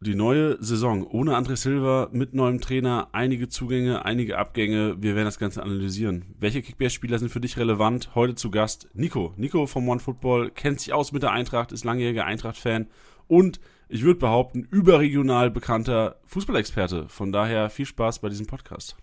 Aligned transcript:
Die 0.00 0.14
neue 0.14 0.62
Saison 0.62 1.04
ohne 1.04 1.36
André 1.36 1.56
Silva, 1.56 2.08
mit 2.12 2.32
neuem 2.32 2.60
Trainer, 2.60 3.08
einige 3.10 3.48
Zugänge, 3.48 4.04
einige 4.04 4.38
Abgänge. 4.38 4.94
Wir 5.02 5.16
werden 5.16 5.26
das 5.26 5.40
Ganze 5.40 5.60
analysieren. 5.60 6.36
Welche 6.38 6.62
Kickbase-Spieler 6.62 7.18
sind 7.18 7.30
für 7.30 7.40
dich 7.40 7.56
relevant? 7.56 8.14
Heute 8.14 8.36
zu 8.36 8.52
Gast 8.52 8.88
Nico. 8.94 9.34
Nico 9.36 9.66
vom 9.66 9.88
OneFootball 9.88 10.52
kennt 10.52 10.78
sich 10.78 10.92
aus 10.92 11.10
mit 11.10 11.24
der 11.24 11.32
Eintracht, 11.32 11.72
ist 11.72 11.84
langjähriger 11.84 12.26
Eintracht-Fan 12.26 12.86
und 13.26 13.58
ich 13.88 14.04
würde 14.04 14.20
behaupten, 14.20 14.68
überregional 14.70 15.50
bekannter 15.50 16.20
Fußballexperte. 16.26 17.08
Von 17.08 17.32
daher 17.32 17.68
viel 17.68 17.86
Spaß 17.86 18.20
bei 18.20 18.28
diesem 18.28 18.46
Podcast. 18.46 18.96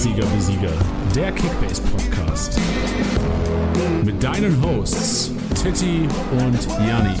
Spieltagssieger 0.00 0.34
wie 0.34 0.40
Sieger, 0.40 0.72
der 1.14 1.30
Kickbase 1.32 1.82
Podcast. 1.82 2.58
Mit 4.02 4.22
deinen 4.22 4.64
Hosts 4.64 5.30
Titti 5.62 6.08
und 6.32 6.66
Janni. 6.88 7.18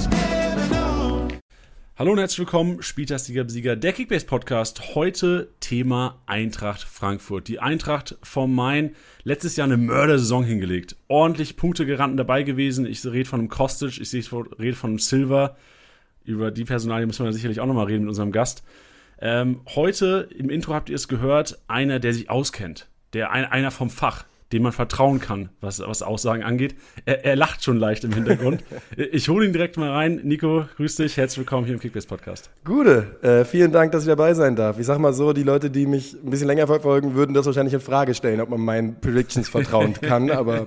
Hallo 1.98 2.12
und 2.12 2.18
herzlich 2.18 2.38
willkommen, 2.38 2.80
Spieltagssieger 2.80 3.44
Besieger, 3.44 3.76
der 3.76 3.92
Kickbase 3.92 4.24
Podcast. 4.24 4.94
Heute 4.94 5.50
Thema 5.60 6.22
Eintracht 6.24 6.80
Frankfurt. 6.80 7.48
Die 7.48 7.58
Eintracht 7.58 8.16
vom 8.22 8.54
Main 8.54 8.96
letztes 9.24 9.56
Jahr 9.56 9.66
eine 9.66 9.76
Mördersaison 9.76 10.44
hingelegt. 10.44 10.96
Ordentlich 11.08 11.58
Punkte 11.58 11.84
gerannt 11.84 12.18
dabei 12.18 12.44
gewesen. 12.44 12.86
Ich 12.86 13.04
rede 13.04 13.28
von 13.28 13.40
einem 13.40 13.50
Kostic, 13.50 14.00
ich 14.00 14.10
rede 14.14 14.76
von 14.76 14.90
einem 14.90 14.98
Silver. 14.98 15.58
Über 16.24 16.50
die 16.50 16.64
Personalie 16.64 17.06
müssen 17.06 17.26
wir 17.26 17.32
sicherlich 17.34 17.60
auch 17.60 17.66
nochmal 17.66 17.86
reden 17.86 18.04
mit 18.04 18.08
unserem 18.08 18.32
Gast. 18.32 18.62
Ähm, 19.20 19.60
heute 19.74 20.28
im 20.34 20.48
Intro 20.48 20.74
habt 20.74 20.88
ihr 20.88 20.96
es 20.96 21.08
gehört, 21.08 21.58
einer, 21.68 22.00
der 22.00 22.14
sich 22.14 22.30
auskennt, 22.30 22.88
der 23.12 23.30
ein, 23.30 23.44
einer 23.44 23.70
vom 23.70 23.90
Fach, 23.90 24.24
dem 24.52 24.64
man 24.64 24.72
vertrauen 24.72 25.20
kann, 25.20 25.48
was, 25.60 25.78
was 25.78 26.02
Aussagen 26.02 26.42
angeht. 26.42 26.74
Er, 27.04 27.24
er 27.24 27.36
lacht 27.36 27.62
schon 27.62 27.76
leicht 27.76 28.02
im 28.02 28.12
Hintergrund. 28.12 28.64
ich 28.96 29.28
hole 29.28 29.46
ihn 29.46 29.52
direkt 29.52 29.76
mal 29.76 29.90
rein. 29.90 30.20
Nico, 30.24 30.64
grüß 30.76 30.96
dich, 30.96 31.16
herzlich 31.16 31.38
willkommen 31.38 31.66
hier 31.66 31.74
im 31.74 31.80
Kickbase 31.80 32.08
Podcast. 32.08 32.50
Gute, 32.64 33.16
äh, 33.22 33.44
vielen 33.44 33.70
Dank, 33.70 33.92
dass 33.92 34.02
ich 34.02 34.08
dabei 34.08 34.34
sein 34.34 34.56
darf. 34.56 34.80
Ich 34.80 34.86
sag 34.86 34.98
mal 34.98 35.12
so, 35.12 35.32
die 35.32 35.44
Leute, 35.44 35.70
die 35.70 35.86
mich 35.86 36.14
ein 36.14 36.30
bisschen 36.30 36.48
länger 36.48 36.66
verfolgen, 36.66 37.14
würden 37.14 37.32
das 37.32 37.46
wahrscheinlich 37.46 37.74
in 37.74 37.80
Frage 37.80 38.12
stellen, 38.14 38.40
ob 38.40 38.48
man 38.48 38.60
meinen 38.60 39.00
Predictions 39.00 39.48
vertrauen 39.48 39.94
kann. 40.00 40.30
aber 40.30 40.66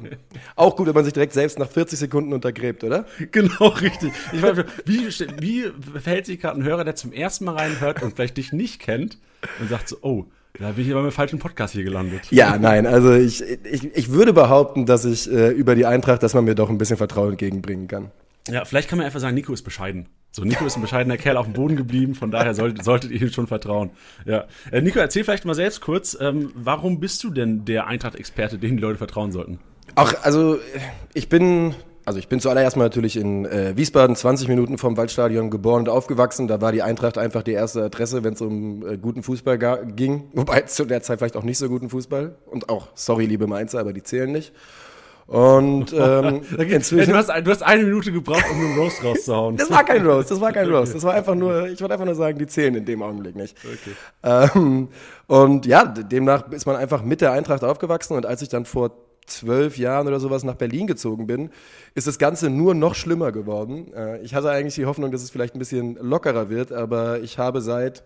auch 0.56 0.78
gut, 0.78 0.88
wenn 0.88 0.95
man 0.95 1.03
sich 1.03 1.14
direkt 1.14 1.34
selbst 1.34 1.59
nach 1.59 1.70
40 1.70 2.00
Sekunden 2.00 2.34
untergräbt, 2.34 2.84
oder? 2.84 3.06
Genau, 3.31 3.68
richtig. 3.68 4.12
Ich 4.31 4.42
meine, 4.42 4.66
wie, 4.86 5.08
wie 5.40 5.66
verhält 6.00 6.25
sich 6.25 6.40
gerade 6.40 6.59
ein 6.59 6.64
Hörer, 6.64 6.84
der 6.84 6.95
zum 6.95 7.12
ersten 7.12 7.45
Mal 7.45 7.56
reinhört 7.56 8.03
und 8.03 8.16
vielleicht 8.16 8.38
dich 8.38 8.53
nicht 8.53 8.80
kennt 8.80 9.18
und 9.59 9.70
sagt 9.70 9.90
so, 9.90 9.97
oh, 10.02 10.25
da 10.59 10.72
bin 10.72 10.86
ich 10.86 10.92
aber 10.92 11.04
mit 11.04 11.14
falschen 11.14 11.40
Podcast 11.40 11.73
hier 11.73 11.84
gelandet. 11.84 12.22
Ja, 12.32 12.58
nein, 12.58 12.86
also 12.86 13.14
ich, 13.14 13.42
ich, 13.42 13.96
ich 13.96 14.12
würde 14.12 14.34
behaupten, 14.34 14.86
dass 14.86 15.06
ich 15.06 15.32
äh, 15.32 15.50
über 15.50 15.76
die 15.76 15.86
Eintracht, 15.86 16.22
dass 16.22 16.34
man 16.34 16.46
mir 16.46 16.56
doch 16.56 16.70
ein 16.70 16.78
bisschen 16.78 16.98
Vertrauen 16.98 17.32
entgegenbringen 17.32 17.88
kann. 17.88 18.12
Ja, 18.48 18.66
vielleicht 18.66 18.90
kann 18.90 18.98
man 18.98 19.06
einfach 19.06 19.20
sagen, 19.20 19.36
Nico 19.36 19.54
ist 19.54 19.64
bescheiden. 19.64 20.09
So, 20.31 20.44
Nico 20.44 20.66
ist 20.66 20.76
ein 20.76 20.81
bescheidener 20.81 21.18
Kerl 21.18 21.38
auf 21.38 21.46
dem 21.46 21.54
Boden 21.54 21.76
geblieben, 21.76 22.16
von 22.16 22.31
daher 22.31 22.54
solltet, 22.54 22.84
solltet 22.84 23.12
ihr 23.12 23.22
ihm 23.22 23.30
schon 23.30 23.48
vertrauen. 23.48 23.92
Ja. 24.26 24.46
Äh, 24.72 24.81
Nico, 24.81 25.00
erzähl 25.00 25.24
vielleicht 25.24 25.46
mal 25.46 25.54
selbst 25.54 25.81
kurz, 25.81 26.18
ähm, 26.20 26.52
warum 26.56 27.00
bist 27.00 27.24
du 27.24 27.30
denn 27.30 27.66
der 27.66 27.88
Eintracht-Experte, 27.88 28.58
dem 28.58 28.78
die 28.78 28.81
Leute 28.81 28.98
vertrauen 28.98 29.31
sollten? 29.31 29.59
Ach, 29.96 30.16
also 30.24 30.58
ich 31.14 31.30
bin 31.30 31.76
also 32.06 32.20
ich 32.20 32.28
bin 32.28 32.40
zuallererst 32.40 32.76
mal 32.76 32.84
natürlich 32.84 33.16
in 33.16 33.46
äh, 33.46 33.76
Wiesbaden, 33.76 34.16
20 34.16 34.48
Minuten 34.48 34.78
vom 34.78 34.98
Waldstadion 34.98 35.50
geboren 35.50 35.82
und 35.82 35.90
aufgewachsen. 35.90 36.48
Da 36.48 36.62
war 36.62 36.72
die 36.72 36.82
Eintracht 36.82 37.18
einfach 37.18 37.44
die 37.44 37.54
erste 37.54 37.84
Adresse, 37.84 38.23
wenn 38.23 38.34
es 38.34 38.42
um 38.42 38.86
äh, 38.86 38.98
guten 38.98 39.23
Fußball 39.23 39.58
ging. 39.96 40.30
Wobei 40.34 40.62
zu 40.62 40.86
der 40.86 41.02
Zeit 41.02 41.20
vielleicht 41.20 41.38
auch 41.38 41.44
nicht 41.44 41.58
so 41.58 41.70
guten 41.70 41.90
Fußball. 41.90 42.36
Und 42.46 42.70
auch, 42.70 42.88
sorry, 42.96 43.26
liebe 43.26 43.48
Mainzer, 43.48 43.80
aber 43.80 43.94
die 43.94 44.04
zählen 44.04 44.31
nicht. 44.31 44.54
Und 45.28 45.94
ähm, 45.98 46.42
inzwischen. 46.58 47.12
du, 47.12 47.18
hast, 47.18 47.30
du 47.30 47.50
hast 47.50 47.63
eine 47.63 47.84
Minute 47.84 48.12
gebraucht, 48.12 48.44
um 48.52 48.59
einen 48.59 48.78
Roast 48.78 49.02
rauszuhauen. 49.03 49.56
das 49.56 49.69
war 49.69 49.86
kein 49.86 50.06
Roast, 50.06 50.30
das 50.30 50.42
war 50.42 50.52
kein 50.52 50.69
Roast. 50.72 50.94
Das 50.94 51.03
war 51.03 51.13
einfach 51.13 51.36
nur, 51.36 51.68
ich 51.68 51.80
wollte 51.80 51.94
einfach 51.94 52.06
nur 52.06 52.16
sagen, 52.16 52.38
die 52.38 52.47
zählen 52.47 52.75
in 52.75 52.86
dem 52.86 53.02
Augenblick 53.02 53.36
nicht. 53.36 53.58
Okay. 53.63 54.52
Ähm, 54.58 54.90
und 55.28 55.66
ja, 55.66 55.86
demnach 55.86 56.52
ist 56.52 56.66
man 56.66 56.75
einfach 56.75 57.03
mit 57.03 57.22
der 57.22 57.31
Eintracht 57.31 57.63
aufgewachsen. 57.63 58.18
Und 58.18 58.25
als 58.25 58.42
ich 58.42 58.50
dann 58.50 58.66
vor 58.66 58.92
zwölf 59.25 59.78
Jahren 59.78 60.07
oder 60.07 60.19
sowas 60.19 60.44
nach 60.44 60.56
Berlin 60.56 60.88
gezogen 60.88 61.28
bin, 61.28 61.50
ist 61.95 62.07
das 62.07 62.19
Ganze 62.19 62.50
nur 62.50 62.73
noch 62.73 62.95
schlimmer 62.95 63.31
geworden. 63.31 63.94
Äh, 63.94 64.22
ich 64.22 64.35
hatte 64.35 64.50
eigentlich 64.50 64.75
die 64.75 64.85
Hoffnung, 64.85 65.11
dass 65.11 65.23
es 65.23 65.31
vielleicht 65.31 65.56
ein 65.56 65.59
bisschen 65.59 65.95
lockerer 65.95 66.50
wird, 66.50 66.72
aber 66.72 67.19
ich 67.22 67.38
habe 67.38 67.62
seit, 67.62 68.03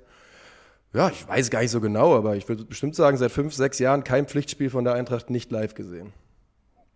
ja, 0.94 1.10
ich 1.10 1.28
weiß 1.28 1.50
gar 1.50 1.62
nicht 1.62 1.72
so 1.72 1.82
genau, 1.82 2.16
aber 2.16 2.36
ich 2.36 2.48
würde 2.48 2.66
bestimmt 2.66 2.96
sagen, 2.96 3.18
seit 3.18 3.32
fünf, 3.32 3.54
sechs 3.54 3.80
Jahren 3.80 4.04
kein 4.04 4.28
Pflichtspiel 4.28 4.70
von 4.70 4.84
der 4.84 4.94
Eintracht 4.94 5.30
nicht 5.30 5.52
live 5.52 5.74
gesehen. 5.74 6.14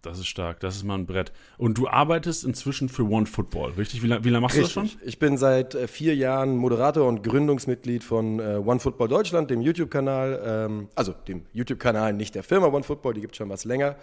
Das 0.02 0.18
ist 0.18 0.28
stark, 0.28 0.60
das 0.62 0.76
ist 0.76 0.84
mal 0.84 0.96
ein 0.96 1.06
Brett. 1.06 1.32
Und 1.60 1.78
du 1.78 1.88
arbeitest 1.88 2.44
inzwischen 2.44 2.90
für 2.90 3.04
One 3.04 3.28
Football, 3.28 3.74
richtig? 3.78 4.02
Wie, 4.02 4.08
lange, 4.08 4.24
wie 4.24 4.30
lange 4.30 4.42
machst 4.42 4.58
richtig. 4.58 4.74
du 4.74 4.82
das 4.82 4.92
schon? 4.92 5.02
Ich 5.08 5.20
bin 5.20 5.38
seit 5.38 5.76
äh, 5.76 5.88
vier 5.88 6.16
Jahren 6.16 6.58
Moderator 6.58 7.08
und 7.08 7.24
Gründungsmitglied 7.24 8.04
von 8.04 8.40
äh, 8.40 8.56
One 8.56 8.80
Football 8.80 9.10
Deutschland, 9.10 9.52
dem 9.52 9.62
YouTube-Kanal. 9.62 10.42
Ähm, 10.44 10.88
also 10.96 11.14
dem 11.28 11.44
YouTube-Kanal 11.54 12.14
nicht 12.14 12.34
der 12.34 12.44
Firma 12.44 12.68
One 12.68 12.84
Football, 12.84 13.14
die 13.14 13.22
gibt 13.22 13.34
es 13.34 13.38
schon 13.38 13.50
was 13.50 13.64
länger. 13.64 13.96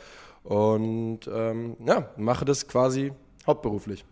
Und 0.44 1.20
ähm, 1.32 1.76
ja, 1.84 2.10
mache 2.16 2.44
das 2.44 2.68
quasi 2.68 3.12
hauptberuflich. 3.44 4.04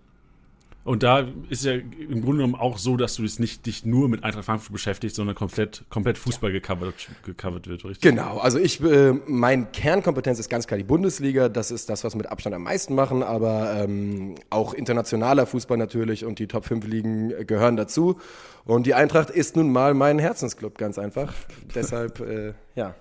Und 0.86 1.02
da 1.02 1.26
ist 1.50 1.64
ja 1.64 1.72
im 1.72 2.22
Grunde 2.22 2.36
genommen 2.36 2.54
auch 2.54 2.78
so, 2.78 2.96
dass 2.96 3.16
du 3.16 3.22
dich 3.22 3.40
nicht 3.40 3.66
dich 3.66 3.84
nur 3.84 4.08
mit 4.08 4.22
Eintracht 4.22 4.44
Frankfurt 4.44 4.72
beschäftigst, 4.72 5.16
sondern 5.16 5.34
komplett, 5.34 5.84
komplett 5.90 6.16
Fußball 6.16 6.50
ja. 6.50 6.60
gecovert, 6.60 6.94
gecovert 7.24 7.66
wird, 7.66 7.84
richtig? 7.84 8.02
Genau, 8.02 8.38
also 8.38 8.60
ich, 8.60 8.80
äh, 8.80 9.12
mein 9.26 9.72
Kernkompetenz 9.72 10.38
ist 10.38 10.48
ganz 10.48 10.68
klar 10.68 10.78
die 10.78 10.84
Bundesliga, 10.84 11.48
das 11.48 11.72
ist 11.72 11.90
das, 11.90 12.04
was 12.04 12.14
wir 12.14 12.18
mit 12.18 12.28
Abstand 12.28 12.54
am 12.54 12.62
meisten 12.62 12.94
machen, 12.94 13.24
aber 13.24 13.82
ähm, 13.82 14.36
auch 14.48 14.74
internationaler 14.74 15.46
Fußball 15.46 15.76
natürlich 15.76 16.24
und 16.24 16.38
die 16.38 16.46
Top 16.46 16.64
5 16.64 16.86
Ligen 16.86 17.46
gehören 17.48 17.76
dazu. 17.76 18.20
Und 18.64 18.86
die 18.86 18.94
Eintracht 18.94 19.30
ist 19.30 19.56
nun 19.56 19.72
mal 19.72 19.92
mein 19.92 20.20
Herzensclub, 20.20 20.78
ganz 20.78 21.00
einfach. 21.00 21.34
Deshalb, 21.74 22.20
äh, 22.20 22.54
ja. 22.76 22.94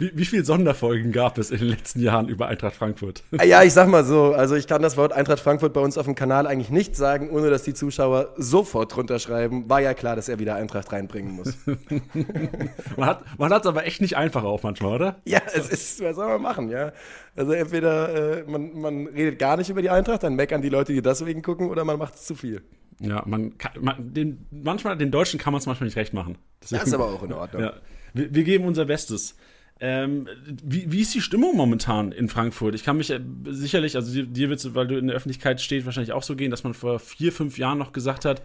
Wie, 0.00 0.10
wie 0.14 0.24
viele 0.24 0.44
Sonderfolgen 0.46 1.12
gab 1.12 1.36
es 1.36 1.50
in 1.50 1.58
den 1.58 1.68
letzten 1.68 2.00
Jahren 2.00 2.28
über 2.28 2.48
Eintracht 2.48 2.74
Frankfurt? 2.74 3.22
Ah, 3.36 3.44
ja, 3.44 3.62
ich 3.62 3.74
sag 3.74 3.86
mal 3.86 4.02
so, 4.02 4.32
also 4.32 4.54
ich 4.54 4.66
kann 4.66 4.80
das 4.80 4.96
Wort 4.96 5.12
Eintracht 5.12 5.40
Frankfurt 5.40 5.74
bei 5.74 5.80
uns 5.82 5.98
auf 5.98 6.06
dem 6.06 6.14
Kanal 6.14 6.46
eigentlich 6.46 6.70
nicht 6.70 6.96
sagen, 6.96 7.28
ohne 7.28 7.50
dass 7.50 7.64
die 7.64 7.74
Zuschauer 7.74 8.32
sofort 8.38 8.96
drunter 8.96 9.18
schreiben. 9.18 9.68
War 9.68 9.80
ja 9.82 9.92
klar, 9.92 10.16
dass 10.16 10.30
er 10.30 10.38
wieder 10.38 10.54
Eintracht 10.54 10.90
reinbringen 10.90 11.32
muss. 11.32 11.54
man 12.96 13.08
hat 13.08 13.38
man 13.38 13.52
es 13.52 13.66
aber 13.66 13.84
echt 13.84 14.00
nicht 14.00 14.16
einfach 14.16 14.42
auch 14.42 14.62
manchmal, 14.62 14.94
oder? 14.94 15.16
Ja, 15.26 15.42
es 15.54 15.68
ist, 15.68 16.02
was 16.02 16.16
soll 16.16 16.28
man 16.28 16.40
machen, 16.40 16.70
ja? 16.70 16.92
Also 17.36 17.52
entweder 17.52 18.38
äh, 18.38 18.44
man, 18.50 18.80
man 18.80 19.06
redet 19.06 19.38
gar 19.38 19.58
nicht 19.58 19.68
über 19.68 19.82
die 19.82 19.90
Eintracht, 19.90 20.22
dann 20.22 20.34
meckern 20.34 20.62
die 20.62 20.70
Leute, 20.70 20.94
die 20.94 21.02
deswegen 21.02 21.42
gucken, 21.42 21.68
oder 21.68 21.84
man 21.84 21.98
macht 21.98 22.14
es 22.14 22.24
zu 22.24 22.34
viel. 22.34 22.62
Ja, 23.00 23.22
man 23.26 23.58
kann, 23.58 23.72
man, 23.80 24.14
den, 24.14 24.46
manchmal, 24.50 24.96
den 24.96 25.10
Deutschen 25.10 25.38
kann 25.38 25.52
man 25.52 25.60
es 25.60 25.66
manchmal 25.66 25.88
nicht 25.88 25.96
recht 25.96 26.14
machen. 26.14 26.38
Deswegen, 26.62 26.80
das 26.80 26.88
ist 26.88 26.94
aber 26.94 27.06
auch 27.06 27.22
in 27.22 27.34
Ordnung. 27.34 27.62
Ja. 27.62 27.74
Wir, 28.14 28.34
wir 28.34 28.44
geben 28.44 28.64
unser 28.64 28.86
Bestes. 28.86 29.36
Ähm, 29.80 30.28
wie, 30.62 30.92
wie 30.92 31.00
ist 31.00 31.14
die 31.14 31.22
Stimmung 31.22 31.56
momentan 31.56 32.12
in 32.12 32.28
Frankfurt? 32.28 32.74
Ich 32.74 32.84
kann 32.84 32.98
mich 32.98 33.10
äh, 33.10 33.20
sicherlich, 33.46 33.96
also 33.96 34.12
dir, 34.12 34.26
dir 34.26 34.50
wird 34.50 34.60
es, 34.60 34.74
weil 34.74 34.86
du 34.86 34.98
in 34.98 35.06
der 35.06 35.16
Öffentlichkeit 35.16 35.60
stehst, 35.60 35.86
wahrscheinlich 35.86 36.12
auch 36.12 36.22
so 36.22 36.36
gehen, 36.36 36.50
dass 36.50 36.64
man 36.64 36.74
vor 36.74 36.98
vier, 36.98 37.32
fünf 37.32 37.56
Jahren 37.56 37.78
noch 37.78 37.92
gesagt 37.92 38.24
hat, 38.26 38.42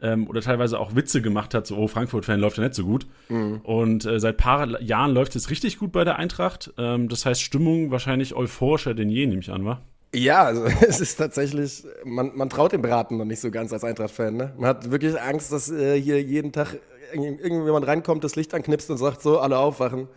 ähm, 0.00 0.28
oder 0.28 0.40
teilweise 0.40 0.78
auch 0.78 0.94
Witze 0.94 1.20
gemacht 1.22 1.54
hat, 1.54 1.66
so, 1.66 1.76
oh, 1.76 1.88
Frankfurt-Fan 1.88 2.40
läuft 2.40 2.56
ja 2.56 2.64
nicht 2.64 2.74
so 2.74 2.84
gut. 2.84 3.06
Mhm. 3.28 3.60
Und 3.64 4.06
äh, 4.06 4.20
seit 4.20 4.36
paar 4.36 4.80
Jahren 4.80 5.12
läuft 5.12 5.36
es 5.36 5.50
richtig 5.50 5.78
gut 5.78 5.92
bei 5.92 6.04
der 6.04 6.18
Eintracht. 6.18 6.72
Ähm, 6.78 7.08
das 7.08 7.26
heißt, 7.26 7.42
Stimmung 7.42 7.90
wahrscheinlich 7.90 8.34
euphorischer 8.34 8.94
denn 8.94 9.10
je, 9.10 9.26
nehme 9.26 9.40
ich 9.40 9.50
an, 9.50 9.64
wa? 9.64 9.80
Ja, 10.14 10.44
also 10.44 10.64
es 10.88 11.00
ist 11.00 11.16
tatsächlich, 11.16 11.84
man, 12.04 12.32
man 12.34 12.48
traut 12.48 12.72
dem 12.72 12.82
Braten 12.82 13.18
noch 13.18 13.24
nicht 13.24 13.40
so 13.40 13.50
ganz 13.50 13.72
als 13.72 13.84
Eintracht-Fan. 13.84 14.36
Ne? 14.36 14.54
Man 14.56 14.68
hat 14.68 14.90
wirklich 14.90 15.20
Angst, 15.20 15.52
dass 15.52 15.70
äh, 15.70 16.00
hier 16.00 16.22
jeden 16.22 16.52
Tag 16.52 16.78
irgendjemand 17.12 17.86
reinkommt, 17.86 18.22
das 18.22 18.36
Licht 18.36 18.54
anknipst 18.54 18.90
und 18.90 18.98
sagt 18.98 19.22
so, 19.22 19.38
alle 19.40 19.58
aufwachen. 19.58 20.08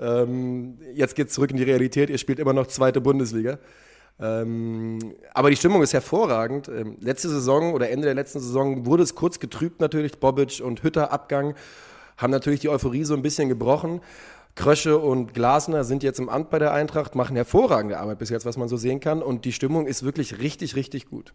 Ähm, 0.00 0.78
jetzt 0.94 1.14
geht 1.14 1.28
es 1.28 1.34
zurück 1.34 1.50
in 1.50 1.56
die 1.56 1.62
Realität. 1.62 2.10
Ihr 2.10 2.18
spielt 2.18 2.38
immer 2.38 2.52
noch 2.52 2.66
zweite 2.66 3.00
Bundesliga. 3.00 3.58
Ähm, 4.18 4.98
aber 5.34 5.50
die 5.50 5.56
Stimmung 5.56 5.82
ist 5.82 5.92
hervorragend. 5.92 6.68
Ähm, 6.68 6.96
letzte 7.00 7.28
Saison 7.28 7.74
oder 7.74 7.90
Ende 7.90 8.06
der 8.06 8.14
letzten 8.14 8.40
Saison 8.40 8.86
wurde 8.86 9.02
es 9.02 9.14
kurz 9.14 9.40
getrübt 9.40 9.80
natürlich. 9.80 10.18
Bobic 10.18 10.62
und 10.64 10.82
Hütter 10.82 11.12
Abgang 11.12 11.54
haben 12.16 12.30
natürlich 12.30 12.60
die 12.60 12.68
Euphorie 12.68 13.04
so 13.04 13.14
ein 13.14 13.22
bisschen 13.22 13.48
gebrochen. 13.48 14.00
Krösche 14.54 14.96
und 14.96 15.34
Glasner 15.34 15.84
sind 15.84 16.02
jetzt 16.02 16.18
im 16.18 16.30
Amt 16.30 16.48
bei 16.48 16.58
der 16.58 16.72
Eintracht, 16.72 17.14
machen 17.14 17.36
hervorragende 17.36 17.98
Arbeit 17.98 18.18
bis 18.18 18.30
jetzt, 18.30 18.46
was 18.46 18.56
man 18.56 18.68
so 18.68 18.78
sehen 18.78 19.00
kann. 19.00 19.22
Und 19.22 19.44
die 19.44 19.52
Stimmung 19.52 19.86
ist 19.86 20.02
wirklich 20.02 20.38
richtig, 20.38 20.76
richtig 20.76 21.10
gut. 21.10 21.34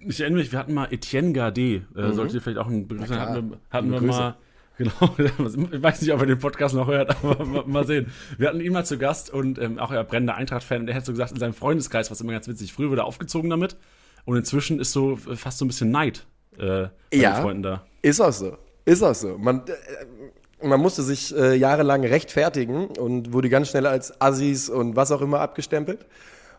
Ich 0.00 0.20
erinnere 0.20 0.40
mich, 0.40 0.52
wir 0.52 0.58
hatten 0.58 0.74
mal 0.74 0.92
Etienne 0.92 1.32
Gardet. 1.32 1.84
Äh, 1.96 2.02
mhm. 2.02 2.12
Sollte 2.12 2.40
vielleicht 2.42 2.58
auch 2.58 2.66
ein 2.66 2.88
Begriff 2.88 3.08
sein. 3.08 3.20
Hatten 3.20 3.56
hatten 3.70 3.90
wir 3.90 4.02
mal 4.02 4.36
Genau, 4.82 5.14
ich 5.72 5.82
weiß 5.82 6.02
nicht, 6.02 6.12
ob 6.12 6.20
er 6.20 6.26
den 6.26 6.38
Podcast 6.38 6.74
noch 6.74 6.88
hört, 6.88 7.16
aber 7.22 7.66
mal 7.66 7.86
sehen. 7.86 8.12
Wir 8.38 8.48
hatten 8.48 8.60
ihn 8.60 8.72
mal 8.72 8.84
zu 8.84 8.98
Gast 8.98 9.30
und 9.30 9.58
ähm, 9.58 9.78
auch 9.78 9.92
er 9.92 10.04
brennender 10.04 10.34
Eintracht-Fan 10.34 10.82
und 10.82 10.88
er 10.88 10.94
hat 10.94 11.04
so 11.04 11.12
gesagt, 11.12 11.32
in 11.32 11.38
seinem 11.38 11.54
Freundeskreis, 11.54 12.10
was 12.10 12.20
immer 12.20 12.32
ganz 12.32 12.48
witzig, 12.48 12.72
früher 12.72 12.90
wurde 12.90 13.02
er 13.02 13.06
aufgezogen 13.06 13.50
damit 13.50 13.76
und 14.24 14.36
inzwischen 14.36 14.80
ist 14.80 14.92
so 14.92 15.16
fast 15.16 15.58
so 15.58 15.64
ein 15.64 15.68
bisschen 15.68 15.90
Neid 15.90 16.26
äh, 16.58 16.58
bei 16.58 16.90
ja, 17.12 17.34
den 17.34 17.42
Freunden 17.42 17.62
da. 17.62 17.86
Ist 18.02 18.20
auch 18.20 18.32
so, 18.32 18.56
ist 18.84 19.02
auch 19.02 19.14
so. 19.14 19.38
Man, 19.38 19.62
äh, 19.66 20.66
man 20.66 20.80
musste 20.80 21.02
sich 21.02 21.36
äh, 21.36 21.54
jahrelang 21.54 22.04
rechtfertigen 22.04 22.86
und 22.86 23.32
wurde 23.32 23.48
ganz 23.48 23.68
schnell 23.68 23.86
als 23.86 24.20
Assis 24.20 24.68
und 24.68 24.96
was 24.96 25.12
auch 25.12 25.20
immer 25.20 25.40
abgestempelt. 25.40 26.06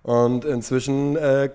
Und 0.04 0.44
inzwischen 0.44 1.16
äh, 1.16 1.50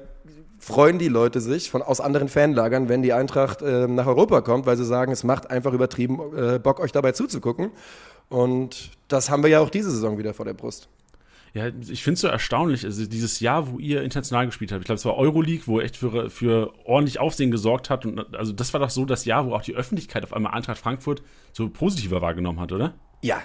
freuen 0.68 0.98
die 0.98 1.08
Leute 1.08 1.40
sich 1.40 1.70
von, 1.70 1.80
aus 1.80 2.00
anderen 2.00 2.28
Fanlagern, 2.28 2.88
wenn 2.90 3.02
die 3.02 3.14
Eintracht 3.14 3.62
äh, 3.62 3.88
nach 3.88 4.06
Europa 4.06 4.42
kommt, 4.42 4.66
weil 4.66 4.76
sie 4.76 4.84
sagen, 4.84 5.10
es 5.10 5.24
macht 5.24 5.50
einfach 5.50 5.72
übertrieben 5.72 6.20
äh, 6.36 6.58
Bock, 6.58 6.78
euch 6.78 6.92
dabei 6.92 7.12
zuzugucken. 7.12 7.70
Und 8.28 8.90
das 9.08 9.30
haben 9.30 9.42
wir 9.42 9.48
ja 9.48 9.60
auch 9.60 9.70
diese 9.70 9.90
Saison 9.90 10.18
wieder 10.18 10.34
vor 10.34 10.44
der 10.44 10.52
Brust. 10.52 10.90
Ja, 11.54 11.68
ich 11.88 12.02
finde 12.02 12.14
es 12.14 12.20
so 12.20 12.28
erstaunlich, 12.28 12.84
also 12.84 13.06
dieses 13.06 13.40
Jahr, 13.40 13.72
wo 13.72 13.78
ihr 13.78 14.02
international 14.02 14.44
gespielt 14.44 14.70
habt, 14.70 14.82
ich 14.82 14.84
glaube, 14.84 14.98
es 14.98 15.04
war 15.06 15.16
Euroleague, 15.16 15.62
wo 15.66 15.80
echt 15.80 15.96
für, 15.96 16.28
für 16.28 16.74
ordentlich 16.84 17.18
Aufsehen 17.18 17.50
gesorgt 17.50 17.88
hat. 17.88 18.04
Und 18.04 18.36
also 18.36 18.52
das 18.52 18.74
war 18.74 18.80
doch 18.80 18.90
so 18.90 19.06
das 19.06 19.24
Jahr, 19.24 19.46
wo 19.46 19.54
auch 19.54 19.62
die 19.62 19.74
Öffentlichkeit 19.74 20.22
auf 20.22 20.34
einmal 20.34 20.52
Eintracht 20.52 20.78
Frankfurt 20.78 21.22
so 21.52 21.70
positiver 21.70 22.20
wahrgenommen 22.20 22.60
hat, 22.60 22.72
oder? 22.72 22.92
Ja, 23.22 23.40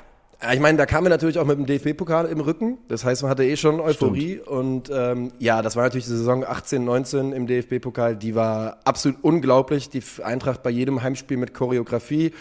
ich 0.52 0.60
meine, 0.60 0.78
da 0.78 0.86
kamen 0.86 1.06
wir 1.06 1.10
natürlich 1.10 1.40
auch 1.40 1.46
mit 1.46 1.58
dem 1.58 1.66
DFB-Pokal 1.66 2.26
im 2.26 2.42
Rücken. 2.42 2.78
Das 2.88 3.06
heißt, 3.06 3.22
man 3.22 3.32
hatte 3.32 3.46
eh 3.46 3.56
schon 3.56 3.80
Euphorie. 3.80 4.42
Stimmt. 4.42 4.48
Und 4.48 4.92
ähm, 4.94 5.32
ja, 5.40 5.62
das 5.62 5.76
war 5.76 5.84
natürlich 5.84 6.06
die 6.06 6.12
Saison 6.12 6.44
18, 6.44 6.84
19 6.84 7.32
im 7.32 7.48
DFB-Pokal. 7.48 8.16
Die 8.18 8.36
war 8.36 8.78
absolut 8.84 9.24
unglaublich. 9.24 9.90
Die 9.90 10.04
Eintracht 10.24 10.64
bei 10.64 10.70
jedem 10.70 11.02
Heimspiel 11.02 11.38
mit 11.38 11.54
Choreografie. 11.54 12.34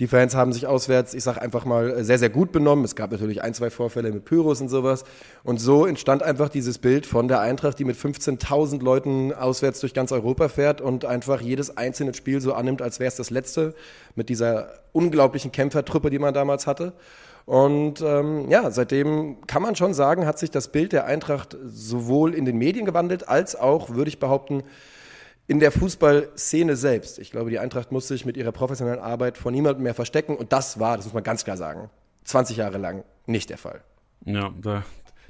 Die 0.00 0.08
Fans 0.08 0.34
haben 0.34 0.52
sich 0.52 0.66
auswärts, 0.66 1.14
ich 1.14 1.22
sag 1.22 1.38
einfach 1.38 1.64
mal, 1.64 2.02
sehr, 2.02 2.18
sehr 2.18 2.30
gut 2.30 2.50
benommen. 2.50 2.84
Es 2.84 2.96
gab 2.96 3.12
natürlich 3.12 3.42
ein, 3.42 3.54
zwei 3.54 3.70
Vorfälle 3.70 4.10
mit 4.10 4.24
Pyros 4.24 4.60
und 4.60 4.68
sowas. 4.68 5.04
Und 5.44 5.60
so 5.60 5.86
entstand 5.86 6.24
einfach 6.24 6.48
dieses 6.48 6.78
Bild 6.78 7.06
von 7.06 7.28
der 7.28 7.40
Eintracht, 7.40 7.78
die 7.78 7.84
mit 7.84 7.96
15.000 7.96 8.82
Leuten 8.82 9.32
auswärts 9.32 9.78
durch 9.78 9.94
ganz 9.94 10.10
Europa 10.10 10.48
fährt 10.48 10.80
und 10.80 11.04
einfach 11.04 11.40
jedes 11.40 11.76
einzelne 11.76 12.12
Spiel 12.14 12.40
so 12.40 12.54
annimmt, 12.54 12.82
als 12.82 12.98
wäre 12.98 13.08
es 13.08 13.14
das 13.14 13.30
letzte, 13.30 13.74
mit 14.16 14.28
dieser 14.28 14.70
unglaublichen 14.92 15.52
Kämpfertruppe, 15.52 16.10
die 16.10 16.18
man 16.18 16.34
damals 16.34 16.66
hatte. 16.66 16.92
Und 17.46 18.00
ähm, 18.00 18.50
ja, 18.50 18.70
seitdem 18.70 19.46
kann 19.46 19.62
man 19.62 19.76
schon 19.76 19.92
sagen, 19.92 20.26
hat 20.26 20.38
sich 20.38 20.50
das 20.50 20.72
Bild 20.72 20.92
der 20.92 21.04
Eintracht 21.04 21.56
sowohl 21.64 22.34
in 22.34 22.46
den 22.46 22.56
Medien 22.56 22.86
gewandelt, 22.86 23.28
als 23.28 23.54
auch, 23.54 23.90
würde 23.90 24.08
ich 24.08 24.18
behaupten, 24.18 24.62
in 25.46 25.60
der 25.60 25.70
Fußballszene 25.70 26.74
selbst. 26.74 27.18
Ich 27.18 27.30
glaube, 27.30 27.50
die 27.50 27.58
Eintracht 27.58 27.92
muss 27.92 28.08
sich 28.08 28.24
mit 28.24 28.38
ihrer 28.38 28.52
professionellen 28.52 29.00
Arbeit 29.00 29.36
vor 29.36 29.52
niemandem 29.52 29.82
mehr 29.82 29.94
verstecken. 29.94 30.36
Und 30.36 30.52
das 30.52 30.80
war, 30.80 30.96
das 30.96 31.04
muss 31.04 31.12
man 31.14 31.22
ganz 31.22 31.44
klar 31.44 31.58
sagen, 31.58 31.90
20 32.24 32.56
Jahre 32.56 32.78
lang 32.78 33.04
nicht 33.26 33.50
der 33.50 33.58
Fall. 33.58 33.82
Ja, 34.24 34.54
da, 34.62 34.84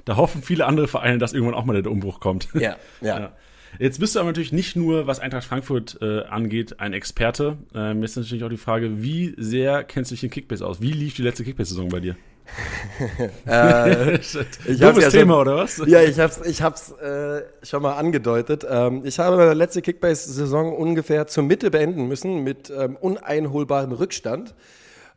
da 0.05 0.15
hoffen 0.15 0.41
viele 0.41 0.65
andere 0.65 0.87
Vereine, 0.87 1.17
dass 1.17 1.33
irgendwann 1.33 1.55
auch 1.55 1.65
mal 1.65 1.81
der 1.81 1.91
Umbruch 1.91 2.21
kommt. 2.21 2.47
Ja, 2.53 2.77
ja. 3.01 3.19
ja. 3.19 3.31
Jetzt 3.79 3.99
bist 3.99 4.15
du 4.15 4.19
aber 4.19 4.29
natürlich 4.29 4.51
nicht 4.51 4.75
nur, 4.75 5.07
was 5.07 5.19
Eintracht 5.19 5.45
Frankfurt 5.45 5.97
äh, 6.01 6.23
angeht, 6.23 6.79
ein 6.79 6.93
Experte. 6.93 7.57
Ähm, 7.73 8.01
jetzt 8.01 8.11
ist 8.11 8.17
natürlich 8.17 8.43
auch 8.43 8.49
die 8.49 8.57
Frage, 8.57 9.01
wie 9.03 9.35
sehr 9.37 9.83
kennst 9.83 10.11
du 10.11 10.15
dich 10.15 10.23
in 10.23 10.29
Kickbase 10.29 10.65
aus? 10.65 10.81
Wie 10.81 10.91
lief 10.91 11.15
die 11.15 11.21
letzte 11.21 11.43
Kickbase-Saison 11.43 11.89
bei 11.89 11.99
dir? 11.99 12.15
äh, 13.47 14.15
ich 14.17 14.79
Dummes 14.79 15.03
ja 15.03 15.09
Thema, 15.09 15.33
schon, 15.33 15.41
oder 15.41 15.55
was? 15.57 15.81
Ja, 15.87 16.01
ich 16.01 16.19
hab's, 16.19 16.41
ich 16.45 16.61
hab's 16.61 16.91
äh, 16.91 17.41
schon 17.63 17.81
mal 17.81 17.93
angedeutet. 17.95 18.65
Ähm, 18.69 19.01
ich 19.03 19.19
habe 19.19 19.37
meine 19.37 19.53
letzte 19.53 19.81
Kickbase-Saison 19.81 20.75
ungefähr 20.75 21.27
zur 21.27 21.43
Mitte 21.43 21.71
beenden 21.71 22.07
müssen 22.07 22.43
mit 22.43 22.71
ähm, 22.75 22.95
uneinholbarem 22.95 23.91
Rückstand. 23.91 24.53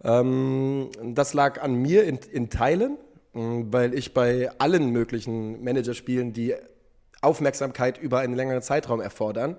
Ähm, 0.03 0.89
das 1.03 1.35
lag 1.35 1.61
an 1.61 1.75
mir 1.75 2.05
in, 2.05 2.19
in 2.33 2.51
Teilen, 2.51 2.97
weil 3.35 3.95
ich 3.95 4.15
bei 4.15 4.51
allen 4.59 4.91
möglichen 4.91 5.63
Managerspielen, 5.63 6.33
die 6.33 6.55
Aufmerksamkeit 7.21 7.99
über 7.99 8.21
einen 8.21 8.35
längeren 8.35 8.63
Zeitraum 8.63 9.01
erfordern, 9.01 9.57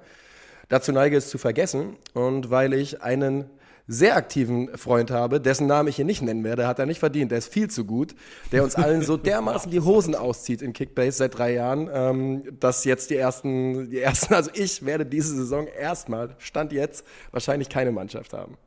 dazu 0.70 0.92
neige 0.92 1.18
es 1.18 1.30
zu 1.30 1.38
vergessen. 1.38 1.98
Und 2.14 2.50
weil 2.50 2.74
ich 2.74 3.02
einen 3.02 3.50
sehr 3.90 4.16
aktiven 4.16 4.78
Freund 4.78 5.10
habe, 5.10 5.42
dessen 5.42 5.66
Namen 5.66 5.90
ich 5.90 5.96
hier 5.96 6.06
nicht 6.06 6.22
nennen 6.22 6.44
werde, 6.44 6.68
hat 6.68 6.78
er 6.78 6.86
nicht 6.86 7.00
verdient, 7.00 7.32
der 7.32 7.40
ist 7.40 7.52
viel 7.52 7.72
zu 7.72 7.86
gut, 7.86 8.14
der 8.52 8.64
uns 8.64 8.76
allen 8.76 9.02
so 9.02 9.18
dermaßen 9.18 9.72
die 9.72 9.80
Hosen 9.80 10.14
auszieht 10.14 10.62
in 10.62 10.74
Kickbase 10.74 11.18
seit 11.18 11.38
drei 11.38 11.54
Jahren, 11.54 11.90
ähm, 11.92 12.44
dass 12.60 12.86
jetzt 12.86 13.10
die 13.10 13.16
ersten, 13.16 13.90
die 13.90 14.00
ersten, 14.00 14.36
also 14.36 14.52
ich 14.54 14.86
werde 14.86 15.08
diese 15.08 15.36
Saison 15.36 15.66
erstmal, 15.66 16.36
Stand 16.38 16.72
jetzt, 16.72 17.04
wahrscheinlich 17.32 17.68
keine 17.68 17.92
Mannschaft 17.92 18.32
haben. 18.34 18.58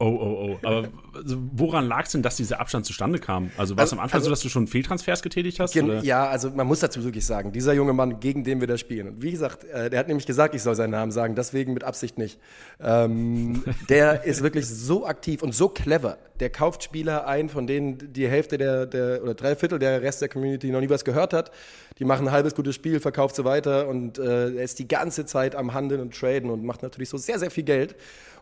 Oh, 0.00 0.06
oh, 0.06 0.58
oh. 0.62 0.66
Aber 0.66 0.88
also, 1.14 1.36
woran 1.52 1.86
lag 1.86 2.04
es 2.06 2.12
denn, 2.12 2.22
dass 2.22 2.36
dieser 2.36 2.60
Abstand 2.60 2.84
zustande 2.84 3.20
kam? 3.20 3.50
Also 3.56 3.76
war 3.76 3.84
es 3.84 3.92
also, 3.92 3.96
am 3.96 4.02
Anfang 4.02 4.18
also, 4.18 4.24
so, 4.26 4.30
dass 4.30 4.40
du 4.40 4.48
schon 4.48 4.66
Fehltransfers 4.66 5.22
getätigt 5.22 5.60
hast? 5.60 5.76
Oder? 5.76 6.02
Ja, 6.02 6.26
also 6.26 6.50
man 6.50 6.66
muss 6.66 6.80
dazu 6.80 7.04
wirklich 7.04 7.24
sagen, 7.24 7.52
dieser 7.52 7.74
junge 7.74 7.92
Mann, 7.92 8.18
gegen 8.18 8.42
den 8.42 8.60
wir 8.60 8.66
da 8.66 8.76
spielen, 8.76 9.06
und 9.06 9.22
wie 9.22 9.30
gesagt, 9.30 9.62
äh, 9.64 9.90
der 9.90 10.00
hat 10.00 10.08
nämlich 10.08 10.26
gesagt, 10.26 10.56
ich 10.56 10.62
soll 10.62 10.74
seinen 10.74 10.90
Namen 10.90 11.12
sagen, 11.12 11.36
deswegen 11.36 11.74
mit 11.74 11.84
Absicht 11.84 12.18
nicht. 12.18 12.40
Ähm, 12.80 13.62
der 13.88 14.24
ist 14.24 14.42
wirklich 14.42 14.66
so 14.66 15.06
aktiv 15.06 15.42
und 15.44 15.54
so 15.54 15.68
clever. 15.68 16.18
Der 16.40 16.50
kauft 16.50 16.82
Spieler 16.82 17.28
ein, 17.28 17.48
von 17.48 17.68
denen 17.68 18.12
die 18.12 18.26
Hälfte 18.26 18.58
der, 18.58 18.86
der 18.86 19.22
oder 19.22 19.34
drei 19.34 19.54
Viertel 19.54 19.78
der 19.78 20.02
Rest 20.02 20.20
der 20.20 20.28
Community 20.28 20.70
noch 20.70 20.80
nie 20.80 20.90
was 20.90 21.04
gehört 21.04 21.32
hat. 21.32 21.52
Die 22.00 22.04
machen 22.04 22.26
ein 22.26 22.32
halbes 22.32 22.56
gutes 22.56 22.74
Spiel, 22.74 22.98
verkauft 22.98 23.36
sie 23.36 23.44
weiter 23.44 23.86
und 23.86 24.18
äh, 24.18 24.56
er 24.56 24.64
ist 24.64 24.80
die 24.80 24.88
ganze 24.88 25.24
Zeit 25.24 25.54
am 25.54 25.72
Handeln 25.72 26.00
und 26.00 26.18
Traden 26.18 26.50
und 26.50 26.64
macht 26.64 26.82
natürlich 26.82 27.08
so 27.08 27.16
sehr, 27.16 27.38
sehr 27.38 27.52
viel 27.52 27.62
Geld 27.62 27.94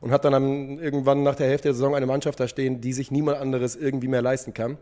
und 0.02 0.10
hat 0.10 0.24
dann 0.24 0.34
am, 0.34 0.78
irgendwann 0.80 1.22
nach 1.22 1.36
der 1.36 1.46
Hälfte 1.46 1.68
der 1.68 1.74
Saison 1.74 1.94
eine 1.94 2.06
Mannschaft 2.06 2.38
da 2.40 2.48
stehen, 2.48 2.80
die 2.80 2.92
sich 2.92 3.10
niemand 3.10 3.38
anderes 3.38 3.76
irgendwie 3.76 4.08
mehr 4.08 4.20
leisten 4.20 4.52
kann. 4.52 4.76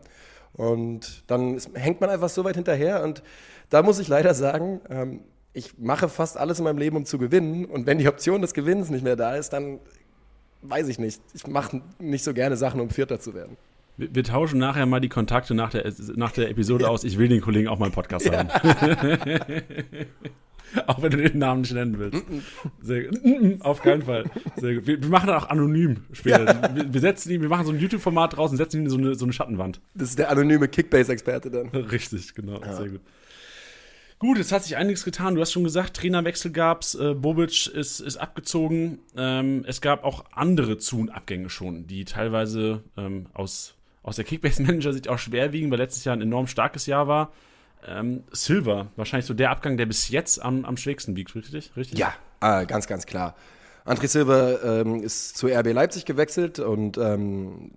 Und 0.53 1.23
dann 1.27 1.55
ist, 1.55 1.69
hängt 1.75 2.01
man 2.01 2.09
einfach 2.09 2.27
so 2.27 2.43
weit 2.43 2.55
hinterher 2.55 3.03
und 3.03 3.23
da 3.69 3.83
muss 3.83 3.99
ich 3.99 4.07
leider 4.09 4.33
sagen, 4.33 4.81
ähm, 4.89 5.21
ich 5.53 5.77
mache 5.77 6.09
fast 6.09 6.37
alles 6.37 6.57
in 6.57 6.65
meinem 6.65 6.79
Leben, 6.79 6.97
um 6.97 7.05
zu 7.05 7.17
gewinnen. 7.17 7.65
Und 7.65 7.85
wenn 7.85 7.99
die 7.99 8.07
Option 8.07 8.41
des 8.41 8.53
Gewinns 8.53 8.89
nicht 8.89 9.03
mehr 9.03 9.15
da 9.15 9.35
ist, 9.35 9.53
dann 9.53 9.79
weiß 10.63 10.87
ich 10.87 10.97
nicht. 10.97 11.21
Ich 11.33 11.45
mache 11.45 11.81
nicht 11.99 12.23
so 12.23 12.33
gerne 12.33 12.57
Sachen, 12.57 12.81
um 12.81 12.89
Vierter 12.89 13.19
zu 13.19 13.33
werden. 13.33 13.57
Wir, 13.97 14.15
wir, 14.15 14.23
tauschen 14.23 14.59
nachher 14.59 14.85
mal 14.85 14.99
die 14.99 15.09
Kontakte 15.09 15.53
nach 15.53 15.71
der, 15.71 15.91
nach 16.15 16.31
der 16.31 16.49
Episode 16.49 16.89
aus. 16.89 17.03
Ich 17.03 17.17
will 17.17 17.27
den 17.27 17.41
Kollegen 17.41 17.67
auch 17.67 17.79
mal 17.79 17.85
einen 17.85 17.93
Podcast 17.93 18.25
ja. 18.25 18.37
haben. 18.37 18.49
Auch 20.87 21.01
wenn 21.01 21.11
du 21.11 21.17
den 21.17 21.37
Namen 21.37 21.61
nicht 21.61 21.73
nennen 21.73 21.99
willst. 21.99 22.23
Sehr, 22.81 23.09
auf 23.59 23.81
keinen 23.81 24.03
Fall. 24.03 24.25
Wir, 24.55 24.85
wir, 24.87 25.05
machen 25.07 25.27
das 25.27 25.43
auch 25.43 25.49
anonym 25.49 25.97
später. 26.13 26.45
Ja. 26.45 26.75
Wir, 26.75 26.93
wir, 26.93 27.01
setzen 27.01 27.31
ihn, 27.31 27.41
wir 27.41 27.49
machen 27.49 27.65
so 27.65 27.73
ein 27.73 27.79
YouTube-Format 27.79 28.37
draus 28.37 28.51
und 28.51 28.57
setzen 28.57 28.77
ihn 28.77 28.83
in 28.85 28.89
so 28.89 28.97
eine, 28.97 29.15
so 29.15 29.25
eine 29.25 29.33
Schattenwand. 29.33 29.81
Das 29.95 30.09
ist 30.09 30.19
der 30.19 30.29
anonyme 30.29 30.67
Kickbase-Experte 30.69 31.51
dann. 31.51 31.67
Richtig, 31.69 32.33
genau. 32.35 32.61
Ja. 32.61 32.73
Sehr 32.73 32.89
gut. 32.89 33.01
Gut, 34.21 34.37
jetzt 34.37 34.51
hat 34.51 34.63
sich 34.63 34.77
einiges 34.77 35.03
getan. 35.03 35.33
Du 35.33 35.41
hast 35.41 35.51
schon 35.51 35.63
gesagt, 35.63 35.97
Trainerwechsel 35.97 36.51
gab's, 36.51 36.93
äh, 36.93 37.15
Bobic 37.15 37.65
ist, 37.65 37.99
ist 37.99 38.17
abgezogen. 38.17 38.99
Ähm, 39.17 39.65
es 39.67 39.81
gab 39.81 40.03
auch 40.03 40.25
andere 40.31 40.77
Zu- 40.77 40.99
und 40.99 41.09
Abgänge 41.09 41.49
schon, 41.49 41.87
die 41.87 42.05
teilweise 42.05 42.83
ähm, 42.97 43.25
aus, 43.33 43.73
aus 44.03 44.15
der 44.15 44.25
Kickbase-Manager-Sicht 44.25 45.07
auch 45.07 45.19
schwer 45.19 45.53
wiegen, 45.53 45.71
weil 45.71 45.77
letztes 45.77 46.03
Jahr 46.05 46.15
ein 46.15 46.21
enorm 46.21 46.47
starkes 46.47 46.85
Jahr 46.85 47.07
war. 47.07 47.31
Ähm, 47.87 48.23
Silver, 48.31 48.87
wahrscheinlich 48.95 49.25
so 49.25 49.33
der 49.33 49.49
Abgang, 49.49 49.77
der 49.77 49.85
bis 49.85 50.09
jetzt 50.09 50.41
am, 50.41 50.65
am 50.65 50.77
schwächsten 50.77 51.15
wiegt, 51.15 51.33
richtig? 51.35 51.71
richtig? 51.75 51.97
Ja, 51.97 52.13
äh, 52.41 52.65
ganz, 52.65 52.87
ganz 52.87 53.05
klar. 53.05 53.35
André 53.85 54.07
Silva 54.07 54.81
ähm, 54.81 55.01
ist 55.01 55.37
zu 55.37 55.47
RB 55.47 55.73
Leipzig 55.73 56.05
gewechselt 56.05 56.59
und 56.59 56.97
ähm, 56.97 57.71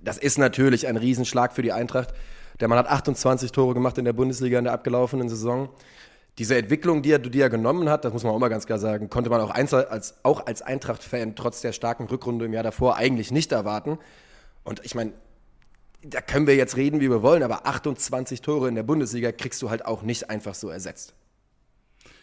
das 0.00 0.18
ist 0.18 0.38
natürlich 0.38 0.86
ein 0.86 0.96
Riesenschlag 0.96 1.52
für 1.52 1.62
die 1.62 1.72
Eintracht. 1.72 2.14
Der 2.60 2.68
Mann 2.68 2.78
hat 2.78 2.88
28 2.88 3.50
Tore 3.50 3.74
gemacht 3.74 3.98
in 3.98 4.04
der 4.04 4.12
Bundesliga 4.12 4.58
in 4.58 4.64
der 4.64 4.72
abgelaufenen 4.72 5.28
Saison. 5.28 5.70
Diese 6.38 6.56
Entwicklung, 6.56 7.02
die 7.02 7.12
er, 7.12 7.18
die 7.18 7.40
er 7.40 7.50
genommen 7.50 7.88
hat, 7.88 8.04
das 8.04 8.12
muss 8.12 8.22
man 8.22 8.32
auch 8.32 8.38
mal 8.38 8.48
ganz 8.48 8.66
klar 8.66 8.78
sagen, 8.78 9.08
konnte 9.08 9.30
man 9.30 9.40
auch, 9.40 9.50
als, 9.50 10.14
auch 10.22 10.46
als 10.46 10.62
Eintracht-Fan 10.62 11.34
trotz 11.34 11.60
der 11.60 11.72
starken 11.72 12.06
Rückrunde 12.06 12.44
im 12.44 12.52
Jahr 12.52 12.62
davor 12.62 12.96
eigentlich 12.96 13.32
nicht 13.32 13.50
erwarten. 13.52 13.98
Und 14.62 14.84
ich 14.84 14.94
meine, 14.94 15.12
da 16.06 16.20
können 16.20 16.46
wir 16.46 16.56
jetzt 16.56 16.76
reden, 16.76 17.00
wie 17.00 17.10
wir 17.10 17.22
wollen, 17.22 17.42
aber 17.42 17.66
28 17.66 18.40
Tore 18.42 18.68
in 18.68 18.74
der 18.74 18.82
Bundesliga 18.82 19.32
kriegst 19.32 19.62
du 19.62 19.70
halt 19.70 19.84
auch 19.84 20.02
nicht 20.02 20.30
einfach 20.30 20.54
so 20.54 20.68
ersetzt. 20.68 21.14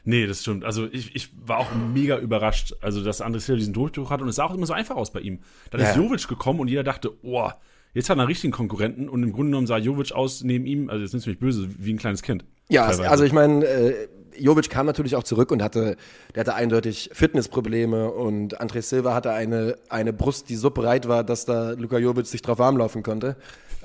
Nee, 0.04 0.26
das 0.26 0.42
stimmt. 0.42 0.66
Also 0.66 0.88
ich, 0.92 1.16
ich 1.16 1.30
war 1.46 1.60
auch 1.60 1.68
mega 1.94 2.18
überrascht, 2.18 2.74
also 2.82 3.04
dass 3.04 3.22
André 3.22 3.40
Silva 3.40 3.60
diesen 3.60 3.74
Durchbruch 3.74 4.10
hat 4.10 4.22
und 4.22 4.30
es 4.30 4.36
sah 4.36 4.46
auch 4.46 4.54
immer 4.54 4.66
so 4.66 4.74
einfach 4.74 4.96
aus 4.96 5.12
bei 5.12 5.20
ihm. 5.20 5.40
Dann 5.70 5.82
ja. 5.82 5.90
ist 5.90 5.96
Jovic 5.96 6.28
gekommen 6.28 6.60
und 6.60 6.68
jeder 6.68 6.84
dachte, 6.84 7.12
oh, 7.22 7.50
jetzt 7.94 8.10
hat 8.10 8.18
er 8.18 8.22
einen 8.22 8.28
richtigen 8.28 8.52
Konkurrenten 8.52 9.10
und 9.10 9.22
im 9.22 9.32
Grunde 9.32 9.52
genommen 9.52 9.68
sah 9.68 9.78
Jovic 9.78 10.12
aus 10.12 10.44
neben 10.44 10.66
ihm, 10.66 10.90
also 10.90 11.04
jetzt 11.04 11.14
nimmst 11.14 11.28
du 11.28 11.32
mich 11.32 11.40
böse, 11.40 11.68
wie 11.78 11.94
ein 11.94 11.98
kleines 11.98 12.24
Kind. 12.24 12.46
Ja, 12.70 12.88
teilweise. 12.88 13.12
also 13.12 13.24
ich 13.26 13.34
meine, 13.34 13.66
äh, 13.66 14.08
Jovic 14.38 14.70
kam 14.70 14.86
natürlich 14.86 15.16
auch 15.16 15.24
zurück 15.24 15.52
und 15.52 15.62
hatte, 15.62 15.98
der 16.36 16.42
hatte 16.42 16.56
eindeutig 16.56 17.10
Fitnessprobleme 17.14 18.12
und 18.12 18.62
André 18.62 18.82
Silva 18.82 19.14
hatte 19.14 19.32
eine, 19.32 19.76
eine 19.90 20.14
Brust, 20.14 20.50
die 20.50 20.56
so 20.56 20.72
breit 20.72 21.08
war, 21.08 21.24
dass 21.24 21.46
da 21.46 21.72
Luka 21.72 21.98
Jovic 21.98 22.28
sich 22.28 22.42
drauf 22.42 22.60
warm 22.60 22.78
laufen 22.78 23.04
konnte. 23.04 23.36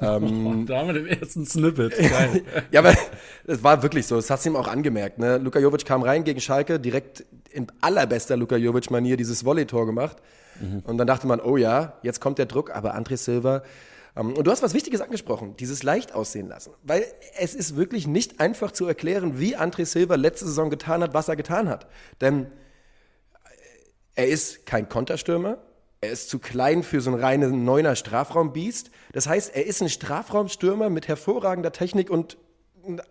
Ähm, 0.01 0.47
oh, 0.63 0.65
da 0.67 0.79
haben 0.79 0.89
wir 0.89 0.95
den 0.95 1.07
ersten 1.07 1.47
Snippet. 1.47 1.97
Geil. 1.99 2.43
ja, 2.71 2.81
aber 2.81 2.95
es 3.47 3.63
war 3.63 3.83
wirklich 3.83 4.07
so. 4.07 4.17
Das 4.17 4.31
hast 4.31 4.45
du 4.45 4.51
ihm 4.51 4.57
auch 4.57 4.69
angemerkt. 4.69 5.19
Ne? 5.19 5.39
Luka 5.39 5.59
Jovic 5.59 5.85
kam 5.85 6.03
rein 6.03 6.25
gegen 6.25 6.41
Schalke, 6.41 6.79
direkt 6.79 7.25
in 7.51 7.67
allerbester 7.81 8.37
Luka 8.37 8.57
Jovic-Manier 8.57 9.17
dieses 9.17 9.45
Volley-Tor 9.45 9.87
gemacht. 9.87 10.17
Mhm. 10.61 10.81
Und 10.85 10.99
dann 10.99 11.07
dachte 11.07 11.27
man, 11.27 11.41
oh 11.41 11.57
ja, 11.57 11.95
jetzt 12.03 12.21
kommt 12.21 12.39
der 12.39 12.47
Druck. 12.47 12.75
Aber 12.75 12.97
André 12.97 13.17
Silva 13.17 13.63
und 14.17 14.47
du 14.47 14.51
hast 14.51 14.63
was 14.63 14.73
Wichtiges 14.73 15.03
angesprochen, 15.03 15.57
dieses 15.59 15.83
leicht 15.83 16.15
aussehen 16.15 16.49
lassen. 16.49 16.73
Weil 16.83 17.05
es 17.39 17.55
ist 17.55 17.77
wirklich 17.77 18.07
nicht 18.07 18.41
einfach 18.41 18.73
zu 18.73 18.87
erklären, 18.87 19.39
wie 19.39 19.57
André 19.57 19.85
Silva 19.85 20.15
letzte 20.15 20.47
Saison 20.47 20.71
getan 20.71 21.03
hat, 21.03 21.13
was 21.13 21.29
er 21.29 21.37
getan 21.37 21.69
hat. 21.69 21.87
Denn 22.23 22.47
äh, 22.47 22.49
er 24.15 24.29
ist 24.29 24.65
kein 24.65 24.89
Konterstürmer, 24.89 25.59
Er 26.01 26.13
ist 26.13 26.31
zu 26.31 26.39
klein 26.39 26.83
für 26.83 27.01
so 27.01 27.11
einen 27.11 27.21
reinen 27.21 27.65
neuner 27.65 27.97
Strafraumbiest. 27.97 28.91
Das 29.13 29.27
heißt, 29.27 29.55
er 29.55 29.67
ist 29.67 29.83
ein 29.83 29.89
Strafraumstürmer 29.89 30.89
mit 30.91 31.09
hervorragender 31.09 31.73
Technik 31.73 32.11
und 32.11 32.39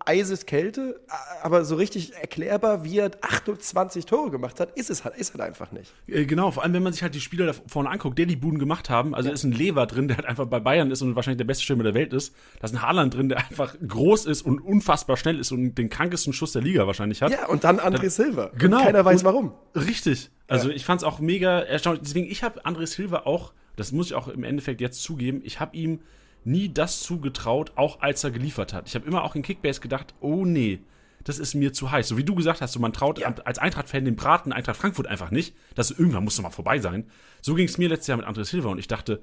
eises 0.04 0.46
Kälte, 0.46 1.00
aber 1.42 1.64
so 1.64 1.76
richtig 1.76 2.14
erklärbar, 2.14 2.84
wie 2.84 2.98
er 2.98 3.10
28 3.20 4.06
Tore 4.06 4.30
gemacht 4.30 4.60
hat, 4.60 4.76
ist 4.76 4.90
es 4.90 5.04
halt, 5.04 5.16
ist 5.16 5.34
halt 5.34 5.42
einfach 5.42 5.72
nicht. 5.72 5.92
Äh, 6.06 6.24
genau, 6.24 6.50
vor 6.50 6.62
allem 6.62 6.72
wenn 6.72 6.82
man 6.82 6.92
sich 6.92 7.02
halt 7.02 7.14
die 7.14 7.20
Spieler 7.20 7.46
da 7.46 7.52
vorne 7.66 7.90
anguckt, 7.90 8.18
der 8.18 8.26
die 8.26 8.36
Buden 8.36 8.58
gemacht 8.58 8.90
haben. 8.90 9.14
Also 9.14 9.28
ja. 9.28 9.34
ist 9.34 9.44
ein 9.44 9.52
Lever 9.52 9.86
drin, 9.86 10.08
der 10.08 10.16
halt 10.16 10.26
einfach 10.26 10.46
bei 10.46 10.60
Bayern 10.60 10.90
ist 10.90 11.02
und 11.02 11.16
wahrscheinlich 11.16 11.38
der 11.38 11.44
beste 11.44 11.64
Stürmer 11.64 11.84
der 11.84 11.94
Welt 11.94 12.12
ist. 12.12 12.34
Da 12.60 12.66
ist 12.66 12.74
ein 12.74 12.82
Haaland 12.82 13.14
drin, 13.14 13.28
der 13.28 13.38
einfach 13.38 13.74
groß 13.86 14.26
ist 14.26 14.42
und 14.42 14.60
unfassbar 14.60 15.16
schnell 15.16 15.38
ist 15.38 15.52
und 15.52 15.74
den 15.74 15.90
krankesten 15.90 16.32
Schuss 16.32 16.52
der 16.52 16.62
Liga 16.62 16.86
wahrscheinlich 16.86 17.22
hat. 17.22 17.32
Ja, 17.32 17.46
und 17.46 17.64
dann 17.64 17.78
André 17.78 18.10
Silva. 18.10 18.50
Genau. 18.58 18.78
Und 18.78 18.84
keiner 18.84 19.04
weiß 19.04 19.24
warum. 19.24 19.52
Richtig. 19.74 20.30
Also 20.48 20.68
ja. 20.68 20.74
ich 20.74 20.84
fand 20.84 21.00
es 21.00 21.04
auch 21.04 21.18
mega 21.18 21.60
erstaunlich. 21.60 22.02
Deswegen, 22.04 22.30
ich 22.30 22.42
habe 22.42 22.64
André 22.64 22.86
Silva 22.86 23.22
auch, 23.24 23.52
das 23.76 23.92
muss 23.92 24.06
ich 24.06 24.14
auch 24.14 24.28
im 24.28 24.44
Endeffekt 24.44 24.80
jetzt 24.80 25.02
zugeben, 25.02 25.40
ich 25.44 25.60
habe 25.60 25.76
ihm 25.76 26.00
nie 26.46 26.72
das 26.72 27.00
zugetraut, 27.00 27.72
auch 27.76 28.00
als 28.00 28.24
er 28.24 28.30
geliefert 28.30 28.72
hat. 28.72 28.88
Ich 28.88 28.94
habe 28.94 29.06
immer 29.06 29.24
auch 29.24 29.34
in 29.34 29.42
Kickbase 29.42 29.80
gedacht, 29.80 30.14
oh 30.20 30.44
nee, 30.44 30.80
das 31.24 31.38
ist 31.38 31.54
mir 31.54 31.72
zu 31.72 31.90
heiß. 31.90 32.06
So 32.06 32.16
wie 32.16 32.24
du 32.24 32.34
gesagt 32.34 32.60
hast, 32.60 32.72
so 32.72 32.80
man 32.80 32.92
traut 32.92 33.18
ja. 33.18 33.34
als 33.44 33.58
Eintracht-Fan 33.58 34.04
dem 34.04 34.16
Braten 34.16 34.52
Eintracht 34.52 34.76
Frankfurt 34.76 35.08
einfach 35.08 35.30
nicht. 35.30 35.54
dass 35.74 35.90
irgendwann 35.90 36.24
muss 36.24 36.36
doch 36.36 36.44
mal 36.44 36.50
vorbei 36.50 36.78
sein. 36.78 37.04
So 37.42 37.54
ging 37.54 37.66
es 37.66 37.78
mir 37.78 37.88
letztes 37.88 38.06
Jahr 38.06 38.18
mit 38.18 38.26
André 38.26 38.44
Silva 38.44 38.70
und 38.70 38.78
ich 38.78 38.86
dachte, 38.86 39.22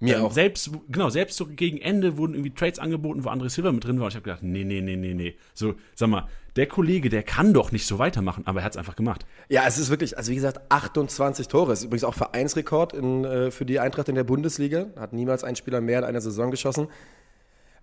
mir 0.00 0.16
ähm, 0.16 0.24
auch. 0.24 0.32
Selbst, 0.32 0.70
genau, 0.88 1.10
selbst 1.10 1.36
so 1.36 1.46
gegen 1.46 1.78
Ende 1.78 2.16
wurden 2.16 2.34
irgendwie 2.34 2.52
Trades 2.54 2.80
angeboten, 2.80 3.24
wo 3.24 3.28
André 3.28 3.48
Silva 3.48 3.70
mit 3.70 3.84
drin 3.84 3.98
war. 3.98 4.06
Und 4.06 4.10
ich 4.10 4.16
habe 4.16 4.24
gedacht, 4.24 4.42
nee, 4.42 4.64
nee, 4.64 4.80
nee, 4.80 4.96
nee, 4.96 5.14
nee. 5.14 5.36
So, 5.54 5.76
sag 5.94 6.08
mal, 6.08 6.28
der 6.56 6.66
Kollege, 6.66 7.08
der 7.08 7.22
kann 7.22 7.52
doch 7.52 7.72
nicht 7.72 7.86
so 7.86 7.98
weitermachen, 7.98 8.46
aber 8.46 8.60
er 8.60 8.64
hat 8.64 8.72
es 8.72 8.78
einfach 8.78 8.96
gemacht. 8.96 9.26
Ja, 9.48 9.62
es 9.66 9.78
ist 9.78 9.90
wirklich, 9.90 10.16
also 10.16 10.30
wie 10.30 10.36
gesagt, 10.36 10.60
28 10.70 11.48
Tore. 11.48 11.72
Ist 11.72 11.84
übrigens 11.84 12.04
auch 12.04 12.14
Vereinsrekord 12.14 12.92
in, 12.92 13.24
äh, 13.24 13.50
für 13.50 13.64
die 13.64 13.80
Eintracht 13.80 14.08
in 14.08 14.14
der 14.14 14.24
Bundesliga. 14.24 14.86
Hat 14.96 15.12
niemals 15.12 15.42
ein 15.42 15.56
Spieler 15.56 15.80
mehr 15.80 15.98
in 15.98 16.04
einer 16.04 16.20
Saison 16.20 16.50
geschossen. 16.50 16.88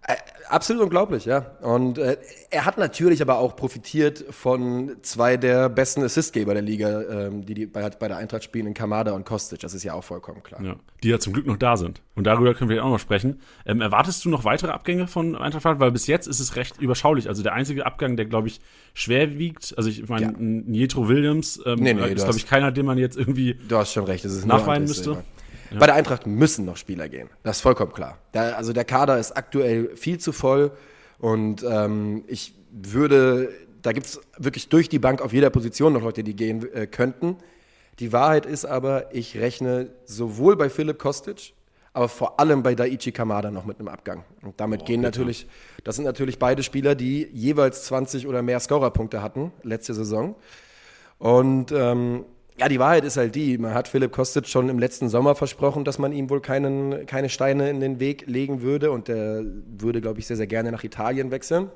Äh, 0.07 0.15
absolut 0.49 0.81
unglaublich, 0.81 1.25
ja. 1.25 1.51
Und 1.61 1.99
äh, 1.99 2.17
er 2.49 2.65
hat 2.65 2.79
natürlich 2.79 3.21
aber 3.21 3.37
auch 3.37 3.55
profitiert 3.55 4.25
von 4.31 4.95
zwei 5.03 5.37
der 5.37 5.69
besten 5.69 6.03
Assistgeber 6.03 6.53
der 6.53 6.63
Liga, 6.63 7.01
ähm, 7.03 7.45
die, 7.45 7.53
die 7.53 7.65
bei, 7.67 7.87
bei, 7.87 8.07
der 8.07 8.17
Eintracht 8.17 8.43
spielen, 8.43 8.65
in 8.65 8.73
Kamada 8.73 9.11
und 9.11 9.25
Kostic. 9.25 9.59
Das 9.59 9.75
ist 9.75 9.83
ja 9.83 9.93
auch 9.93 10.03
vollkommen 10.03 10.41
klar. 10.41 10.59
Ja, 10.63 10.75
die 11.03 11.09
ja 11.09 11.19
zum 11.19 11.33
Glück 11.33 11.45
noch 11.45 11.57
da 11.57 11.77
sind. 11.77 12.01
Und 12.15 12.25
darüber 12.25 12.55
können 12.55 12.71
wir 12.71 12.83
auch 12.83 12.89
noch 12.89 12.99
sprechen. 12.99 13.41
Ähm, 13.63 13.79
erwartest 13.79 14.25
du 14.25 14.29
noch 14.29 14.43
weitere 14.43 14.71
Abgänge 14.71 15.05
von 15.05 15.35
Eintracht 15.35 15.61
Frankfurt? 15.61 15.81
Weil 15.81 15.91
bis 15.91 16.07
jetzt 16.07 16.25
ist 16.25 16.39
es 16.39 16.55
recht 16.55 16.81
überschaulich. 16.81 17.27
Also 17.27 17.43
der 17.43 17.53
einzige 17.53 17.85
Abgang, 17.85 18.17
der, 18.17 18.25
glaube 18.25 18.47
ich, 18.47 18.59
schwer 18.95 19.37
wiegt, 19.37 19.75
also 19.77 19.89
ich 19.89 20.09
meine, 20.09 20.25
ja. 20.25 20.33
Nietro 20.37 21.09
Williams 21.09 21.61
ähm, 21.63 21.79
nee, 21.79 21.93
nee, 21.93 22.07
ist, 22.07 22.23
glaube 22.23 22.37
ich, 22.37 22.47
keiner, 22.47 22.71
den 22.71 22.87
man 22.87 22.97
jetzt 22.97 23.17
irgendwie 23.17 23.55
du 23.67 23.77
hast 23.77 23.93
schon 23.93 24.05
recht, 24.05 24.25
es 24.25 24.33
ist 24.33 24.45
nachweinen 24.45 24.87
müsste. 24.87 25.03
Silber. 25.03 25.23
Ja. 25.71 25.79
Bei 25.79 25.85
der 25.85 25.95
Eintracht 25.95 26.27
müssen 26.27 26.65
noch 26.65 26.77
Spieler 26.77 27.07
gehen. 27.07 27.29
Das 27.43 27.57
ist 27.57 27.61
vollkommen 27.61 27.93
klar. 27.93 28.17
Der, 28.33 28.57
also 28.57 28.73
der 28.73 28.85
Kader 28.85 29.17
ist 29.17 29.31
aktuell 29.31 29.95
viel 29.95 30.19
zu 30.19 30.31
voll 30.31 30.71
und 31.19 31.63
ähm, 31.63 32.23
ich 32.27 32.55
würde, 32.71 33.49
da 33.81 33.91
gibt 33.93 34.07
es 34.07 34.19
wirklich 34.37 34.69
durch 34.69 34.89
die 34.89 34.99
Bank 34.99 35.21
auf 35.21 35.33
jeder 35.33 35.49
Position 35.49 35.93
noch 35.93 36.01
Leute, 36.01 36.23
die 36.23 36.35
gehen 36.35 36.71
äh, 36.73 36.87
könnten. 36.87 37.37
Die 37.99 38.11
Wahrheit 38.11 38.45
ist 38.45 38.65
aber, 38.65 39.13
ich 39.13 39.37
rechne 39.37 39.91
sowohl 40.05 40.55
bei 40.55 40.69
Philipp 40.69 40.97
Kostic, 40.97 41.53
aber 41.93 42.09
vor 42.09 42.39
allem 42.39 42.63
bei 42.63 42.73
Daichi 42.73 43.11
Kamada 43.11 43.51
noch 43.51 43.65
mit 43.65 43.79
einem 43.79 43.89
Abgang. 43.89 44.23
Und 44.41 44.59
damit 44.59 44.81
oh, 44.81 44.85
gehen 44.85 45.01
bitte. 45.01 45.19
natürlich, 45.19 45.47
das 45.83 45.97
sind 45.97 46.05
natürlich 46.05 46.39
beide 46.39 46.63
Spieler, 46.63 46.95
die 46.95 47.29
jeweils 47.33 47.83
20 47.85 48.27
oder 48.27 48.41
mehr 48.41 48.59
Scorerpunkte 48.59 49.21
hatten 49.21 49.51
letzte 49.63 49.93
Saison. 49.93 50.35
Und 51.19 51.71
ähm, 51.71 52.25
ja, 52.57 52.67
die 52.67 52.79
Wahrheit 52.79 53.05
ist 53.05 53.17
halt 53.17 53.33
die, 53.35 53.57
man 53.57 53.73
hat 53.73 53.87
Philipp 53.87 54.11
Kostic 54.11 54.47
schon 54.47 54.69
im 54.69 54.77
letzten 54.77 55.09
Sommer 55.09 55.35
versprochen, 55.35 55.83
dass 55.83 55.99
man 55.99 56.11
ihm 56.11 56.29
wohl 56.29 56.41
keinen, 56.41 57.05
keine 57.05 57.29
Steine 57.29 57.69
in 57.69 57.79
den 57.79 57.99
Weg 57.99 58.25
legen 58.27 58.61
würde 58.61 58.91
und 58.91 59.07
der 59.07 59.43
würde, 59.77 60.01
glaube 60.01 60.19
ich, 60.19 60.27
sehr, 60.27 60.37
sehr 60.37 60.47
gerne 60.47 60.71
nach 60.71 60.83
Italien 60.83 61.31
wechseln. 61.31 61.71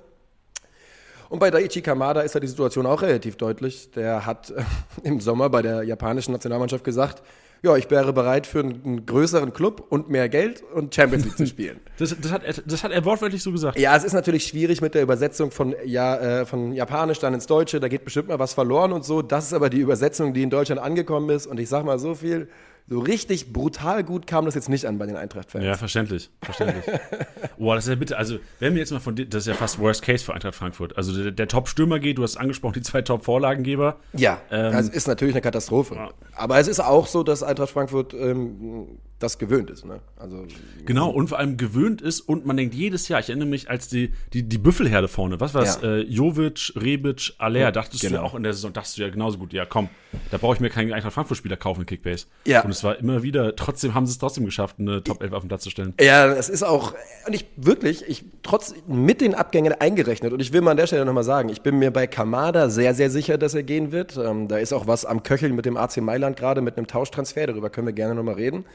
Und 1.29 1.39
bei 1.39 1.50
Daichi 1.50 1.82
Kamada 1.82 2.22
ist 2.22 2.36
ja 2.36 2.39
die 2.39 2.48
Situation 2.48 2.86
auch 2.86 3.01
relativ 3.01 3.36
deutlich. 3.36 3.91
Der 3.91 4.25
hat 4.25 4.51
äh, 4.51 4.63
im 5.03 5.20
Sommer 5.20 5.50
bei 5.50 5.62
der 5.62 5.84
japanischen 5.84 6.32
Nationalmannschaft 6.34 6.84
gesagt, 6.84 7.24
ja, 7.63 7.75
ich 7.75 7.89
wäre 7.89 8.13
bereit 8.13 8.47
für 8.47 8.59
einen 8.59 9.05
größeren 9.05 9.53
Club 9.53 9.85
und 9.89 10.09
mehr 10.09 10.29
Geld 10.29 10.63
und 10.74 10.93
Champions 10.93 11.25
League 11.25 11.38
zu 11.38 11.47
spielen. 11.47 11.79
Das, 11.97 12.13
das, 12.19 12.29
hat, 12.29 12.41
das 12.65 12.83
hat 12.83 12.91
er 12.91 13.05
wortwörtlich 13.05 13.41
so 13.41 13.53
gesagt. 13.53 13.79
Ja, 13.79 13.95
es 13.95 14.03
ist 14.03 14.12
natürlich 14.12 14.45
schwierig 14.45 14.81
mit 14.81 14.95
der 14.95 15.01
Übersetzung 15.01 15.50
von, 15.50 15.74
ja, 15.85 16.41
äh, 16.41 16.45
von 16.45 16.74
Japanisch 16.74 17.19
dann 17.19 17.33
ins 17.33 17.47
Deutsche. 17.47 17.79
Da 17.79 17.88
geht 17.88 18.03
bestimmt 18.03 18.27
mal 18.27 18.38
was 18.38 18.53
verloren 18.53 18.91
und 18.91 19.05
so. 19.05 19.21
Das 19.21 19.45
ist 19.45 19.53
aber 19.53 19.69
die 19.69 19.79
Übersetzung, 19.79 20.33
die 20.33 20.43
in 20.43 20.50
Deutschland 20.50 20.81
angekommen 20.81 21.29
ist. 21.29 21.47
Und 21.47 21.57
ich 21.57 21.69
sag 21.69 21.85
mal 21.85 21.97
so 21.97 22.13
viel, 22.13 22.50
so 22.87 22.99
richtig 22.99 23.51
brutal 23.51 24.03
gut 24.03 24.27
kam 24.27 24.45
das 24.45 24.53
jetzt 24.53 24.69
nicht 24.69 24.85
an 24.85 24.99
bei 24.99 25.07
den 25.07 25.15
Eintracht-Fans. 25.15 25.65
Ja, 25.65 25.75
verständlich. 25.75 26.29
Verständlich. 26.41 26.85
Boah, 27.57 27.75
das 27.75 27.85
ist 27.85 27.89
ja 27.89 27.95
bitte, 27.95 28.17
also, 28.17 28.37
wenn 28.59 28.73
wir 28.73 28.79
jetzt 28.79 28.91
mal 28.91 28.99
von, 28.99 29.15
das 29.15 29.43
ist 29.43 29.47
ja 29.47 29.55
fast 29.55 29.79
Worst 29.79 30.03
Case 30.03 30.23
für 30.23 30.33
Eintracht 30.35 30.53
Frankfurt. 30.53 30.95
Also, 30.95 31.23
der, 31.23 31.31
der 31.31 31.47
Top-Stürmer 31.47 31.99
geht, 31.99 32.19
du 32.19 32.23
hast 32.23 32.37
angesprochen, 32.37 32.73
die 32.73 32.81
zwei 32.81 33.01
Top-Vorlagengeber. 33.01 33.97
Ja, 34.13 34.39
ähm, 34.51 34.71
das 34.71 34.89
ist 34.89 35.07
natürlich 35.07 35.33
eine 35.33 35.41
Katastrophe. 35.41 35.95
Ja. 35.95 36.11
Aber 36.35 36.59
es 36.59 36.67
ist 36.67 36.79
auch 36.79 37.07
so, 37.07 37.23
dass 37.23 37.41
Eintracht 37.41 37.71
Frankfurt 37.71 38.13
ähm, 38.13 38.99
das 39.19 39.37
gewöhnt 39.37 39.69
ist. 39.69 39.85
Ne? 39.85 40.01
Also, 40.17 40.45
genau, 40.85 41.09
und 41.09 41.29
vor 41.29 41.39
allem 41.39 41.55
gewöhnt 41.57 42.01
ist 42.01 42.21
und 42.21 42.45
man 42.45 42.57
denkt 42.57 42.75
jedes 42.75 43.07
Jahr, 43.07 43.19
ich 43.19 43.29
erinnere 43.29 43.47
mich, 43.47 43.69
als 43.69 43.87
die, 43.87 44.11
die, 44.33 44.43
die 44.43 44.57
Büffelherde 44.57 45.07
vorne, 45.07 45.39
was 45.39 45.53
war 45.53 45.63
es? 45.63 45.79
Ja. 45.81 45.95
Äh, 45.95 46.01
Jovic, 46.01 46.73
Rebic, 46.75 47.33
Aller, 47.37 47.71
dachtest 47.71 48.01
genau. 48.01 48.17
du 48.17 48.21
ja 48.21 48.29
auch 48.29 48.35
in 48.35 48.43
der 48.43 48.53
Saison, 48.53 48.73
dachtest 48.73 48.97
du 48.97 49.03
ja 49.03 49.09
genauso 49.09 49.37
gut, 49.37 49.53
ja 49.53 49.65
komm, 49.65 49.89
da 50.31 50.37
brauche 50.37 50.55
ich 50.55 50.59
mir 50.59 50.69
keinen 50.69 50.91
Eintracht 50.93 51.13
Frankfurt-Spieler 51.13 51.55
kaufen 51.55 51.81
in 51.81 51.85
Kickbase. 51.85 52.25
Ja. 52.45 52.61
Und 52.61 52.75
es 52.75 52.84
war 52.84 53.00
immer 53.00 53.24
wieder, 53.24 53.55
trotzdem 53.55 53.94
haben 53.94 54.05
sie 54.05 54.12
es 54.12 54.17
trotzdem 54.17 54.46
geschafft, 54.46 54.75
eine 54.79 55.03
Top 55.03 55.22
11 55.24 55.34
auf 55.34 55.44
den 55.44 55.48
Platz 55.48 55.63
zu 55.63 55.70
stellen. 55.70 55.94
Ja, 56.00 56.27
es 56.27 56.50
ist 56.50 56.63
auch, 56.63 56.94
und 57.25 57.34
ich 57.34 57.46
wirklich, 57.55 58.08
ich 58.08 58.25
trotz 58.44 58.75
mit 58.88 59.22
den 59.22 59.34
Abgängen 59.34 59.74
eingerechnet, 59.74 60.34
und 60.34 60.41
ich 60.41 60.53
will 60.53 60.62
mal 60.62 60.72
an 60.72 60.77
der 60.77 60.88
Stelle 60.88 61.05
nochmal 61.05 61.24
sagen, 61.24 61.50
ich 61.50 61.62
bin 61.62 61.79
mir 61.79 61.91
bei 61.91 62.08
Kamada 62.08 62.70
sehr, 62.70 62.94
sehr 62.94 63.10
sicher, 63.10 63.38
dass 63.38 63.53
er 63.53 63.63
gehen 63.63 63.91
wird. 63.91 64.17
Ähm, 64.17 64.48
da 64.48 64.58
ist 64.58 64.74
auch 64.74 64.88
was 64.88 65.05
am 65.05 65.24
Köcheln 65.24 65.55
mit 65.55 65.65
dem 65.65 65.77
AC 65.77 65.98
Mailand 65.98 66.38
gerade, 66.38 66.62
mit 66.62 66.77
einem 66.77 66.88
Tauschtransfer, 66.88 67.48
darüber 67.48 67.70
können 67.70 67.88
wir 67.88 67.94
gerne 67.94 68.15
nochmal 68.15 68.36
reden. 68.36 68.65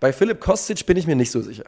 Bei 0.00 0.12
Philipp 0.12 0.40
Kostic 0.40 0.86
bin 0.86 0.96
ich 0.96 1.06
mir 1.06 1.16
nicht 1.16 1.30
so 1.30 1.40
sicher. 1.40 1.64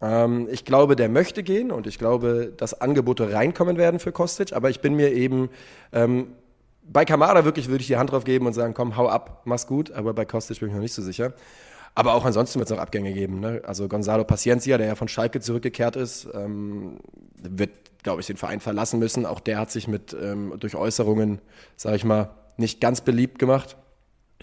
Ähm, 0.00 0.48
ich 0.50 0.64
glaube, 0.64 0.96
der 0.96 1.08
möchte 1.08 1.42
gehen 1.42 1.70
und 1.70 1.86
ich 1.86 1.98
glaube, 1.98 2.52
dass 2.56 2.80
Angebote 2.80 3.32
reinkommen 3.32 3.78
werden 3.78 4.00
für 4.00 4.12
Kostic, 4.12 4.52
aber 4.52 4.68
ich 4.68 4.80
bin 4.80 4.94
mir 4.94 5.12
eben 5.12 5.48
ähm, 5.92 6.28
bei 6.84 7.04
Kamada 7.04 7.44
wirklich 7.44 7.68
würde 7.68 7.82
ich 7.82 7.86
die 7.86 7.96
Hand 7.96 8.10
drauf 8.10 8.24
geben 8.24 8.46
und 8.46 8.52
sagen, 8.52 8.74
komm, 8.74 8.96
hau 8.96 9.08
ab, 9.08 9.42
mach's 9.44 9.66
gut, 9.66 9.90
aber 9.92 10.14
bei 10.14 10.24
Kostic 10.24 10.60
bin 10.60 10.68
ich 10.68 10.74
noch 10.74 10.80
nicht 10.80 10.94
so 10.94 11.02
sicher. 11.02 11.32
Aber 11.94 12.14
auch 12.14 12.24
ansonsten 12.24 12.58
wird 12.58 12.70
es 12.70 12.74
noch 12.74 12.82
Abgänge 12.82 13.12
geben. 13.12 13.40
Ne? 13.40 13.62
Also 13.66 13.86
Gonzalo 13.86 14.24
Paciencia, 14.24 14.78
der 14.78 14.86
ja 14.86 14.94
von 14.94 15.08
Schalke 15.08 15.40
zurückgekehrt 15.40 15.96
ist, 15.96 16.26
ähm, 16.34 17.00
wird, 17.36 17.70
glaube 18.02 18.22
ich, 18.22 18.26
den 18.26 18.38
Verein 18.38 18.60
verlassen 18.60 18.98
müssen. 18.98 19.26
Auch 19.26 19.40
der 19.40 19.58
hat 19.58 19.70
sich 19.70 19.88
mit 19.88 20.16
ähm, 20.18 20.54
durch 20.58 20.74
Äußerungen, 20.74 21.40
sage 21.76 21.96
ich 21.96 22.04
mal, 22.04 22.30
nicht 22.56 22.80
ganz 22.80 23.02
beliebt 23.02 23.38
gemacht. 23.38 23.76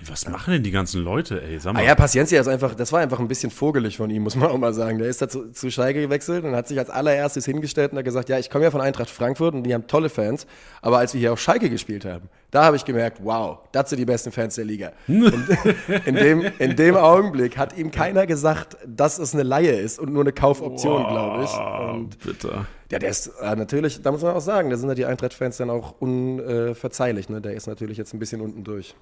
Was 0.07 0.27
machen 0.27 0.53
denn 0.53 0.63
die 0.63 0.71
ganzen 0.71 1.03
Leute, 1.03 1.41
ey? 1.41 1.59
Sag 1.59 1.73
mal. 1.73 1.81
Ah 1.81 1.85
ja, 1.85 1.95
Paciencia 1.95 2.39
ist 2.39 2.47
einfach, 2.47 2.73
das 2.73 2.91
war 2.91 3.01
einfach 3.01 3.19
ein 3.19 3.27
bisschen 3.27 3.51
vogelig 3.51 3.97
von 3.97 4.09
ihm, 4.09 4.23
muss 4.23 4.35
man 4.35 4.49
auch 4.49 4.57
mal 4.57 4.73
sagen. 4.73 4.97
Der 4.97 5.07
ist 5.07 5.21
da 5.21 5.27
zu, 5.27 5.51
zu 5.51 5.69
Schalke 5.69 6.01
gewechselt 6.01 6.45
und 6.45 6.55
hat 6.55 6.67
sich 6.67 6.79
als 6.79 6.89
allererstes 6.89 7.45
hingestellt 7.45 7.91
und 7.91 7.97
hat 7.97 8.05
gesagt, 8.05 8.29
ja, 8.29 8.39
ich 8.39 8.49
komme 8.49 8.63
ja 8.63 8.71
von 8.71 8.81
Eintracht 8.81 9.09
Frankfurt 9.09 9.55
und 9.55 9.63
die 9.63 9.73
haben 9.73 9.87
tolle 9.87 10.09
Fans, 10.09 10.47
aber 10.81 10.99
als 10.99 11.13
wir 11.13 11.19
hier 11.19 11.33
auf 11.33 11.39
Schalke 11.39 11.69
gespielt 11.69 12.05
haben, 12.05 12.29
da 12.51 12.63
habe 12.63 12.77
ich 12.77 12.85
gemerkt, 12.85 13.19
wow, 13.23 13.59
das 13.71 13.89
sind 13.89 13.99
die 13.99 14.05
besten 14.05 14.31
Fans 14.31 14.55
der 14.55 14.65
Liga. 14.65 14.93
Und 15.07 15.33
in 16.05 16.15
dem, 16.15 16.45
in 16.59 16.75
dem 16.75 16.95
Augenblick 16.95 17.57
hat 17.57 17.77
ihm 17.77 17.91
keiner 17.91 18.25
gesagt, 18.25 18.77
dass 18.87 19.19
es 19.19 19.33
eine 19.33 19.43
Laie 19.43 19.71
ist 19.71 19.99
und 19.99 20.13
nur 20.13 20.23
eine 20.23 20.31
Kaufoption, 20.31 21.03
wow, 21.03 21.09
glaube 21.09 21.43
ich. 21.43 21.93
Und 21.93 22.19
bitte. 22.19 22.65
Ja, 22.91 22.97
der 22.97 23.09
ist 23.09 23.27
äh, 23.39 23.55
natürlich, 23.55 24.01
da 24.01 24.11
muss 24.11 24.23
man 24.23 24.33
auch 24.33 24.41
sagen, 24.41 24.69
da 24.69 24.77
sind 24.77 24.89
ja 24.89 24.95
die 24.95 25.05
Eintracht-Fans 25.05 25.57
dann 25.57 25.69
auch 25.69 25.95
unverzeihlich. 25.99 27.29
Ne? 27.29 27.39
Der 27.39 27.53
ist 27.53 27.67
natürlich 27.67 27.97
jetzt 27.97 28.13
ein 28.13 28.19
bisschen 28.19 28.41
unten 28.41 28.63
durch. 28.63 28.95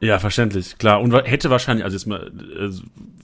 Ja, 0.00 0.18
verständlich, 0.18 0.78
klar. 0.78 1.00
Und 1.00 1.12
hätte 1.12 1.50
wahrscheinlich, 1.50 1.84
also 1.84 1.94
jetzt 1.94 2.06
mal, 2.06 2.32
äh, 2.58 2.70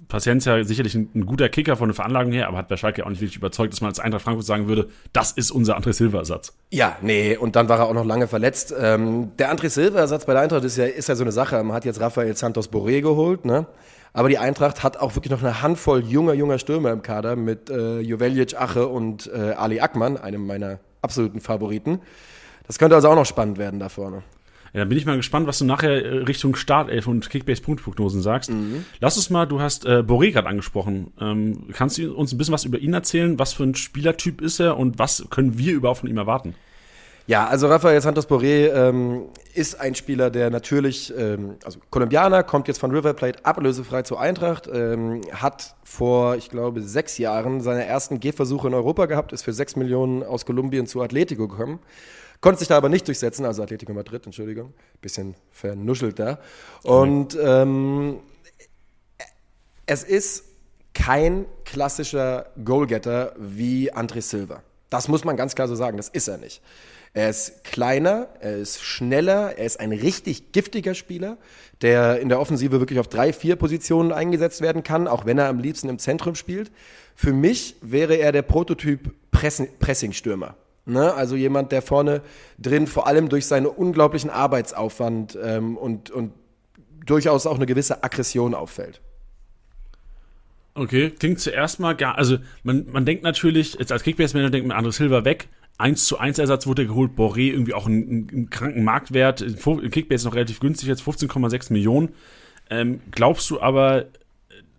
Paciencia 0.09 0.63
sicherlich 0.63 0.95
ein, 0.95 1.09
ein, 1.15 1.27
guter 1.27 1.49
Kicker 1.49 1.77
von 1.77 1.89
der 1.89 1.95
Veranlagung 1.95 2.33
her, 2.33 2.49
aber 2.49 2.59
hat 2.59 2.69
bei 2.69 2.77
Schalke 2.77 3.05
auch 3.05 3.11
nicht 3.11 3.21
wirklich 3.21 3.37
überzeugt, 3.37 3.73
dass 3.73 3.81
man 3.81 3.89
als 3.89 3.99
Eintracht 3.99 4.23
Frankfurt 4.23 4.47
sagen 4.47 4.69
würde, 4.69 4.89
das 5.13 5.33
ist 5.33 5.51
unser 5.51 5.77
André 5.77 5.93
Silva-Ersatz. 5.93 6.53
Ja, 6.71 6.97
nee, 7.01 7.37
und 7.37 7.57
dann 7.57 7.69
war 7.69 7.79
er 7.79 7.87
auch 7.87 7.95
noch 7.95 8.05
lange 8.05 8.29
verletzt. 8.29 8.75
Ähm, 8.79 9.33
der 9.39 9.53
André 9.53 9.69
Silva-Ersatz 9.69 10.27
bei 10.27 10.35
der 10.35 10.43
Eintracht 10.43 10.65
ist 10.65 10.77
ja, 10.77 10.85
ist 10.85 11.09
ja 11.09 11.17
so 11.17 11.25
eine 11.25 11.33
Sache. 11.33 11.63
Man 11.65 11.75
hat 11.75 11.85
jetzt 11.85 12.01
Rafael 12.01 12.37
Santos 12.37 12.71
Boré 12.71 13.01
geholt, 13.01 13.45
ne? 13.45 13.67
Aber 14.13 14.29
die 14.29 14.39
Eintracht 14.39 14.83
hat 14.83 14.97
auch 14.97 15.15
wirklich 15.15 15.31
noch 15.31 15.43
eine 15.43 15.61
Handvoll 15.61 16.03
junger, 16.03 16.33
junger 16.33 16.59
Stürmer 16.59 16.91
im 16.91 17.03
Kader 17.03 17.37
mit 17.37 17.69
äh, 17.69 18.01
Jovelic, 18.01 18.55
Ache 18.59 18.87
und 18.87 19.31
äh, 19.35 19.53
Ali 19.53 19.81
Akman, 19.81 20.17
einem 20.17 20.47
meiner 20.47 20.79
absoluten 21.03 21.41
Favoriten. 21.41 22.01
Das 22.67 22.79
könnte 22.79 22.97
also 22.97 23.09
auch 23.11 23.15
noch 23.15 23.27
spannend 23.27 23.59
werden 23.59 23.79
da 23.79 23.89
vorne. 23.91 24.23
Ja, 24.77 24.81
dann 24.81 24.91
bin 24.91 24.99
ich 24.99 25.07
mal 25.07 25.17
gespannt, 25.17 25.47
was 25.47 25.59
du 25.59 25.65
nachher 25.65 26.05
äh, 26.05 26.19
Richtung 26.19 26.55
Startelf 26.55 27.07
und 27.07 27.31
Kickbase-Punktprognosen 27.31 28.21
sagst. 28.21 28.51
Mhm. 28.51 28.85
Lass 29.01 29.17
uns 29.17 29.31
mal, 29.31 29.47
du 29.47 29.59
hast 29.59 29.87
äh, 29.87 30.01
Boré 30.07 30.33
gerade 30.33 30.49
angesprochen. 30.49 31.15
Ähm, 31.19 31.69
kannst 31.73 31.97
du 31.97 32.15
uns 32.15 32.35
ein 32.35 32.37
bisschen 32.37 32.53
was 32.53 32.67
über 32.67 32.77
ihn 32.77 32.93
erzählen? 32.93 33.39
Was 33.39 33.55
für 33.55 33.63
ein 33.63 33.75
Spielertyp 33.75 34.43
ist 34.43 34.61
er 34.61 34.77
und 34.77 34.99
was 34.99 35.29
können 35.31 35.57
wir 35.57 35.73
überhaupt 35.73 36.01
von 36.01 36.11
ihm 36.11 36.19
erwarten? 36.19 36.55
Ja, 37.27 37.47
also 37.47 37.69
Rafael 37.69 37.99
Santos 38.03 38.29
Boré 38.29 38.71
ähm, 38.71 39.23
ist 39.55 39.81
ein 39.81 39.95
Spieler, 39.95 40.29
der 40.29 40.51
natürlich, 40.51 41.11
ähm, 41.17 41.55
also 41.65 41.79
Kolumbianer, 41.89 42.43
kommt 42.43 42.69
jetzt 42.69 42.77
von 42.77 42.91
River 42.91 43.15
Plate 43.15 43.47
ablösefrei 43.47 44.03
zur 44.03 44.21
Eintracht, 44.21 44.69
ähm, 44.71 45.23
hat 45.33 45.75
vor, 45.85 46.37
ich 46.37 46.51
glaube, 46.51 46.83
sechs 46.83 47.17
Jahren 47.17 47.63
seine 47.63 47.87
ersten 47.87 48.21
Gehversuche 48.21 48.69
in 48.69 48.75
Europa 48.75 49.07
gehabt, 49.07 49.33
ist 49.33 49.43
für 49.43 49.55
sechs 49.55 49.75
Millionen 49.75 50.23
aus 50.23 50.45
Kolumbien 50.45 50.87
zu 50.87 51.01
Atletico 51.01 51.49
gekommen. 51.49 51.79
Konnte 52.41 52.59
sich 52.59 52.69
da 52.69 52.77
aber 52.77 52.89
nicht 52.89 53.07
durchsetzen, 53.07 53.45
also 53.45 53.63
Atletico 53.63 53.93
Madrid, 53.93 54.25
Entschuldigung, 54.27 54.73
bisschen 55.01 55.35
vernuschelt 55.51 56.19
da. 56.19 56.39
Und 56.83 57.37
ähm, 57.41 58.21
es 59.87 60.03
ist 60.03 60.45
kein 60.95 61.47
klassischer 61.65 62.47
Goalgetter 62.65 63.35
wie 63.39 63.93
André 63.93 64.23
Silva. 64.23 64.63
Das 64.91 65.09
muss 65.09 65.25
man 65.25 65.37
ganz 65.37 65.55
klar 65.55 65.69
so 65.69 65.75
sagen, 65.75 65.97
das 65.97 66.09
ist 66.09 66.29
er 66.29 66.39
nicht. 66.39 66.63
Er 67.13 67.31
ist 67.31 67.65
kleiner, 67.65 68.29
er 68.41 68.59
ist 68.59 68.83
schneller, 68.83 69.57
er 69.57 69.65
ist 69.65 69.81
ein 69.81 69.93
richtig 69.93 70.53
giftiger 70.53 70.95
Spieler, 70.95 71.39
der 71.81 72.21
in 72.21 72.29
der 72.29 72.41
Offensive 72.41 72.79
wirklich 72.79 72.99
auf 72.99 73.09
drei, 73.09 73.33
vier 73.33 73.57
Positionen 73.57 74.13
eingesetzt 74.13 74.61
werden 74.61 74.83
kann, 74.83 75.09
auch 75.09 75.25
wenn 75.25 75.39
er 75.39 75.49
am 75.49 75.59
liebsten 75.59 75.89
im 75.89 75.99
Zentrum 75.99 76.35
spielt. 76.35 76.71
Für 77.15 77.33
mich 77.33 77.77
wäre 77.81 78.17
er 78.17 78.33
der 78.33 78.43
Prototyp 78.43 79.15
Pressing-Stürmer. 79.31 80.57
Ne? 80.87 81.13
Also 81.13 81.37
jemand, 81.37 81.73
der 81.73 81.83
vorne 81.83 82.23
drin 82.59 82.87
vor 82.87 83.07
allem 83.07 83.29
durch 83.29 83.47
seinen 83.47 83.67
unglaublichen 83.67 84.31
Arbeitsaufwand 84.31 85.39
ähm, 85.43 85.77
und, 85.77 86.11
und 86.11 86.33
durchaus 87.05 87.47
auch 87.47 87.57
eine 87.57 87.67
gewisse 87.67 88.03
Aggression 88.03 88.55
auffällt. 88.55 89.01
Okay, 90.75 91.11
klingt 91.11 91.41
zuerst 91.41 91.81
mal 91.81 91.97
gar, 91.97 92.19
also 92.19 92.39
man, 92.63 92.87
man 92.93 93.07
denkt 93.07 93.23
natürlich, 93.23 93.75
jetzt 93.75 93.93
als 93.93 94.03
Kickbase-Manager 94.03 94.51
denkt 94.51 94.69
man 94.69 94.77
André 94.77 94.93
Silva 94.93 95.25
weg, 95.25 95.49
1 95.79 96.07
zu 96.07 96.19
1 96.19 96.39
Ersatz 96.39 96.67
wurde 96.67 96.87
geholt. 96.87 97.13
Boré 97.17 97.53
irgendwie 97.53 97.75
auch 97.75 97.87
einen, 97.87 98.29
einen 98.31 98.51
kranken 98.51 98.83
Marktwert. 98.83 99.45
Kickbase 99.91 100.27
noch 100.27 100.35
relativ 100.35 100.61
günstig, 100.61 100.89
jetzt 100.89 101.03
15,6 101.03 101.73
Millionen. 101.73 102.11
Ähm, 102.71 103.01
glaubst 103.11 103.51
du 103.51 103.61
aber, 103.61 104.07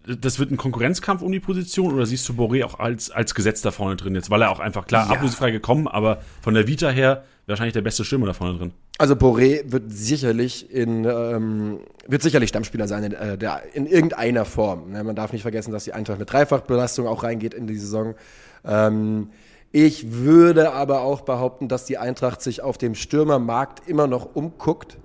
das 0.07 0.39
wird 0.39 0.51
ein 0.51 0.57
Konkurrenzkampf 0.57 1.21
um 1.21 1.31
die 1.31 1.39
Position 1.39 1.93
oder 1.93 2.05
siehst 2.05 2.27
du 2.29 2.33
Boré 2.33 2.63
auch 2.63 2.79
als, 2.79 3.11
als 3.11 3.35
Gesetz 3.35 3.61
da 3.61 3.71
vorne 3.71 3.95
drin 3.97 4.15
jetzt? 4.15 4.29
Weil 4.29 4.41
er 4.41 4.51
auch 4.51 4.59
einfach, 4.59 4.87
klar, 4.87 5.07
ja. 5.07 5.15
ablösefrei 5.15 5.51
gekommen, 5.51 5.87
aber 5.87 6.21
von 6.41 6.53
der 6.53 6.67
Vita 6.67 6.89
her 6.89 7.23
wahrscheinlich 7.45 7.73
der 7.73 7.81
beste 7.81 8.03
Stürmer 8.03 8.27
da 8.27 8.33
vorne 8.33 8.57
drin. 8.57 8.71
Also 8.97 9.15
Boré 9.15 9.71
wird 9.71 9.91
sicherlich 9.91 10.71
in 10.71 11.05
ähm, 11.05 11.79
wird 12.07 12.21
sicherlich 12.21 12.49
Stammspieler 12.49 12.87
sein 12.87 13.03
in, 13.03 13.13
äh, 13.13 13.37
der, 13.37 13.61
in 13.73 13.85
irgendeiner 13.85 14.45
Form. 14.45 14.91
Ne? 14.91 15.03
Man 15.03 15.15
darf 15.15 15.33
nicht 15.33 15.43
vergessen, 15.43 15.71
dass 15.71 15.83
die 15.83 15.93
Eintracht 15.93 16.19
mit 16.19 16.31
Dreifachbelastung 16.31 17.07
auch 17.07 17.23
reingeht 17.23 17.53
in 17.53 17.67
die 17.67 17.77
Saison. 17.77 18.15
Ähm, 18.65 19.29
ich 19.71 20.11
würde 20.13 20.73
aber 20.73 21.01
auch 21.01 21.21
behaupten, 21.21 21.67
dass 21.67 21.85
die 21.85 21.97
Eintracht 21.97 22.41
sich 22.41 22.61
auf 22.61 22.77
dem 22.77 22.95
Stürmermarkt 22.95 23.87
immer 23.87 24.07
noch 24.07 24.35
umguckt. 24.35 24.97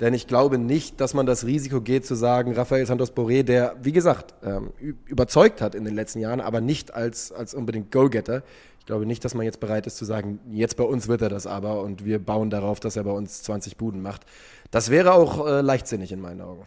Denn 0.00 0.12
ich 0.14 0.26
glaube 0.26 0.58
nicht, 0.58 1.00
dass 1.00 1.14
man 1.14 1.26
das 1.26 1.46
Risiko 1.46 1.80
geht 1.80 2.04
zu 2.04 2.14
sagen, 2.14 2.52
Rafael 2.52 2.84
Santos 2.86 3.12
Boré, 3.12 3.42
der, 3.42 3.76
wie 3.80 3.92
gesagt, 3.92 4.34
ähm, 4.42 4.72
überzeugt 5.06 5.60
hat 5.60 5.74
in 5.74 5.84
den 5.84 5.94
letzten 5.94 6.18
Jahren, 6.18 6.40
aber 6.40 6.60
nicht 6.60 6.94
als, 6.94 7.30
als 7.30 7.54
unbedingt 7.54 7.92
Goalgetter. 7.92 8.42
Ich 8.80 8.86
glaube 8.86 9.06
nicht, 9.06 9.24
dass 9.24 9.34
man 9.34 9.46
jetzt 9.46 9.60
bereit 9.60 9.86
ist 9.86 9.96
zu 9.96 10.04
sagen, 10.04 10.40
jetzt 10.50 10.76
bei 10.76 10.84
uns 10.84 11.08
wird 11.08 11.22
er 11.22 11.28
das 11.28 11.46
aber 11.46 11.80
und 11.82 12.04
wir 12.04 12.18
bauen 12.18 12.50
darauf, 12.50 12.80
dass 12.80 12.96
er 12.96 13.04
bei 13.04 13.12
uns 13.12 13.42
20 13.44 13.76
Buden 13.76 14.02
macht. 14.02 14.26
Das 14.70 14.90
wäre 14.90 15.14
auch 15.14 15.46
äh, 15.46 15.60
leichtsinnig 15.60 16.12
in 16.12 16.20
meinen 16.20 16.40
Augen. 16.40 16.66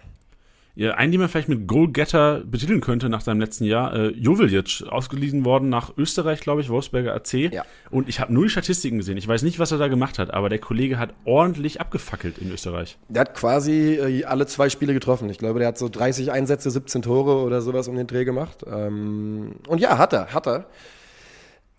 Ja, 0.77 0.93
einen, 0.93 1.12
den 1.12 1.19
man 1.19 1.27
vielleicht 1.27 1.50
mit 1.50 1.67
Goalgetter 1.67 2.41
betiteln 2.46 2.81
könnte 2.81 3.10
nach 3.10 3.22
seinem 3.22 3.39
letzten 3.39 3.63
Jahr, 3.63 3.96
äh, 3.96 4.07
Joveljic, 4.10 4.84
ausgeliehen 4.88 5.43
worden 5.43 5.69
nach 5.69 5.98
Österreich, 5.98 6.39
glaube 6.39 6.62
ich, 6.62 6.69
Wolfsberger 6.69 7.15
AC. 7.15 7.51
Ja. 7.51 7.65
Und 7.89 8.07
ich 8.07 8.19
habe 8.19 8.31
nur 8.31 8.43
die 8.43 8.51
Statistiken 8.51 9.00
gesehen. 9.00 9.17
Ich 9.17 9.27
weiß 9.27 9.41
nicht, 9.41 9.57
was 9.57 9.72
er 9.72 9.79
da 9.79 9.88
gemacht 9.88 10.19
hat, 10.19 10.31
aber 10.31 10.50
der 10.50 10.60
Kollege 10.60 11.00
hat 11.00 11.15
ordentlich 11.25 11.81
abgefackelt 11.81 12.38
in 12.38 12.51
Österreich. 12.51 13.00
Der 13.10 13.22
hat 13.22 13.34
quasi 13.34 13.96
äh, 13.96 14.25
alle 14.25 14.46
zwei 14.46 14.69
Spiele 14.69 14.93
getroffen. 14.93 15.27
Ich 15.31 15.39
glaube, 15.39 15.57
der 15.57 15.69
hat 15.69 15.79
so 15.79 15.89
30 15.89 16.31
Einsätze, 16.31 16.69
17 16.69 17.01
Tore 17.01 17.43
oder 17.43 17.62
sowas 17.63 17.88
um 17.88 17.96
den 17.96 18.05
Dreh 18.05 18.24
gemacht. 18.24 18.63
Ähm, 18.72 19.55
und 19.67 19.81
ja, 19.81 19.98
hat 19.98 20.13
er, 20.13 20.31
hat 20.31 20.46
er. 20.46 20.67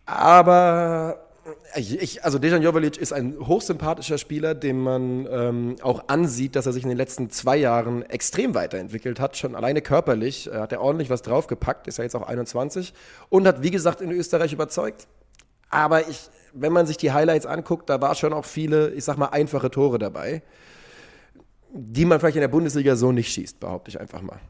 Aber 0.06 1.27
ich, 1.76 2.24
also 2.24 2.38
Dejan 2.38 2.62
Jovalic 2.62 2.96
ist 2.96 3.12
ein 3.12 3.36
hochsympathischer 3.38 4.18
Spieler, 4.18 4.54
dem 4.54 4.82
man 4.82 5.26
ähm, 5.30 5.76
auch 5.82 6.08
ansieht, 6.08 6.56
dass 6.56 6.66
er 6.66 6.72
sich 6.72 6.82
in 6.82 6.88
den 6.88 6.98
letzten 6.98 7.30
zwei 7.30 7.56
Jahren 7.56 8.02
extrem 8.02 8.54
weiterentwickelt 8.54 9.20
hat. 9.20 9.36
Schon 9.36 9.54
alleine 9.54 9.82
körperlich 9.82 10.48
äh, 10.48 10.54
hat 10.54 10.72
er 10.72 10.80
ordentlich 10.80 11.10
was 11.10 11.22
draufgepackt, 11.22 11.86
ist 11.86 11.98
ja 11.98 12.04
jetzt 12.04 12.16
auch 12.16 12.26
21 12.26 12.92
und 13.28 13.46
hat, 13.46 13.62
wie 13.62 13.70
gesagt, 13.70 14.00
in 14.00 14.10
Österreich 14.10 14.52
überzeugt. 14.52 15.06
Aber 15.70 16.08
ich, 16.08 16.30
wenn 16.52 16.72
man 16.72 16.86
sich 16.86 16.96
die 16.96 17.12
Highlights 17.12 17.46
anguckt, 17.46 17.90
da 17.90 18.00
war 18.00 18.14
schon 18.14 18.32
auch 18.32 18.44
viele, 18.44 18.90
ich 18.90 19.04
sag 19.04 19.18
mal, 19.18 19.26
einfache 19.26 19.70
Tore 19.70 19.98
dabei, 19.98 20.42
die 21.72 22.04
man 22.04 22.18
vielleicht 22.18 22.36
in 22.36 22.40
der 22.40 22.48
Bundesliga 22.48 22.96
so 22.96 23.12
nicht 23.12 23.32
schießt, 23.32 23.60
behaupte 23.60 23.90
ich 23.90 24.00
einfach 24.00 24.22
mal. 24.22 24.40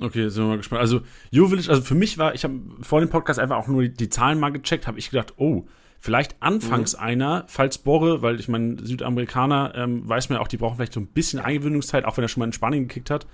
Okay, 0.00 0.28
sind 0.28 0.44
wir 0.44 0.48
mal 0.48 0.56
gespannt. 0.56 0.80
Also, 0.80 1.00
Jovic, 1.30 1.68
also 1.68 1.82
für 1.82 1.94
mich 1.94 2.18
war, 2.18 2.34
ich 2.34 2.44
habe 2.44 2.54
vor 2.82 3.00
dem 3.00 3.10
Podcast 3.10 3.40
einfach 3.40 3.56
auch 3.56 3.66
nur 3.66 3.82
die, 3.82 3.92
die 3.92 4.08
Zahlen 4.08 4.38
mal 4.38 4.50
gecheckt, 4.50 4.86
habe 4.86 4.98
ich 4.98 5.10
gedacht, 5.10 5.34
oh, 5.38 5.64
Vielleicht 6.00 6.36
anfangs 6.40 6.94
mhm. 6.94 7.02
einer, 7.02 7.44
falls 7.48 7.78
Borre, 7.78 8.22
weil 8.22 8.38
ich 8.38 8.48
meine, 8.48 8.76
Südamerikaner 8.82 9.72
ähm, 9.74 10.08
weiß 10.08 10.28
man 10.28 10.36
ja 10.36 10.42
auch, 10.42 10.48
die 10.48 10.56
brauchen 10.56 10.76
vielleicht 10.76 10.92
so 10.92 11.00
ein 11.00 11.06
bisschen 11.06 11.40
Eingewöhnungszeit, 11.40 12.04
auch 12.04 12.16
wenn 12.16 12.24
er 12.24 12.28
schon 12.28 12.40
mal 12.40 12.46
in 12.46 12.52
Spanien 12.52 12.86
gekickt 12.86 13.10
hat. 13.10 13.26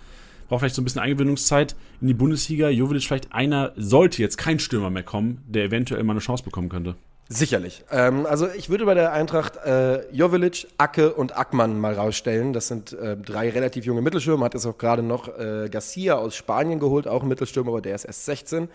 Braucht 0.48 0.61
vielleicht 0.61 0.74
so 0.74 0.83
ein 0.83 0.85
bisschen 0.85 1.03
Eingewöhnungszeit 1.03 1.77
in 2.00 2.09
die 2.09 2.14
Bundesliga. 2.14 2.68
Jovic 2.68 3.03
vielleicht 3.03 3.33
einer, 3.33 3.72
sollte 3.77 4.22
jetzt 4.22 4.38
kein 4.38 4.59
Stürmer 4.59 4.90
mehr 4.90 5.03
kommen, 5.03 5.42
der 5.46 5.64
eventuell 5.64 6.03
mal 6.05 6.12
eine 6.12 6.20
Chance 6.20 6.44
bekommen 6.44 6.68
könnte. 6.68 6.96
Sicherlich. 7.29 7.85
Ähm, 7.90 8.27
also 8.27 8.48
ich 8.48 8.68
würde 8.68 8.85
bei 8.85 8.94
der 8.94 9.12
Eintracht 9.12 9.57
äh, 9.64 10.11
Jovilic, 10.12 10.66
Acke 10.77 11.14
und 11.14 11.37
Ackmann 11.37 11.81
mal 11.81 11.94
rausstellen. 11.94 12.53
Das 12.53 12.68
sind 12.68 12.92
äh, 12.92 13.16
drei 13.16 13.48
relativ 13.48 13.87
junge 13.87 14.03
Mittelstürmer. 14.03 14.44
Hat 14.44 14.55
jetzt 14.55 14.66
auch 14.66 14.77
gerade 14.77 15.03
noch 15.03 15.29
äh, 15.38 15.68
Garcia 15.70 16.16
aus 16.16 16.37
Spanien 16.37 16.81
geholt, 16.81 17.09
auch 17.09 17.22
ein 17.22 17.29
Mittelstürmer, 17.29 17.70
aber 17.70 17.81
der 17.81 17.94
ist 17.94 18.05
erst 18.05 18.27
16. 18.27 18.68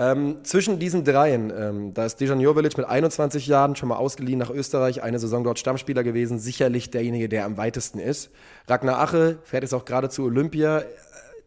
Ähm, 0.00 0.44
zwischen 0.44 0.78
diesen 0.78 1.02
dreien, 1.02 1.52
ähm, 1.54 1.92
da 1.92 2.04
ist 2.06 2.20
Dejan 2.20 2.38
Jovic 2.38 2.78
mit 2.78 2.86
21 2.86 3.48
Jahren 3.48 3.74
schon 3.74 3.88
mal 3.88 3.96
ausgeliehen 3.96 4.38
nach 4.38 4.50
Österreich, 4.50 5.02
eine 5.02 5.18
Saison 5.18 5.42
dort 5.42 5.58
Stammspieler 5.58 6.04
gewesen, 6.04 6.38
sicherlich 6.38 6.90
derjenige, 6.90 7.28
der 7.28 7.44
am 7.44 7.56
weitesten 7.56 7.98
ist. 7.98 8.30
Ragnar 8.68 9.00
Ache 9.00 9.38
fährt 9.42 9.64
jetzt 9.64 9.74
auch 9.74 9.84
gerade 9.84 10.08
zu 10.08 10.22
Olympia. 10.22 10.84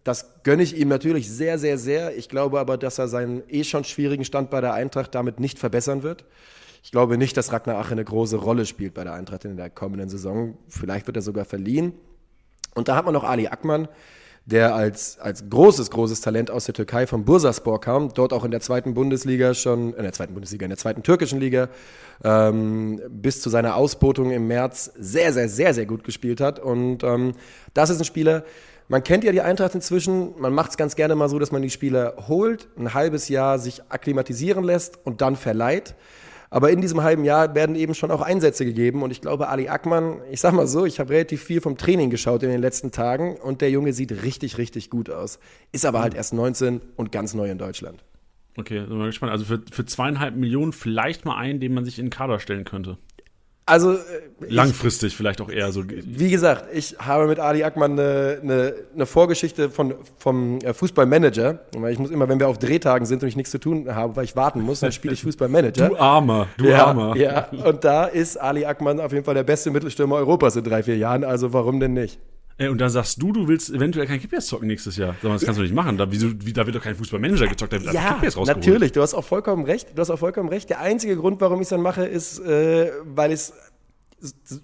Das 0.03 0.43
gönne 0.43 0.63
ich 0.63 0.75
ihm 0.75 0.89
natürlich 0.89 1.31
sehr, 1.31 1.59
sehr, 1.59 1.77
sehr. 1.77 2.17
Ich 2.17 2.27
glaube 2.27 2.59
aber, 2.59 2.77
dass 2.77 2.99
er 2.99 3.07
seinen 3.07 3.41
eh 3.47 3.63
schon 3.63 3.85
schwierigen 3.85 4.25
Stand 4.25 4.49
bei 4.49 4.59
der 4.59 4.73
Eintracht 4.73 5.15
damit 5.15 5.39
nicht 5.39 5.57
verbessern 5.57 6.03
wird. 6.03 6.25
Ich 6.83 6.91
glaube 6.91 7.17
nicht, 7.17 7.37
dass 7.37 7.53
Ragnar 7.53 7.77
Ache 7.77 7.93
eine 7.93 8.03
große 8.03 8.35
Rolle 8.35 8.65
spielt 8.65 8.95
bei 8.95 9.05
der 9.05 9.13
Eintracht 9.13 9.45
in 9.45 9.55
der 9.55 9.69
kommenden 9.69 10.09
Saison. 10.09 10.57
Vielleicht 10.67 11.07
wird 11.07 11.15
er 11.15 11.21
sogar 11.21 11.45
verliehen. 11.45 11.93
Und 12.75 12.89
da 12.89 12.97
hat 12.97 13.05
man 13.05 13.13
noch 13.13 13.23
Ali 13.23 13.47
Ackmann, 13.47 13.87
der 14.45 14.75
als, 14.75 15.19
als 15.19 15.49
großes, 15.49 15.91
großes 15.91 16.21
Talent 16.21 16.49
aus 16.49 16.65
der 16.65 16.73
Türkei 16.73 17.05
vom 17.05 17.25
Bursaspor 17.25 17.79
kam, 17.79 18.13
dort 18.13 18.33
auch 18.33 18.43
in 18.43 18.51
der 18.51 18.59
zweiten 18.59 18.93
Bundesliga 18.93 19.53
schon, 19.53 19.93
in 19.93 20.03
der 20.03 20.13
zweiten 20.13 20.33
Bundesliga, 20.33 20.65
in 20.65 20.69
der 20.69 20.77
zweiten 20.77 21.03
türkischen 21.03 21.39
Liga, 21.39 21.69
ähm, 22.23 23.01
bis 23.09 23.41
zu 23.41 23.49
seiner 23.49 23.75
Ausbotung 23.75 24.31
im 24.31 24.47
März 24.47 24.91
sehr, 24.97 25.31
sehr, 25.31 25.47
sehr, 25.47 25.73
sehr 25.73 25.85
gut 25.85 26.03
gespielt 26.03 26.41
hat. 26.41 26.59
Und 26.59 27.03
ähm, 27.03 27.33
das 27.73 27.89
ist 27.89 27.99
ein 27.99 28.05
Spieler, 28.05 28.43
man 28.91 29.05
kennt 29.05 29.23
ja 29.23 29.31
die 29.31 29.39
Eintracht 29.39 29.73
inzwischen, 29.73 30.33
man 30.37 30.53
macht 30.53 30.71
es 30.71 30.77
ganz 30.77 30.97
gerne 30.97 31.15
mal 31.15 31.29
so, 31.29 31.39
dass 31.39 31.53
man 31.53 31.61
die 31.61 31.69
Spieler 31.69 32.15
holt, 32.27 32.67
ein 32.77 32.93
halbes 32.93 33.29
Jahr 33.29 33.57
sich 33.57 33.83
akklimatisieren 33.87 34.65
lässt 34.65 34.99
und 35.05 35.21
dann 35.21 35.37
verleiht. 35.37 35.95
Aber 36.53 36.69
in 36.69 36.81
diesem 36.81 37.01
halben 37.01 37.23
Jahr 37.23 37.55
werden 37.55 37.77
eben 37.77 37.95
schon 37.95 38.11
auch 38.11 38.21
Einsätze 38.21 38.65
gegeben. 38.65 39.03
Und 39.03 39.11
ich 39.11 39.21
glaube, 39.21 39.47
Ali 39.47 39.69
Ackmann, 39.69 40.17
ich 40.29 40.41
sag 40.41 40.53
mal 40.53 40.67
so, 40.67 40.85
ich 40.85 40.99
habe 40.99 41.11
relativ 41.11 41.41
viel 41.41 41.61
vom 41.61 41.77
Training 41.77 42.09
geschaut 42.09 42.43
in 42.43 42.49
den 42.49 42.61
letzten 42.61 42.91
Tagen 42.91 43.37
und 43.37 43.61
der 43.61 43.71
Junge 43.71 43.93
sieht 43.93 44.23
richtig, 44.23 44.57
richtig 44.57 44.89
gut 44.89 45.09
aus. 45.09 45.39
Ist 45.71 45.85
aber 45.85 46.01
halt 46.01 46.13
erst 46.13 46.33
19 46.33 46.81
und 46.97 47.13
ganz 47.13 47.33
neu 47.33 47.49
in 47.49 47.57
Deutschland. 47.57 48.03
Okay, 48.57 48.79
sind 48.85 48.99
wir 48.99 49.05
gespannt. 49.05 49.31
Also 49.31 49.45
für, 49.45 49.61
für 49.71 49.85
zweieinhalb 49.85 50.35
Millionen 50.35 50.73
vielleicht 50.73 51.23
mal 51.23 51.37
einen, 51.37 51.61
den 51.61 51.73
man 51.73 51.85
sich 51.85 51.97
in 51.99 52.07
den 52.07 52.11
Kader 52.11 52.37
stellen 52.41 52.65
könnte. 52.65 52.97
Also 53.65 53.93
äh, 53.93 53.97
langfristig 54.39 55.09
ich, 55.09 55.17
vielleicht 55.17 55.39
auch 55.39 55.49
eher 55.49 55.71
so. 55.71 55.83
Wie 55.87 56.29
gesagt, 56.29 56.65
ich 56.73 56.95
habe 56.99 57.27
mit 57.27 57.39
Ali 57.39 57.63
Ackmann 57.63 57.93
eine, 57.93 58.39
eine, 58.41 58.73
eine 58.93 59.05
Vorgeschichte 59.05 59.69
von, 59.69 59.95
vom 60.17 60.57
äh, 60.59 60.73
Fußballmanager. 60.73 61.59
Ich 61.89 61.99
muss 61.99 62.09
immer, 62.09 62.27
wenn 62.27 62.39
wir 62.39 62.47
auf 62.47 62.57
Drehtagen 62.57 63.05
sind 63.05 63.21
und 63.21 63.29
ich 63.29 63.35
nichts 63.35 63.51
zu 63.51 63.59
tun 63.59 63.93
habe, 63.93 64.15
weil 64.15 64.25
ich 64.25 64.35
warten 64.35 64.61
muss, 64.61 64.79
dann 64.79 64.91
spiele 64.91 65.13
ich 65.13 65.21
Fußballmanager. 65.23 65.89
Du 65.89 65.97
Armer, 65.97 66.47
du 66.57 66.65
ja, 66.65 66.87
Armer. 66.87 67.15
Ja, 67.15 67.47
und 67.63 67.83
da 67.83 68.05
ist 68.05 68.37
Ali 68.37 68.65
Ackmann 68.65 68.99
auf 68.99 69.13
jeden 69.13 69.23
Fall 69.23 69.35
der 69.35 69.43
beste 69.43 69.69
Mittelstürmer 69.69 70.15
Europas 70.15 70.55
in 70.55 70.63
drei, 70.63 70.81
vier 70.81 70.97
Jahren. 70.97 71.23
Also 71.23 71.53
warum 71.53 71.79
denn 71.79 71.93
nicht? 71.93 72.19
Ey, 72.61 72.67
und 72.67 72.79
dann 72.79 72.91
sagst 72.91 73.19
du, 73.19 73.31
du 73.31 73.47
willst 73.47 73.71
eventuell 73.71 74.05
kein 74.05 74.19
Kickbase 74.19 74.45
zocken 74.45 74.67
nächstes 74.67 74.95
Jahr. 74.95 75.15
Sag 75.19 75.23
mal, 75.23 75.33
das 75.33 75.43
kannst 75.43 75.57
du 75.57 75.63
nicht 75.63 75.73
machen. 75.73 75.97
Da, 75.97 76.11
wieso, 76.11 76.27
wie, 76.45 76.53
da 76.53 76.63
wird 76.67 76.75
doch 76.75 76.83
kein 76.83 76.95
Fußballmanager 76.95 77.47
gezockt, 77.47 77.73
da 77.73 77.81
wird 77.81 77.91
ja, 77.91 78.13
Kickbase 78.13 78.37
rausgeholt. 78.37 78.65
natürlich. 78.65 78.91
Du 78.91 79.01
hast 79.01 79.15
auch 79.15 79.23
vollkommen 79.23 79.65
recht. 79.65 79.89
Du 79.95 79.99
hast 79.99 80.11
auch 80.11 80.19
vollkommen 80.19 80.47
recht. 80.47 80.69
Der 80.69 80.79
einzige 80.79 81.17
Grund, 81.17 81.41
warum 81.41 81.57
ich 81.57 81.63
es 81.63 81.69
dann 81.69 81.81
mache, 81.81 82.05
ist, 82.05 82.39
äh, 82.39 82.91
weil 83.03 83.31
es 83.31 83.53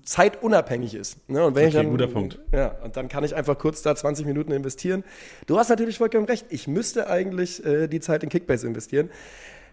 zeitunabhängig 0.05 0.93
ist. 0.93 1.27
Ne? 1.27 1.43
Und 1.43 1.55
wenn 1.55 1.63
okay, 1.63 1.69
ich 1.69 1.73
dann, 1.73 1.89
guter 1.89 2.05
Punkt. 2.05 2.39
Ja, 2.51 2.75
und 2.83 2.95
dann 2.95 3.07
kann 3.07 3.23
ich 3.23 3.35
einfach 3.35 3.57
kurz 3.57 3.81
da 3.81 3.95
20 3.95 4.27
Minuten 4.27 4.51
investieren. 4.51 5.03
Du 5.47 5.57
hast 5.57 5.69
natürlich 5.69 5.97
vollkommen 5.97 6.25
recht. 6.25 6.45
Ich 6.49 6.67
müsste 6.67 7.09
eigentlich 7.09 7.65
äh, 7.65 7.87
die 7.87 7.99
Zeit 7.99 8.21
in 8.21 8.29
Kickbase 8.29 8.67
investieren. 8.67 9.09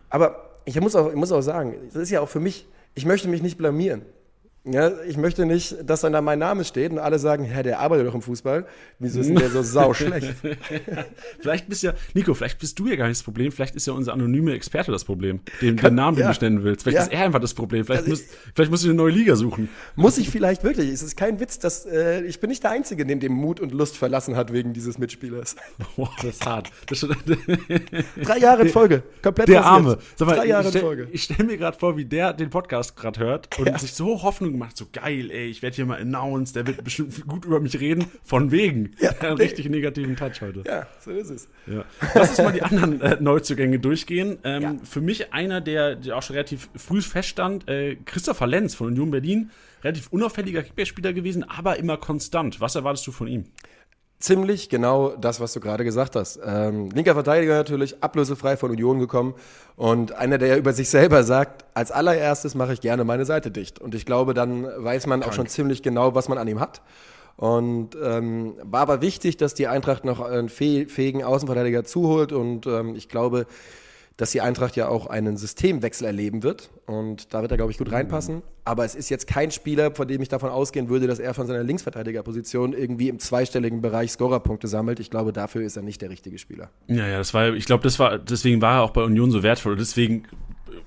Aber 0.08 0.60
ich 0.64 0.80
muss 0.80 0.96
auch, 0.96 1.10
ich 1.10 1.16
muss 1.16 1.30
auch 1.30 1.42
sagen, 1.42 1.74
das 1.92 2.04
ist 2.04 2.10
ja 2.10 2.22
auch 2.22 2.28
für 2.30 2.40
mich 2.40 2.66
ich 2.94 3.04
möchte 3.04 3.28
mich 3.28 3.42
nicht 3.42 3.58
blamieren. 3.58 4.02
Ja, 4.66 4.90
ich 5.06 5.18
möchte 5.18 5.44
nicht, 5.44 5.76
dass 5.84 6.00
dann 6.00 6.14
da 6.14 6.22
mein 6.22 6.38
Name 6.38 6.64
steht 6.64 6.90
und 6.90 6.98
alle 6.98 7.18
sagen, 7.18 7.44
ja, 7.44 7.62
der 7.62 7.80
arbeitet 7.80 8.06
doch 8.06 8.14
im 8.14 8.22
Fußball. 8.22 8.64
Wieso 8.98 9.20
ist 9.20 9.28
denn 9.28 9.36
der 9.36 9.50
so 9.50 9.62
sau 9.62 9.92
schlecht? 9.92 10.34
vielleicht 11.38 11.68
bist 11.68 11.82
ja, 11.82 11.92
Nico, 12.14 12.32
vielleicht 12.32 12.60
bist 12.60 12.78
du 12.78 12.86
ja 12.86 12.96
gar 12.96 13.06
nicht 13.08 13.18
das 13.18 13.22
Problem. 13.22 13.52
Vielleicht 13.52 13.74
ist 13.74 13.86
ja 13.86 13.92
unser 13.92 14.14
anonyme 14.14 14.54
Experte 14.54 14.90
das 14.90 15.04
Problem, 15.04 15.40
den, 15.60 15.76
den 15.76 15.94
Namen, 15.94 16.16
den 16.16 16.24
ja. 16.24 16.32
du 16.32 16.44
nennen 16.46 16.64
willst. 16.64 16.84
Vielleicht 16.84 16.96
ja. 16.96 17.02
ist 17.02 17.12
er 17.12 17.26
einfach 17.26 17.40
das 17.40 17.52
Problem. 17.52 17.84
Vielleicht, 17.84 18.04
also 18.04 18.12
musst, 18.12 18.24
vielleicht 18.54 18.70
musst 18.70 18.84
du 18.84 18.88
eine 18.88 18.96
neue 18.96 19.12
Liga 19.12 19.36
suchen. 19.36 19.68
Muss 19.96 20.16
ich 20.16 20.30
vielleicht 20.30 20.64
wirklich. 20.64 20.88
Es 20.88 21.02
ist 21.02 21.14
kein 21.14 21.40
Witz, 21.40 21.58
dass 21.58 21.84
äh, 21.84 22.22
ich 22.22 22.40
bin 22.40 22.48
nicht 22.48 22.62
der 22.62 22.70
Einzige, 22.70 23.04
den 23.04 23.20
dem 23.20 23.34
Mut 23.34 23.60
und 23.60 23.70
Lust 23.70 23.98
verlassen 23.98 24.34
hat 24.34 24.50
wegen 24.50 24.72
dieses 24.72 24.96
Mitspielers. 24.98 25.56
Wow, 25.96 26.08
das 26.16 26.36
ist 26.36 26.46
hart. 26.46 26.70
Das 26.86 27.06
Drei 28.22 28.38
Jahre 28.38 28.62
in 28.62 28.68
Folge. 28.70 29.02
Komplett 29.22 29.48
Der 29.48 29.64
Arme. 29.64 29.98
Sag 30.16 30.26
mal, 30.26 30.36
Drei 30.36 30.46
Jahre 30.46 30.68
in 30.68 30.80
Folge. 30.80 31.08
Ich 31.12 31.24
stelle 31.24 31.44
mir 31.44 31.56
gerade 31.56 31.78
vor, 31.78 31.96
wie 31.96 32.04
der 32.04 32.32
den 32.32 32.50
Podcast 32.50 32.96
gerade 32.96 33.20
hört 33.20 33.58
und 33.58 33.78
sich 33.78 33.92
so 33.92 34.22
Hoffnung 34.22 34.53
gemacht, 34.54 34.76
so 34.76 34.86
geil, 34.92 35.30
ey, 35.30 35.46
ich 35.48 35.62
werde 35.62 35.76
hier 35.76 35.86
mal 35.86 36.00
announced, 36.00 36.56
der 36.56 36.66
wird 36.66 36.82
bestimmt 36.82 37.26
gut 37.28 37.44
über 37.44 37.60
mich 37.60 37.78
reden, 37.80 38.06
von 38.24 38.50
wegen. 38.50 38.94
Ja, 39.04 39.10
einen 39.20 39.36
richtig 39.36 39.68
negativen 39.68 40.16
Touch 40.16 40.40
heute. 40.40 40.64
Ja, 40.66 40.86
so 40.98 41.10
ist 41.10 41.28
es. 41.28 41.48
Ja. 41.66 41.84
Lass 42.14 42.30
uns 42.30 42.38
mal 42.38 42.52
die 42.52 42.62
anderen 42.62 43.00
äh, 43.02 43.18
Neuzugänge 43.20 43.78
durchgehen. 43.78 44.38
Ähm, 44.44 44.62
ja. 44.62 44.76
Für 44.82 45.02
mich 45.02 45.34
einer, 45.34 45.60
der, 45.60 45.96
der 45.96 46.16
auch 46.16 46.22
schon 46.22 46.34
relativ 46.34 46.70
früh 46.74 47.02
feststand, 47.02 47.68
äh, 47.68 47.96
Christopher 48.06 48.46
Lenz 48.46 48.74
von 48.74 48.86
Union 48.86 49.10
Berlin, 49.10 49.50
relativ 49.82 50.08
unauffälliger 50.08 50.62
Kickbase-Spieler 50.62 51.12
gewesen, 51.12 51.44
aber 51.44 51.76
immer 51.76 51.98
konstant. 51.98 52.60
Was 52.60 52.74
erwartest 52.74 53.06
du 53.06 53.12
von 53.12 53.26
ihm? 53.26 53.44
Ziemlich 54.24 54.70
genau 54.70 55.10
das, 55.16 55.38
was 55.38 55.52
du 55.52 55.60
gerade 55.60 55.84
gesagt 55.84 56.16
hast. 56.16 56.40
Ähm, 56.44 56.90
linker 56.90 57.12
Verteidiger 57.12 57.54
natürlich, 57.54 58.02
ablösefrei 58.02 58.56
von 58.56 58.70
Union 58.70 58.98
gekommen 58.98 59.34
und 59.76 60.12
einer, 60.12 60.38
der 60.38 60.56
über 60.56 60.72
sich 60.72 60.88
selber 60.88 61.24
sagt, 61.24 61.64
als 61.74 61.92
allererstes 61.92 62.54
mache 62.54 62.72
ich 62.72 62.80
gerne 62.80 63.04
meine 63.04 63.26
Seite 63.26 63.50
dicht. 63.50 63.78
Und 63.80 63.94
ich 63.94 64.06
glaube, 64.06 64.32
dann 64.32 64.64
weiß 64.64 65.06
man 65.06 65.20
Krank. 65.20 65.30
auch 65.30 65.36
schon 65.36 65.46
ziemlich 65.46 65.82
genau, 65.82 66.14
was 66.14 66.28
man 66.28 66.38
an 66.38 66.48
ihm 66.48 66.58
hat. 66.58 66.80
Und 67.36 67.96
ähm, 68.02 68.54
war 68.62 68.80
aber 68.80 69.02
wichtig, 69.02 69.36
dass 69.36 69.54
die 69.54 69.66
Eintracht 69.66 70.04
noch 70.04 70.20
einen 70.20 70.48
fähigen 70.48 71.22
Außenverteidiger 71.22 71.84
zuholt 71.84 72.32
und 72.32 72.66
ähm, 72.66 72.94
ich 72.94 73.08
glaube, 73.08 73.46
dass 74.16 74.30
die 74.30 74.40
Eintracht 74.40 74.76
ja 74.76 74.88
auch 74.88 75.06
einen 75.06 75.36
Systemwechsel 75.36 76.06
erleben 76.06 76.42
wird. 76.42 76.70
Und 76.86 77.34
da 77.34 77.42
wird 77.42 77.50
er, 77.50 77.56
glaube 77.56 77.72
ich, 77.72 77.78
gut 77.78 77.90
reinpassen. 77.90 78.42
Aber 78.64 78.84
es 78.84 78.94
ist 78.94 79.08
jetzt 79.08 79.26
kein 79.26 79.50
Spieler, 79.50 79.94
von 79.94 80.06
dem 80.06 80.22
ich 80.22 80.28
davon 80.28 80.50
ausgehen 80.50 80.88
würde, 80.88 81.06
dass 81.06 81.18
er 81.18 81.34
von 81.34 81.46
seiner 81.46 81.64
Linksverteidigerposition 81.64 82.72
irgendwie 82.72 83.08
im 83.08 83.18
zweistelligen 83.18 83.80
Bereich 83.80 84.12
Scorerpunkte 84.12 84.68
sammelt. 84.68 85.00
Ich 85.00 85.10
glaube, 85.10 85.32
dafür 85.32 85.62
ist 85.62 85.76
er 85.76 85.82
nicht 85.82 86.00
der 86.00 86.10
richtige 86.10 86.38
Spieler. 86.38 86.70
Ja, 86.86 87.08
ja, 87.08 87.18
das 87.18 87.34
war, 87.34 87.54
ich 87.54 87.66
glaube, 87.66 87.82
das 87.82 87.98
war, 87.98 88.18
deswegen 88.18 88.62
war 88.62 88.76
er 88.76 88.82
auch 88.82 88.90
bei 88.90 89.02
Union 89.02 89.32
so 89.32 89.42
wertvoll. 89.42 89.72
Und 89.72 89.80
deswegen 89.80 90.24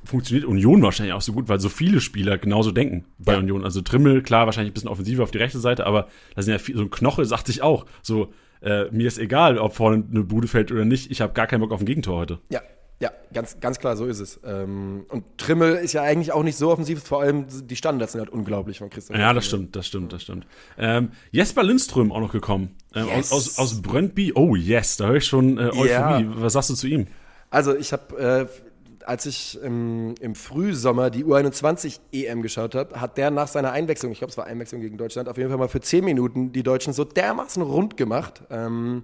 funktioniert 0.05 0.45
Union 0.45 0.81
wahrscheinlich 0.81 1.13
auch 1.13 1.21
so 1.21 1.33
gut, 1.33 1.49
weil 1.49 1.59
so 1.59 1.69
viele 1.69 1.99
Spieler 1.99 2.37
genauso 2.37 2.71
denken 2.71 3.05
bei 3.19 3.33
ja. 3.33 3.39
Union. 3.39 3.65
Also 3.65 3.81
Trimmel, 3.81 4.21
klar, 4.21 4.45
wahrscheinlich 4.45 4.71
ein 4.71 4.73
bisschen 4.73 4.89
offensiver 4.89 5.23
auf 5.23 5.31
die 5.31 5.37
rechte 5.37 5.59
Seite, 5.59 5.85
aber 5.85 6.07
da 6.35 6.41
sind 6.41 6.53
ja 6.53 6.59
viel, 6.59 6.75
so 6.75 6.83
ein 6.83 6.89
Knoche 6.89 7.25
sagt 7.25 7.47
sich 7.47 7.61
auch, 7.61 7.85
so, 8.01 8.31
äh, 8.61 8.85
mir 8.91 9.07
ist 9.07 9.19
egal, 9.19 9.57
ob 9.57 9.75
vorne 9.75 10.03
eine 10.09 10.23
Bude 10.23 10.47
fällt 10.47 10.71
oder 10.71 10.85
nicht, 10.85 11.11
ich 11.11 11.21
habe 11.21 11.33
gar 11.33 11.47
keinen 11.47 11.59
Bock 11.59 11.71
auf 11.71 11.81
ein 11.81 11.85
Gegentor 11.85 12.17
heute. 12.17 12.39
Ja, 12.49 12.61
ja, 12.99 13.11
ganz, 13.31 13.59
ganz 13.59 13.77
klar, 13.77 13.95
so 13.95 14.05
ist 14.05 14.19
es. 14.19 14.39
Ähm, 14.43 15.05
und 15.09 15.23
Trimmel 15.37 15.75
ist 15.75 15.93
ja 15.93 16.01
eigentlich 16.01 16.31
auch 16.31 16.41
nicht 16.41 16.57
so 16.57 16.71
offensiv, 16.71 17.03
vor 17.03 17.21
allem 17.21 17.45
die 17.47 17.75
Standards 17.75 18.13
sind 18.13 18.21
halt 18.21 18.31
unglaublich 18.31 18.79
von 18.79 18.89
Christian. 18.89 19.19
Ja, 19.19 19.33
das 19.33 19.45
stimmt, 19.45 19.75
das 19.75 19.85
stimmt, 19.85 20.13
das 20.13 20.23
stimmt. 20.23 20.47
Ähm, 20.79 21.11
Jesper 21.31 21.61
Lindström 21.61 22.11
auch 22.11 22.21
noch 22.21 22.31
gekommen. 22.31 22.75
Ähm, 22.95 23.07
yes. 23.07 23.31
aus, 23.31 23.59
aus, 23.59 23.59
aus 23.59 23.81
Brøndby. 23.83 24.33
Oh, 24.33 24.55
yes, 24.55 24.97
da 24.97 25.07
höre 25.07 25.17
ich 25.17 25.25
schon 25.25 25.59
äh, 25.59 25.65
Euphorie. 25.65 25.89
Ja. 25.89 26.23
Was 26.37 26.53
sagst 26.53 26.71
du 26.71 26.73
zu 26.73 26.87
ihm? 26.87 27.05
Also, 27.51 27.75
ich 27.75 27.93
habe, 27.93 28.17
äh, 28.17 29.05
als 29.05 29.27
ich 29.27 29.59
im, 29.61 30.15
im 30.19 30.33
Frühsommer 30.33 31.11
die 31.11 31.23
U21 31.23 31.99
EM 32.11 32.41
geschaut 32.41 32.73
habe, 32.73 32.99
hat 32.99 33.17
der 33.17 33.29
nach 33.29 33.47
seiner 33.47 33.73
Einwechslung, 33.73 34.11
ich 34.11 34.17
glaube, 34.17 34.31
es 34.31 34.37
war 34.37 34.47
Einwechslung 34.47 34.81
gegen 34.81 34.97
Deutschland, 34.97 35.29
auf 35.29 35.37
jeden 35.37 35.49
Fall 35.49 35.59
mal 35.59 35.69
für 35.69 35.81
10 35.81 36.03
Minuten 36.03 36.51
die 36.51 36.63
Deutschen 36.63 36.93
so 36.93 37.03
dermaßen 37.03 37.61
rund 37.61 37.95
gemacht. 37.95 38.41
Ähm, 38.49 39.03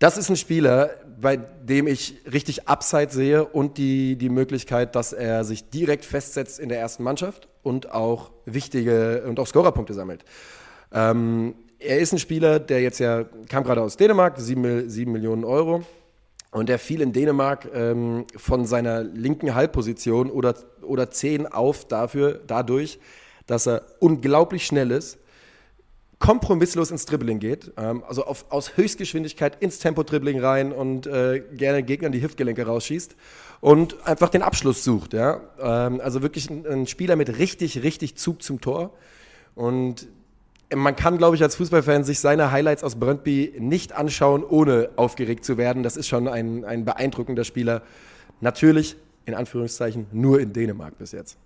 das 0.00 0.16
ist 0.16 0.30
ein 0.30 0.36
Spieler, 0.36 0.90
bei 1.20 1.36
dem 1.36 1.86
ich 1.86 2.16
richtig 2.32 2.68
Upside 2.68 3.10
sehe 3.10 3.44
und 3.44 3.76
die, 3.76 4.16
die 4.16 4.30
Möglichkeit, 4.30 4.96
dass 4.96 5.12
er 5.12 5.44
sich 5.44 5.68
direkt 5.68 6.06
festsetzt 6.06 6.58
in 6.58 6.70
der 6.70 6.80
ersten 6.80 7.02
Mannschaft 7.02 7.48
und 7.62 7.92
auch 7.92 8.30
wichtige 8.46 9.22
und 9.28 9.38
auch 9.38 9.46
Scorerpunkte 9.46 9.92
sammelt. 9.92 10.24
Ähm, 10.90 11.54
er 11.78 11.98
ist 11.98 12.12
ein 12.12 12.18
Spieler, 12.18 12.58
der 12.58 12.80
jetzt 12.80 12.98
ja 12.98 13.24
kam 13.48 13.62
gerade 13.62 13.82
aus 13.82 13.98
Dänemark, 13.98 14.38
sieben, 14.38 14.88
sieben 14.88 15.12
Millionen 15.12 15.44
Euro. 15.44 15.84
Und 16.50 16.68
er 16.70 16.78
fiel 16.78 17.02
in 17.02 17.12
Dänemark 17.12 17.68
ähm, 17.72 18.24
von 18.36 18.64
seiner 18.64 19.04
linken 19.04 19.54
Halbposition 19.54 20.30
oder, 20.30 20.54
oder 20.82 21.10
zehn 21.10 21.46
auf 21.46 21.86
dafür, 21.86 22.40
dadurch, 22.46 22.98
dass 23.46 23.66
er 23.66 23.82
unglaublich 24.00 24.64
schnell 24.64 24.90
ist, 24.90 25.18
kompromisslos 26.20 26.92
ins 26.92 27.06
Dribbling 27.06 27.40
geht. 27.40 27.72
Ähm, 27.76 28.04
also 28.06 28.24
auf, 28.24 28.44
aus 28.50 28.76
Höchstgeschwindigkeit 28.76 29.60
ins 29.60 29.80
Tempo-Dribbling 29.80 30.38
rein 30.38 30.70
und 30.70 31.08
äh, 31.08 31.42
gerne 31.54 31.82
Gegnern 31.82 32.12
die 32.12 32.22
Hüftgelenke 32.22 32.64
rausschießt 32.64 33.16
und 33.60 34.06
einfach 34.06 34.28
den 34.28 34.42
Abschluss 34.42 34.84
sucht. 34.84 35.14
Ja? 35.14 35.40
Ähm, 35.58 36.00
also 36.00 36.22
wirklich 36.22 36.48
ein, 36.48 36.64
ein, 36.66 36.86
Spieler 36.86 37.16
mit 37.16 37.38
richtig, 37.38 37.82
richtig 37.82 38.16
Zug 38.16 38.42
zum 38.42 38.60
Tor. 38.60 38.92
Und 39.56 40.06
man 40.72 40.94
kann, 40.94 41.18
glaube 41.18 41.34
ich, 41.34 41.42
als 41.42 41.56
Fußballfan 41.56 42.04
sich 42.04 42.20
seine 42.20 42.52
Highlights 42.52 42.84
aus 42.84 42.94
Brøndby 42.94 43.54
nicht 43.58 43.92
anschauen, 43.92 44.44
ohne 44.44 44.90
aufgeregt 44.96 45.44
zu 45.44 45.56
werden. 45.56 45.82
Das 45.82 45.96
ist 45.96 46.06
schon 46.06 46.28
ein, 46.28 46.64
ein 46.64 46.84
beeindruckender 46.84 47.44
Spieler. 47.44 47.82
Natürlich, 48.40 48.94
in 49.24 49.34
Anführungszeichen, 49.34 50.06
nur 50.12 50.38
in 50.38 50.52
Dänemark 50.52 50.96
bis 50.98 51.12
jetzt. 51.12 51.38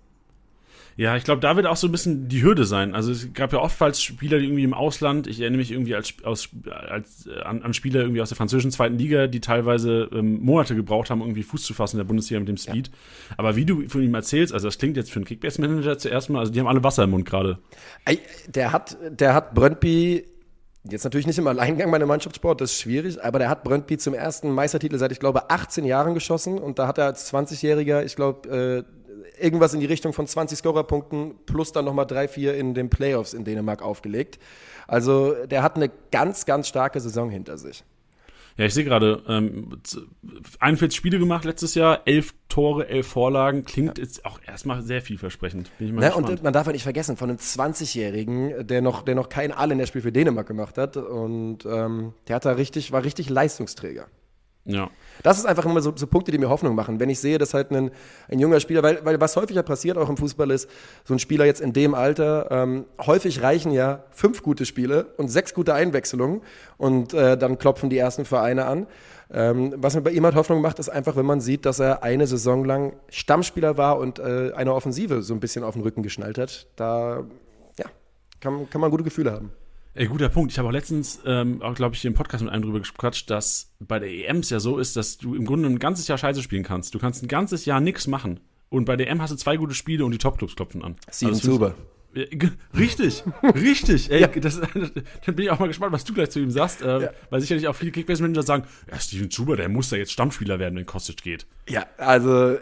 Ja, 0.97 1.17
ich 1.17 1.25
glaube, 1.25 1.41
da 1.41 1.57
wird 1.57 1.65
auch 1.65 1.75
so 1.75 1.87
ein 1.87 1.91
bisschen 1.91 2.29
die 2.29 2.41
Hürde 2.41 2.63
sein. 2.63 2.95
Also 2.95 3.11
es 3.11 3.33
gab 3.33 3.51
ja 3.51 3.59
oftmals 3.59 4.01
Spieler, 4.01 4.39
die 4.39 4.45
irgendwie 4.45 4.63
im 4.63 4.73
Ausland, 4.73 5.27
ich 5.27 5.41
erinnere 5.41 5.57
mich 5.57 5.71
irgendwie 5.71 5.93
als, 5.93 6.13
aus, 6.23 6.49
als, 6.69 7.27
an, 7.43 7.63
an 7.63 7.73
Spieler 7.73 8.01
irgendwie 8.01 8.21
aus 8.21 8.29
der 8.29 8.37
französischen 8.37 8.71
zweiten 8.71 8.97
Liga, 8.97 9.27
die 9.27 9.41
teilweise 9.41 10.09
ähm, 10.13 10.39
Monate 10.41 10.73
gebraucht 10.73 11.09
haben, 11.09 11.19
irgendwie 11.19 11.43
Fuß 11.43 11.63
zu 11.63 11.73
fassen 11.73 11.97
in 11.97 11.99
der 11.99 12.05
Bundesliga 12.05 12.39
mit 12.39 12.47
dem 12.47 12.57
Speed. 12.57 12.87
Ja. 12.87 13.35
Aber 13.37 13.57
wie 13.57 13.65
du 13.65 13.87
von 13.89 14.01
ihm 14.01 14.13
erzählst, 14.13 14.53
also 14.53 14.67
das 14.69 14.77
klingt 14.77 14.95
jetzt 14.95 15.11
für 15.11 15.17
einen 15.17 15.25
Kickbase-Manager 15.25 15.97
zuerst 15.97 16.29
mal, 16.29 16.39
also 16.39 16.53
die 16.53 16.61
haben 16.61 16.67
alle 16.67 16.83
Wasser 16.83 17.03
im 17.03 17.09
Mund 17.09 17.25
gerade. 17.25 17.59
Der 18.47 18.71
hat, 18.71 18.97
der 19.09 19.33
hat 19.33 19.53
Brøndby 19.53 20.23
Jetzt 20.87 21.03
natürlich 21.03 21.25
nicht 21.25 21.39
im 21.39 21.47
Alleingang 21.47 21.89
bei 21.89 21.95
einem 21.95 22.07
Mannschaftssport, 22.07 22.61
das 22.61 22.71
ist 22.71 22.79
schwierig, 22.79 23.23
aber 23.23 23.39
der 23.39 23.49
hat 23.49 23.63
Brøndby 23.63 23.97
zum 23.97 24.13
ersten 24.13 24.51
Meistertitel 24.51 24.99
seit, 24.99 25.11
ich 25.11 25.19
glaube, 25.19 25.49
18 25.49 25.83
Jahren 25.83 26.13
geschossen 26.13 26.59
und 26.59 26.77
da 26.77 26.87
hat 26.87 26.99
er 26.99 27.05
als 27.05 27.33
20-Jähriger, 27.33 28.03
ich 28.03 28.15
glaube, 28.15 28.85
äh, 28.85 28.94
irgendwas 29.39 29.73
in 29.73 29.79
die 29.79 29.85
Richtung 29.85 30.13
von 30.13 30.27
20 30.27 30.57
Scorerpunkten 30.57 31.35
plus 31.45 31.71
dann 31.71 31.85
nochmal 31.85 32.05
drei, 32.05 32.27
vier 32.27 32.55
in 32.55 32.73
den 32.73 32.89
Playoffs 32.89 33.33
in 33.33 33.43
Dänemark 33.43 33.81
aufgelegt. 33.81 34.39
Also 34.87 35.33
der 35.45 35.63
hat 35.63 35.75
eine 35.75 35.89
ganz, 36.11 36.45
ganz 36.45 36.67
starke 36.67 36.99
Saison 36.99 37.29
hinter 37.29 37.57
sich. 37.57 37.83
Ja, 38.57 38.65
ich 38.65 38.73
sehe 38.73 38.85
gerade, 38.85 39.21
ähm, 39.27 39.81
41 40.59 40.95
Spiele 40.95 41.19
gemacht 41.19 41.43
letztes 41.43 41.75
Jahr, 41.75 42.01
11 42.05 42.33
Tore, 42.47 42.87
11 42.87 43.05
Vorlagen. 43.05 43.65
Klingt 43.65 43.97
ja. 43.97 44.03
jetzt 44.03 44.23
auch 44.25 44.39
erstmal 44.47 44.81
sehr 44.81 45.01
vielversprechend. 45.01 45.77
Bin 45.77 45.87
ich 45.87 45.93
mal 45.93 46.03
ja, 46.03 46.13
und 46.13 46.41
man 46.41 46.53
darf 46.53 46.65
ja 46.65 46.71
nicht 46.71 46.83
vergessen, 46.83 47.17
von 47.17 47.29
einem 47.29 47.37
20-Jährigen, 47.39 48.65
der 48.65 48.81
noch, 48.81 49.01
der 49.01 49.15
noch 49.15 49.27
kein 49.27 49.51
All 49.51 49.73
in 49.73 49.77
der 49.77 49.87
Spiel 49.87 50.01
für 50.01 50.13
Dänemark 50.13 50.47
gemacht 50.47 50.77
hat. 50.77 50.95
Und 50.95 51.65
ähm, 51.65 52.13
der 52.29 52.37
hat 52.37 52.45
da 52.45 52.53
richtig, 52.53 52.93
war 52.93 53.03
richtig 53.03 53.29
Leistungsträger. 53.29 54.07
Ja. 54.65 54.89
Das 55.21 55.37
ist 55.37 55.45
einfach 55.45 55.65
immer 55.65 55.81
so, 55.81 55.93
so, 55.95 56.07
Punkte, 56.07 56.31
die 56.31 56.39
mir 56.39 56.49
Hoffnung 56.49 56.75
machen. 56.75 56.99
Wenn 56.99 57.09
ich 57.09 57.19
sehe, 57.19 57.37
dass 57.37 57.53
halt 57.53 57.71
ein, 57.71 57.91
ein 58.27 58.39
junger 58.39 58.59
Spieler, 58.59 58.81
weil, 58.81 59.05
weil 59.05 59.21
was 59.21 59.35
häufiger 59.35 59.63
passiert 59.63 59.97
auch 59.97 60.09
im 60.09 60.17
Fußball 60.17 60.49
ist, 60.49 60.69
so 61.03 61.13
ein 61.13 61.19
Spieler 61.19 61.45
jetzt 61.45 61.61
in 61.61 61.71
dem 61.71 61.93
Alter, 61.93 62.47
ähm, 62.49 62.85
häufig 63.05 63.41
reichen 63.41 63.71
ja 63.71 64.03
fünf 64.09 64.41
gute 64.41 64.65
Spiele 64.65 65.13
und 65.17 65.27
sechs 65.27 65.53
gute 65.53 65.73
Einwechslungen 65.75 66.41
und 66.77 67.13
äh, 67.13 67.37
dann 67.37 67.59
klopfen 67.59 67.89
die 67.89 67.97
ersten 67.97 68.25
Vereine 68.25 68.65
an. 68.65 68.87
Ähm, 69.31 69.73
was 69.77 69.95
mir 69.95 70.01
bei 70.01 70.11
ihm 70.11 70.23
halt 70.23 70.35
Hoffnung 70.35 70.61
macht, 70.61 70.79
ist 70.79 70.89
einfach, 70.89 71.15
wenn 71.15 71.25
man 71.25 71.41
sieht, 71.41 71.65
dass 71.65 71.79
er 71.79 72.03
eine 72.03 72.27
Saison 72.27 72.65
lang 72.65 72.93
Stammspieler 73.09 73.77
war 73.77 73.99
und 73.99 74.19
äh, 74.19 74.51
eine 74.55 74.73
Offensive 74.73 75.21
so 75.21 75.33
ein 75.33 75.39
bisschen 75.39 75.63
auf 75.63 75.73
den 75.73 75.83
Rücken 75.83 76.03
geschnallt 76.03 76.37
hat. 76.37 76.67
Da 76.75 77.23
ja, 77.79 77.85
kann, 78.39 78.69
kann 78.69 78.81
man 78.81 78.91
gute 78.91 79.03
Gefühle 79.03 79.31
haben. 79.31 79.51
Ey, 79.97 80.07
guter 80.07 80.27
Punkt. 80.27 80.51
Ich 80.51 80.59
habe 80.59 80.67
auch 80.67 80.73
letztens, 80.73 81.21
ähm, 81.25 81.61
auch 81.61 81.73
glaube 81.73 81.95
ich, 81.95 82.03
im 82.03 82.13
Podcast 82.13 82.43
mit 82.43 82.51
einem 82.51 82.63
drüber 82.63 82.81
gequatscht, 82.81 83.29
dass 83.29 83.71
bei 83.79 83.97
der 83.97 84.09
EM 84.09 84.39
es 84.39 84.49
ja 84.49 84.59
so 84.59 84.77
ist, 84.77 84.97
dass 84.97 85.17
du 85.17 85.35
im 85.35 85.45
Grunde 85.45 85.69
ein 85.69 85.79
ganzes 85.79 86.09
Jahr 86.09 86.17
Scheiße 86.17 86.43
spielen 86.43 86.63
kannst. 86.63 86.93
Du 86.93 86.99
kannst 86.99 87.23
ein 87.23 87.29
ganzes 87.29 87.63
Jahr 87.63 87.79
nichts 87.79 88.05
machen. 88.05 88.41
Und 88.67 88.83
bei 88.83 88.97
der 88.97 89.07
EM 89.09 89.21
hast 89.21 89.31
du 89.31 89.37
zwei 89.37 89.55
gute 89.55 89.73
Spiele 89.73 90.03
und 90.03 90.11
die 90.11 90.17
Topclubs 90.17 90.57
klopfen 90.57 90.83
an. 90.83 90.97
Steven 91.09 91.33
also, 91.33 91.53
Zuber. 91.53 91.75
Richtig, 92.77 93.23
richtig. 93.43 94.11
Ey, 94.11 94.19
ja. 94.19 94.27
das, 94.27 94.59
dann 94.59 95.35
bin 95.35 95.45
ich 95.45 95.49
auch 95.49 95.59
mal 95.59 95.67
gespannt, 95.67 95.93
was 95.93 96.03
du 96.03 96.13
gleich 96.13 96.29
zu 96.29 96.39
ihm 96.41 96.51
sagst. 96.51 96.81
Äh, 96.81 97.03
ja. 97.03 97.09
Weil 97.29 97.39
sicherlich 97.39 97.65
auch 97.69 97.75
viele 97.75 97.91
Kickbase-Manager 97.93 98.43
sagen, 98.43 98.65
ja, 98.91 98.99
Steven 98.99 99.31
Zuber, 99.31 99.55
der 99.55 99.69
muss 99.69 99.89
da 99.89 99.95
jetzt 99.95 100.11
Stammspieler 100.11 100.59
werden, 100.59 100.75
wenn 100.75 100.85
Kostic 100.85 101.23
geht. 101.23 101.45
Ja, 101.69 101.85
also, 101.97 102.57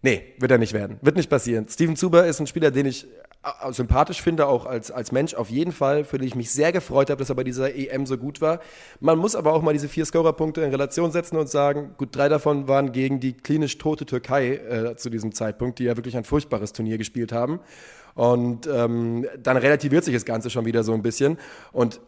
nee, 0.00 0.22
wird 0.38 0.50
er 0.50 0.58
nicht 0.58 0.72
werden. 0.72 0.96
Wird 1.02 1.16
nicht 1.16 1.28
passieren. 1.28 1.68
Steven 1.68 1.96
Zuber 1.96 2.26
ist 2.26 2.40
ein 2.40 2.46
Spieler, 2.46 2.70
den 2.70 2.86
ich 2.86 3.04
äh, 3.04 3.08
sympathisch 3.70 4.22
finde, 4.22 4.46
auch 4.46 4.66
als, 4.66 4.90
als 4.90 5.12
Mensch 5.12 5.34
auf 5.34 5.50
jeden 5.50 5.72
Fall, 5.72 6.04
für 6.04 6.18
den 6.18 6.26
ich 6.26 6.34
mich 6.34 6.50
sehr 6.50 6.72
gefreut 6.72 7.10
habe, 7.10 7.18
dass 7.18 7.28
er 7.28 7.34
bei 7.34 7.44
dieser 7.44 7.74
EM 7.74 8.06
so 8.06 8.16
gut 8.16 8.40
war. 8.40 8.60
Man 9.00 9.18
muss 9.18 9.34
aber 9.34 9.52
auch 9.52 9.62
mal 9.62 9.72
diese 9.72 9.88
vier 9.88 10.04
Scorerpunkte 10.04 10.60
in 10.62 10.70
Relation 10.70 11.12
setzen 11.12 11.36
und 11.36 11.48
sagen, 11.48 11.94
gut, 11.98 12.14
drei 12.14 12.28
davon 12.28 12.68
waren 12.68 12.92
gegen 12.92 13.20
die 13.20 13.32
klinisch 13.32 13.78
tote 13.78 14.06
Türkei 14.06 14.54
äh, 14.54 14.96
zu 14.96 15.10
diesem 15.10 15.32
Zeitpunkt, 15.32 15.78
die 15.78 15.84
ja 15.84 15.96
wirklich 15.96 16.16
ein 16.16 16.24
furchtbares 16.24 16.72
Turnier 16.72 16.98
gespielt 16.98 17.32
haben. 17.32 17.60
Und 18.14 18.66
ähm, 18.66 19.26
dann 19.40 19.56
relativiert 19.56 20.04
sich 20.04 20.14
das 20.14 20.24
Ganze 20.24 20.50
schon 20.50 20.64
wieder 20.64 20.82
so 20.82 20.92
ein 20.92 21.02
bisschen. 21.02 21.38
Und 21.72 22.00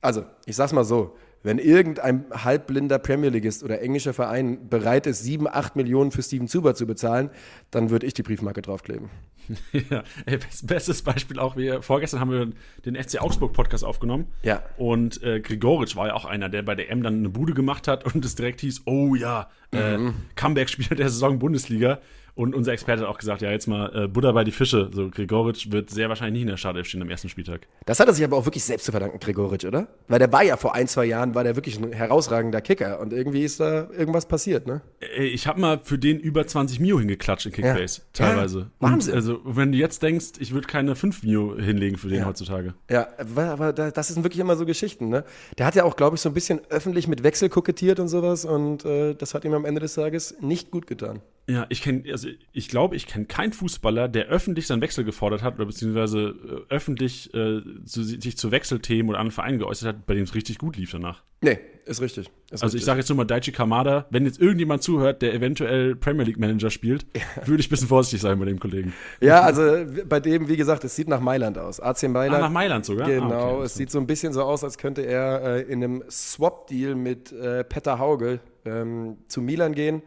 also, 0.00 0.24
ich 0.44 0.54
sag's 0.54 0.72
mal 0.72 0.84
so, 0.84 1.16
wenn 1.46 1.58
irgendein 1.58 2.24
halbblinder 2.32 2.98
Premier 2.98 3.30
Leagueist 3.30 3.62
oder 3.62 3.80
englischer 3.80 4.12
Verein 4.12 4.68
bereit 4.68 5.06
ist, 5.06 5.22
7, 5.22 5.46
8 5.46 5.76
Millionen 5.76 6.10
für 6.10 6.20
Steven 6.20 6.48
Zuber 6.48 6.74
zu 6.74 6.88
bezahlen, 6.88 7.30
dann 7.70 7.90
würde 7.90 8.04
ich 8.04 8.14
die 8.14 8.24
Briefmarke 8.24 8.62
draufkleben. 8.62 9.08
Ja, 9.90 10.02
ey, 10.24 10.40
bestes 10.64 11.02
Beispiel 11.02 11.38
auch, 11.38 11.56
wir, 11.56 11.80
vorgestern 11.80 12.18
haben 12.18 12.32
wir 12.32 12.50
den 12.84 12.96
FC 12.96 13.22
Augsburg 13.22 13.52
Podcast 13.52 13.84
aufgenommen. 13.84 14.26
Ja. 14.42 14.64
Und 14.76 15.22
äh, 15.22 15.38
Grigoric 15.38 15.94
war 15.94 16.08
ja 16.08 16.14
auch 16.14 16.24
einer, 16.24 16.48
der 16.48 16.62
bei 16.62 16.74
der 16.74 16.90
M 16.90 17.04
dann 17.04 17.18
eine 17.18 17.28
Bude 17.28 17.54
gemacht 17.54 17.86
hat 17.86 18.12
und 18.12 18.24
es 18.24 18.34
direkt 18.34 18.60
hieß, 18.62 18.82
oh 18.86 19.14
ja, 19.14 19.48
äh, 19.70 19.98
mhm. 19.98 20.14
Comeback-Spieler 20.34 20.96
der 20.96 21.10
Saison 21.10 21.38
Bundesliga. 21.38 22.00
Und 22.36 22.54
unser 22.54 22.72
Experte 22.72 23.02
hat 23.02 23.08
auch 23.08 23.16
gesagt, 23.16 23.40
ja, 23.40 23.50
jetzt 23.50 23.66
mal 23.66 23.90
äh, 23.94 24.08
Buddha 24.08 24.30
bei 24.30 24.44
die 24.44 24.52
Fische. 24.52 24.90
So, 24.92 25.08
Gregoritsch 25.08 25.72
wird 25.72 25.88
sehr 25.88 26.10
wahrscheinlich 26.10 26.34
nicht 26.34 26.42
in 26.42 26.48
der 26.48 26.58
Startelf 26.58 26.86
stehen 26.86 27.00
am 27.00 27.08
ersten 27.08 27.30
Spieltag. 27.30 27.66
Das 27.86 27.98
hat 27.98 28.08
er 28.08 28.14
sich 28.14 28.22
aber 28.22 28.36
auch 28.36 28.44
wirklich 28.44 28.62
selbst 28.62 28.84
zu 28.84 28.92
verdanken, 28.92 29.18
Gregoritsch, 29.18 29.64
oder? 29.64 29.88
Weil 30.06 30.18
der 30.18 30.30
war 30.30 30.44
ja 30.44 30.58
vor 30.58 30.74
ein, 30.74 30.86
zwei 30.86 31.06
Jahren, 31.06 31.34
war 31.34 31.44
der 31.44 31.56
wirklich 31.56 31.80
ein 31.80 31.92
herausragender 31.92 32.60
Kicker. 32.60 33.00
Und 33.00 33.14
irgendwie 33.14 33.42
ist 33.42 33.58
da 33.58 33.88
irgendwas 33.90 34.28
passiert, 34.28 34.66
ne? 34.66 34.82
Ich 35.18 35.46
habe 35.46 35.58
mal 35.58 35.80
für 35.82 35.98
den 35.98 36.20
über 36.20 36.46
20 36.46 36.78
Mio 36.78 36.98
hingeklatscht 36.98 37.46
in 37.46 37.52
Kickbase, 37.52 38.02
ja. 38.02 38.26
teilweise. 38.26 38.58
Ja, 38.58 38.66
Wahnsinn. 38.80 39.14
Und 39.14 39.16
also, 39.16 39.40
wenn 39.44 39.72
du 39.72 39.78
jetzt 39.78 40.02
denkst, 40.02 40.32
ich 40.38 40.52
würde 40.52 40.66
keine 40.66 40.94
5 40.94 41.22
Mio 41.22 41.56
hinlegen 41.56 41.96
für 41.96 42.08
den 42.08 42.18
ja. 42.18 42.26
heutzutage. 42.26 42.74
Ja, 42.90 43.08
aber 43.34 43.72
das 43.72 44.08
sind 44.08 44.24
wirklich 44.24 44.40
immer 44.40 44.56
so 44.56 44.66
Geschichten, 44.66 45.08
ne? 45.08 45.24
Der 45.56 45.64
hat 45.64 45.74
ja 45.74 45.84
auch, 45.84 45.96
glaube 45.96 46.16
ich, 46.16 46.20
so 46.20 46.28
ein 46.28 46.34
bisschen 46.34 46.60
öffentlich 46.68 47.08
mit 47.08 47.22
Wechsel 47.22 47.48
kokettiert 47.48 47.98
und 47.98 48.08
sowas. 48.08 48.44
Und 48.44 48.84
äh, 48.84 49.14
das 49.14 49.32
hat 49.32 49.46
ihm 49.46 49.54
am 49.54 49.64
Ende 49.64 49.80
des 49.80 49.94
Tages 49.94 50.36
nicht 50.42 50.70
gut 50.70 50.86
getan. 50.86 51.22
Ja, 51.48 51.66
ich 51.68 51.80
kenne, 51.80 52.02
also 52.10 52.28
ich 52.52 52.68
glaube, 52.68 52.96
ich 52.96 53.06
kenne 53.06 53.26
keinen 53.26 53.52
Fußballer, 53.52 54.08
der 54.08 54.26
öffentlich 54.26 54.66
seinen 54.66 54.80
Wechsel 54.80 55.04
gefordert 55.04 55.42
hat 55.42 55.54
oder 55.54 55.66
beziehungsweise 55.66 56.34
äh, 56.68 56.74
öffentlich 56.74 57.32
äh, 57.34 57.62
zu, 57.84 58.02
sich 58.02 58.36
zu 58.36 58.50
Wechselthemen 58.50 59.10
oder 59.10 59.20
anderen 59.20 59.34
Vereinen 59.34 59.58
geäußert 59.60 59.88
hat, 59.88 60.06
bei 60.06 60.14
dem 60.14 60.24
es 60.24 60.34
richtig 60.34 60.58
gut 60.58 60.76
lief 60.76 60.90
danach. 60.90 61.22
Nee, 61.42 61.60
ist 61.84 62.00
richtig. 62.00 62.30
Ist 62.50 62.64
also 62.64 62.76
ich 62.76 62.84
sage 62.84 62.98
jetzt 62.98 63.08
nur 63.10 63.16
mal 63.16 63.26
Daichi 63.26 63.52
Kamada, 63.52 64.06
wenn 64.10 64.24
jetzt 64.24 64.40
irgendjemand 64.40 64.82
zuhört, 64.82 65.22
der 65.22 65.34
eventuell 65.34 65.94
Premier 65.94 66.24
League 66.24 66.38
Manager 66.38 66.70
spielt, 66.70 67.06
ja. 67.14 67.46
würde 67.46 67.60
ich 67.60 67.68
ein 67.68 67.70
bisschen 67.70 67.88
vorsichtig 67.88 68.22
sein 68.22 68.40
bei 68.40 68.46
dem 68.46 68.58
Kollegen. 68.58 68.92
Ja, 69.20 69.42
also 69.42 69.84
bei 70.04 70.18
dem, 70.18 70.48
wie 70.48 70.56
gesagt, 70.56 70.82
es 70.82 70.96
sieht 70.96 71.06
nach 71.06 71.20
Mailand 71.20 71.58
aus. 71.58 71.78
AC 71.78 72.08
Mailand. 72.08 72.42
Ah, 72.42 72.46
nach 72.46 72.50
Mailand 72.50 72.84
sogar? 72.84 73.08
Genau, 73.08 73.30
ah, 73.30 73.52
okay. 73.52 73.64
es 73.66 73.74
sieht 73.74 73.92
so 73.92 74.00
ein 74.00 74.08
bisschen 74.08 74.32
so 74.32 74.42
aus, 74.42 74.64
als 74.64 74.78
könnte 74.78 75.02
er 75.02 75.42
äh, 75.42 75.62
in 75.62 75.84
einem 75.84 76.02
Swap-Deal 76.10 76.96
mit 76.96 77.30
äh, 77.30 77.62
Petter 77.62 78.00
Hauge 78.00 78.40
ähm, 78.64 79.18
zu 79.28 79.40
Milan 79.40 79.72
gehen 79.72 80.02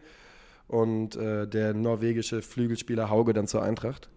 und 0.70 1.16
äh, 1.16 1.48
der 1.48 1.74
norwegische 1.74 2.42
Flügelspieler 2.42 3.10
Hauge 3.10 3.34
dann 3.34 3.48
zur 3.48 3.64
Eintracht. 3.64 4.10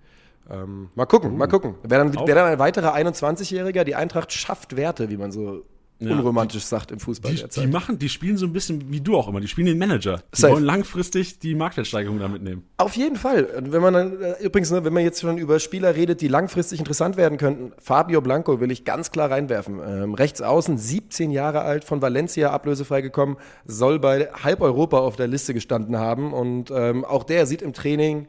Ähm, 0.51 0.91
mal 0.95 1.07
gucken, 1.07 1.37
mal 1.37 1.49
gucken. 1.49 1.75
Wäre 1.83 2.05
dann, 2.05 2.27
wär 2.27 2.35
dann 2.35 2.47
ein 2.47 2.59
weiterer 2.59 2.95
21-Jähriger. 2.95 3.85
Die 3.85 3.95
Eintracht 3.95 4.33
schafft 4.33 4.77
Werte, 4.77 5.11
wie 5.11 5.17
man 5.17 5.33
so 5.33 5.65
ja, 6.05 6.13
unromantisch 6.13 6.63
die, 6.63 6.69
sagt 6.69 6.91
im 6.91 7.01
Fußball. 7.01 7.35
Die, 7.35 7.61
die, 7.61 7.67
machen, 7.67 7.99
die 7.99 8.09
spielen 8.09 8.37
so 8.37 8.47
ein 8.47 8.53
bisschen 8.53 8.91
wie 8.91 9.01
du 9.01 9.17
auch 9.17 9.29
immer. 9.29 9.41
Die 9.41 9.49
spielen 9.49 9.67
den 9.67 9.79
Manager. 9.79 10.23
Die 10.35 10.41
Safe. 10.41 10.55
wollen 10.55 10.65
langfristig 10.65 11.39
die 11.39 11.55
Marktwertsteigerung 11.55 12.19
da 12.19 12.29
mitnehmen. 12.29 12.65
Auf 12.77 12.97
jeden 12.97 13.17
Fall. 13.17 13.49
Wenn 13.61 13.83
man 13.83 13.95
dann, 13.95 14.23
äh, 14.23 14.43
übrigens, 14.43 14.71
ne, 14.71 14.85
wenn 14.85 14.93
man 14.93 15.05
jetzt 15.05 15.21
schon 15.21 15.39
über 15.39 15.59
Spieler 15.61 15.95
redet, 15.95 16.21
die 16.21 16.29
langfristig 16.29 16.79
interessant 16.79 17.17
werden 17.17 17.39
könnten, 17.39 17.73
Fabio 17.79 18.21
Blanco 18.21 18.61
will 18.61 18.71
ich 18.71 18.85
ganz 18.85 19.11
klar 19.11 19.31
reinwerfen. 19.31 19.81
Ähm, 19.85 20.15
rechts 20.15 20.43
außen, 20.43 20.79
17 20.79 21.31
Jahre 21.31 21.63
alt, 21.63 21.85
von 21.85 22.03
Valencia 22.03 22.51
ablösefrei 22.51 23.01
gekommen, 23.01 23.37
soll 23.65 23.99
bei 23.99 24.29
halb 24.33 24.61
Europa 24.61 24.99
auf 24.99 25.17
der 25.17 25.29
Liste 25.29 25.55
gestanden 25.55 25.99
haben 25.99 26.33
und 26.33 26.71
ähm, 26.71 27.05
auch 27.05 27.25
der 27.25 27.47
sieht 27.47 27.63
im 27.63 27.73
Training 27.73 28.29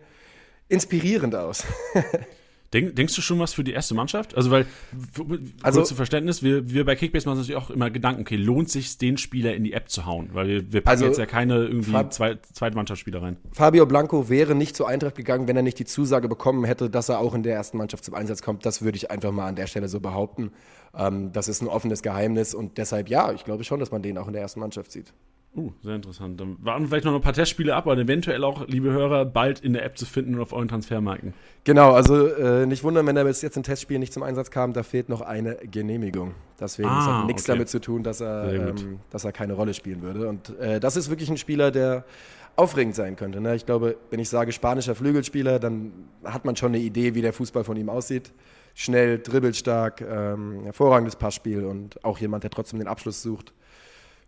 inspirierend 0.70 1.36
aus. 1.36 1.64
Denk, 2.74 2.96
denkst 2.96 3.16
du 3.16 3.22
schon 3.22 3.40
was 3.40 3.54
für 3.54 3.64
die 3.64 3.72
erste 3.72 3.94
Mannschaft? 3.94 4.36
Also, 4.36 4.50
weil, 4.50 4.66
also 5.62 5.84
zu 5.84 5.94
Verständnis, 5.94 6.42
wir, 6.42 6.70
wir 6.72 6.86
bei 6.86 6.96
Kickbase 6.96 7.28
machen 7.28 7.38
uns 7.38 7.48
natürlich 7.48 7.64
auch 7.64 7.70
immer 7.70 7.92
Gedanken, 7.92 8.22
okay, 8.22 8.36
lohnt 8.36 8.70
sich 8.70 8.98
den 8.98 9.18
Spieler 9.18 9.54
in 9.54 9.64
die 9.64 9.74
App 9.74 9.90
zu 9.90 10.06
hauen? 10.06 10.30
Weil 10.34 10.48
wir, 10.48 10.74
wir 10.74 10.82
packen 10.82 10.90
also, 10.90 11.06
jetzt 11.06 11.18
ja 11.20 11.26
keine 11.26 11.56
irgendwie 11.58 11.92
Fab 11.92 12.12
zwei, 12.12 12.40
zweite 12.52 12.76
Mannschaftsspieler 12.76 13.22
rein. 13.22 13.38
Fabio 13.52 13.86
Blanco 13.86 14.28
wäre 14.30 14.56
nicht 14.56 14.76
zur 14.76 14.88
Eintracht 14.88 15.16
gegangen, 15.16 15.48
wenn 15.48 15.56
er 15.56 15.62
nicht 15.62 15.78
die 15.78 15.86
Zusage 15.86 16.28
bekommen 16.28 16.64
hätte, 16.66 16.90
dass 16.90 17.10
er 17.10 17.20
auch 17.20 17.36
in 17.36 17.44
der 17.44 17.56
ersten 17.56 17.78
Mannschaft 17.78 18.04
zum 18.04 18.16
Einsatz 18.16 18.42
kommt. 18.42 18.66
Das 18.66 18.82
würde 18.82 18.96
ich 18.96 19.12
einfach 19.12 19.32
mal 19.32 19.48
an 19.48 19.56
der 19.56 19.68
Stelle 19.68 19.88
so 19.88 20.00
behaupten. 20.00 20.52
Ähm, 20.96 21.32
das 21.32 21.48
ist 21.48 21.62
ein 21.62 21.68
offenes 21.68 22.02
Geheimnis 22.02 22.54
und 22.54 22.78
deshalb 22.78 23.10
ja, 23.10 23.32
ich 23.32 23.46
glaube 23.46 23.64
schon, 23.64 23.80
dass 23.80 23.92
man 23.92 24.02
den 24.02 24.18
auch 24.18 24.28
in 24.28 24.34
der 24.34 24.42
ersten 24.42 24.60
Mannschaft 24.60 24.92
sieht. 24.92 25.14
Uh, 25.56 25.72
sehr 25.84 25.96
interessant. 25.96 26.42
Dann 26.42 26.58
warten 26.62 26.88
vielleicht 26.88 27.06
noch 27.06 27.14
ein 27.14 27.22
paar 27.22 27.34
Testspiele 27.34 27.76
ab, 27.76 27.86
aber 27.86 27.96
eventuell 27.96 28.44
auch, 28.44 28.68
liebe 28.68 28.92
Hörer, 28.92 29.24
bald 29.26 29.60
in 29.60 29.74
der 29.74 29.86
App 29.86 30.00
zu 30.00 30.08
finden 30.08 30.34
und 30.34 30.42
auf 30.42 30.52
euren 30.52 30.68
Transfermarken. 30.68 31.36
Genau, 31.64 31.92
also 31.92 32.26
äh, 32.28 32.66
nicht 32.66 32.84
wundern, 32.84 33.06
wenn 33.06 33.16
er 33.16 33.24
bis 33.24 33.44
jetzt 33.44 33.56
in 33.56 33.62
Testspielen 33.62 34.00
nicht 34.00 34.14
zum 34.14 34.24
Einsatz 34.24 34.50
kam, 34.50 34.74
da 34.74 34.82
fehlt 34.82 35.10
noch 35.10 35.22
eine 35.22 35.58
Genehmigung. 35.58 36.34
Deswegen 36.60 36.90
ah, 36.90 36.98
das 36.98 37.08
hat 37.08 37.26
nichts 37.28 37.44
okay. 37.44 37.52
damit 37.52 37.70
zu 37.70 37.80
tun, 37.80 38.02
dass 38.02 38.20
er, 38.20 38.52
ähm, 38.52 39.00
dass 39.12 39.26
er 39.26 39.32
keine 39.32 39.54
Rolle 39.54 39.76
spielen 39.76 40.02
würde. 40.02 40.28
Und 40.28 40.58
äh, 40.58 40.80
das 40.80 40.96
ist 40.96 41.12
wirklich 41.12 41.30
ein 41.30 41.38
Spieler, 41.38 41.70
der 41.70 42.04
aufregend 42.56 42.96
sein 42.96 43.16
könnte. 43.16 43.40
Ne? 43.40 43.56
Ich 43.56 43.68
glaube, 43.68 43.98
wenn 44.10 44.20
ich 44.20 44.30
sage 44.30 44.52
spanischer 44.54 44.96
Flügelspieler, 44.96 45.60
dann 45.60 45.92
hat 46.24 46.46
man 46.46 46.56
schon 46.56 46.70
eine 46.70 46.80
Idee, 46.80 47.14
wie 47.14 47.22
der 47.22 47.34
Fußball 47.34 47.64
von 47.64 47.78
ihm 47.78 47.90
aussieht. 47.90 48.32
Schnell, 48.74 49.20
dribbelstark, 49.20 50.02
ähm, 50.02 50.62
hervorragendes 50.64 51.16
Passspiel 51.16 51.64
und 51.64 52.04
auch 52.04 52.18
jemand, 52.18 52.44
der 52.44 52.50
trotzdem 52.50 52.80
den 52.80 52.88
Abschluss 52.88 53.22
sucht. 53.22 53.54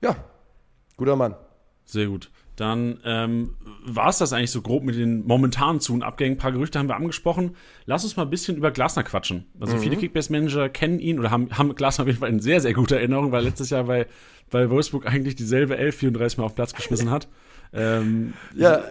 Ja, 0.02 0.16
Guter 0.98 1.16
Mann. 1.16 1.36
Sehr 1.86 2.08
gut. 2.08 2.32
Dann 2.56 3.00
ähm, 3.04 3.56
war 3.86 4.08
es 4.08 4.18
das 4.18 4.32
eigentlich 4.32 4.52
so 4.52 4.62
grob 4.62 4.84
mit 4.84 4.96
den 4.96 5.28
momentanen 5.28 5.82
Zu- 5.82 5.94
und 5.94 6.04
Abgängen. 6.04 6.36
Ein 6.36 6.38
paar 6.40 6.54
Gerüchte 6.54 6.80
haben 6.80 6.88
wir 6.88 6.96
angesprochen. 6.96 7.56
Lass 7.86 8.06
uns 8.06 8.16
mal 8.16 8.24
ein 8.24 8.30
bisschen 8.30 8.56
über 8.56 8.72
Glasner 8.72 9.04
quatschen. 9.04 9.46
Also 9.60 9.76
mhm. 9.76 9.82
viele 9.82 9.98
Kickbase-Manager 9.98 10.70
kennen 10.70 11.00
ihn 11.00 11.20
oder 11.20 11.32
haben, 11.32 11.50
haben 11.58 11.76
Glasner 11.76 12.04
auf 12.04 12.08
jeden 12.08 12.20
Fall 12.20 12.30
in 12.30 12.40
sehr, 12.40 12.62
sehr 12.62 12.74
guter 12.74 12.98
Erinnerung, 12.98 13.34
weil 13.34 13.44
letztes 13.44 13.72
Jahr 13.72 13.84
bei, 13.84 14.08
bei 14.50 14.70
Wolfsburg 14.70 15.06
eigentlich 15.06 15.36
dieselbe 15.36 15.78
11 15.78 15.98
34 15.98 16.38
Mal 16.38 16.46
auf 16.46 16.56
Platz 16.56 16.74
geschmissen 16.74 17.12
hat. 17.12 17.28
ähm, 17.74 18.34
ja, 18.56 18.84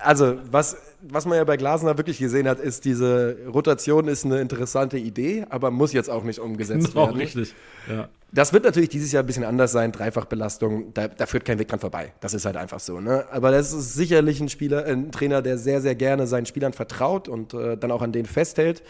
also 0.00 0.38
was 0.50 0.76
was 1.02 1.26
man 1.26 1.36
ja 1.36 1.44
bei 1.44 1.56
Glasner 1.56 1.96
wirklich 1.96 2.18
gesehen 2.18 2.48
hat, 2.48 2.60
ist, 2.60 2.84
diese 2.84 3.36
Rotation 3.52 4.08
ist 4.08 4.24
eine 4.24 4.40
interessante 4.40 4.98
Idee, 4.98 5.44
aber 5.48 5.70
muss 5.70 5.92
jetzt 5.92 6.08
auch 6.08 6.22
nicht 6.22 6.38
umgesetzt 6.38 6.92
genau, 6.92 7.06
werden. 7.06 7.16
richtig. 7.18 7.54
Ja. 7.88 8.08
Das 8.30 8.52
wird 8.52 8.64
natürlich 8.64 8.88
dieses 8.88 9.12
Jahr 9.12 9.22
ein 9.22 9.26
bisschen 9.26 9.44
anders 9.44 9.72
sein. 9.72 9.92
Dreifachbelastung, 9.92 10.94
da, 10.94 11.08
da 11.08 11.26
führt 11.26 11.44
kein 11.44 11.58
Weg 11.58 11.68
dran 11.68 11.80
vorbei. 11.80 12.12
Das 12.20 12.34
ist 12.34 12.46
halt 12.46 12.56
einfach 12.56 12.80
so. 12.80 13.00
Ne? 13.00 13.24
Aber 13.30 13.50
das 13.50 13.72
ist 13.72 13.94
sicherlich 13.94 14.40
ein 14.40 14.48
Spieler, 14.48 14.84
ein 14.86 15.12
Trainer, 15.12 15.42
der 15.42 15.58
sehr, 15.58 15.80
sehr 15.80 15.94
gerne 15.94 16.26
seinen 16.26 16.46
Spielern 16.46 16.72
vertraut 16.72 17.28
und 17.28 17.52
äh, 17.52 17.76
dann 17.76 17.90
auch 17.90 18.00
an 18.00 18.12
denen 18.12 18.26
festhält. 18.26 18.82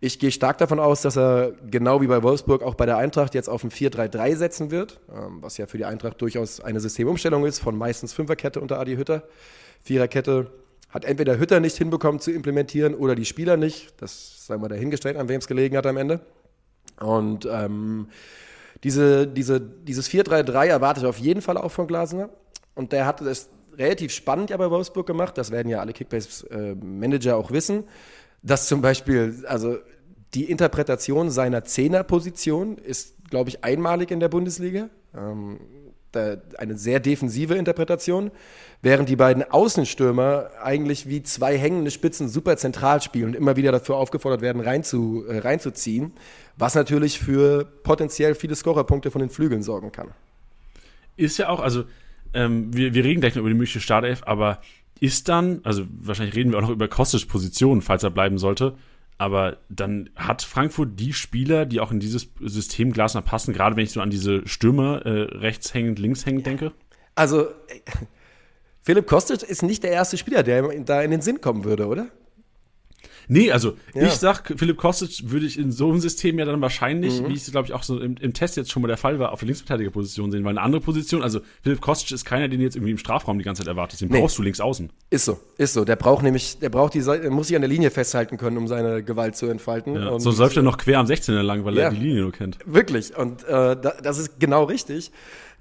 Ich 0.00 0.18
gehe 0.18 0.30
stark 0.30 0.58
davon 0.58 0.80
aus, 0.80 1.00
dass 1.00 1.16
er 1.16 1.52
genau 1.70 2.02
wie 2.02 2.08
bei 2.08 2.22
Wolfsburg 2.22 2.62
auch 2.62 2.74
bei 2.74 2.84
der 2.84 2.98
Eintracht 2.98 3.34
jetzt 3.34 3.48
auf 3.48 3.64
ein 3.64 3.70
4-3-3 3.70 4.36
setzen 4.36 4.70
wird, 4.70 5.00
ähm, 5.08 5.38
was 5.40 5.56
ja 5.56 5.66
für 5.66 5.78
die 5.78 5.86
Eintracht 5.86 6.20
durchaus 6.20 6.60
eine 6.60 6.80
Systemumstellung 6.80 7.46
ist 7.46 7.60
von 7.60 7.76
meistens 7.78 8.12
Fünferkette 8.12 8.60
unter 8.60 8.80
Adi 8.80 8.96
Hütter. 8.96 9.22
Viererkette 9.82 10.50
hat 10.94 11.04
entweder 11.04 11.38
Hütter 11.40 11.58
nicht 11.58 11.76
hinbekommen 11.76 12.20
zu 12.20 12.30
implementieren 12.30 12.94
oder 12.94 13.16
die 13.16 13.24
Spieler 13.24 13.56
nicht. 13.56 14.00
Das 14.00 14.46
sagen 14.46 14.62
wir 14.62 14.68
dahingestellt, 14.68 15.16
an 15.16 15.28
wem 15.28 15.40
es 15.40 15.48
gelegen 15.48 15.76
hat 15.76 15.86
am 15.86 15.96
Ende. 15.96 16.20
Und 17.00 17.48
ähm, 17.50 18.06
diese, 18.84 19.26
diese, 19.26 19.60
dieses 19.60 20.08
4-3-3 20.08 20.66
erwartet 20.66 21.04
auf 21.04 21.18
jeden 21.18 21.42
Fall 21.42 21.58
auch 21.58 21.72
von 21.72 21.88
Glasner. 21.88 22.30
Und 22.76 22.92
der 22.92 23.06
hat 23.06 23.20
es 23.22 23.48
relativ 23.76 24.12
spannend 24.12 24.50
ja 24.50 24.56
bei 24.56 24.70
Wolfsburg 24.70 25.04
gemacht. 25.04 25.36
Das 25.36 25.50
werden 25.50 25.68
ja 25.68 25.80
alle 25.80 25.92
Kickbase-Manager 25.92 27.30
äh, 27.30 27.34
auch 27.34 27.50
wissen. 27.50 27.84
Dass 28.42 28.68
zum 28.68 28.80
Beispiel, 28.80 29.44
also 29.48 29.78
die 30.34 30.48
Interpretation 30.48 31.28
seiner 31.28 31.64
Zehnerposition 31.64 32.78
ist, 32.78 33.16
glaube 33.30 33.48
ich, 33.48 33.64
einmalig 33.64 34.12
in 34.12 34.20
der 34.20 34.28
Bundesliga. 34.28 34.90
Ähm, 35.12 35.58
eine 36.16 36.76
sehr 36.76 37.00
defensive 37.00 37.54
Interpretation, 37.54 38.30
während 38.82 39.08
die 39.08 39.16
beiden 39.16 39.42
Außenstürmer 39.42 40.50
eigentlich 40.62 41.08
wie 41.08 41.22
zwei 41.22 41.56
hängende 41.58 41.90
Spitzen 41.90 42.28
super 42.28 42.56
zentral 42.56 43.00
spielen 43.00 43.28
und 43.28 43.34
immer 43.34 43.56
wieder 43.56 43.72
dafür 43.72 43.96
aufgefordert 43.96 44.40
werden, 44.40 44.60
rein 44.60 44.84
zu, 44.84 45.24
äh, 45.26 45.38
reinzuziehen, 45.38 46.12
was 46.56 46.74
natürlich 46.74 47.18
für 47.18 47.64
potenziell 47.64 48.34
viele 48.34 48.54
Scorerpunkte 48.54 49.10
von 49.10 49.20
den 49.20 49.30
Flügeln 49.30 49.62
sorgen 49.62 49.92
kann. 49.92 50.08
Ist 51.16 51.38
ja 51.38 51.48
auch, 51.48 51.60
also 51.60 51.84
ähm, 52.34 52.74
wir, 52.74 52.94
wir 52.94 53.04
reden 53.04 53.20
gleich 53.20 53.34
noch 53.34 53.40
über 53.40 53.50
die 53.50 53.54
mögliche 53.54 53.80
Startelf, 53.80 54.22
aber 54.26 54.60
ist 55.00 55.28
dann, 55.28 55.60
also 55.64 55.84
wahrscheinlich 55.98 56.34
reden 56.34 56.52
wir 56.52 56.58
auch 56.58 56.62
noch 56.62 56.70
über 56.70 56.88
Kostic 56.88 57.28
Position, 57.28 57.82
falls 57.82 58.02
er 58.02 58.10
bleiben 58.10 58.38
sollte, 58.38 58.76
aber 59.18 59.58
dann 59.68 60.10
hat 60.16 60.42
Frankfurt 60.42 60.98
die 60.98 61.12
Spieler, 61.12 61.66
die 61.66 61.80
auch 61.80 61.92
in 61.92 62.00
dieses 62.00 62.28
System 62.40 62.92
Glasner 62.92 63.22
passen, 63.22 63.54
gerade 63.54 63.76
wenn 63.76 63.84
ich 63.84 63.92
so 63.92 64.00
an 64.00 64.10
diese 64.10 64.46
Stürmer 64.46 65.06
äh, 65.06 65.22
rechts 65.36 65.72
hängend, 65.72 65.98
links 65.98 66.26
hängend 66.26 66.46
denke? 66.46 66.72
Also, 67.14 67.48
Philipp 68.82 69.06
Kostic 69.06 69.42
ist 69.42 69.62
nicht 69.62 69.82
der 69.82 69.92
erste 69.92 70.18
Spieler, 70.18 70.42
der 70.42 70.62
da 70.80 71.00
in 71.02 71.10
den 71.10 71.20
Sinn 71.20 71.40
kommen 71.40 71.64
würde, 71.64 71.86
oder? 71.86 72.08
Nee, 73.28 73.50
also 73.52 73.74
Ja. 73.94 74.06
ich 74.06 74.12
sag, 74.12 74.52
Philipp 74.56 74.76
Kostic 74.76 75.30
würde 75.30 75.46
ich 75.46 75.58
in 75.58 75.72
so 75.72 75.90
einem 75.90 76.00
System 76.00 76.38
ja 76.38 76.44
dann 76.44 76.60
wahrscheinlich, 76.60 77.26
wie 77.26 77.34
es 77.34 77.50
glaube 77.50 77.66
ich 77.68 77.72
auch 77.74 77.82
so 77.82 77.98
im, 78.00 78.16
im 78.20 78.32
Test 78.32 78.56
jetzt 78.56 78.70
schon 78.70 78.82
mal 78.82 78.88
der 78.88 78.96
Fall 78.96 79.18
war, 79.18 79.32
auf 79.32 79.40
der 79.40 79.46
Linksverteidigerposition 79.46 80.30
sehen, 80.30 80.44
weil 80.44 80.50
eine 80.50 80.60
andere 80.62 80.80
Position, 80.80 81.22
also 81.22 81.40
Philipp 81.62 81.80
Kostic 81.80 82.12
ist 82.12 82.24
keiner, 82.24 82.48
den 82.48 82.60
jetzt 82.60 82.76
irgendwie 82.76 82.92
im 82.92 82.98
Strafraum 82.98 83.38
die 83.38 83.44
ganze 83.44 83.62
Zeit 83.62 83.68
erwartest. 83.68 84.02
Den 84.02 84.10
Nee. 84.10 84.20
brauchst 84.20 84.38
du 84.38 84.42
links 84.42 84.60
außen. 84.60 84.90
Ist 85.10 85.24
so, 85.24 85.38
ist 85.58 85.72
so. 85.74 85.84
Der 85.84 85.96
braucht 85.96 86.22
nämlich, 86.22 86.58
der 86.58 86.68
braucht 86.68 86.94
die, 86.94 87.00
Seite- 87.00 87.30
muss 87.30 87.46
sich 87.48 87.56
an 87.56 87.62
der 87.62 87.68
Linie 87.70 87.90
festhalten 87.90 88.36
können, 88.36 88.56
um 88.56 88.68
seine 88.68 89.02
Gewalt 89.02 89.36
zu 89.36 89.46
entfalten. 89.46 89.94
Ja, 89.94 90.08
Und- 90.08 90.20
sonst 90.20 90.38
läuft 90.38 90.56
er 90.56 90.62
noch 90.62 90.78
quer 90.78 90.98
am 90.98 91.06
16er 91.06 91.42
lang, 91.42 91.64
weil 91.64 91.76
Ja. 91.76 91.84
er 91.84 91.90
die 91.90 91.96
Linie 92.00 92.22
nur 92.22 92.32
kennt. 92.32 92.58
Wirklich. 92.66 93.16
Und 93.16 93.42
äh, 93.44 93.48
da, 93.48 93.94
das 94.02 94.18
ist 94.18 94.38
genau 94.40 94.64
richtig. 94.64 95.10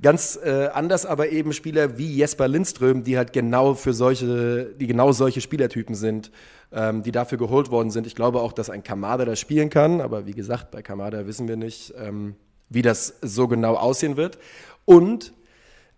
Ganz 0.03 0.37
äh, 0.43 0.67
anders 0.73 1.05
aber 1.05 1.29
eben 1.29 1.53
Spieler 1.53 1.97
wie 1.97 2.13
Jesper 2.13 2.49
Lindström, 2.49 3.05
die 3.05 3.17
halt 3.17 3.31
genau 3.31 3.73
für 3.73 3.93
solche, 3.93 4.65
die 4.77 4.85
genau 4.85 5.13
solche 5.13 5.39
Spielertypen 5.39 5.95
sind, 5.95 6.29
ähm, 6.73 7.03
die 7.03 7.13
dafür 7.13 7.37
geholt 7.37 7.71
worden 7.71 7.89
sind. 7.89 8.05
Ich 8.05 8.13
glaube 8.13 8.41
auch, 8.41 8.51
dass 8.51 8.69
ein 8.69 8.83
Kamada 8.83 9.23
das 9.23 9.39
spielen 9.39 9.69
kann, 9.69 10.01
aber 10.01 10.25
wie 10.25 10.33
gesagt, 10.33 10.71
bei 10.71 10.81
Kamada 10.81 11.25
wissen 11.25 11.47
wir 11.47 11.55
nicht, 11.55 11.93
ähm, 11.97 12.35
wie 12.67 12.81
das 12.81 13.15
so 13.21 13.47
genau 13.47 13.75
aussehen 13.75 14.17
wird. 14.17 14.37
Und 14.83 15.33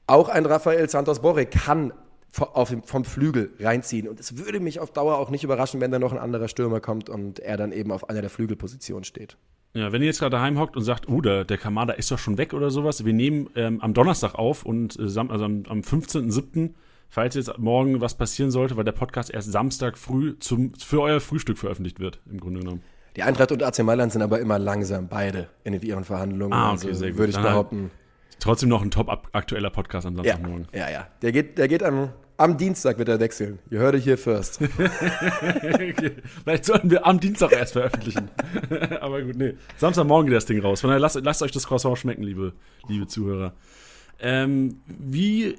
auch 0.06 0.30
ein 0.30 0.46
Rafael 0.46 0.88
Santos 0.88 1.22
Borre 1.22 1.48
kann 1.48 1.92
vom 2.30 3.06
Flügel 3.06 3.54
reinziehen. 3.60 4.08
Und 4.08 4.20
es 4.20 4.38
würde 4.38 4.60
mich 4.60 4.80
auf 4.80 4.92
Dauer 4.92 5.18
auch 5.18 5.32
nicht 5.32 5.44
überraschen, 5.44 5.82
wenn 5.82 5.90
da 5.90 5.98
noch 5.98 6.12
ein 6.12 6.20
anderer 6.20 6.48
Stürmer 6.48 6.80
kommt 6.80 7.10
und 7.10 7.40
er 7.40 7.58
dann 7.58 7.72
eben 7.72 7.92
auf 7.92 8.08
einer 8.08 8.22
der 8.22 8.30
Flügelpositionen 8.30 9.04
steht. 9.04 9.38
Ja, 9.76 9.92
wenn 9.92 10.02
ihr 10.02 10.06
jetzt 10.08 10.20
gerade 10.20 10.32
daheim 10.32 10.58
hockt 10.58 10.78
und 10.78 10.84
sagt, 10.84 11.10
oh, 11.10 11.20
der, 11.20 11.44
der 11.44 11.58
Kamada 11.58 11.94
ist 11.94 12.10
doch 12.10 12.18
schon 12.18 12.38
weg 12.38 12.54
oder 12.54 12.72
sowas, 12.72 13.04
wir 13.04 13.12
nehmen 13.12 13.50
ähm, 13.56 13.82
am 13.82 13.94
Donnerstag 13.94 14.36
auf 14.36 14.66
und 14.66 14.98
äh, 14.98 15.02
also 15.02 15.20
am, 15.22 15.64
am 15.68 15.82
15.07., 15.82 16.70
falls 17.10 17.36
jetzt 17.36 17.58
morgen 17.58 18.00
was 18.00 18.16
passieren 18.16 18.52
sollte, 18.52 18.78
weil 18.78 18.86
der 18.86 18.94
Podcast 18.94 19.30
erst 19.32 19.52
Samstag 19.52 19.98
früh 19.98 20.40
zum, 20.40 20.74
für 20.76 21.02
euer 21.02 21.20
Frühstück 21.20 21.58
veröffentlicht 21.58 22.00
wird, 22.00 22.22
im 22.32 22.40
Grunde 22.40 22.62
genommen. 22.62 22.84
Die 23.18 23.24
Eintracht 23.24 23.52
und 23.52 23.64
AC 23.64 23.80
Mailand 23.84 24.14
sind 24.14 24.22
aber 24.22 24.40
immer 24.40 24.60
langsam, 24.60 25.10
beide 25.10 25.50
in 25.66 25.74
ihren 25.82 26.06
Verhandlungen. 26.06 26.54
Ah, 26.54 26.72
okay, 26.72 26.88
also, 26.88 26.94
sehr 26.94 27.10
gut. 27.10 27.20
Würde 27.20 27.30
ich 27.32 27.36
Dann 27.36 27.44
behaupten. 27.44 27.92
Trotzdem 28.40 28.70
noch 28.70 28.82
ein 28.82 28.92
top 28.92 29.30
aktueller 29.34 29.70
Podcast 29.72 30.08
am 30.08 30.16
Ja, 30.18 30.24
Samstagmorgen. 30.24 30.68
ja, 30.74 30.90
ja. 30.90 31.08
Der 31.22 31.32
geht, 31.34 31.58
der 31.58 31.68
geht 31.68 31.84
am, 31.84 32.10
am 32.38 32.58
Dienstag 32.58 32.98
wird 32.98 33.10
er 33.10 33.20
wechseln. 33.20 33.60
Ihr 33.70 33.80
hört 33.80 33.96
hier 33.96 34.18
first. 34.18 34.60
okay. 34.62 36.12
Vielleicht 36.44 36.66
sollten 36.66 36.92
wir 36.92 37.06
am 37.06 37.20
Dienstag 37.20 37.52
erst 37.52 37.74
veröffentlichen. 37.74 38.30
Aber 39.02 39.22
gut, 39.22 39.36
nee. 39.36 39.56
Samstagmorgen 39.78 40.28
geht 40.28 40.38
das 40.38 40.46
Ding 40.46 40.62
raus. 40.62 40.82
Von 40.82 40.90
daher 40.90 41.00
lasst, 41.00 41.20
lasst 41.24 41.42
euch 41.42 41.52
das 41.52 41.68
Croissant 41.68 41.98
schmecken, 41.98 42.24
liebe, 42.24 42.54
liebe 42.88 43.08
Zuhörer. 43.08 43.54
Ähm, 44.20 44.80
wie 44.88 45.58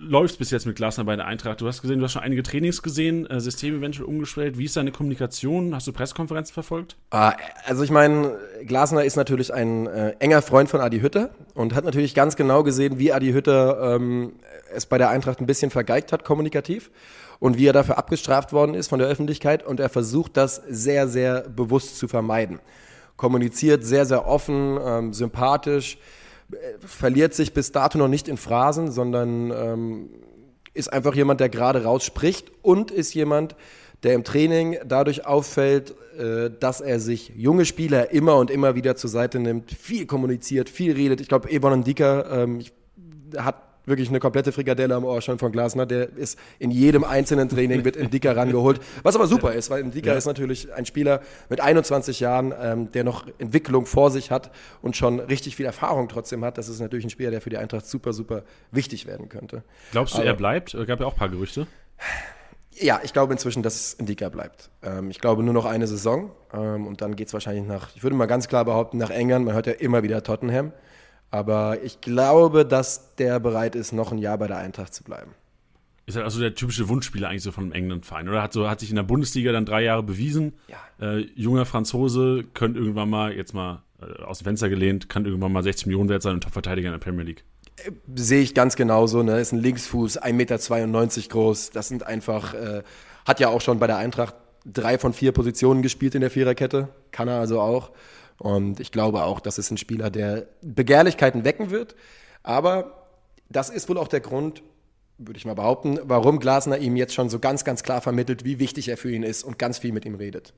läuft 0.00 0.32
es 0.32 0.36
bis 0.36 0.50
jetzt 0.50 0.66
mit 0.66 0.76
Glasner 0.76 1.04
bei 1.04 1.14
der 1.14 1.26
Eintracht? 1.26 1.60
Du 1.60 1.68
hast 1.68 1.82
gesehen, 1.82 1.98
du 2.00 2.04
hast 2.04 2.12
schon 2.12 2.22
einige 2.22 2.42
Trainings 2.42 2.82
gesehen, 2.82 3.26
äh, 3.26 3.40
System 3.40 3.76
eventuell 3.78 4.06
umgestellt. 4.06 4.58
Wie 4.58 4.64
ist 4.64 4.76
deine 4.76 4.90
Kommunikation? 4.90 5.74
Hast 5.74 5.86
du 5.86 5.92
Pressekonferenzen 5.92 6.52
verfolgt? 6.52 6.96
Ah, 7.10 7.34
also 7.64 7.84
ich 7.84 7.90
meine, 7.90 8.36
Glasner 8.66 9.04
ist 9.04 9.16
natürlich 9.16 9.54
ein 9.54 9.86
äh, 9.86 10.10
enger 10.18 10.42
Freund 10.42 10.68
von 10.68 10.80
Adi 10.80 11.00
Hütter 11.00 11.30
und 11.54 11.74
hat 11.74 11.84
natürlich 11.84 12.14
ganz 12.14 12.34
genau 12.34 12.64
gesehen, 12.64 12.98
wie 12.98 13.12
Adi 13.12 13.32
Hütter 13.32 13.94
ähm, 13.94 14.32
es 14.74 14.86
bei 14.86 14.98
der 14.98 15.10
Eintracht 15.10 15.40
ein 15.40 15.46
bisschen 15.46 15.70
vergeigt 15.70 16.12
hat, 16.12 16.24
kommunikativ. 16.24 16.90
Und 17.38 17.58
wie 17.58 17.66
er 17.66 17.72
dafür 17.72 17.98
abgestraft 17.98 18.52
worden 18.52 18.74
ist 18.74 18.86
von 18.86 19.00
der 19.00 19.08
Öffentlichkeit. 19.08 19.66
Und 19.66 19.80
er 19.80 19.88
versucht 19.88 20.36
das 20.36 20.62
sehr, 20.68 21.08
sehr 21.08 21.48
bewusst 21.48 21.98
zu 21.98 22.06
vermeiden. 22.06 22.60
Kommuniziert 23.16 23.84
sehr, 23.84 24.06
sehr 24.06 24.28
offen, 24.28 24.78
ähm, 24.80 25.12
sympathisch, 25.12 25.98
verliert 26.80 27.34
sich 27.34 27.52
bis 27.52 27.72
dato 27.72 27.98
noch 27.98 28.08
nicht 28.08 28.28
in 28.28 28.36
Phrasen, 28.36 28.90
sondern 28.90 29.50
ähm, 29.50 30.10
ist 30.74 30.92
einfach 30.92 31.14
jemand, 31.14 31.40
der 31.40 31.48
gerade 31.48 31.84
raus 31.84 32.04
spricht 32.04 32.50
und 32.62 32.90
ist 32.90 33.14
jemand, 33.14 33.56
der 34.02 34.14
im 34.14 34.24
Training 34.24 34.78
dadurch 34.84 35.26
auffällt, 35.26 35.94
äh, 36.18 36.50
dass 36.58 36.80
er 36.80 36.98
sich 36.98 37.32
junge 37.36 37.64
Spieler 37.64 38.10
immer 38.10 38.36
und 38.36 38.50
immer 38.50 38.74
wieder 38.74 38.96
zur 38.96 39.10
Seite 39.10 39.38
nimmt, 39.38 39.70
viel 39.70 40.06
kommuniziert, 40.06 40.68
viel 40.68 40.92
redet. 40.92 41.20
Ich 41.20 41.28
glaube, 41.28 41.50
Ebon 41.50 41.80
Ndika 41.80 42.42
ähm, 42.42 42.62
hat 43.36 43.71
wirklich 43.86 44.08
eine 44.08 44.20
komplette 44.20 44.52
Frikadelle 44.52 44.94
am 44.94 45.04
Ohr 45.04 45.20
schon 45.22 45.38
von 45.38 45.52
Glasner. 45.52 45.86
Der 45.86 46.08
ist 46.16 46.38
in 46.58 46.70
jedem 46.70 47.04
einzelnen 47.04 47.48
Training 47.48 47.84
wird 47.84 47.96
Ndika 47.96 48.32
rangeholt. 48.32 48.80
Was 49.02 49.14
aber 49.16 49.26
super 49.26 49.52
ist, 49.52 49.70
weil 49.70 49.82
Ndika 49.84 50.10
Ja. 50.12 50.16
ist 50.16 50.26
natürlich 50.26 50.72
ein 50.72 50.86
Spieler 50.86 51.20
mit 51.48 51.60
21 51.60 52.20
Jahren, 52.20 52.52
ähm, 52.60 52.92
der 52.92 53.04
noch 53.04 53.26
Entwicklung 53.38 53.86
vor 53.86 54.10
sich 54.10 54.30
hat 54.30 54.50
und 54.82 54.96
schon 54.96 55.20
richtig 55.20 55.56
viel 55.56 55.66
Erfahrung 55.66 56.08
trotzdem 56.08 56.44
hat. 56.44 56.58
Das 56.58 56.68
ist 56.68 56.80
natürlich 56.80 57.04
ein 57.04 57.10
Spieler, 57.10 57.30
der 57.30 57.40
für 57.40 57.50
die 57.50 57.58
Eintracht 57.58 57.86
super, 57.86 58.12
super 58.12 58.42
wichtig 58.70 59.06
werden 59.06 59.28
könnte. 59.28 59.62
Glaubst 59.92 60.14
du, 60.14 60.18
Aber- 60.18 60.26
er 60.26 60.34
bleibt? 60.34 60.76
Gab 60.86 61.00
ja 61.00 61.06
auch 61.06 61.12
ein 61.14 61.18
paar 61.18 61.28
Gerüchte. 61.28 61.66
Ja, 62.74 63.00
ich 63.04 63.12
glaube 63.12 63.32
inzwischen, 63.34 63.62
dass 63.62 63.74
es 63.74 63.98
Ndika 64.00 64.28
bleibt. 64.30 64.70
Ähm, 64.82 65.10
ich 65.10 65.20
glaube 65.20 65.42
nur 65.42 65.52
noch 65.52 65.66
eine 65.66 65.86
Saison 65.86 66.30
ähm, 66.54 66.86
und 66.86 67.00
dann 67.02 67.16
geht 67.16 67.26
es 67.28 67.34
wahrscheinlich 67.34 67.66
nach, 67.66 67.88
ich 67.94 68.02
würde 68.02 68.16
mal 68.16 68.26
ganz 68.26 68.48
klar 68.48 68.64
behaupten, 68.64 68.96
nach 68.96 69.10
England. 69.10 69.44
Man 69.44 69.54
hört 69.54 69.66
ja 69.66 69.74
immer 69.74 70.02
wieder 70.02 70.22
Tottenham. 70.22 70.72
Aber 71.32 71.82
ich 71.82 72.00
glaube, 72.02 72.64
dass 72.66 73.16
der 73.16 73.40
bereit 73.40 73.74
ist, 73.74 73.92
noch 73.92 74.12
ein 74.12 74.18
Jahr 74.18 74.36
bei 74.36 74.46
der 74.46 74.58
Eintracht 74.58 74.92
zu 74.92 75.02
bleiben. 75.02 75.32
Ist 76.04 76.16
halt 76.16 76.24
also 76.24 76.40
der 76.40 76.54
typische 76.54 76.88
Wunschspieler 76.88 77.28
eigentlich 77.28 77.42
so 77.42 77.52
von 77.52 77.64
einem 77.64 77.72
England-Verein, 77.72 78.28
oder? 78.28 78.42
Hat, 78.42 78.52
so, 78.52 78.68
hat 78.68 78.80
sich 78.80 78.90
in 78.90 78.96
der 78.96 79.02
Bundesliga 79.02 79.50
dann 79.50 79.64
drei 79.64 79.82
Jahre 79.82 80.02
bewiesen. 80.02 80.52
Ja. 80.68 80.76
Äh, 81.00 81.20
junger 81.34 81.64
Franzose, 81.64 82.44
könnte 82.52 82.80
irgendwann 82.80 83.08
mal, 83.08 83.32
jetzt 83.32 83.54
mal 83.54 83.82
äh, 84.02 84.22
aus 84.22 84.38
dem 84.38 84.44
Fenster 84.44 84.68
gelehnt, 84.68 85.08
kann 85.08 85.24
irgendwann 85.24 85.52
mal 85.52 85.62
60 85.62 85.86
Millionen 85.86 86.10
wert 86.10 86.22
sein 86.22 86.34
und 86.34 86.42
Topverteidiger 86.42 86.88
in 86.88 86.92
der 86.92 86.98
Premier 86.98 87.24
League. 87.24 87.44
Sehe 88.14 88.42
ich 88.42 88.54
ganz 88.54 88.76
genauso. 88.76 89.22
Ne? 89.22 89.40
Ist 89.40 89.52
ein 89.52 89.58
Linksfuß, 89.58 90.20
1,92 90.20 90.32
Meter 90.34 91.28
groß. 91.28 91.70
Das 91.70 91.88
sind 91.88 92.06
einfach, 92.06 92.52
äh, 92.52 92.82
hat 93.24 93.40
ja 93.40 93.48
auch 93.48 93.62
schon 93.62 93.78
bei 93.78 93.86
der 93.86 93.96
Eintracht 93.96 94.34
drei 94.66 94.98
von 94.98 95.14
vier 95.14 95.32
Positionen 95.32 95.80
gespielt 95.80 96.14
in 96.14 96.20
der 96.20 96.30
Viererkette. 96.30 96.88
Kann 97.10 97.28
er 97.28 97.40
also 97.40 97.58
auch. 97.58 97.90
Und 98.42 98.80
ich 98.80 98.90
glaube 98.90 99.22
auch, 99.22 99.38
das 99.38 99.56
ist 99.56 99.70
ein 99.70 99.76
Spieler, 99.76 100.10
der 100.10 100.48
Begehrlichkeiten 100.62 101.44
wecken 101.44 101.70
wird. 101.70 101.94
Aber 102.42 103.06
das 103.48 103.70
ist 103.70 103.88
wohl 103.88 103.98
auch 103.98 104.08
der 104.08 104.18
Grund, 104.18 104.64
würde 105.16 105.38
ich 105.38 105.44
mal 105.44 105.54
behaupten, 105.54 106.00
warum 106.02 106.40
Glasner 106.40 106.78
ihm 106.78 106.96
jetzt 106.96 107.14
schon 107.14 107.28
so 107.28 107.38
ganz, 107.38 107.62
ganz 107.64 107.84
klar 107.84 108.00
vermittelt, 108.00 108.44
wie 108.44 108.58
wichtig 108.58 108.88
er 108.88 108.96
für 108.96 109.12
ihn 109.12 109.22
ist 109.22 109.44
und 109.44 109.60
ganz 109.60 109.78
viel 109.78 109.92
mit 109.92 110.04
ihm 110.04 110.16
redet. 110.16 110.54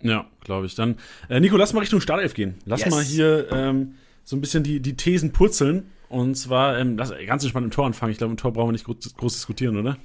Ja, 0.00 0.26
glaube 0.40 0.66
ich. 0.66 0.74
Dann, 0.74 0.96
äh, 1.28 1.38
Nico, 1.38 1.56
lass 1.56 1.72
mal 1.72 1.78
Richtung 1.78 2.00
Startelf 2.00 2.34
gehen. 2.34 2.56
Lass 2.64 2.80
Yes. 2.80 2.90
mal 2.90 3.04
hier 3.04 3.52
ähm, 3.52 3.94
so 4.24 4.34
ein 4.34 4.40
bisschen 4.40 4.64
die, 4.64 4.80
die 4.80 4.96
Thesen 4.96 5.30
purzeln. 5.32 5.92
Und 6.08 6.34
zwar, 6.34 6.76
ähm, 6.76 6.98
lass 6.98 7.12
ganz 7.24 7.44
entspannt 7.44 7.66
im 7.66 7.70
Tor 7.70 7.86
anfangen. 7.86 8.10
Ich 8.10 8.18
glaube, 8.18 8.32
im 8.32 8.36
Tor 8.36 8.52
brauchen 8.52 8.68
wir 8.68 8.72
nicht 8.72 8.84
groß, 8.84 9.14
groß 9.16 9.34
diskutieren, 9.34 9.76
oder? 9.76 9.96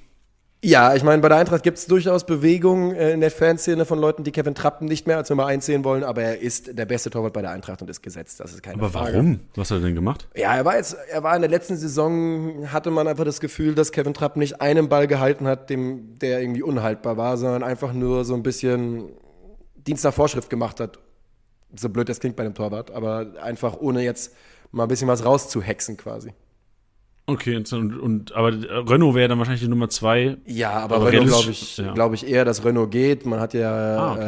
Ja, 0.64 0.96
ich 0.96 1.04
meine, 1.04 1.22
bei 1.22 1.30
der 1.30 1.38
Eintracht 1.38 1.62
gibt 1.62 1.78
es 1.78 1.86
durchaus 1.86 2.26
Bewegung 2.26 2.92
äh, 2.92 3.12
in 3.12 3.22
der 3.22 3.30
Fanszene 3.30 3.86
von 3.86 4.00
Leuten, 4.00 4.24
die 4.24 4.32
Kevin 4.32 4.56
Trapp 4.56 4.82
nicht 4.82 5.06
mehr 5.06 5.18
als 5.18 5.30
Nummer 5.30 5.46
1 5.46 5.64
sehen 5.64 5.84
wollen, 5.84 6.04
aber 6.04 6.24
er 6.24 6.40
ist 6.42 6.76
der 6.76 6.88
beste 6.88 7.12
Torwart 7.12 7.34
bei 7.34 7.44
der 7.44 7.52
Eintracht 7.52 7.82
und 7.84 7.90
ist 7.92 8.02
gesetzt. 8.02 8.40
Das 8.40 8.54
ist 8.54 8.64
keine 8.64 8.80
Aber 8.82 8.90
Frage. 8.90 9.14
warum? 9.14 9.40
Was 9.56 9.70
hat 9.70 9.78
er 9.78 9.82
denn 9.82 9.94
gemacht? 9.94 10.28
Ja, 10.36 10.56
er 10.56 10.66
war 10.66 10.76
jetzt, 10.78 10.98
er 11.12 11.22
war 11.22 11.36
in 11.36 11.42
der 11.44 11.52
letzten 11.52 11.78
Saison, 11.78 12.72
hatte 12.72 12.90
man 12.90 13.08
einfach 13.08 13.24
das 13.24 13.40
Gefühl, 13.40 13.76
dass 13.76 13.92
Kevin 13.92 14.16
Trapp 14.16 14.36
nicht 14.36 14.60
einen 14.60 14.90
Ball 14.90 15.06
gehalten 15.06 15.46
hat, 15.46 15.70
dem, 15.70 16.18
der 16.18 16.42
irgendwie 16.42 16.64
unhaltbar 16.64 17.18
war, 17.18 17.38
sondern 17.38 17.62
einfach 17.62 17.94
nur 17.94 18.26
so 18.26 18.34
ein 18.34 18.42
bisschen 18.42 19.10
Dienst 19.76 20.04
nach 20.06 20.14
Vorschrift 20.14 20.50
gemacht 20.50 20.80
hat. 20.80 20.98
So 21.76 21.90
blöd 21.90 22.10
das 22.10 22.20
klingt 22.20 22.36
bei 22.36 22.44
dem 22.44 22.56
Torwart, 22.56 22.90
aber 22.90 23.34
einfach 23.44 23.78
ohne 23.80 24.02
jetzt 24.02 24.34
mal 24.72 24.84
ein 24.84 24.90
bisschen 24.90 25.08
was 25.08 25.24
rauszuhexen 25.24 25.98
quasi. 25.98 26.34
Okay, 27.30 27.58
und, 27.58 27.74
und, 27.74 28.32
aber 28.36 28.54
Renault 28.90 29.14
wäre 29.14 29.28
dann 29.28 29.38
wahrscheinlich 29.38 29.62
die 29.62 29.68
Nummer 29.68 29.90
zwei. 29.90 30.38
Ja, 30.46 30.72
aber, 30.72 30.96
Aber 30.96 31.12
Renault 31.12 31.28
glaube 31.28 31.52
ich, 31.52 31.76
ja. 31.78 31.92
glaub 31.94 32.14
ich 32.14 32.26
eher, 32.26 32.46
dass 32.46 32.64
Renault 32.64 32.90
geht. 32.90 33.26
Man 33.26 33.42
hat 33.42 33.54
ja 33.54 33.70
Ah, 33.98 34.14
okay. 34.14 34.22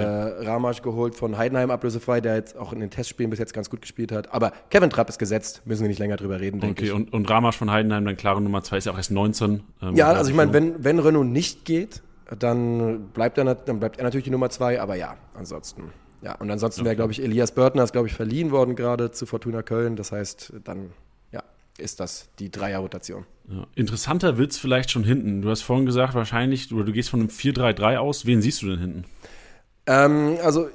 äh, 0.43 0.45
Ramasch 0.45 0.81
geholt 0.81 1.15
von 1.15 1.37
Heidenheim 1.37 1.71
ablösefrei, 1.71 2.19
der 2.19 2.35
jetzt 2.35 2.57
auch 2.57 2.73
in 2.73 2.81
den 2.81 2.89
Testspielen 2.89 3.29
bis 3.29 3.39
jetzt 3.39 3.53
ganz 3.53 3.69
gut 3.69 3.79
gespielt 3.81 4.11
hat. 4.11 4.33
Aber 4.33 4.51
Kevin 4.69 4.89
Trapp 4.89 5.07
ist 5.07 5.17
gesetzt, 5.17 5.61
müssen 5.63 5.83
wir 5.83 5.87
nicht 5.87 5.99
länger 5.99 6.17
drüber 6.17 6.41
reden, 6.41 6.59
denke 6.59 6.81
Okay, 6.81 6.87
ich. 6.87 6.93
und, 6.93 7.13
und 7.13 7.29
Ramasch 7.29 7.55
von 7.57 7.71
Heidenheim, 7.71 8.03
dann 8.03 8.17
klare 8.17 8.41
Nummer 8.41 8.63
zwei, 8.63 8.79
ist 8.79 8.85
ja 8.85 8.91
auch 8.91 8.97
erst 8.97 9.11
19. 9.11 9.63
Ähm, 9.81 9.95
Ja, 9.95 10.09
also 10.11 10.29
ich 10.29 10.35
meine, 10.35 10.51
wenn, 10.51 10.83
wenn 10.83 10.99
Renault 10.99 11.27
nicht 11.27 11.63
geht, 11.63 12.01
dann 12.37 13.07
bleibt 13.13 13.37
er, 13.37 13.55
dann 13.55 13.79
bleibt 13.79 13.97
er 13.97 14.03
natürlich 14.03 14.25
die 14.25 14.29
Nummer 14.31 14.49
zwei, 14.49 14.81
aber 14.81 14.95
ja, 14.95 15.15
ansonsten. 15.35 15.83
Ja, 16.21 16.35
und 16.35 16.51
ansonsten 16.51 16.83
wäre, 16.83 16.97
glaube 16.97 17.13
ich, 17.13 17.23
Elias 17.23 17.53
Börtner 17.53 17.83
ist, 17.85 17.93
glaube 17.93 18.09
ich, 18.09 18.13
verliehen 18.13 18.51
worden 18.51 18.75
gerade 18.75 19.11
zu 19.11 19.25
Fortuna 19.25 19.61
Köln. 19.61 19.95
Das 19.95 20.11
heißt, 20.11 20.51
dann 20.65 20.91
ist 21.81 21.99
das 21.99 22.29
die 22.39 22.51
Dreier-Rotation. 22.51 23.25
Ja. 23.49 23.67
Interessanter 23.75 24.37
wird's 24.37 24.57
vielleicht 24.57 24.91
schon 24.91 25.03
hinten. 25.03 25.41
Du 25.41 25.49
hast 25.49 25.61
vorhin 25.61 25.85
gesagt, 25.85 26.13
wahrscheinlich, 26.13 26.73
oder 26.73 26.85
du 26.85 26.91
gehst 26.91 27.09
von 27.09 27.19
einem 27.19 27.29
4-3-3 27.29 27.97
aus. 27.97 28.25
Wen 28.25 28.41
siehst 28.41 28.61
du 28.61 28.67
denn 28.67 28.79
hinten? 28.79 29.05
Ähm, 29.87 30.37
also 30.43 30.67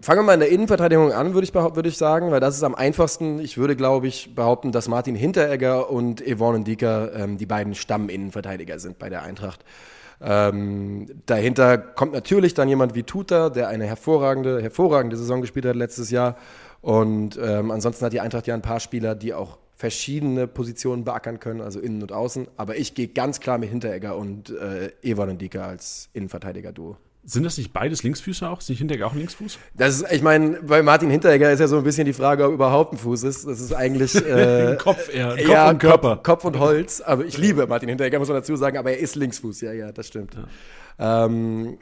fangen 0.00 0.20
wir 0.20 0.24
mal 0.24 0.34
in 0.34 0.40
der 0.40 0.50
Innenverteidigung 0.50 1.12
an, 1.12 1.34
würde 1.34 1.46
ich, 1.46 1.54
würde 1.54 1.88
ich 1.88 1.96
sagen, 1.96 2.30
weil 2.30 2.40
das 2.40 2.56
ist 2.56 2.62
am 2.62 2.74
einfachsten. 2.74 3.38
Ich 3.38 3.58
würde, 3.58 3.76
glaube 3.76 4.08
ich, 4.08 4.34
behaupten, 4.34 4.72
dass 4.72 4.88
Martin 4.88 5.14
Hinteregger 5.14 5.90
und 5.90 6.20
Yvonne 6.20 6.60
Ndika 6.60 7.10
ähm, 7.14 7.38
die 7.38 7.46
beiden 7.46 7.74
Stamminnenverteidiger 7.74 8.78
sind 8.78 8.98
bei 8.98 9.08
der 9.08 9.22
Eintracht. 9.22 9.64
Ähm, 10.20 11.06
dahinter 11.26 11.78
kommt 11.78 12.12
natürlich 12.12 12.54
dann 12.54 12.68
jemand 12.68 12.94
wie 12.94 13.02
Tuta, 13.02 13.50
der 13.50 13.68
eine 13.68 13.86
hervorragende, 13.86 14.62
hervorragende 14.62 15.16
Saison 15.16 15.40
gespielt 15.40 15.66
hat 15.66 15.76
letztes 15.76 16.10
Jahr. 16.10 16.36
Und 16.80 17.38
ähm, 17.42 17.70
ansonsten 17.70 18.04
hat 18.04 18.12
die 18.12 18.20
Eintracht 18.20 18.46
ja 18.46 18.54
ein 18.54 18.62
paar 18.62 18.80
Spieler, 18.80 19.14
die 19.14 19.34
auch 19.34 19.58
verschiedene 19.76 20.46
Positionen 20.46 21.04
beackern 21.04 21.38
können, 21.38 21.60
also 21.60 21.80
innen 21.80 22.00
und 22.02 22.10
außen. 22.10 22.48
Aber 22.56 22.76
ich 22.76 22.94
gehe 22.94 23.08
ganz 23.08 23.40
klar 23.40 23.58
mit 23.58 23.68
Hinteregger 23.68 24.16
und 24.16 24.50
äh, 24.50 24.90
Evan 25.02 25.34
Ndika 25.34 25.66
als 25.66 26.08
Innenverteidiger-Duo. 26.14 26.96
Sind 27.28 27.42
das 27.42 27.58
nicht 27.58 27.72
beides 27.72 28.02
Linksfüße 28.02 28.48
auch? 28.48 28.60
Ist 28.60 28.70
nicht 28.70 28.78
Hinteregger 28.78 29.08
auch 29.08 29.12
ein 29.12 29.18
Linksfuß? 29.18 29.58
Das 29.74 29.96
ist, 29.96 30.12
ich 30.12 30.22
meine, 30.22 30.62
bei 30.62 30.82
Martin 30.82 31.10
Hinteregger 31.10 31.50
ist 31.50 31.58
ja 31.58 31.66
so 31.66 31.76
ein 31.76 31.84
bisschen 31.84 32.06
die 32.06 32.12
Frage, 32.14 32.46
ob 32.46 32.54
überhaupt 32.54 32.94
ein 32.94 32.98
Fuß 32.98 33.24
ist. 33.24 33.46
Das 33.46 33.60
ist 33.60 33.74
eigentlich 33.74 34.14
äh, 34.26 34.76
Kopf 34.80 35.12
eher, 35.12 35.30
Kopf 35.30 35.48
ja, 35.48 35.68
und 35.68 35.78
Körper. 35.78 36.16
Kopf, 36.16 36.22
Kopf 36.22 36.44
und 36.44 36.58
Holz. 36.58 37.02
Aber 37.02 37.26
ich 37.26 37.36
liebe 37.36 37.66
Martin 37.66 37.88
Hinteregger, 37.88 38.18
muss 38.18 38.28
man 38.28 38.38
dazu 38.38 38.56
sagen, 38.56 38.78
aber 38.78 38.92
er 38.92 38.98
ist 38.98 39.16
Linksfuß. 39.16 39.60
Ja, 39.60 39.72
ja, 39.72 39.92
das 39.92 40.06
stimmt. 40.06 40.36
Ähm, 40.98 41.78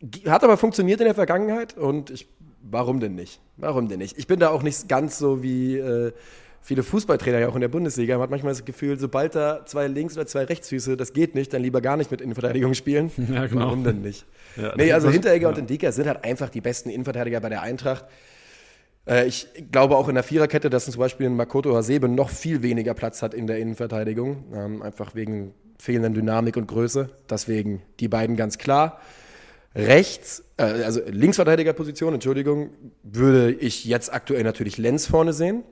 äh, 0.00 0.30
hat 0.30 0.42
aber 0.42 0.56
funktioniert 0.56 1.00
in 1.00 1.06
der 1.06 1.16
Vergangenheit 1.16 1.76
und 1.76 2.10
ich, 2.10 2.28
warum 2.62 3.00
denn 3.00 3.16
nicht? 3.16 3.40
Warum 3.56 3.88
denn 3.88 3.98
nicht? 3.98 4.16
Ich 4.16 4.28
bin 4.28 4.38
da 4.38 4.50
auch 4.50 4.62
nicht 4.62 4.88
ganz 4.88 5.18
so 5.18 5.42
wie 5.42 5.76
äh, 5.78 6.12
viele 6.60 6.82
Fußballtrainer 6.82 7.38
ja 7.38 7.48
auch 7.48 7.54
in 7.54 7.60
der 7.60 7.68
Bundesliga. 7.68 8.14
Man 8.14 8.24
hat 8.24 8.30
manchmal 8.30 8.52
das 8.52 8.64
Gefühl, 8.64 8.98
sobald 8.98 9.34
da 9.34 9.64
zwei 9.66 9.86
Links- 9.86 10.16
oder 10.16 10.26
zwei 10.26 10.44
Rechtsfüße, 10.44 10.96
das 10.96 11.12
geht 11.12 11.34
nicht, 11.34 11.52
dann 11.52 11.62
lieber 11.62 11.80
gar 11.80 11.96
nicht 11.96 12.10
mit 12.10 12.20
Innenverteidigung 12.20 12.74
spielen. 12.74 13.10
Ja, 13.32 13.46
genau. 13.46 13.66
Warum 13.66 13.84
denn 13.84 14.00
nicht? 14.00 14.26
Ja, 14.56 14.74
nee, 14.76 14.92
also 14.92 15.10
Hinteregger 15.10 15.44
ja. 15.44 15.48
und 15.48 15.58
Indika 15.58 15.92
sind 15.92 16.06
halt 16.06 16.24
einfach 16.24 16.48
die 16.48 16.60
besten 16.60 16.90
Innenverteidiger 16.90 17.40
bei 17.40 17.48
der 17.48 17.62
Eintracht. 17.62 18.06
Äh, 19.06 19.26
Ich 19.26 19.48
glaube 19.70 19.96
auch 19.96 20.08
in 20.08 20.14
der 20.14 20.24
Viererkette, 20.24 20.70
dass 20.70 20.86
zum 20.86 20.98
Beispiel 20.98 21.26
ein 21.26 21.36
Makoto 21.36 21.74
Hasebe 21.74 22.08
noch 22.08 22.30
viel 22.30 22.62
weniger 22.62 22.94
Platz 22.94 23.22
hat 23.22 23.34
in 23.34 23.46
der 23.46 23.58
Innenverteidigung. 23.58 24.44
Ähm, 24.54 24.82
einfach 24.82 25.14
wegen 25.14 25.54
fehlender 25.78 26.10
Dynamik 26.10 26.56
und 26.56 26.66
Größe. 26.66 27.10
Deswegen 27.30 27.82
die 28.00 28.08
beiden 28.08 28.36
ganz 28.36 28.58
klar. 28.58 29.00
Rechts, 29.74 30.42
äh, 30.56 30.62
also 30.62 31.00
Linksverteidigerposition, 31.06 32.14
Entschuldigung, 32.14 32.70
würde 33.02 33.52
ich 33.52 33.84
jetzt 33.84 34.12
aktuell 34.12 34.42
natürlich 34.42 34.78
Lenz 34.78 35.06
vorne 35.06 35.32
sehen. 35.32 35.62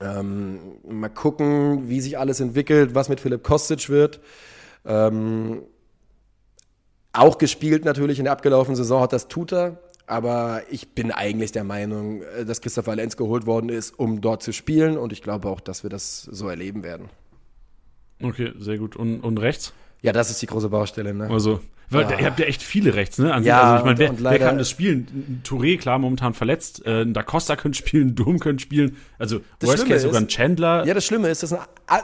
Ähm, 0.00 0.58
mal 0.88 1.10
gucken, 1.10 1.88
wie 1.88 2.00
sich 2.00 2.18
alles 2.18 2.40
entwickelt, 2.40 2.94
was 2.94 3.08
mit 3.08 3.20
Philipp 3.20 3.42
Kostic 3.42 3.88
wird. 3.90 4.20
Ähm, 4.84 5.62
auch 7.12 7.38
gespielt 7.38 7.84
natürlich 7.84 8.18
in 8.18 8.24
der 8.24 8.32
abgelaufenen 8.32 8.76
Saison 8.76 9.02
hat 9.02 9.12
das 9.12 9.28
tut 9.28 9.52
er. 9.52 9.78
Aber 10.06 10.62
ich 10.70 10.88
bin 10.88 11.12
eigentlich 11.12 11.52
der 11.52 11.64
Meinung, 11.64 12.22
äh, 12.22 12.44
dass 12.44 12.60
Christopher 12.60 12.96
Lenz 12.96 13.16
geholt 13.16 13.46
worden 13.46 13.68
ist, 13.68 13.96
um 13.98 14.20
dort 14.20 14.42
zu 14.42 14.52
spielen. 14.52 14.96
Und 14.96 15.12
ich 15.12 15.22
glaube 15.22 15.48
auch, 15.48 15.60
dass 15.60 15.82
wir 15.82 15.90
das 15.90 16.22
so 16.22 16.48
erleben 16.48 16.82
werden. 16.82 17.08
Okay, 18.22 18.52
sehr 18.58 18.78
gut. 18.78 18.96
Und, 18.96 19.20
und 19.20 19.38
rechts? 19.38 19.72
Ja, 20.02 20.12
das 20.12 20.30
ist 20.30 20.42
die 20.42 20.46
große 20.46 20.68
Baustelle. 20.68 21.14
Ne? 21.14 21.28
Also, 21.28 21.60
weil, 21.90 22.10
Ja. 22.10 22.18
ihr 22.20 22.26
habt 22.26 22.38
ja 22.40 22.46
echt 22.46 22.62
viele 22.62 22.94
rechts, 22.94 23.18
ne? 23.18 23.32
An. 23.34 23.44
Ja, 23.44 23.62
also 23.62 23.76
ich 23.78 23.84
meine, 23.84 23.98
wer, 23.98 24.30
wer 24.30 24.38
kann 24.38 24.58
das 24.58 24.70
spielen? 24.70 25.42
Touré, 25.44 25.76
klar, 25.78 25.98
momentan 25.98 26.34
verletzt. 26.34 26.84
Äh, 26.86 27.06
Da 27.06 27.22
Costa 27.22 27.56
könnte 27.56 27.78
spielen, 27.78 28.14
Dom 28.14 28.38
könnte 28.38 28.62
spielen. 28.62 28.96
Also, 29.18 29.40
Das 29.58 29.68
worst 29.70 29.78
Schlimme 29.82 29.94
case 29.94 30.06
sogar 30.06 30.20
ein 30.20 30.28
Chandler. 30.28 30.86
Ja, 30.86 30.94
das 30.94 31.04
Schlimme 31.04 31.28
ist, 31.28 31.42
das 31.42 31.50
sind 31.50 31.60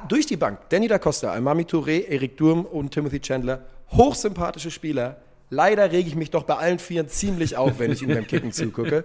durch 0.09 0.27
die 0.27 0.37
Bank 0.37 0.59
Danny 0.71 0.89
da 0.89 0.99
Costa, 0.99 1.31
Almami 1.31 1.63
Touré, 1.65 2.05
Erik 2.09 2.37
Durm 2.37 2.65
und 2.65 2.91
Timothy 2.93 3.21
Chandler 3.21 3.63
hochsympathische 3.93 4.71
Spieler. 4.71 5.17
Leider 5.49 5.93
rege 5.93 6.09
ich 6.09 6.17
mich 6.17 6.31
doch 6.31 6.43
bei 6.43 6.57
allen 6.57 6.81
Vieren 6.81 7.09
ziemlich 7.09 7.57
auf, 7.57 7.79
wenn 7.79 7.93
ich 7.93 8.03
ihnen 8.03 8.15
beim 8.15 8.27
Kicken 8.27 8.53
zugucke. 8.53 9.05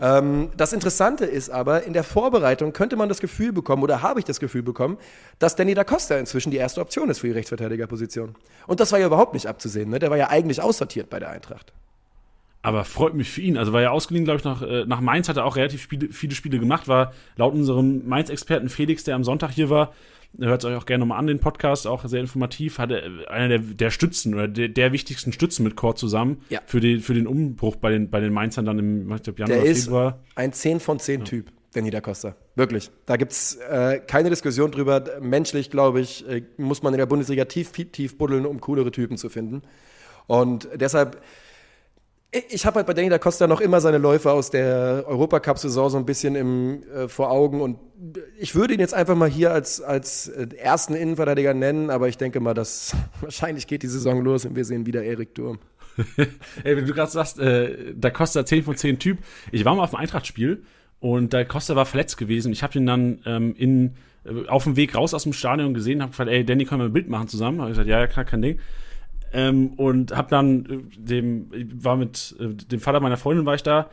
Ähm, 0.00 0.50
das 0.56 0.72
Interessante 0.72 1.24
ist 1.24 1.50
aber, 1.50 1.84
in 1.84 1.92
der 1.92 2.04
Vorbereitung 2.04 2.72
könnte 2.72 2.96
man 2.96 3.08
das 3.08 3.20
Gefühl 3.20 3.52
bekommen, 3.52 3.82
oder 3.82 4.02
habe 4.02 4.18
ich 4.18 4.24
das 4.24 4.40
Gefühl 4.40 4.62
bekommen, 4.62 4.98
dass 5.38 5.56
Danny 5.56 5.74
da 5.74 5.84
Costa 5.84 6.16
inzwischen 6.16 6.50
die 6.50 6.56
erste 6.56 6.80
Option 6.80 7.10
ist 7.10 7.20
für 7.20 7.28
die 7.28 7.32
Rechtsverteidigerposition. 7.34 8.34
Und 8.66 8.80
das 8.80 8.92
war 8.92 8.98
ja 8.98 9.06
überhaupt 9.06 9.34
nicht 9.34 9.46
abzusehen. 9.46 9.90
Ne? 9.90 9.98
Der 9.98 10.10
war 10.10 10.16
ja 10.16 10.30
eigentlich 10.30 10.62
aussortiert 10.62 11.10
bei 11.10 11.20
der 11.20 11.30
Eintracht. 11.30 11.72
Aber 12.62 12.84
freut 12.84 13.12
mich 13.12 13.30
für 13.30 13.42
ihn. 13.42 13.58
Also 13.58 13.74
war 13.74 13.82
ja 13.82 13.90
ausgeliehen, 13.90 14.24
glaube 14.24 14.38
ich, 14.38 14.44
nach, 14.44 14.62
äh, 14.62 14.86
nach 14.86 15.02
Mainz, 15.02 15.28
hat 15.28 15.36
er 15.36 15.44
auch 15.44 15.56
relativ 15.56 15.82
Spiele, 15.82 16.08
viele 16.10 16.34
Spiele 16.34 16.58
gemacht, 16.58 16.88
war 16.88 17.12
laut 17.36 17.52
unserem 17.52 18.08
Mainz-Experten 18.08 18.70
Felix, 18.70 19.04
der 19.04 19.16
am 19.16 19.22
Sonntag 19.22 19.50
hier 19.50 19.68
war, 19.68 19.92
hört 20.38 20.62
es 20.62 20.70
euch 20.70 20.76
auch 20.76 20.86
gerne 20.86 21.00
nochmal 21.00 21.18
an, 21.18 21.26
den 21.26 21.38
Podcast, 21.38 21.86
auch 21.86 22.04
sehr 22.06 22.20
informativ, 22.20 22.78
hatte 22.78 23.02
äh, 23.02 23.26
einer 23.28 23.48
der, 23.48 23.58
der 23.58 23.90
Stützen 23.90 24.34
oder 24.34 24.48
der, 24.48 24.68
der 24.68 24.92
wichtigsten 24.92 25.32
Stützen 25.32 25.64
mit 25.64 25.76
Chor 25.76 25.96
zusammen 25.96 26.42
Ja. 26.48 26.60
für, 26.66 26.80
den, 26.80 27.00
für 27.00 27.14
den 27.14 27.26
Umbruch 27.26 27.76
bei 27.76 27.90
den, 27.90 28.10
bei 28.10 28.20
den 28.20 28.32
Mainzern 28.32 28.64
dann 28.64 28.78
im 28.78 29.12
ich 29.12 29.22
glaub, 29.22 29.38
Januar, 29.38 29.58
Der 29.60 29.66
ist 29.70 29.84
Februar. 29.84 30.20
ein 30.34 30.52
10 30.52 30.80
von 30.80 30.98
10 30.98 31.24
Typ, 31.24 31.50
Danny 31.72 31.90
da 31.90 32.00
Costa. 32.00 32.36
Wirklich. 32.56 32.90
Da 33.06 33.16
gibt 33.16 33.32
es 33.32 33.56
äh, 33.56 34.00
keine 34.06 34.30
Diskussion 34.30 34.70
drüber. 34.70 35.04
Menschlich, 35.20 35.70
glaube 35.70 36.00
ich, 36.00 36.26
äh, 36.28 36.42
muss 36.56 36.82
man 36.82 36.94
in 36.94 36.98
der 36.98 37.06
Bundesliga 37.06 37.44
tief, 37.46 37.72
tief 37.72 38.16
buddeln, 38.18 38.46
um 38.46 38.60
coolere 38.60 38.90
Typen 38.92 39.16
zu 39.16 39.28
finden. 39.28 39.62
Und 40.26 40.68
deshalb, 40.74 41.20
ich, 42.48 42.66
habe 42.66 42.76
halt 42.76 42.86
bei 42.86 42.94
Danny 42.94 43.08
da 43.08 43.18
Costa 43.18 43.46
noch 43.46 43.60
immer 43.60 43.80
seine 43.80 43.98
Läufe 43.98 44.32
aus 44.32 44.50
der 44.50 45.04
Europacup-Saison 45.06 45.90
so 45.90 45.98
ein 45.98 46.04
bisschen 46.04 46.34
im, 46.34 46.82
äh, 46.82 47.08
vor 47.08 47.30
Augen. 47.30 47.60
Und 47.60 47.78
ich 48.38 48.54
würde 48.54 48.74
ihn 48.74 48.80
jetzt 48.80 48.94
einfach 48.94 49.14
mal 49.14 49.28
hier 49.28 49.52
als, 49.52 49.80
als 49.80 50.28
äh, 50.28 50.48
ersten 50.56 50.94
Innenverteidiger 50.94 51.54
nennen, 51.54 51.90
aber 51.90 52.08
ich 52.08 52.18
denke 52.18 52.40
mal, 52.40 52.54
dass 52.54 52.94
wahrscheinlich 53.20 53.66
geht 53.66 53.82
die 53.82 53.88
Saison 53.88 54.22
los 54.22 54.44
und 54.44 54.56
wir 54.56 54.64
sehen 54.64 54.86
wieder 54.86 55.02
Erik 55.02 55.34
Durm. 55.34 55.58
Ey, 56.64 56.76
wenn 56.76 56.86
du 56.86 56.92
gerade 56.92 57.10
sagst, 57.10 57.38
äh, 57.38 57.94
da 57.94 58.10
Costa 58.10 58.44
10 58.44 58.64
von 58.64 58.76
10 58.76 58.98
Typ. 58.98 59.18
Ich 59.52 59.64
war 59.64 59.74
mal 59.76 59.84
auf 59.84 59.90
dem 59.90 60.00
Eintracht-Spiel 60.00 60.64
und 60.98 61.32
da 61.32 61.44
Costa 61.44 61.76
war 61.76 61.86
verletzt 61.86 62.16
gewesen. 62.16 62.52
Ich 62.52 62.64
habe 62.64 62.76
ihn 62.76 62.86
dann 62.86 63.20
ähm, 63.26 63.54
in, 63.56 63.94
äh, 64.24 64.48
auf 64.48 64.64
dem 64.64 64.74
Weg 64.74 64.96
raus 64.96 65.14
aus 65.14 65.22
dem 65.22 65.32
Stadion 65.32 65.72
gesehen, 65.72 66.02
habe 66.02 66.10
gefragt, 66.10 66.30
ey, 66.30 66.44
Danny, 66.44 66.64
können 66.64 66.80
wir 66.80 66.86
ein 66.86 66.92
Bild 66.92 67.08
machen 67.08 67.28
zusammen? 67.28 67.60
Habe 67.60 67.70
ich 67.70 67.74
gesagt, 67.74 67.88
ja, 67.88 68.00
ja, 68.00 68.06
klar, 68.08 68.24
kein 68.24 68.42
Ding. 68.42 68.58
Ähm, 69.36 69.72
und 69.76 70.16
habe 70.16 70.30
dann 70.30 70.64
äh, 70.64 70.96
dem, 70.96 71.50
ich 71.52 71.66
war 71.84 71.96
mit 71.96 72.36
äh, 72.38 72.54
dem 72.54 72.78
Vater 72.78 73.00
meiner 73.00 73.16
Freundin 73.16 73.44
war 73.44 73.56
ich 73.56 73.64
da, 73.64 73.90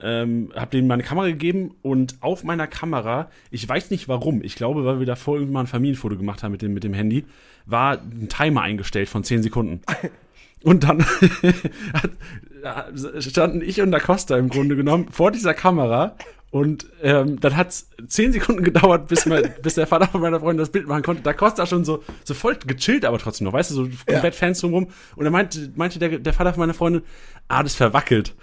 ähm, 0.00 0.52
habe 0.54 0.70
dem 0.70 0.86
meine 0.86 1.02
Kamera 1.02 1.26
gegeben 1.26 1.74
und 1.82 2.16
auf 2.20 2.44
meiner 2.44 2.68
Kamera, 2.68 3.28
ich 3.50 3.68
weiß 3.68 3.90
nicht 3.90 4.06
warum, 4.08 4.42
ich 4.42 4.54
glaube, 4.54 4.84
weil 4.84 5.00
wir 5.00 5.06
davor 5.06 5.34
irgendwann 5.34 5.52
mal 5.52 5.60
ein 5.60 5.66
Familienfoto 5.66 6.16
gemacht 6.16 6.44
haben 6.44 6.52
mit 6.52 6.62
dem, 6.62 6.74
mit 6.74 6.84
dem 6.84 6.94
Handy, 6.94 7.24
war 7.66 7.98
ein 7.98 8.28
Timer 8.28 8.62
eingestellt 8.62 9.08
von 9.08 9.24
10 9.24 9.42
Sekunden. 9.42 9.80
Und 10.62 10.84
dann 10.84 11.04
hat, 11.92 12.92
standen 13.22 13.60
ich 13.60 13.82
und 13.82 13.90
Da 13.90 14.00
Costa 14.00 14.38
im 14.38 14.48
Grunde 14.48 14.76
genommen 14.76 15.08
vor 15.10 15.30
dieser 15.30 15.52
Kamera 15.52 16.16
und 16.54 16.86
ähm, 17.02 17.40
dann 17.40 17.56
hat 17.56 17.70
es 17.70 17.88
zehn 18.06 18.32
Sekunden 18.32 18.62
gedauert, 18.62 19.08
bis, 19.08 19.26
mein, 19.26 19.52
bis 19.62 19.74
der 19.74 19.88
Vater 19.88 20.06
von 20.06 20.20
meiner 20.20 20.38
Freundin 20.38 20.58
das 20.58 20.70
Bild 20.70 20.86
machen 20.86 21.02
konnte. 21.02 21.20
Da 21.20 21.32
Costa 21.32 21.66
schon 21.66 21.84
so, 21.84 22.04
so 22.22 22.32
voll 22.32 22.56
gechillt, 22.64 23.04
aber 23.04 23.18
trotzdem 23.18 23.46
noch, 23.46 23.52
weißt 23.52 23.72
du, 23.72 23.74
so 23.74 23.88
komplett 24.06 24.36
Fans 24.36 24.60
drumherum. 24.60 24.86
Und 25.16 25.24
dann 25.24 25.32
meinte, 25.32 25.72
meinte 25.74 25.98
der, 25.98 26.20
der 26.20 26.32
Vater 26.32 26.52
von 26.52 26.60
meiner 26.60 26.72
Freundin, 26.72 27.02
ah, 27.48 27.64
das 27.64 27.74
verwackelt. 27.74 28.36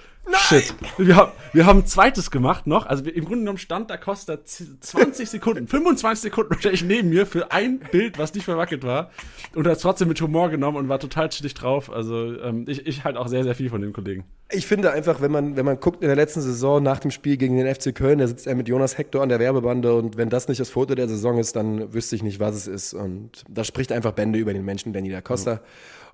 Shit. 0.48 0.74
Wir 0.98 1.16
haben, 1.16 1.32
wir 1.54 1.66
haben 1.66 1.80
ein 1.80 1.86
zweites 1.86 2.30
gemacht 2.32 2.68
noch. 2.68 2.86
Also 2.86 3.04
im 3.06 3.26
Grunde 3.26 3.40
genommen 3.40 3.58
stand 3.58 3.90
da 3.90 3.98
Costa 3.98 4.44
z- 4.44 4.68
20 4.82 5.30
Sekunden, 5.30 5.68
25 5.68 6.22
Sekunden 6.22 6.52
wahrscheinlich 6.52 6.84
neben 6.84 7.10
mir 7.10 7.26
für 7.26 7.52
ein 7.52 7.80
Bild, 7.92 8.18
was 8.18 8.34
nicht 8.34 8.44
verwackelt 8.46 8.84
war. 8.84 9.12
Und 9.56 9.66
hat 9.68 9.78
es 9.78 9.82
trotzdem 9.82 10.08
mit 10.08 10.22
Humor 10.22 10.50
genommen 10.50 10.78
und 10.78 10.90
war 10.90 11.00
total 11.00 11.30
chillig 11.30 11.54
drauf. 11.54 11.92
Also 11.92 12.40
ähm, 12.42 12.66
ich, 12.68 12.86
ich 12.86 13.04
halt 13.04 13.18
auch 13.18 13.28
sehr, 13.28 13.44
sehr 13.44 13.56
viel 13.56 13.70
von 13.70 13.82
dem 13.82 13.94
Kollegen. 13.94 14.24
Ich 14.52 14.68
finde 14.68 14.92
einfach, 14.92 15.22
wenn 15.22 15.32
man, 15.32 15.56
wenn 15.56 15.66
man 15.66 15.80
guckt 15.80 16.02
in 16.02 16.08
der 16.08 16.16
letzten 16.18 16.42
Saison 16.42 16.84
nach 16.84 17.00
dem 17.00 17.12
Spiel 17.12 17.38
gegen 17.38 17.58
den 17.58 17.74
FC 17.74 17.96
Köln, 17.96 18.20
da 18.20 18.28
sitzt 18.28 18.48
er 18.48 18.56
mit 18.56 18.68
Jonas 18.68 18.98
Hector 18.98 19.22
an 19.24 19.30
der 19.30 19.40
Werbebande 19.40 19.94
und 19.96 20.18
wenn 20.18 20.30
das 20.30 20.48
nicht 20.48 20.60
das 20.60 20.70
Foto 20.70 20.94
der 20.96 21.08
Saison 21.08 21.38
ist, 21.40 21.56
dann 21.56 21.94
wüsste 21.94 22.16
ich 22.16 22.24
nicht, 22.24 22.40
was 22.40 22.56
es 22.56 22.68
ist. 22.68 22.94
Und 22.94 23.44
das 23.50 23.68
spricht 23.68 23.92
einfach 23.92 24.12
Bände 24.12 24.38
über 24.40 24.54
den 24.54 24.66
Menschen, 24.66 24.94
Danny 24.94 25.10
da 25.10 25.22
Costa. 25.22 25.62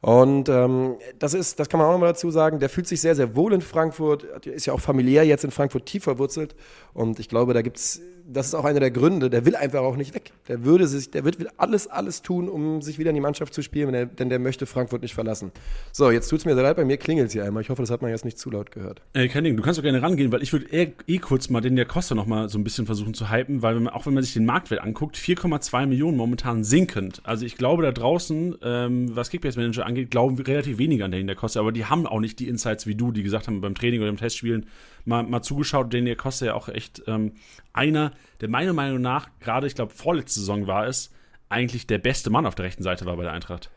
Und 0.01 0.47
ähm, 0.49 0.95
das 1.19 1.33
ist, 1.33 1.59
das 1.59 1.69
kann 1.69 1.79
man 1.79 1.87
auch 1.87 1.93
nochmal 1.93 2.09
dazu 2.09 2.29
sagen, 2.29 2.59
der 2.59 2.69
fühlt 2.69 2.87
sich 2.87 3.01
sehr, 3.01 3.15
sehr 3.15 3.35
wohl 3.35 3.53
in 3.53 3.61
Frankfurt, 3.61 4.23
ist 4.45 4.65
ja 4.65 4.73
auch 4.73 4.79
familiär 4.79 5.23
jetzt 5.23 5.43
in 5.43 5.51
Frankfurt 5.51 5.85
tief 5.85 6.03
verwurzelt. 6.03 6.55
Und 6.93 7.19
ich 7.19 7.29
glaube, 7.29 7.53
da 7.53 7.61
gibt's, 7.61 8.01
das 8.27 8.47
ist 8.47 8.53
auch 8.53 8.65
einer 8.65 8.79
der 8.79 8.91
Gründe, 8.91 9.29
der 9.29 9.45
will 9.45 9.55
einfach 9.55 9.81
auch 9.81 9.95
nicht 9.95 10.13
weg. 10.13 10.31
Der 10.47 10.63
würde 10.65 10.87
sich, 10.87 11.11
der 11.11 11.23
wird 11.23 11.37
alles, 11.57 11.87
alles 11.87 12.21
tun, 12.21 12.49
um 12.49 12.81
sich 12.81 12.99
wieder 12.99 13.09
in 13.09 13.15
die 13.15 13.21
Mannschaft 13.21 13.53
zu 13.53 13.61
spielen, 13.61 13.87
wenn 13.87 13.93
er, 13.93 14.05
denn 14.05 14.29
der 14.29 14.39
möchte 14.39 14.65
Frankfurt 14.65 15.01
nicht 15.01 15.13
verlassen. 15.13 15.51
So, 15.91 16.11
jetzt 16.11 16.27
tut's 16.27 16.45
mir 16.45 16.53
sehr 16.53 16.63
leid, 16.63 16.75
bei 16.75 16.85
mir 16.85 16.97
klingelt's 16.97 17.33
hier 17.33 17.43
einmal. 17.43 17.61
Ich 17.61 17.69
hoffe, 17.69 17.81
das 17.81 17.89
hat 17.89 18.01
man 18.01 18.11
jetzt 18.11 18.25
nicht 18.25 18.37
zu 18.37 18.51
laut 18.51 18.71
gehört. 18.71 19.01
Äh, 19.13 19.27
kein 19.29 19.43
Ding, 19.43 19.55
du 19.57 19.63
kannst 19.63 19.77
doch 19.77 19.83
gerne 19.83 20.01
rangehen, 20.01 20.31
weil 20.31 20.43
ich 20.43 20.53
würde 20.53 20.71
eh, 20.71 20.93
eh 21.07 21.17
kurz 21.17 21.49
mal 21.49 21.61
den 21.61 21.75
der 21.75 21.85
Costa 21.85 22.15
noch 22.15 22.25
mal 22.25 22.49
so 22.49 22.59
ein 22.59 22.63
bisschen 22.63 22.85
versuchen 22.85 23.13
zu 23.13 23.31
hypen, 23.31 23.61
weil 23.61 23.75
wenn 23.75 23.83
man, 23.83 23.93
auch 23.93 24.05
wenn 24.05 24.13
man 24.13 24.23
sich 24.23 24.33
den 24.33 24.45
Marktwert 24.45 24.81
anguckt, 24.81 25.15
4,2 25.15 25.87
Millionen 25.87 26.17
momentan 26.17 26.63
sinkend. 26.63 27.21
Also 27.23 27.45
ich 27.45 27.57
glaube 27.57 27.83
da 27.83 27.91
draußen, 27.91 28.55
ähm, 28.61 29.15
was 29.15 29.29
Kickbase 29.29 29.59
Manager 29.59 29.85
angeht, 29.87 30.11
glauben 30.11 30.37
wir 30.37 30.47
relativ 30.47 30.77
weniger 30.77 31.05
an 31.05 31.11
den 31.11 31.27
der 31.27 31.35
Costa, 31.35 31.59
aber 31.59 31.71
die 31.71 31.85
haben 31.85 32.05
auch 32.05 32.19
nicht 32.19 32.39
die 32.39 32.47
Insights 32.47 32.85
wie 32.85 32.95
du, 32.95 33.11
die 33.11 33.23
gesagt 33.23 33.47
haben 33.47 33.61
beim 33.61 33.75
Training 33.75 34.01
oder 34.01 34.09
im 34.09 34.17
Testspielen 34.17 34.67
mal, 35.05 35.23
mal 35.23 35.41
zugeschaut, 35.41 35.91
den 35.93 36.05
der 36.05 36.15
Costa 36.15 36.45
ja 36.45 36.53
auch 36.53 36.69
echt 36.69 37.03
ähm, 37.07 37.33
einer, 37.73 38.11
der 38.41 38.49
meiner 38.49 38.73
Meinung 38.73 39.01
nach, 39.01 39.29
gerade 39.39 39.67
ich 39.67 39.75
glaube 39.75 39.93
vorletzte 39.93 40.39
Saison 40.39 40.67
war 40.67 40.85
es, 40.85 41.11
eigentlich 41.49 41.87
der 41.87 41.97
beste 41.97 42.29
Mann 42.29 42.45
auf 42.45 42.55
der 42.55 42.65
rechten 42.65 42.83
Seite 42.83 43.05
war 43.05 43.15
bei 43.15 43.23
der 43.23 43.31
Eintracht. 43.31 43.69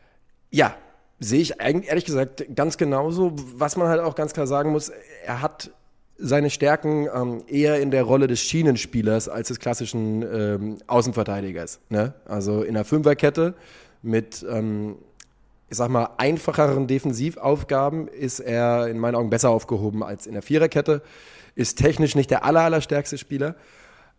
Ja, 0.49 0.75
sehe 1.19 1.41
ich 1.41 1.53
ehrlich 1.59 2.05
gesagt 2.05 2.45
ganz 2.55 2.77
genauso. 2.77 3.33
Was 3.55 3.77
man 3.77 3.87
halt 3.87 4.01
auch 4.01 4.15
ganz 4.15 4.33
klar 4.33 4.47
sagen 4.47 4.71
muss, 4.71 4.91
er 5.25 5.41
hat 5.41 5.71
seine 6.17 6.49
Stärken 6.49 7.07
ähm, 7.13 7.43
eher 7.47 7.79
in 7.79 7.91
der 7.91 8.03
Rolle 8.03 8.27
des 8.27 8.41
Schienenspielers 8.41 9.29
als 9.29 9.47
des 9.47 9.59
klassischen 9.59 10.21
ähm, 10.21 10.77
Außenverteidigers. 10.87 11.79
Ne? 11.89 12.13
Also 12.25 12.61
in 12.61 12.73
der 12.75 12.85
Fünferkette 12.85 13.55
mit, 14.03 14.45
ähm, 14.49 14.97
ich 15.71 15.77
sag 15.77 15.89
mal, 15.89 16.09
einfacheren 16.17 16.85
Defensivaufgaben 16.85 18.09
ist 18.09 18.41
er 18.41 18.89
in 18.89 18.99
meinen 18.99 19.15
Augen 19.15 19.29
besser 19.29 19.51
aufgehoben 19.51 20.03
als 20.03 20.27
in 20.27 20.33
der 20.33 20.41
Viererkette. 20.41 21.01
Ist 21.55 21.77
technisch 21.77 22.13
nicht 22.13 22.29
der 22.29 22.43
aller, 22.43 22.59
allerstärkste 22.59 23.17
Spieler. 23.17 23.55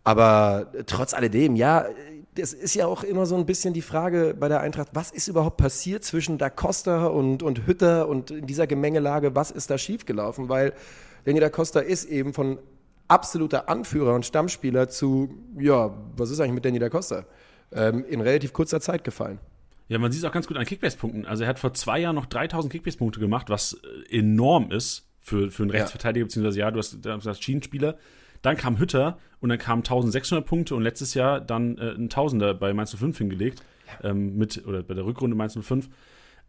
Aber 0.03 0.71
trotz 0.87 1.13
alledem, 1.13 1.55
ja, 1.55 1.85
das 2.33 2.53
ist 2.53 2.73
ja 2.73 2.87
auch 2.87 3.03
immer 3.03 3.27
so 3.27 3.35
ein 3.35 3.45
bisschen 3.45 3.71
die 3.75 3.83
Frage 3.83 4.35
bei 4.37 4.47
der 4.47 4.61
Eintracht, 4.61 4.89
was 4.93 5.11
ist 5.11 5.27
überhaupt 5.27 5.57
passiert 5.57 6.03
zwischen 6.03 6.39
Da 6.39 6.49
Costa 6.49 7.05
und, 7.05 7.43
und 7.43 7.67
Hütter 7.67 8.07
und 8.07 8.31
in 8.31 8.47
dieser 8.47 8.65
Gemengelage, 8.65 9.35
was 9.35 9.51
ist 9.51 9.69
da 9.69 9.77
schiefgelaufen? 9.77 10.49
Weil 10.49 10.73
Danny 11.25 11.39
Da 11.39 11.49
Costa 11.49 11.81
ist 11.81 12.05
eben 12.05 12.33
von 12.33 12.57
absoluter 13.07 13.69
Anführer 13.69 14.15
und 14.15 14.25
Stammspieler 14.25 14.89
zu, 14.89 15.29
ja, 15.59 15.93
was 16.17 16.31
ist 16.31 16.39
eigentlich 16.39 16.53
mit 16.53 16.65
Danny 16.65 16.79
Da 16.79 16.89
Costa? 16.89 17.25
Ähm, 17.71 18.03
in 18.09 18.21
relativ 18.21 18.53
kurzer 18.53 18.81
Zeit 18.81 19.03
gefallen. 19.03 19.37
Ja, 19.93 19.99
man 19.99 20.11
sieht 20.11 20.23
es 20.23 20.25
auch 20.25 20.31
ganz 20.31 20.47
gut 20.47 20.57
an 20.57 20.65
Kickbase-Punkten. 20.65 21.27
Also 21.27 21.43
er 21.43 21.49
hat 21.49 21.59
vor 21.59 21.71
zwei 21.75 21.99
Jahren 21.99 22.15
noch 22.15 22.25
3000 22.25 22.71
Kickbase-Punkte 22.73 23.19
gemacht, 23.19 23.51
was 23.51 23.79
äh, 24.09 24.17
enorm 24.17 24.71
ist 24.71 25.07
für, 25.21 25.51
für 25.51 25.61
einen 25.61 25.69
Rechtsverteidiger, 25.69 26.23
ja. 26.23 26.25
beziehungsweise 26.25 26.59
ja, 26.59 26.71
du 26.71 26.79
hast, 26.79 27.05
du 27.05 27.11
hast 27.11 27.43
Schienenspieler. 27.43 27.99
Dann 28.41 28.57
kam 28.57 28.79
Hütter 28.79 29.19
und 29.39 29.49
dann 29.49 29.59
kamen 29.59 29.83
1600 29.83 30.47
Punkte 30.47 30.73
und 30.73 30.81
letztes 30.81 31.13
Jahr 31.13 31.39
dann 31.39 31.77
äh, 31.77 31.91
ein 31.91 32.09
Tausender 32.09 32.55
bei 32.55 32.73
Mainz 32.73 32.95
05 32.95 33.19
hingelegt, 33.19 33.61
ähm, 34.01 34.35
mit, 34.35 34.65
oder 34.65 34.81
bei 34.81 34.95
der 34.95 35.05
Rückrunde 35.05 35.35
Mainz 35.35 35.55
05 35.61 35.89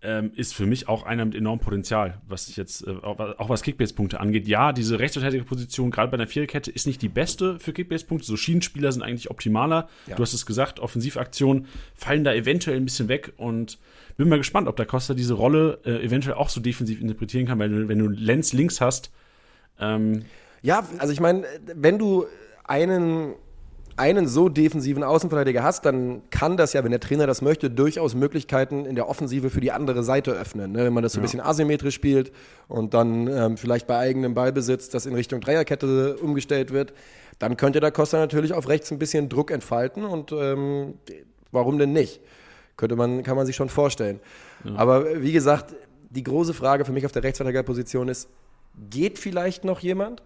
ähm, 0.02 0.32
ist 0.34 0.54
für 0.54 0.66
mich 0.66 0.88
auch 0.88 1.04
einer 1.04 1.24
mit 1.24 1.34
enormem 1.34 1.60
Potenzial, 1.60 2.20
was 2.28 2.48
ich 2.48 2.56
jetzt, 2.56 2.86
äh, 2.86 2.90
auch, 2.90 3.48
was 3.48 3.62
Kickbase-Punkte 3.62 4.20
angeht. 4.20 4.46
Ja, 4.46 4.72
diese 4.72 4.98
Rechtsverteidigerposition, 4.98 5.90
gerade 5.90 6.10
bei 6.10 6.18
der 6.18 6.26
Viererkette, 6.26 6.70
ist 6.70 6.86
nicht 6.86 7.00
die 7.00 7.08
beste 7.08 7.58
für 7.58 7.72
Kickbase-Punkte. 7.72 8.26
So 8.26 8.36
Schienenspieler 8.36 8.92
sind 8.92 9.02
eigentlich 9.02 9.30
optimaler. 9.30 9.88
Ja. 10.06 10.16
Du 10.16 10.22
hast 10.22 10.34
es 10.34 10.44
gesagt, 10.44 10.78
Offensivaktionen 10.78 11.66
fallen 11.94 12.22
da 12.22 12.34
eventuell 12.34 12.76
ein 12.76 12.84
bisschen 12.84 13.08
weg 13.08 13.32
und 13.38 13.78
bin 14.16 14.28
mal 14.28 14.38
gespannt, 14.38 14.68
ob 14.68 14.76
der 14.76 14.86
Costa 14.86 15.14
diese 15.14 15.34
Rolle 15.34 15.80
äh, 15.84 16.04
eventuell 16.04 16.36
auch 16.36 16.50
so 16.50 16.60
defensiv 16.60 17.00
interpretieren 17.00 17.46
kann, 17.46 17.58
weil 17.58 17.88
wenn 17.88 17.98
du 17.98 18.08
Lenz 18.08 18.52
links 18.52 18.80
hast. 18.80 19.10
Ähm, 19.80 20.26
ja, 20.62 20.86
also 20.98 21.12
ich 21.12 21.20
meine, 21.20 21.44
wenn 21.74 21.98
du 21.98 22.26
einen 22.64 23.34
einen 23.96 24.26
so 24.26 24.48
defensiven 24.48 25.02
Außenverteidiger 25.02 25.62
hast, 25.62 25.84
dann 25.84 26.22
kann 26.30 26.56
das 26.56 26.72
ja, 26.72 26.82
wenn 26.82 26.90
der 26.90 27.00
Trainer 27.00 27.26
das 27.26 27.42
möchte, 27.42 27.70
durchaus 27.70 28.14
Möglichkeiten 28.14 28.86
in 28.86 28.94
der 28.96 29.08
Offensive 29.08 29.50
für 29.50 29.60
die 29.60 29.72
andere 29.72 30.02
Seite 30.02 30.32
öffnen. 30.32 30.72
Ne? 30.72 30.84
Wenn 30.84 30.92
man 30.92 31.02
das 31.02 31.12
so 31.12 31.20
ein 31.20 31.22
bisschen 31.22 31.40
asymmetrisch 31.40 31.94
spielt 31.94 32.32
und 32.68 32.94
dann 32.94 33.28
ähm, 33.28 33.56
vielleicht 33.56 33.86
bei 33.86 33.98
eigenem 33.98 34.34
Ballbesitz 34.34 34.88
das 34.88 35.06
in 35.06 35.14
Richtung 35.14 35.40
Dreierkette 35.40 36.16
umgestellt 36.16 36.72
wird, 36.72 36.92
dann 37.38 37.56
könnte 37.56 37.80
der 37.80 37.92
Costa 37.92 38.18
natürlich 38.18 38.52
auf 38.52 38.68
rechts 38.68 38.90
ein 38.90 38.98
bisschen 38.98 39.28
Druck 39.28 39.50
entfalten 39.50 40.04
und 40.04 40.32
ähm, 40.32 40.94
warum 41.52 41.78
denn 41.78 41.92
nicht? 41.92 42.20
Könnte 42.76 42.96
man, 42.96 43.22
kann 43.22 43.36
man 43.36 43.46
sich 43.46 43.54
schon 43.54 43.68
vorstellen. 43.68 44.20
Ja. 44.64 44.74
Aber 44.76 45.22
wie 45.22 45.32
gesagt, 45.32 45.74
die 46.10 46.22
große 46.22 46.54
Frage 46.54 46.84
für 46.84 46.92
mich 46.92 47.06
auf 47.06 47.12
der 47.12 47.22
Rechtsverteidigerposition 47.22 48.08
ist, 48.08 48.28
geht 48.90 49.18
vielleicht 49.18 49.64
noch 49.64 49.80
jemand? 49.80 50.22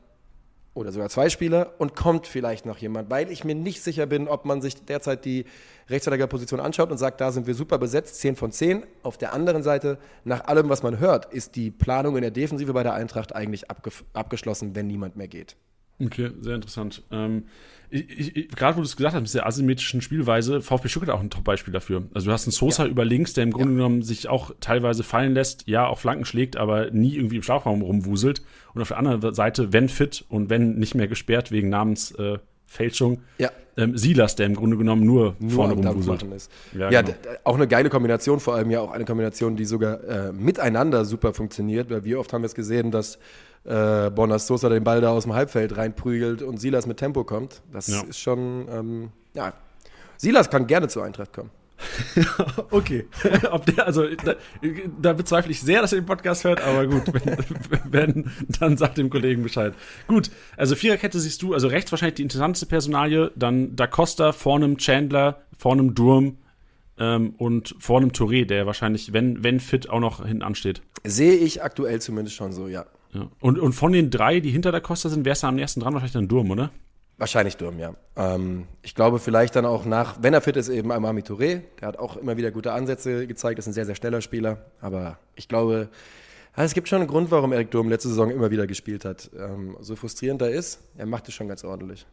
Oder 0.75 0.93
sogar 0.93 1.09
zwei 1.09 1.29
Spieler 1.29 1.75
und 1.79 1.97
kommt 1.97 2.27
vielleicht 2.27 2.67
noch 2.67 2.79
jemand, 2.79 3.11
weil 3.11 3.31
ich 3.31 3.45
mir 3.45 3.55
nicht 3.55 3.83
sicher 3.83 4.07
bin, 4.07 4.29
ob 4.29 4.45
man 4.45 4.63
sich 4.63 4.85
derzeit 4.85 5.25
die 5.25 5.45
Rechtsverteidigerposition 5.89 6.61
anschaut 6.61 6.91
und 6.91 6.99
sagt, 6.99 7.21
da 7.21 7.33
sind 7.33 7.47
wir 7.47 7.55
super 7.55 7.79
besetzt, 7.79 8.21
10 8.21 8.37
von 8.37 8.53
10. 8.53 8.85
Auf 9.03 9.19
der 9.19 9.33
anderen 9.33 9.63
Seite, 9.63 9.99
nach 10.25 10.45
allem, 10.47 10.69
was 10.69 10.83
man 10.83 10.99
hört, 10.99 11.33
ist 11.33 11.57
die 11.57 11.71
Planung 11.71 12.17
in 12.17 12.23
der 12.23 12.31
Defensive 12.31 12.73
bei 12.73 12.83
der 12.83 12.95
Eintracht 12.95 13.35
eigentlich 13.35 13.71
abge 13.71 13.91
abgeschlossen, 14.13 14.75
wenn 14.75 14.87
niemand 14.87 15.17
mehr 15.17 15.29
geht. 15.29 15.57
Okay, 16.01 16.31
sehr 16.41 16.55
interessant. 16.55 17.03
Ähm, 17.11 17.45
Gerade 17.91 18.77
wo 18.77 18.81
du 18.81 18.87
es 18.87 18.97
gesagt 18.97 19.15
hast, 19.15 19.23
mit 19.23 19.33
der 19.33 19.47
asymmetrischen 19.47 20.03
Spielweise, 20.03 20.61
VfB 20.61 20.89
Stuttgart 20.89 21.17
auch 21.17 21.21
ein 21.21 21.31
Top-Beispiel 21.31 21.73
dafür. 21.73 22.03
Also 22.13 22.27
du 22.27 22.33
hast 22.33 22.47
einen 22.47 22.53
Sosa 22.53 22.85
ja. 22.85 22.91
über 22.91 23.05
links, 23.05 23.33
der 23.33 23.45
im 23.45 23.51
Grunde 23.51 23.71
ja. 23.71 23.77
genommen 23.77 24.03
sich 24.03 24.29
auch 24.29 24.53
teilweise 24.61 25.03
fallen 25.03 25.33
lässt, 25.33 25.67
ja, 25.67 25.87
auch 25.87 25.99
Flanken 25.99 26.27
schlägt, 26.27 26.59
aber 26.59 26.91
nie 26.91 27.17
irgendwie 27.17 27.37
im 27.37 27.43
Strafraum 27.43 27.81
rumwuselt. 27.81 28.43
Und 28.75 28.83
auf 28.83 28.89
der 28.89 28.99
anderen 28.99 29.35
Seite, 29.35 29.73
wenn 29.73 29.89
fit 29.89 30.25
und 30.29 30.51
wenn 30.51 30.75
nicht 30.75 30.95
mehr 30.95 31.09
gesperrt 31.09 31.51
wegen 31.51 31.71
Namensfälschung, 31.71 33.23
äh, 33.39 33.45
ja. 33.45 33.51
ähm, 33.79 33.97
Silas, 33.97 34.37
der 34.37 34.47
im 34.47 34.55
Grunde 34.55 34.77
genommen 34.77 35.07
nur, 35.07 35.35
nur 35.39 35.51
vorne 35.51 35.73
rumwuselt. 35.73 36.25
Ist. 36.25 36.53
Ja, 36.77 36.91
ja 36.91 37.01
genau. 37.01 37.17
auch 37.45 37.55
eine 37.55 37.67
geile 37.67 37.89
Kombination, 37.89 38.39
vor 38.39 38.55
allem 38.55 38.71
ja 38.71 38.83
auch 38.83 38.93
eine 38.93 39.07
Kombination, 39.07 39.57
die 39.57 39.65
sogar 39.65 40.05
äh, 40.05 40.33
miteinander 40.33 41.07
super 41.07 41.33
funktioniert, 41.33 41.89
weil 41.89 42.05
wie 42.05 42.17
oft 42.17 42.35
haben 42.35 42.43
wir 42.43 42.49
es 42.49 42.55
gesehen, 42.55 42.91
dass 42.91 43.19
äh, 43.69 44.11
Bonas 44.11 44.47
Sosa 44.47 44.69
den 44.69 44.83
Ball 44.83 45.01
da 45.01 45.11
aus 45.11 45.25
dem 45.25 45.35
Halbfeld 45.35 45.77
reinprügelt 45.77 46.43
und 46.43 46.59
Silas 46.59 46.87
mit 46.87 46.97
Tempo 46.97 47.25
kommt. 47.25 47.63
Das 47.73 47.89
ja. 47.89 48.01
ist 48.03 48.19
schon, 48.19 48.67
ähm, 48.71 49.09
ja. 49.35 49.53
Silas 50.17 50.51
kann 50.51 50.67
gerne 50.67 50.89
zur 50.89 51.05
Eintracht 51.05 51.33
kommen. 51.33 51.51
okay. 52.71 53.07
Der, 53.69 53.87
also 53.87 54.05
da, 54.25 54.35
da, 55.01 55.13
bezweifle 55.13 55.53
ich 55.53 55.61
sehr, 55.61 55.81
dass 55.81 55.93
er 55.93 56.01
den 56.01 56.07
Podcast 56.07 56.45
hört, 56.45 56.61
aber 56.61 56.87
gut, 56.87 57.13
wenn, 57.13 57.39
wenn, 57.93 58.31
dann 58.59 58.77
sagt 58.77 58.99
dem 58.99 59.11
Kollegen 59.11 59.43
Bescheid. 59.43 59.75
Gut, 60.07 60.31
also 60.57 60.75
Viererkette 60.75 61.21
siehst 61.21 61.43
du, 61.43 61.55
also 61.55 61.69
rechts 61.69 61.93
wahrscheinlich 61.93 62.17
die 62.17 62.23
interessanteste 62.23 62.67
Personalie, 62.67 63.31
dann 63.37 63.77
Da 63.77 63.87
Costa, 63.87 64.33
vor 64.33 64.57
einem 64.57 64.79
Chandler, 64.79 65.43
vor 65.57 65.73
einem 65.73 65.95
Durm 65.95 66.39
ähm, 66.99 67.35
und 67.37 67.77
vor 67.79 68.01
einem 68.01 68.11
Touré, 68.11 68.45
der 68.45 68.67
wahrscheinlich, 68.67 69.13
wenn, 69.13 69.45
wenn 69.45 69.61
fit, 69.61 69.89
auch 69.89 70.01
noch 70.01 70.25
hinten 70.27 70.43
ansteht. 70.43 70.83
Sehe 71.05 71.35
ich 71.35 71.63
aktuell 71.63 72.01
zumindest 72.01 72.35
schon 72.35 72.53
so, 72.53 72.67
ja. 72.67 72.87
Ja. 73.13 73.29
Und, 73.41 73.59
und 73.59 73.73
von 73.73 73.93
den 73.93 74.11
drei, 74.11 74.41
die 74.41 74.51
hinter 74.51 74.73
der 74.73 74.81
Costa 74.81 75.09
sind, 75.09 75.25
wer 75.25 75.33
ist 75.33 75.43
da 75.43 75.49
am 75.49 75.59
ersten 75.59 75.81
dran? 75.81 75.95
Wahrscheinlich 75.95 76.13
dann 76.13 76.29
Durm, 76.29 76.51
oder? 76.51 76.71
Wahrscheinlich 77.17 77.57
Durm, 77.57 77.79
ja. 77.79 77.95
Ähm, 78.17 78.67
ich 78.83 78.95
glaube 78.95 79.19
vielleicht 79.19 79.57
dann 79.57 79.65
auch 79.65 79.85
nach, 79.85 80.23
wenn 80.23 80.35
er 80.35 80.41
fit 80.41 80.57
ist, 80.57 80.69
eben 80.69 80.93
Amami 80.93 81.23
Touré. 81.23 81.63
Der 81.81 81.89
hat 81.89 81.99
auch 81.99 82.17
immer 82.17 82.37
wieder 82.37 82.51
gute 82.51 82.73
Ansätze 82.73 83.27
gezeigt, 83.27 83.59
ist 83.59 83.67
ein 83.67 83.73
sehr, 83.73 83.87
sehr 83.87 83.97
schneller 83.97 84.21
Spieler. 84.21 84.67
Aber 84.81 85.19
ich 85.35 85.49
glaube, 85.49 85.89
es 86.55 86.75
gibt 86.75 86.89
schon 86.89 87.01
einen 87.01 87.09
Grund, 87.09 87.31
warum 87.31 87.53
Erik 87.53 87.71
Durm 87.71 87.89
letzte 87.89 88.09
Saison 88.09 88.31
immer 88.31 88.51
wieder 88.51 88.67
gespielt 88.67 89.05
hat. 89.05 89.31
Ähm, 89.37 89.77
so 89.81 89.97
frustrierend 89.97 90.43
er 90.43 90.51
ist, 90.51 90.81
er 90.97 91.07
macht 91.07 91.29
es 91.29 91.35
schon 91.35 91.49
ganz 91.49 91.65
ordentlich. 91.65 92.07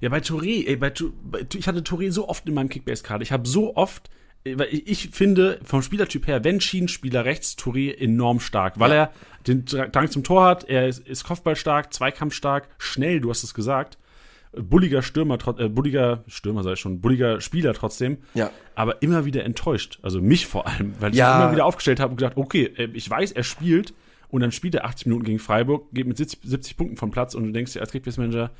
Ja, 0.00 0.08
bei 0.08 0.18
Touré, 0.18 0.66
ey, 0.66 0.76
bei, 0.76 0.92
bei, 1.22 1.46
ich 1.54 1.68
hatte 1.68 1.80
Touré 1.80 2.10
so 2.10 2.28
oft 2.28 2.48
in 2.48 2.54
meinem 2.54 2.68
Kickbase-Card. 2.68 3.22
Ich 3.22 3.32
habe 3.32 3.46
so 3.46 3.76
oft 3.76 4.10
weil 4.44 4.68
ich 4.70 5.10
finde 5.10 5.60
vom 5.64 5.82
Spielertyp 5.82 6.26
her, 6.26 6.44
wenn 6.44 6.60
Schienenspieler 6.60 7.24
rechts, 7.24 7.56
Touré 7.58 7.94
enorm 7.94 8.40
stark, 8.40 8.78
weil 8.78 8.90
ja. 8.90 8.96
er 8.96 9.12
den 9.46 9.64
Drang 9.64 10.10
zum 10.10 10.24
Tor 10.24 10.44
hat, 10.44 10.64
er 10.68 10.88
ist, 10.88 11.06
ist 11.06 11.24
Kopfballstark, 11.24 11.92
Zweikampfstark, 11.92 12.68
schnell, 12.78 13.20
du 13.20 13.30
hast 13.30 13.42
es 13.42 13.54
gesagt, 13.54 13.98
bulliger 14.52 15.02
Stürmer, 15.02 15.38
äh, 15.58 15.68
bulliger 15.68 16.24
Stürmer 16.26 16.62
sei 16.62 16.76
schon, 16.76 17.00
bulliger 17.00 17.40
Spieler 17.40 17.74
trotzdem, 17.74 18.18
ja. 18.34 18.50
aber 18.74 19.02
immer 19.02 19.24
wieder 19.24 19.44
enttäuscht, 19.44 19.98
also 20.02 20.20
mich 20.20 20.46
vor 20.46 20.66
allem, 20.66 20.94
weil 21.00 21.12
ich 21.12 21.18
ja. 21.18 21.42
immer 21.42 21.52
wieder 21.52 21.66
aufgestellt 21.66 22.00
habe 22.00 22.12
und 22.12 22.16
gedacht, 22.16 22.36
okay, 22.36 22.72
äh, 22.76 22.88
ich 22.94 23.08
weiß, 23.08 23.32
er 23.32 23.44
spielt 23.44 23.94
und 24.28 24.40
dann 24.40 24.52
spielt 24.52 24.74
er 24.74 24.84
80 24.84 25.06
Minuten 25.06 25.24
gegen 25.24 25.38
Freiburg, 25.38 25.92
geht 25.92 26.06
mit 26.06 26.16
70, 26.16 26.40
70 26.42 26.76
Punkten 26.76 26.96
vom 26.96 27.10
Platz 27.10 27.34
und 27.34 27.44
du 27.44 27.52
denkst 27.52 27.74
dir 27.74 27.80
als 27.80 27.92
Kickbase-Manager, 27.92 28.50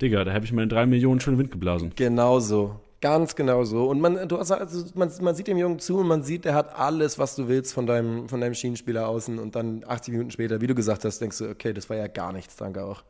Digga, 0.00 0.24
da 0.24 0.32
habe 0.32 0.44
ich 0.44 0.52
meine 0.52 0.68
drei 0.68 0.86
Millionen 0.86 1.20
schönen 1.20 1.38
Wind 1.38 1.50
geblasen. 1.50 1.92
Genau 1.96 2.40
so. 2.40 2.80
Ganz 3.04 3.36
genau 3.36 3.64
so. 3.64 3.84
Und 3.90 4.00
man, 4.00 4.26
du 4.26 4.38
hast, 4.38 4.50
also 4.50 4.82
man, 4.94 5.12
man 5.20 5.34
sieht 5.34 5.46
dem 5.46 5.58
Jungen 5.58 5.78
zu 5.78 5.98
und 5.98 6.08
man 6.08 6.22
sieht, 6.22 6.46
der 6.46 6.54
hat 6.54 6.74
alles, 6.78 7.18
was 7.18 7.36
du 7.36 7.48
willst 7.48 7.74
von 7.74 7.86
deinem, 7.86 8.30
von 8.30 8.40
deinem 8.40 8.54
Schienenspieler 8.54 9.06
außen. 9.06 9.38
Und 9.38 9.54
dann 9.56 9.84
80 9.86 10.12
Minuten 10.12 10.30
später, 10.30 10.62
wie 10.62 10.66
du 10.68 10.74
gesagt 10.74 11.04
hast, 11.04 11.18
denkst 11.18 11.36
du, 11.36 11.50
okay, 11.50 11.74
das 11.74 11.90
war 11.90 11.98
ja 11.98 12.06
gar 12.06 12.32
nichts, 12.32 12.56
danke 12.56 12.82
auch. 12.82 13.04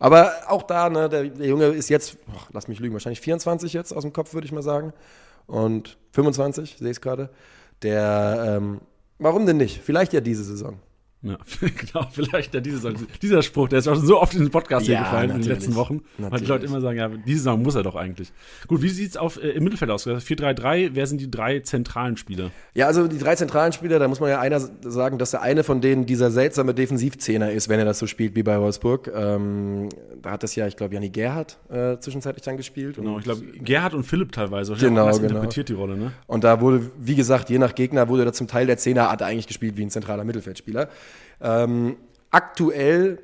Aber 0.00 0.32
auch 0.48 0.64
da, 0.64 0.90
ne, 0.90 1.08
der, 1.08 1.26
der 1.28 1.46
Junge 1.46 1.66
ist 1.66 1.88
jetzt, 1.90 2.18
oh, 2.26 2.40
lass 2.52 2.66
mich 2.66 2.80
lügen, 2.80 2.92
wahrscheinlich 2.92 3.20
24 3.20 3.72
jetzt 3.72 3.92
aus 3.92 4.02
dem 4.02 4.12
Kopf, 4.12 4.34
würde 4.34 4.46
ich 4.46 4.52
mal 4.52 4.64
sagen. 4.64 4.92
Und 5.46 5.96
25, 6.10 6.78
sehe 6.78 6.90
ich 6.90 6.96
es 6.96 7.00
gerade. 7.00 7.30
Der, 7.82 8.56
ähm, 8.58 8.80
warum 9.20 9.46
denn 9.46 9.58
nicht? 9.58 9.80
Vielleicht 9.80 10.12
ja 10.12 10.20
diese 10.20 10.42
Saison. 10.42 10.80
Ja, 11.22 11.36
genau, 11.60 12.06
vielleicht 12.10 12.54
ja 12.54 12.60
diese, 12.60 12.94
dieser 13.20 13.42
Spruch, 13.42 13.68
der 13.68 13.80
ist 13.80 13.88
auch 13.88 13.94
schon 13.94 14.06
so 14.06 14.20
oft 14.20 14.32
in 14.32 14.40
den 14.40 14.50
Podcast 14.50 14.86
ja, 14.86 14.94
hier 14.94 15.04
gefallen 15.04 15.30
in 15.30 15.42
den 15.42 15.50
letzten 15.50 15.74
Wochen. 15.74 16.00
Natürlich. 16.16 16.32
Weil 16.32 16.40
die 16.40 16.46
Leute 16.46 16.66
immer 16.66 16.80
sagen, 16.80 16.98
ja, 16.98 17.08
diese 17.08 17.38
Saison 17.40 17.62
muss 17.62 17.74
er 17.74 17.82
doch 17.82 17.94
eigentlich. 17.94 18.32
Gut, 18.66 18.80
wie 18.80 18.88
sieht's 18.88 19.18
auf, 19.18 19.36
äh, 19.42 19.50
im 19.50 19.64
Mittelfeld 19.64 19.90
aus? 19.90 20.06
4-3-3, 20.06 20.90
wer 20.94 21.06
sind 21.06 21.20
die 21.20 21.30
drei 21.30 21.60
zentralen 21.60 22.16
Spieler? 22.16 22.50
Ja, 22.72 22.86
also 22.86 23.06
die 23.06 23.18
drei 23.18 23.36
zentralen 23.36 23.74
Spieler, 23.74 23.98
da 23.98 24.08
muss 24.08 24.20
man 24.20 24.30
ja 24.30 24.40
einer 24.40 24.60
sagen, 24.60 25.18
dass 25.18 25.32
der 25.32 25.42
eine 25.42 25.62
von 25.62 25.82
denen 25.82 26.06
dieser 26.06 26.30
seltsame 26.30 26.72
Defensivzehner 26.72 27.52
ist, 27.52 27.68
wenn 27.68 27.78
er 27.78 27.84
das 27.84 27.98
so 27.98 28.06
spielt 28.06 28.34
wie 28.34 28.42
bei 28.42 28.58
Wolfsburg. 28.58 29.12
Ähm, 29.14 29.90
da 30.22 30.30
hat 30.30 30.42
das 30.42 30.54
ja, 30.56 30.66
ich 30.66 30.76
glaube, 30.76 30.94
Janni 30.94 31.10
Gerhardt 31.10 31.58
äh, 31.68 31.98
zwischenzeitlich 31.98 32.44
dann 32.44 32.56
gespielt. 32.56 32.96
Genau, 32.96 33.18
ich 33.18 33.24
glaube, 33.24 33.42
Gerhardt 33.42 33.92
und 33.92 34.04
Philipp 34.04 34.32
teilweise. 34.32 34.74
Genau, 34.74 35.10
genau. 35.10 35.22
interpretiert 35.22 35.68
die 35.68 35.74
Rolle, 35.74 35.98
ne? 35.98 36.12
Und 36.26 36.44
da 36.44 36.62
wurde, 36.62 36.90
wie 36.98 37.14
gesagt, 37.14 37.50
je 37.50 37.58
nach 37.58 37.74
Gegner 37.74 38.08
wurde 38.08 38.24
da 38.24 38.32
zum 38.32 38.48
Teil 38.48 38.66
der 38.66 38.78
Zehner 38.78 39.10
hat 39.10 39.22
eigentlich 39.22 39.46
gespielt 39.46 39.76
wie 39.76 39.82
ein 39.82 39.90
zentraler 39.90 40.24
Mittelfeldspieler. 40.24 40.88
Ähm, 41.40 41.96
aktuell 42.30 43.18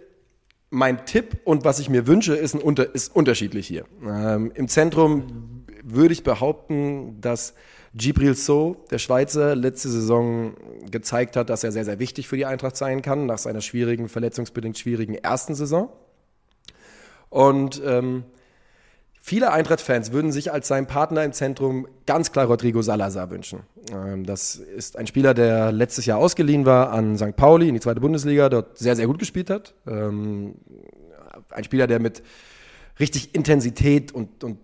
mein 0.71 1.07
Tipp 1.07 1.39
und 1.45 1.65
was 1.65 1.79
ich 1.79 1.89
mir 1.89 2.07
wünsche, 2.07 2.35
ist, 2.35 2.55
unter, 2.55 2.95
ist 2.95 3.15
unterschiedlich 3.15 3.67
hier. 3.67 3.85
Ähm, 4.05 4.53
Im 4.55 4.69
Zentrum 4.69 5.65
würde 5.83 6.13
ich 6.13 6.25
behaupten, 6.25 7.21
dass 7.21 7.55
Gibril 7.95 8.35
So, 8.35 8.85
der 8.91 8.99
Schweizer, 8.99 9.55
letzte 9.55 9.89
Saison 9.89 10.55
gezeigt 10.91 11.37
hat, 11.37 11.49
dass 11.49 11.65
er 11.65 11.73
sehr, 11.73 11.85
sehr 11.85 11.99
wichtig 11.99 12.29
für 12.29 12.37
die 12.37 12.45
Eintracht 12.45 12.77
sein 12.77 13.01
kann, 13.01 13.27
nach 13.27 13.39
seiner 13.39 13.63
schwierigen, 13.63 14.09
verletzungsbedingt 14.09 14.79
schwierigen 14.79 15.15
ersten 15.15 15.55
Saison. 15.55 15.89
Und 17.31 17.81
ähm, 17.85 18.25
Viele 19.29 19.51
Eintracht-Fans 19.51 20.13
würden 20.13 20.31
sich 20.31 20.53
als 20.53 20.69
seinen 20.69 20.87
Partner 20.87 21.25
im 21.25 21.33
Zentrum 21.33 21.89
ganz 22.07 22.31
klar 22.31 22.47
Rodrigo 22.47 22.81
Salazar 22.81 23.29
wünschen. 23.29 23.65
Ähm, 23.91 24.25
das 24.25 24.55
ist 24.55 24.97
ein 24.97 25.09
Spieler, 25.09 25.35
der 25.35 25.73
letztes 25.73 26.07
Jahr 26.07 26.19
ausgeliehen 26.19 26.65
war 26.65 26.93
an 26.93 27.19
St. 27.19 27.35
Pauli 27.35 27.67
in 27.67 27.75
die 27.75 27.81
zweite 27.81 28.01
Bundesliga, 28.01 28.49
dort 28.49 28.79
sehr, 28.79 28.95
sehr 28.95 29.09
gut 29.09 29.19
gespielt 29.19 29.51
hat. 29.51 29.75
Ähm, 29.85 30.55
ein 31.51 31.65
Spieler, 31.65 31.89
der 31.89 31.99
mit 31.99 32.23
richtig 33.01 33.35
Intensität 33.35 34.13
und, 34.13 34.45
und 34.45 34.59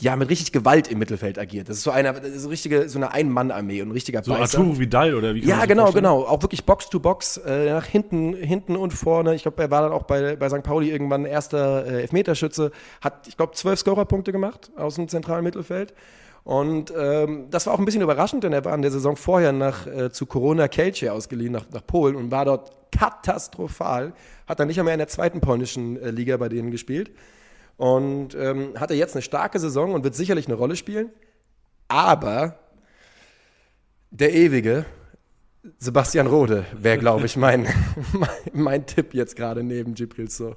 ja, 0.00 0.16
mit 0.16 0.28
richtig 0.28 0.52
Gewalt 0.52 0.88
im 0.88 0.98
Mittelfeld 0.98 1.38
agiert. 1.38 1.68
Das 1.68 1.76
ist 1.76 1.84
so 1.84 1.90
eine, 1.92 2.38
so 2.38 2.48
richtige, 2.48 2.88
so 2.88 2.98
eine 2.98 3.12
Ein-Mann-Armee 3.12 3.80
und 3.80 3.88
ein 3.88 3.92
richtiger 3.92 4.24
So 4.24 4.32
Beißer. 4.32 4.58
Arturo 4.58 4.78
Vidal 4.78 5.14
oder 5.14 5.34
wie 5.34 5.40
kann 5.40 5.48
Ja, 5.50 5.64
genau, 5.66 5.82
vorstellen? 5.84 6.04
genau. 6.04 6.24
Auch 6.24 6.42
wirklich 6.42 6.64
Box 6.64 6.90
to 6.90 6.98
Box, 6.98 7.36
äh, 7.38 7.70
nach 7.70 7.86
hinten, 7.86 8.34
hinten 8.34 8.76
und 8.76 8.92
vorne. 8.92 9.34
Ich 9.34 9.42
glaube, 9.42 9.62
er 9.62 9.70
war 9.70 9.82
dann 9.82 9.92
auch 9.92 10.02
bei, 10.02 10.34
bei 10.36 10.48
St. 10.48 10.62
Pauli 10.64 10.90
irgendwann 10.90 11.24
erster 11.24 11.86
äh, 11.86 12.02
Elfmeterschütze. 12.02 12.72
Hat, 13.00 13.28
ich 13.28 13.36
glaube, 13.36 13.52
zwölf 13.54 13.78
Scorerpunkte 13.78 14.32
gemacht 14.32 14.72
aus 14.76 14.96
dem 14.96 15.08
zentralen 15.08 15.44
Mittelfeld. 15.44 15.94
Und 16.42 16.92
ähm, 16.98 17.46
das 17.50 17.66
war 17.66 17.74
auch 17.74 17.78
ein 17.78 17.84
bisschen 17.86 18.02
überraschend, 18.02 18.44
denn 18.44 18.52
er 18.52 18.64
war 18.64 18.74
in 18.74 18.82
der 18.82 18.90
Saison 18.90 19.16
vorher 19.16 19.52
nach, 19.52 19.86
äh, 19.86 20.10
zu 20.10 20.26
Corona 20.26 20.68
Kelce 20.68 21.04
ausgeliehen 21.08 21.52
nach, 21.52 21.64
nach 21.72 21.86
Polen 21.86 22.16
und 22.16 22.30
war 22.30 22.44
dort 22.44 22.72
katastrophal. 22.90 24.12
Hat 24.46 24.60
dann 24.60 24.68
nicht 24.68 24.78
einmal 24.78 24.92
in 24.92 24.98
der 24.98 25.08
zweiten 25.08 25.40
polnischen 25.40 25.96
äh, 26.02 26.10
Liga 26.10 26.36
bei 26.36 26.48
denen 26.48 26.70
gespielt. 26.70 27.12
Und 27.76 28.34
ähm, 28.34 28.78
hatte 28.78 28.94
jetzt 28.94 29.14
eine 29.14 29.22
starke 29.22 29.58
Saison 29.58 29.94
und 29.94 30.04
wird 30.04 30.14
sicherlich 30.14 30.46
eine 30.46 30.54
Rolle 30.54 30.76
spielen. 30.76 31.10
Aber 31.88 32.58
der 34.10 34.32
ewige 34.32 34.84
Sebastian 35.78 36.26
Rode 36.26 36.66
wäre, 36.76 36.98
glaube 36.98 37.26
ich, 37.26 37.36
mein, 37.36 37.66
mein, 38.12 38.30
mein 38.52 38.86
Tipp 38.86 39.14
jetzt 39.14 39.34
gerade 39.36 39.62
neben 39.62 39.94
Gibril 39.94 40.30
So. 40.30 40.56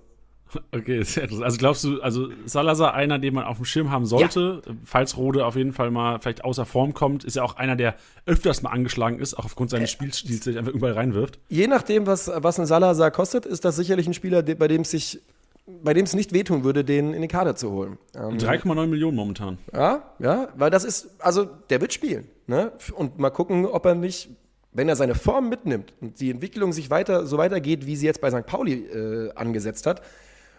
Okay, 0.71 1.03
sehr 1.03 1.23
interessant. 1.23 1.43
Also 1.43 1.57
glaubst 1.57 1.83
du, 1.83 2.01
also 2.01 2.29
Salazar 2.45 2.93
einer, 2.93 3.19
den 3.19 3.33
man 3.33 3.43
auf 3.43 3.57
dem 3.57 3.65
Schirm 3.65 3.91
haben 3.91 4.05
sollte, 4.05 4.61
falls 4.85 5.17
Rode 5.17 5.45
auf 5.45 5.55
jeden 5.55 5.73
Fall 5.73 5.91
mal 5.91 6.19
vielleicht 6.19 6.45
außer 6.45 6.65
Form 6.65 6.93
kommt, 6.93 7.23
ist 7.25 7.35
ja 7.35 7.43
auch 7.43 7.57
einer, 7.57 7.75
der 7.75 7.95
öfters 8.25 8.61
mal 8.61 8.69
angeschlagen 8.69 9.19
ist, 9.19 9.33
auch 9.33 9.45
aufgrund 9.45 9.71
seines 9.71 9.91
Spielstils, 9.91 10.41
der 10.41 10.53
sich 10.53 10.57
einfach 10.57 10.71
überall 10.71 10.93
reinwirft. 10.93 11.39
Je 11.49 11.67
nachdem, 11.67 12.07
was, 12.07 12.31
was 12.33 12.59
ein 12.59 12.65
Salazar 12.65 13.11
kostet, 13.11 13.45
ist 13.45 13.65
das 13.65 13.75
sicherlich 13.75 14.07
ein 14.07 14.13
Spieler, 14.13 14.41
bei 14.41 14.67
dem 14.67 14.81
es 14.81 14.91
sich 14.91 15.19
bei 15.67 15.93
dem 15.93 16.05
es 16.05 16.13
nicht 16.13 16.33
wehtun 16.33 16.63
würde, 16.63 16.83
den 16.83 17.13
in 17.13 17.21
den 17.21 17.29
Kader 17.29 17.55
zu 17.55 17.71
holen. 17.71 17.97
Ähm, 18.15 18.37
3,9 18.37 18.87
Millionen 18.87 19.17
momentan. 19.17 19.57
Ja, 19.73 20.13
ja, 20.19 20.49
weil 20.55 20.69
das 20.69 20.83
ist, 20.83 21.09
also 21.19 21.45
der 21.45 21.81
wird 21.81 21.93
spielen. 21.93 22.27
Ne? 22.47 22.71
Und 22.95 23.19
mal 23.19 23.29
gucken, 23.29 23.65
ob 23.65 23.85
er 23.85 23.95
nicht, 23.95 24.29
wenn 24.71 24.87
er 24.87 24.95
seine 24.95 25.13
Form 25.13 25.49
mitnimmt 25.49 25.93
und 25.99 26.19
die 26.21 26.31
Entwicklung 26.31 26.71
sich 26.71 26.89
weiter 26.89 27.25
so 27.25 27.37
weitergeht, 27.37 27.85
wie 27.85 27.97
sie 27.97 28.05
jetzt 28.05 28.21
bei 28.21 28.31
St. 28.31 28.45
Pauli 28.45 28.85
äh, 28.85 29.33
angesetzt 29.33 29.85
hat, 29.85 30.01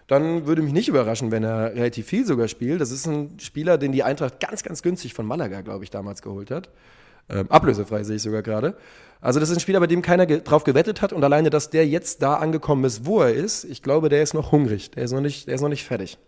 dann 0.09 0.47
würde 0.47 0.63
mich 0.63 0.73
nicht 0.73 0.89
überraschen, 0.89 1.31
wenn 1.31 1.45
er 1.45 1.75
relativ 1.75 2.07
viel 2.07 2.27
sogar 2.27 2.49
spielt. 2.49 2.81
Das 2.81 2.91
ist 2.91 3.07
ein 3.07 3.39
Spieler, 3.41 3.79
den 3.79 3.93
die 3.93 4.03
Eintracht 4.03 4.41
ganz, 4.41 4.63
ganz 4.63 4.83
günstig 4.83 5.15
von 5.15 5.27
Malaga, 5.27 5.63
glaube 5.63 5.85
ich, 5.85 5.91
damals 5.91 6.23
geholt 6.23 6.51
hat. 6.51 6.71
Ähm, 7.31 7.51
ablösefrei 7.51 8.03
sehe 8.05 8.17
ich 8.17 8.23
sogar 8.23 8.43
gerade. 8.43 8.77
Also 9.21 9.41
das 9.41 9.51
ist 9.51 9.57
ein 9.57 9.61
Spieler, 9.61 9.81
bei 9.81 9.87
dem 9.87 10.03
keiner 10.03 10.27
ge 10.27 10.41
drauf 10.43 10.65
gewettet 10.65 11.03
hat 11.03 11.13
und 11.13 11.25
alleine, 11.25 11.51
dass 11.51 11.71
der 11.71 11.87
jetzt 11.87 12.23
da 12.23 12.35
angekommen 12.35 12.85
ist, 12.85 13.05
wo 13.05 13.21
er 13.21 13.33
ist, 13.35 13.65
ich 13.65 13.83
glaube, 13.83 14.09
der 14.09 14.23
ist 14.23 14.35
noch 14.35 14.53
hungrig. 14.53 14.91
Der 14.93 15.05
ist 15.05 15.13
noch 15.13 15.21
nicht, 15.21 15.49
der 15.49 15.57
ist 15.57 15.61
noch 15.61 15.69
nicht 15.69 15.85
fertig. 15.85 16.19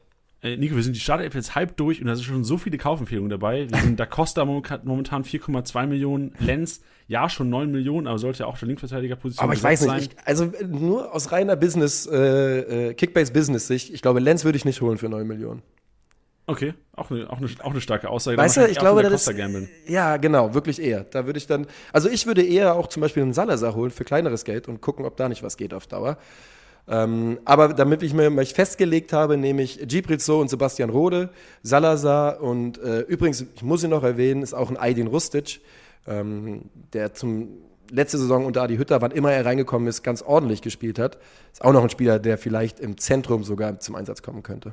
Äh, 0.42 0.56
Nico, 0.56 0.74
wir 0.74 0.82
sind 0.82 0.96
die 0.96 1.00
Startelf 1.00 1.34
jetzt 1.34 1.54
halb 1.54 1.76
durch 1.76 2.00
und 2.00 2.06
da 2.06 2.16
sind 2.16 2.24
schon 2.24 2.44
so 2.44 2.56
viele 2.56 2.78
Kaufempfehlungen 2.78 3.30
dabei. 3.30 3.70
Wir 3.70 3.78
sind 3.78 4.00
Da 4.00 4.06
Costa 4.06 4.44
momentan 4.44 4.80
momentan 4.84 5.22
4,2 5.22 5.86
Millionen, 5.86 6.34
Lenz, 6.38 6.80
ja 7.08 7.28
schon 7.28 7.50
9 7.50 7.70
Millionen, 7.70 8.06
aber 8.06 8.18
sollte 8.18 8.40
ja 8.40 8.46
auch 8.46 8.58
der 8.58 8.68
Linksverteidigerposition 8.68 9.44
Aber 9.44 9.52
ich 9.52 9.62
weiß 9.62 9.86
nicht, 9.86 10.12
ich, 10.14 10.26
also 10.26 10.50
nur 10.66 11.14
aus 11.14 11.30
reiner 11.32 11.56
Business, 11.56 12.06
äh, 12.06 12.88
äh, 12.88 12.94
Kickbase-Business-Sicht, 12.94 13.92
ich 13.92 14.00
glaube, 14.00 14.20
Lenz 14.20 14.44
würde 14.44 14.56
ich 14.56 14.64
nicht 14.64 14.80
holen 14.80 14.96
für 14.96 15.08
9 15.08 15.26
Millionen. 15.26 15.62
Okay, 16.50 16.74
auch 16.96 17.12
eine, 17.12 17.30
auch 17.30 17.38
eine, 17.38 17.48
auch 17.62 17.70
eine 17.70 17.80
starke 17.80 18.10
Aussage. 18.10 18.36
Weißt 18.36 18.56
du, 18.56 18.66
ich 18.66 18.76
glaube, 18.76 19.04
das 19.04 19.28
ist, 19.28 19.38
ja, 19.86 20.16
genau, 20.16 20.52
wirklich 20.52 20.82
eher. 20.82 21.04
Da 21.04 21.24
würde 21.24 21.38
ich 21.38 21.46
dann, 21.46 21.68
also 21.92 22.08
ich 22.08 22.26
würde 22.26 22.42
eher 22.42 22.74
auch 22.74 22.88
zum 22.88 23.02
Beispiel 23.02 23.22
einen 23.22 23.34
Salazar 23.34 23.76
holen 23.76 23.92
für 23.92 24.02
kleineres 24.02 24.42
Geld 24.42 24.66
und 24.66 24.80
gucken, 24.80 25.04
ob 25.04 25.16
da 25.16 25.28
nicht 25.28 25.44
was 25.44 25.56
geht 25.56 25.72
auf 25.72 25.86
Dauer. 25.86 26.18
Ähm, 26.88 27.38
aber 27.44 27.68
damit 27.68 28.02
ich 28.02 28.14
mir 28.14 28.30
mich 28.30 28.52
festgelegt 28.52 29.12
habe, 29.12 29.36
nehme 29.36 29.62
ich 29.62 29.78
Gibrizzo 29.86 30.40
und 30.40 30.50
Sebastian 30.50 30.90
Rode, 30.90 31.30
Salazar 31.62 32.40
und 32.40 32.82
äh, 32.82 33.02
übrigens, 33.02 33.46
ich 33.54 33.62
muss 33.62 33.84
ihn 33.84 33.90
noch 33.90 34.02
erwähnen, 34.02 34.42
ist 34.42 34.52
auch 34.54 34.70
ein 34.70 34.76
Aydin 34.76 35.06
Rustic, 35.06 35.60
ähm, 36.08 36.62
der 36.92 37.14
zum 37.14 37.50
letzte 37.92 38.18
Saison 38.18 38.44
unter 38.44 38.62
Adi 38.62 38.76
Hütter, 38.76 39.00
wann 39.00 39.12
immer 39.12 39.30
er 39.30 39.46
reingekommen 39.46 39.86
ist, 39.86 40.02
ganz 40.02 40.20
ordentlich 40.20 40.62
gespielt 40.62 40.98
hat. 40.98 41.18
Ist 41.52 41.64
auch 41.64 41.72
noch 41.72 41.84
ein 41.84 41.90
Spieler, 41.90 42.18
der 42.18 42.38
vielleicht 42.38 42.80
im 42.80 42.98
Zentrum 42.98 43.44
sogar 43.44 43.78
zum 43.78 43.94
Einsatz 43.94 44.22
kommen 44.22 44.42
könnte. 44.42 44.72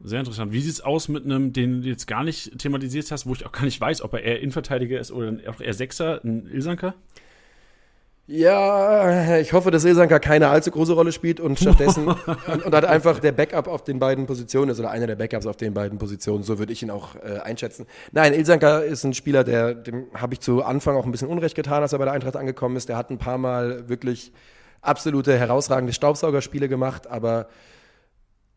Sehr 0.00 0.20
interessant. 0.20 0.52
Wie 0.52 0.60
sieht's 0.60 0.80
aus 0.80 1.08
mit 1.08 1.24
einem, 1.24 1.52
den 1.52 1.82
du 1.82 1.88
jetzt 1.88 2.06
gar 2.06 2.22
nicht 2.22 2.58
thematisiert 2.58 3.10
hast, 3.10 3.26
wo 3.26 3.32
ich 3.32 3.46
auch 3.46 3.52
gar 3.52 3.64
nicht 3.64 3.80
weiß, 3.80 4.02
ob 4.02 4.12
er 4.12 4.22
eher 4.22 4.40
Innenverteidiger 4.40 5.00
ist 5.00 5.10
oder 5.10 5.32
auch 5.48 5.60
eher 5.60 5.74
Sechser, 5.74 6.20
ein 6.22 6.46
Ilsanker? 6.46 6.94
Ja, 8.28 9.38
ich 9.38 9.52
hoffe, 9.52 9.70
dass 9.70 9.84
Ilsanka 9.84 10.18
keine 10.18 10.48
allzu 10.48 10.72
große 10.72 10.94
Rolle 10.94 11.12
spielt 11.12 11.38
und 11.38 11.60
stattdessen 11.60 12.08
und, 12.48 12.66
und 12.66 12.74
hat 12.74 12.84
einfach 12.84 13.20
der 13.20 13.30
Backup 13.30 13.68
auf 13.68 13.84
den 13.84 14.00
beiden 14.00 14.26
Positionen 14.26 14.72
ist 14.72 14.80
oder 14.80 14.90
einer 14.90 15.06
der 15.06 15.14
Backups 15.14 15.46
auf 15.46 15.56
den 15.56 15.74
beiden 15.74 15.98
Positionen. 15.98 16.42
So 16.42 16.58
würde 16.58 16.72
ich 16.72 16.82
ihn 16.82 16.90
auch 16.90 17.14
äh, 17.14 17.38
einschätzen. 17.38 17.86
Nein, 18.10 18.34
Ilsanka 18.34 18.80
ist 18.80 19.04
ein 19.04 19.14
Spieler, 19.14 19.44
der 19.44 19.74
dem 19.74 20.06
habe 20.12 20.34
ich 20.34 20.40
zu 20.40 20.64
Anfang 20.64 20.96
auch 20.96 21.04
ein 21.04 21.12
bisschen 21.12 21.28
Unrecht 21.28 21.54
getan, 21.54 21.82
als 21.82 21.92
er 21.92 22.00
bei 22.00 22.04
der 22.04 22.14
Eintracht 22.14 22.34
angekommen 22.34 22.74
ist. 22.74 22.88
Der 22.88 22.96
hat 22.96 23.10
ein 23.10 23.18
paar 23.18 23.38
Mal 23.38 23.88
wirklich 23.88 24.32
absolute 24.82 25.38
herausragende 25.38 25.92
Staubsaugerspiele 25.92 26.68
gemacht, 26.68 27.06
aber 27.06 27.46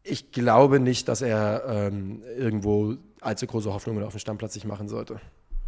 ich 0.03 0.31
glaube 0.31 0.79
nicht, 0.79 1.07
dass 1.07 1.21
er 1.21 1.63
ähm, 1.67 2.21
irgendwo 2.37 2.95
allzu 3.21 3.47
große 3.47 3.73
Hoffnungen 3.73 4.03
auf 4.03 4.13
den 4.13 4.19
Stammplatz 4.19 4.53
sich 4.53 4.65
machen 4.65 4.87
sollte. 4.87 5.19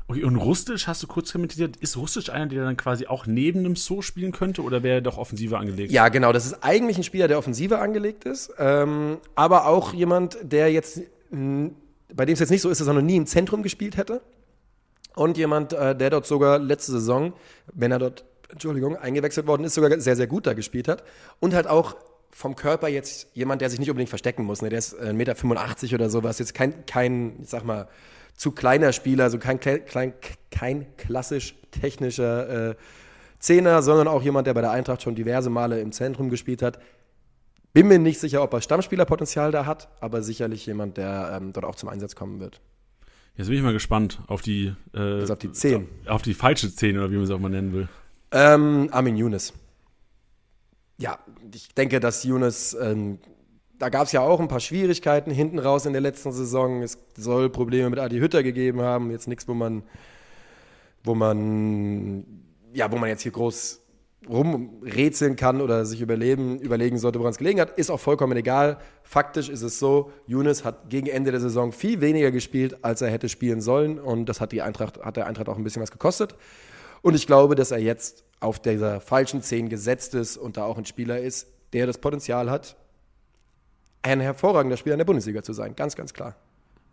Okay, 0.08 0.24
und 0.24 0.36
Rustic, 0.36 0.88
hast 0.88 1.02
du 1.04 1.08
kurz 1.08 1.32
kommentiert, 1.32 1.78
ist 1.78 1.96
Rustic 1.96 2.30
einer, 2.30 2.48
der 2.48 2.66
dann 2.66 2.76
quasi 2.76 3.08
auch 3.08 3.28
neben 3.28 3.60
einem 3.60 3.78
So 3.78 4.02
spielen 4.02 4.34
könnte 4.34 4.62
oder 4.62 4.84
wäre 4.84 4.96
er 4.96 5.02
doch 5.02 5.18
offensiver 5.18 5.58
angelegt? 5.58 5.92
Ja, 5.92 6.10
genau. 6.10 6.34
Das 6.34 6.46
ist 6.46 6.64
eigentlich 6.64 6.98
ein 6.98 7.04
Spieler, 7.04 7.30
der 7.30 7.38
offensiver 7.38 7.82
angelegt 7.82 8.26
ist, 8.26 8.52
ähm, 8.58 9.20
aber 9.36 9.68
auch 9.68 9.94
jemand, 9.94 10.38
der 10.44 10.72
jetzt, 10.72 11.02
bei 11.30 12.26
dem 12.26 12.34
es 12.34 12.40
jetzt 12.40 12.50
nicht 12.50 12.62
so 12.62 12.70
ist, 12.70 12.82
dass 12.82 12.88
er 12.88 12.94
noch 12.94 13.02
nie 13.02 13.16
im 13.16 13.26
Zentrum 13.26 13.64
gespielt 13.64 13.96
hätte. 13.96 14.22
Und 15.16 15.38
jemand, 15.38 15.74
äh, 15.74 15.96
der 15.96 16.10
dort 16.10 16.26
sogar 16.26 16.60
letzte 16.60 16.94
Saison, 16.94 17.34
wenn 17.74 17.92
er 17.92 18.00
dort, 18.00 18.26
Entschuldigung, 18.50 18.98
eingewechselt 18.98 19.48
worden 19.48 19.64
ist, 19.64 19.76
sogar 19.76 19.98
sehr, 20.00 20.16
sehr 20.16 20.28
gut 20.28 20.46
da 20.46 20.54
gespielt 20.54 20.90
hat. 20.90 21.04
Und 21.40 21.54
halt 21.54 21.68
auch 21.68 21.96
vom 22.32 22.56
Körper 22.56 22.88
jetzt 22.88 23.28
jemand, 23.34 23.62
der 23.62 23.70
sich 23.70 23.80
nicht 23.80 23.90
unbedingt 23.90 24.10
verstecken 24.10 24.44
muss. 24.44 24.62
Ne? 24.62 24.70
Der 24.70 24.80
ist 24.80 24.94
äh, 24.94 25.14
1,85 25.14 25.14
Meter 25.14 25.96
oder 25.96 26.10
sowas. 26.10 26.40
Jetzt 26.40 26.54
kein, 26.54 26.86
kein, 26.86 27.42
ich 27.42 27.50
sag 27.50 27.66
mal, 27.66 27.88
zu 28.36 28.52
kleiner 28.52 28.94
Spieler, 28.94 29.26
also 29.26 29.38
kein, 29.38 29.60
klein, 29.60 30.14
kein 30.50 30.86
klassisch 30.98 31.56
technischer 31.72 32.72
äh, 32.72 32.76
Zehner, 33.40 33.82
sondern 33.82 34.08
auch 34.08 34.24
jemand, 34.24 34.48
der 34.48 34.54
bei 34.54 34.62
der 34.62 34.72
Eintracht 34.72 35.02
schon 35.02 35.16
diverse 35.16 35.50
Male 35.50 35.80
im 35.82 35.92
Zentrum 35.92 36.30
gespielt 36.30 36.62
hat. 36.62 36.80
Bin 37.74 37.88
mir 37.88 38.00
nicht 38.00 38.20
sicher, 38.20 38.44
ob 38.44 38.54
er 38.54 38.62
Stammspielerpotenzial 38.62 39.52
da 39.52 39.66
hat, 39.66 39.90
aber 40.00 40.22
sicherlich 40.22 40.66
jemand, 40.66 40.98
der 40.98 41.38
ähm, 41.40 41.54
dort 41.54 41.66
auch 41.66 41.76
zum 41.76 41.90
Einsatz 41.90 42.16
kommen 42.16 42.40
wird. 42.40 42.62
Jetzt 43.38 43.48
bin 43.48 43.56
ich 43.56 43.64
mal 43.64 43.74
gespannt 43.74 44.20
auf 44.28 44.42
die, 44.42 44.74
äh, 44.94 45.00
Also 45.00 45.34
auf 45.34 45.40
die 45.40 45.52
10. 45.52 45.88
auf 46.08 46.22
die 46.22 46.34
falsche 46.34 46.74
10 46.74 46.98
oder 46.98 47.12
wie 47.12 47.16
man 47.16 47.24
es 47.24 47.32
auch 47.32 47.40
mal 47.40 47.50
nennen 47.50 47.74
will. 47.74 47.88
Ähm, 48.32 48.90
Armin 48.92 49.18
Younes. 49.18 49.54
Ja, 51.02 51.18
ich 51.52 51.74
denke, 51.74 52.00
dass 52.00 52.24
Younes, 52.24 52.78
ähm, 52.80 53.18
da 53.80 53.90
gab 53.90 54.06
es 54.06 54.12
ja 54.12 54.22
auch 54.22 54.40
ein 54.40 54.48
paar 54.48 54.60
Schwierigkeiten 54.60 55.32
hinten 55.32 55.58
raus 55.58 55.88
in 55.88 55.94
der 55.94 56.02
letzten 56.02 56.32
Saison. 56.32 56.84
Es 56.84 57.00
soll 57.18 57.50
Probleme 57.50 57.90
mit 57.90 57.98
Adi 57.98 58.20
Hütter 58.20 58.44
gegeben 58.44 58.82
haben. 58.82 59.10
Jetzt 59.10 59.28
nichts, 59.28 59.48
wo 59.48 59.56
man, 59.56 59.82
wo 61.04 61.16
man, 61.16 62.24
ja, 62.72 62.92
wo 62.92 62.98
man 62.98 63.10
jetzt 63.10 63.24
hier 63.24 63.32
groß 63.32 63.80
rumrätseln 64.30 65.36
kann 65.36 65.60
oder 65.60 65.88
sich 65.88 66.02
überleben, 66.02 66.60
überlegen 66.60 67.00
sollte, 67.00 67.18
woran 67.18 67.32
es 67.32 67.40
gelegen 67.40 67.60
hat, 67.60 67.72
ist 67.80 67.90
auch 67.90 68.00
vollkommen 68.00 68.38
egal. 68.38 68.78
Faktisch 69.02 69.50
ist 69.50 69.64
es 69.64 69.80
so, 69.80 70.12
Younes 70.28 70.64
hat 70.64 70.92
gegen 70.92 71.08
Ende 71.08 71.32
der 71.32 71.40
Saison 71.40 71.72
viel 71.72 72.02
weniger 72.02 72.30
gespielt, 72.30 72.84
als 72.84 73.02
er 73.02 73.10
hätte 73.10 73.28
spielen 73.28 73.62
sollen 73.62 73.98
und 73.98 74.28
das 74.28 74.40
hat 74.40 74.52
die 74.52 74.62
Eintracht, 74.62 75.02
hat 75.02 75.18
der 75.18 75.26
Eintracht 75.26 75.50
auch 75.50 75.58
ein 75.58 75.64
bisschen 75.64 75.82
was 75.82 75.90
gekostet. 75.90 76.36
Und 77.02 77.16
ich 77.16 77.28
glaube, 77.28 77.56
dass 77.56 77.72
er 77.72 77.80
jetzt 77.80 78.24
auf 78.40 78.60
dieser 78.60 79.02
falschen 79.02 79.42
10 79.42 79.70
gesetzt 79.70 80.16
ist 80.16 80.38
und 80.38 80.58
da 80.58 80.66
auch 80.66 80.78
ein 80.78 80.86
Spieler 80.86 81.20
ist, 81.20 81.48
der 81.74 81.88
das 81.88 81.98
Potenzial 82.00 82.50
hat, 82.50 82.76
ein 84.02 84.20
hervorragender 84.20 84.78
Spieler 84.78 84.96
in 84.96 85.00
der 85.00 85.06
Bundesliga 85.06 85.44
zu 85.44 85.54
sein. 85.54 85.76
Ganz, 85.76 85.96
ganz 85.96 86.14
klar. 86.14 86.36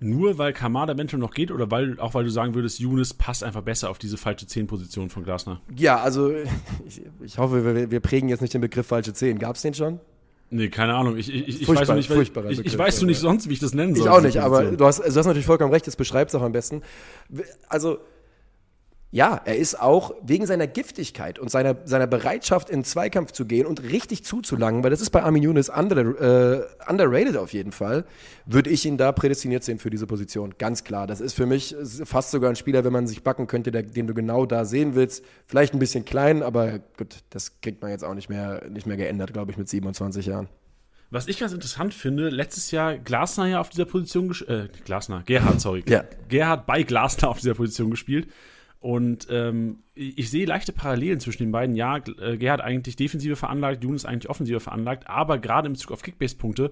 Nur 0.01 0.39
weil 0.39 0.53
Kamada 0.53 0.93
eventuell 0.93 1.19
noch 1.19 1.35
geht 1.35 1.51
oder 1.51 1.71
weil, 1.71 1.99
auch 1.99 2.15
weil 2.15 2.23
du 2.23 2.31
sagen 2.31 2.55
würdest, 2.55 2.79
Younes 2.79 3.15
passt 3.15 3.43
einfach 3.43 3.63
besser 3.63 3.91
auf 3.91 3.99
diese 3.99 4.17
falsche 4.17 4.47
10-Position 4.47 5.11
von 5.11 5.25
Glasner? 5.25 5.61
Ja, 5.75 6.01
also 6.01 6.31
ich, 6.87 7.03
ich 7.21 7.39
hoffe, 7.39 7.65
wir, 7.65 7.91
wir 7.91 8.01
prägen 8.01 8.29
jetzt 8.29 8.41
nicht 8.41 8.55
den 8.55 8.61
Begriff 8.61 8.87
falsche 8.87 9.13
10. 9.13 9.39
Gab 9.39 9.57
es 9.57 9.63
den 9.63 9.75
schon? 9.75 9.99
Nee, 10.51 10.69
keine 10.69 10.95
Ahnung. 10.95 11.17
Ich, 11.17 11.33
ich, 11.33 11.63
ich 11.63 11.69
weiß 11.69 11.91
nicht, 11.91 12.09
furchtbarer 12.09 12.47
ich, 12.47 12.59
ich 12.59 12.65
Begriff, 12.65 12.79
weiß 12.79 13.03
nicht 13.03 13.19
sonst, 13.19 13.49
wie 13.49 13.55
ich 13.55 13.59
das 13.59 13.75
nennen 13.75 13.95
soll. 13.95 14.07
Ich 14.07 14.11
auch 14.11 14.23
nicht, 14.23 14.39
aber 14.39 14.65
du 14.71 14.85
hast, 14.85 15.01
du 15.01 15.05
hast 15.05 15.27
natürlich 15.27 15.47
vollkommen 15.47 15.73
recht, 15.73 15.87
das 15.87 15.97
beschreibt 15.97 16.31
es 16.31 16.35
auch 16.37 16.43
am 16.43 16.53
besten. 16.53 16.83
Also, 17.69 17.99
ja, 19.11 19.41
er 19.47 19.57
ist 19.57 19.81
auch 19.81 20.15
wegen 20.23 20.45
seiner 20.45 20.67
Giftigkeit 20.67 21.39
und 21.39 21.51
seiner, 21.51 21.77
seiner 21.87 22.07
Bereitschaft, 22.07 22.69
in 22.69 22.85
Zweikampf 22.85 23.33
zu 23.33 23.47
gehen 23.47 23.67
und 23.67 23.83
richtig 23.83 24.23
zuzulangen, 24.23 24.83
weil 24.85 24.91
das 24.91 25.01
ist 25.01 25.11
bei 25.11 25.23
Armin 25.23 25.43
Younes 25.43 25.71
under, 25.71 25.97
äh, 25.97 26.67
underrated 26.91 27.39
auf 27.39 27.55
jeden 27.55 27.73
Fall, 27.73 28.05
würde 28.45 28.69
ich 28.69 28.85
ihn 28.85 28.99
da 28.99 29.13
prädestiniert 29.13 29.65
sehen 29.65 29.79
für 29.79 29.89
diese 29.89 30.07
Position. 30.07 30.55
Ganz 30.59 30.85
klar. 30.85 31.07
Das 31.07 31.23
ist 31.23 31.33
für 31.33 31.47
mich 31.47 31.75
fast 32.05 32.33
sogar 32.33 32.51
ein 32.51 32.57
Spieler, 32.57 32.85
wenn 32.85 32.93
man 32.93 33.07
sich 33.07 33.23
backen 33.23 33.47
könnte, 33.47 33.71
der, 33.71 33.83
den 33.83 34.07
du 34.07 34.13
genau 34.13 34.45
da 34.45 34.67
sehen 34.67 34.95
willst. 34.95 35.25
Vielleicht 35.47 35.73
ein 35.73 35.79
bisschen 35.79 36.05
klein, 36.05 36.43
aber 36.43 36.79
gut, 36.99 37.17
das 37.31 37.63
kriegt 37.63 37.81
man 37.81 37.91
jetzt 37.91 38.05
auch 38.05 38.15
nicht 38.15 38.29
mehr, 38.29 38.69
nicht 38.69 38.87
mehr 38.87 38.99
geändert, 38.99 39.33
glaube 39.33 39.53
ich, 39.53 39.57
mit 39.57 39.71
27 39.71 40.27
Jahren. 40.27 40.49
Was 41.11 41.27
ich 41.29 41.39
ganz 41.39 41.55
interessant 41.55 41.95
finde, 41.95 42.29
letztes 42.29 42.71
Jahr 42.71 42.99
Glasner 42.99 43.47
ja 43.47 43.61
auf 43.61 43.71
dieser 43.71 43.87
Position 43.87 44.29
gespielt, 44.29 44.75
äh, 44.75 44.83
Glasner, 44.85 45.23
Gerhard, 45.25 45.63
sorry. 45.63 45.83
Ja. 45.89 46.05
Gerhard 46.29 46.67
bei 46.67 46.83
Glasner 46.83 47.31
auf 47.31 47.39
dieser 47.39 47.55
Position 47.55 47.91
gespielt. 47.91 48.29
Und 48.81 49.27
ähm, 49.29 49.81
ich, 49.95 50.31
sehe 50.31 50.47
leichte 50.47 50.73
Parallelen 50.73 51.19
zwischen 51.19 51.43
den 51.43 51.53
beiden. 51.53 51.75
Ja, 51.75 51.97
äh, 51.97 52.37
Gerhard 52.37 52.61
eigentlich 52.61 52.95
defensive 52.95 53.35
veranlagt, 53.35 53.83
Jonas 53.83 54.05
eigentlich 54.05 54.31
offensive 54.31 54.61
veranlagt, 54.61 55.09
aber 55.09 55.39
gerade 55.39 55.67
in 55.67 55.73
Bezug 55.73 55.91
auf 55.91 56.03
Kickbase-Punkte 56.03 56.71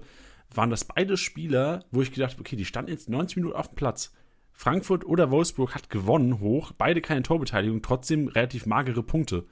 waren 0.53 0.69
das 0.69 0.85
beide 0.85 1.17
Spieler, 1.17 1.83
wo 1.91 2.01
ich 2.01 2.13
gedacht 2.13 2.31
habe, 2.31 2.41
okay, 2.41 2.55
die 2.55 2.65
standen 2.65 2.91
jetzt 2.91 3.09
90 3.09 3.37
Minuten 3.37 3.55
auf 3.55 3.67
dem 3.67 3.75
Platz. 3.75 4.13
Frankfurt 4.53 5.05
oder 5.05 5.29
Wolfsburg 5.29 5.75
hat 5.75 5.89
gewonnen 5.89 6.39
hoch, 6.39 6.71
beide 6.77 7.01
keine 7.01 7.23
Torbeteiligung, 7.23 7.81
trotzdem 7.81 8.27
relativ 8.27 8.65
magere 8.65 9.03
Punkte. 9.03 9.45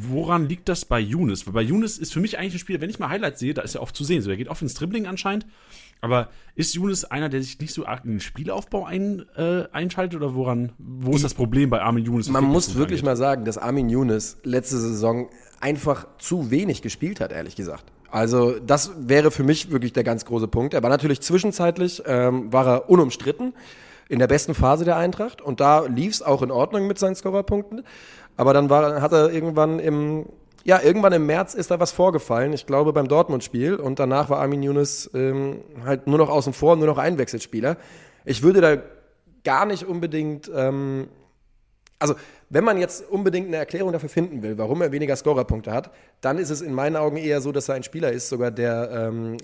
Woran 0.00 0.48
liegt 0.48 0.68
das 0.68 0.84
bei 0.84 1.00
Younes? 1.00 1.46
Weil 1.46 1.54
bei 1.54 1.62
Younes 1.62 1.96
ist 1.96 2.12
für 2.12 2.20
mich 2.20 2.38
eigentlich 2.38 2.54
ein 2.54 2.58
Spieler, 2.58 2.80
wenn 2.80 2.90
ich 2.90 2.98
mal 2.98 3.08
Highlights 3.08 3.40
sehe, 3.40 3.54
da 3.54 3.62
ist 3.62 3.74
er 3.74 3.82
oft 3.82 3.96
zu 3.96 4.04
sehen. 4.04 4.20
So, 4.20 4.30
er 4.30 4.36
geht 4.36 4.48
oft 4.48 4.60
ins 4.60 4.74
Dribbling 4.74 5.06
anscheinend. 5.06 5.46
Aber 6.00 6.28
ist 6.54 6.74
Younes 6.74 7.04
einer, 7.04 7.28
der 7.28 7.42
sich 7.42 7.58
nicht 7.58 7.72
so 7.72 7.86
arg 7.86 8.04
in 8.04 8.12
den 8.12 8.20
Spielaufbau 8.20 8.84
ein, 8.84 9.24
äh, 9.36 9.64
einschaltet 9.72 10.16
oder 10.20 10.34
woran, 10.34 10.72
wo 10.78 11.12
ist 11.12 11.24
das 11.24 11.34
Problem 11.34 11.70
bei 11.70 11.80
Armin 11.80 12.04
Younes? 12.04 12.28
Man 12.28 12.44
muss 12.44 12.74
wirklich 12.74 13.02
mal 13.02 13.16
sagen, 13.16 13.44
dass 13.44 13.58
Armin 13.58 13.88
Younes 13.88 14.38
letzte 14.44 14.78
Saison 14.78 15.28
einfach 15.60 16.06
zu 16.18 16.50
wenig 16.50 16.82
gespielt 16.82 17.20
hat, 17.20 17.32
ehrlich 17.32 17.56
gesagt. 17.56 17.84
Also 18.10 18.58
das 18.60 18.92
wäre 18.96 19.30
für 19.30 19.42
mich 19.42 19.70
wirklich 19.70 19.92
der 19.92 20.04
ganz 20.04 20.24
große 20.24 20.48
Punkt. 20.48 20.74
Er 20.74 20.82
war 20.82 20.90
natürlich 20.90 21.20
zwischenzeitlich, 21.20 22.02
ähm, 22.06 22.52
war 22.52 22.66
er 22.66 22.90
unumstritten 22.90 23.52
in 24.08 24.18
der 24.18 24.28
besten 24.28 24.54
Phase 24.54 24.84
der 24.84 24.96
Eintracht 24.96 25.42
und 25.42 25.60
da 25.60 25.86
lief 25.86 26.12
es 26.12 26.22
auch 26.22 26.42
in 26.42 26.50
Ordnung 26.50 26.86
mit 26.86 26.98
seinen 26.98 27.16
Scorerpunkten. 27.16 27.82
Aber 28.36 28.52
dann 28.52 28.70
war, 28.70 29.00
hat 29.00 29.12
er 29.12 29.32
irgendwann 29.32 29.78
im, 29.78 30.26
ja, 30.66 30.82
irgendwann 30.82 31.12
im 31.12 31.26
März 31.26 31.54
ist 31.54 31.70
da 31.70 31.78
was 31.78 31.92
vorgefallen, 31.92 32.52
ich 32.52 32.66
glaube 32.66 32.92
beim 32.92 33.06
Dortmund-Spiel 33.06 33.76
und 33.76 34.00
danach 34.00 34.30
war 34.30 34.40
Armin 34.40 34.64
Younes 34.64 35.08
ähm, 35.14 35.60
halt 35.84 36.08
nur 36.08 36.18
noch 36.18 36.28
außen 36.28 36.52
vor, 36.52 36.74
nur 36.74 36.88
noch 36.88 36.98
Einwechselspieler. 36.98 37.76
Ich 38.24 38.42
würde 38.42 38.60
da 38.60 38.76
gar 39.44 39.64
nicht 39.64 39.84
unbedingt, 39.84 40.50
ähm, 40.52 41.06
also 42.00 42.16
wenn 42.50 42.64
man 42.64 42.78
jetzt 42.78 43.08
unbedingt 43.08 43.46
eine 43.46 43.58
Erklärung 43.58 43.92
dafür 43.92 44.08
finden 44.08 44.42
will, 44.42 44.58
warum 44.58 44.82
er 44.82 44.90
weniger 44.90 45.14
Scorerpunkte 45.14 45.70
hat, 45.70 45.92
dann 46.20 46.36
ist 46.36 46.50
es 46.50 46.62
in 46.62 46.74
meinen 46.74 46.96
Augen 46.96 47.16
eher 47.16 47.40
so, 47.40 47.52
dass 47.52 47.68
er 47.68 47.76
ein 47.76 47.84
Spieler 47.84 48.10
ist, 48.10 48.28
sogar 48.28 48.50
der 48.50 48.90
ähm, 48.90 49.36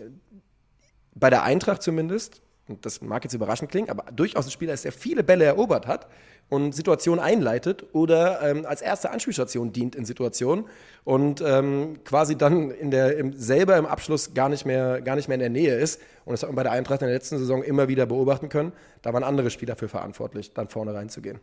bei 1.14 1.30
der 1.30 1.44
Eintracht 1.44 1.82
zumindest, 1.82 2.42
das 2.80 3.00
mag 3.00 3.22
jetzt 3.22 3.34
überraschend 3.34 3.70
klingen, 3.70 3.90
aber 3.90 4.10
durchaus 4.10 4.46
ein 4.46 4.50
Spieler 4.50 4.72
ist, 4.72 4.84
der 4.84 4.90
viele 4.90 5.22
Bälle 5.22 5.44
erobert 5.44 5.86
hat 5.86 6.08
und 6.48 6.74
Situationen 6.74 7.18
einleitet 7.18 7.86
oder 7.92 8.42
ähm, 8.42 8.66
als 8.66 8.82
erste 8.82 9.10
Anspielstation 9.10 9.72
dient 9.72 9.96
in 9.96 10.04
Situationen 10.04 10.66
und 11.04 11.40
ähm, 11.40 12.00
quasi 12.04 12.36
dann 12.36 12.70
in 12.70 12.90
der, 12.90 13.16
im, 13.16 13.32
selber 13.32 13.76
im 13.76 13.86
Abschluss 13.86 14.34
gar 14.34 14.48
nicht, 14.48 14.66
mehr, 14.66 15.00
gar 15.00 15.16
nicht 15.16 15.28
mehr 15.28 15.36
in 15.36 15.40
der 15.40 15.50
Nähe 15.50 15.76
ist. 15.76 16.00
Und 16.24 16.32
das 16.32 16.42
hat 16.42 16.50
man 16.50 16.56
bei 16.56 16.62
der 16.62 16.72
Eintracht 16.72 17.00
in 17.00 17.08
der 17.08 17.14
letzten 17.14 17.38
Saison 17.38 17.62
immer 17.62 17.88
wieder 17.88 18.06
beobachten 18.06 18.48
können. 18.48 18.72
Da 19.00 19.12
waren 19.12 19.24
andere 19.24 19.50
Spieler 19.50 19.76
für 19.76 19.88
verantwortlich, 19.88 20.52
dann 20.52 20.68
vorne 20.68 20.94
reinzugehen. 20.94 21.40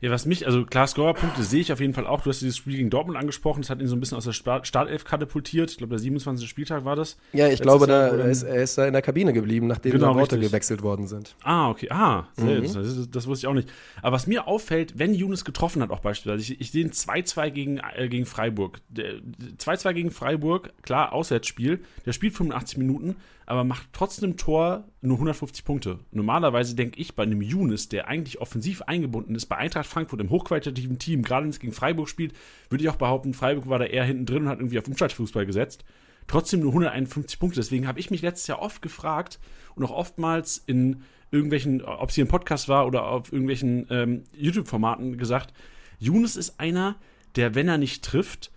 Ja, 0.00 0.10
was 0.10 0.26
mich, 0.26 0.46
also 0.46 0.64
klar, 0.64 0.86
Scorerpunkte 0.86 1.42
sehe 1.42 1.60
ich 1.60 1.72
auf 1.72 1.80
jeden 1.80 1.94
Fall 1.94 2.06
auch. 2.06 2.20
Du 2.20 2.30
hast 2.30 2.40
dieses 2.40 2.56
Spiel 2.58 2.76
gegen 2.76 2.90
Dortmund 2.90 3.18
angesprochen, 3.18 3.62
das 3.62 3.70
hat 3.70 3.80
ihn 3.80 3.86
so 3.86 3.96
ein 3.96 4.00
bisschen 4.00 4.18
aus 4.18 4.24
der 4.24 4.32
Startelf 4.32 5.04
katapultiert. 5.04 5.70
Ich 5.70 5.78
glaube, 5.78 5.90
der 5.90 5.98
27. 5.98 6.48
Spieltag 6.48 6.84
war 6.84 6.96
das. 6.96 7.16
Ja, 7.32 7.48
ich 7.48 7.62
glaube, 7.62 7.86
da 7.86 8.08
ist, 8.08 8.42
er 8.42 8.62
ist 8.62 8.76
da 8.76 8.86
in 8.86 8.92
der 8.92 9.02
Kabine 9.02 9.32
geblieben, 9.32 9.66
nachdem 9.66 9.92
genau, 9.92 10.12
die 10.12 10.20
Worte 10.20 10.38
gewechselt 10.38 10.82
worden 10.82 11.06
sind. 11.06 11.34
Ah, 11.42 11.70
okay. 11.70 11.88
Ah, 11.90 12.28
mhm. 12.36 12.62
das, 12.62 13.10
das, 13.10 13.26
wusste 13.26 13.46
ich 13.46 13.48
auch 13.48 13.54
nicht. 13.54 13.70
Aber 14.02 14.16
was 14.16 14.26
mir 14.26 14.46
auffällt, 14.46 14.98
wenn 14.98 15.14
Younes 15.14 15.44
getroffen 15.44 15.82
hat, 15.82 15.90
auch 15.90 16.00
beispielsweise, 16.00 16.42
ich, 16.52 16.60
ich 16.60 16.70
sehe 16.70 16.84
ein 16.84 16.90
2-2 16.90 17.50
gegen, 17.50 17.80
äh, 17.96 18.08
gegen 18.08 18.26
Freiburg. 18.26 18.80
2-2 18.94 19.92
gegen 19.94 20.10
Freiburg, 20.10 20.72
klar, 20.82 21.12
Auswärtsspiel. 21.12 21.80
Der 22.04 22.12
spielt 22.12 22.34
85 22.34 22.78
Minuten 22.78 23.16
aber 23.46 23.62
macht 23.62 23.88
trotzdem 23.92 24.36
Tor 24.36 24.88
nur 25.00 25.16
150 25.16 25.64
Punkte. 25.64 26.00
Normalerweise 26.10 26.74
denke 26.74 27.00
ich 27.00 27.14
bei 27.14 27.22
einem 27.22 27.40
Younes, 27.40 27.88
der 27.88 28.08
eigentlich 28.08 28.40
offensiv 28.40 28.82
eingebunden 28.82 29.36
ist, 29.36 29.46
bei 29.46 29.56
Eintracht 29.56 29.86
Frankfurt 29.86 30.20
im 30.20 30.30
hochqualitativen 30.30 30.98
Team, 30.98 31.22
gerade 31.22 31.44
wenn 31.44 31.50
es 31.50 31.60
gegen 31.60 31.72
Freiburg 31.72 32.08
spielt, 32.08 32.34
würde 32.68 32.82
ich 32.82 32.90
auch 32.90 32.96
behaupten, 32.96 33.34
Freiburg 33.34 33.68
war 33.68 33.78
da 33.78 33.84
eher 33.84 34.04
hinten 34.04 34.26
drin 34.26 34.42
und 34.42 34.48
hat 34.48 34.58
irgendwie 34.58 34.78
auf 34.78 34.88
Umschaltfußball 34.88 35.46
gesetzt. 35.46 35.84
Trotzdem 36.26 36.60
nur 36.60 36.70
151 36.70 37.38
Punkte. 37.38 37.60
Deswegen 37.60 37.86
habe 37.86 38.00
ich 38.00 38.10
mich 38.10 38.20
letztes 38.20 38.48
Jahr 38.48 38.60
oft 38.60 38.82
gefragt 38.82 39.38
und 39.76 39.84
auch 39.84 39.92
oftmals 39.92 40.58
in 40.66 41.02
irgendwelchen, 41.30 41.82
ob 41.82 42.08
es 42.08 42.16
hier 42.16 42.24
ein 42.24 42.28
Podcast 42.28 42.68
war 42.68 42.86
oder 42.86 43.06
auf 43.06 43.32
irgendwelchen 43.32 43.86
ähm, 43.90 44.24
YouTube-Formaten 44.34 45.18
gesagt, 45.18 45.54
Younes 46.00 46.34
ist 46.34 46.58
einer, 46.58 46.96
der, 47.36 47.54
wenn 47.54 47.68
er 47.68 47.78
nicht 47.78 48.04
trifft, 48.04 48.50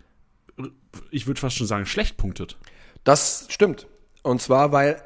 ich 1.12 1.28
würde 1.28 1.40
fast 1.40 1.58
schon 1.58 1.68
sagen, 1.68 1.86
schlecht 1.86 2.18
punktet. 2.18 2.58
Das 3.04 3.46
stimmt. 3.50 3.88
Und 4.24 4.42
zwar, 4.42 4.72
weil, 4.72 5.02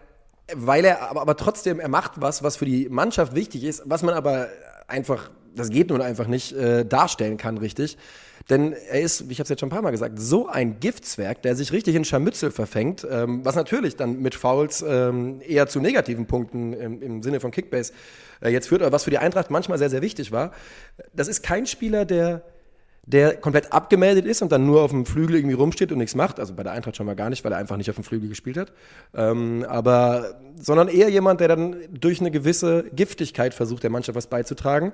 weil 0.53 0.85
er 0.85 1.09
aber, 1.09 1.21
aber 1.21 1.37
trotzdem, 1.37 1.79
er 1.79 1.89
macht 1.89 2.21
was, 2.21 2.43
was 2.43 2.57
für 2.57 2.65
die 2.65 2.89
Mannschaft 2.89 3.35
wichtig 3.35 3.63
ist, 3.63 3.83
was 3.85 4.03
man 4.03 4.15
aber 4.15 4.47
einfach, 4.87 5.29
das 5.55 5.69
geht 5.69 5.89
nun 5.89 6.01
einfach 6.01 6.27
nicht, 6.27 6.53
äh, 6.53 6.85
darstellen 6.85 7.37
kann, 7.37 7.57
richtig. 7.57 7.97
Denn 8.49 8.73
er 8.73 8.99
ist, 8.99 9.21
ich 9.21 9.39
habe 9.39 9.43
es 9.43 9.49
jetzt 9.49 9.61
schon 9.61 9.67
ein 9.67 9.71
paar 9.71 9.81
Mal 9.81 9.91
gesagt, 9.91 10.19
so 10.19 10.47
ein 10.47 10.79
Giftzwerg, 10.79 11.41
der 11.43 11.55
sich 11.55 11.71
richtig 11.71 11.95
in 11.95 12.03
Scharmützel 12.03 12.51
verfängt, 12.51 13.07
ähm, 13.09 13.45
was 13.45 13.55
natürlich 13.55 13.95
dann 13.95 14.21
mit 14.21 14.35
Fouls 14.35 14.83
ähm, 14.85 15.39
eher 15.41 15.67
zu 15.67 15.79
negativen 15.79 16.25
Punkten 16.25 16.73
im, 16.73 17.01
im 17.01 17.23
Sinne 17.23 17.39
von 17.39 17.51
Kickbase 17.51 17.93
äh, 18.41 18.49
jetzt 18.49 18.67
führt, 18.67 18.81
aber 18.81 18.91
was 18.91 19.05
für 19.05 19.11
die 19.11 19.17
Eintracht 19.17 19.49
manchmal 19.49 19.77
sehr, 19.77 19.89
sehr 19.89 20.01
wichtig 20.01 20.33
war. 20.33 20.51
Das 21.13 21.29
ist 21.29 21.41
kein 21.41 21.65
Spieler, 21.65 22.03
der 22.03 22.43
der 23.05 23.35
komplett 23.35 23.73
abgemeldet 23.73 24.25
ist 24.25 24.41
und 24.41 24.51
dann 24.51 24.65
nur 24.65 24.81
auf 24.81 24.91
dem 24.91 25.05
Flügel 25.05 25.35
irgendwie 25.35 25.55
rumsteht 25.55 25.91
und 25.91 25.97
nichts 25.97 26.15
macht. 26.15 26.39
Also 26.39 26.53
bei 26.53 26.63
der 26.63 26.71
Eintracht 26.71 26.95
schon 26.95 27.05
mal 27.05 27.15
gar 27.15 27.29
nicht, 27.29 27.43
weil 27.43 27.51
er 27.51 27.57
einfach 27.57 27.75
nicht 27.75 27.89
auf 27.89 27.95
dem 27.95 28.05
Flügel 28.05 28.29
gespielt 28.29 28.57
hat. 28.57 28.71
Ähm, 29.13 29.65
aber, 29.67 30.39
sondern 30.57 30.87
eher 30.87 31.09
jemand, 31.09 31.41
der 31.41 31.49
dann 31.49 31.75
durch 31.91 32.21
eine 32.21 32.31
gewisse 32.31 32.85
Giftigkeit 32.95 33.53
versucht, 33.53 33.83
der 33.83 33.89
Mannschaft 33.89 34.15
was 34.15 34.27
beizutragen. 34.27 34.93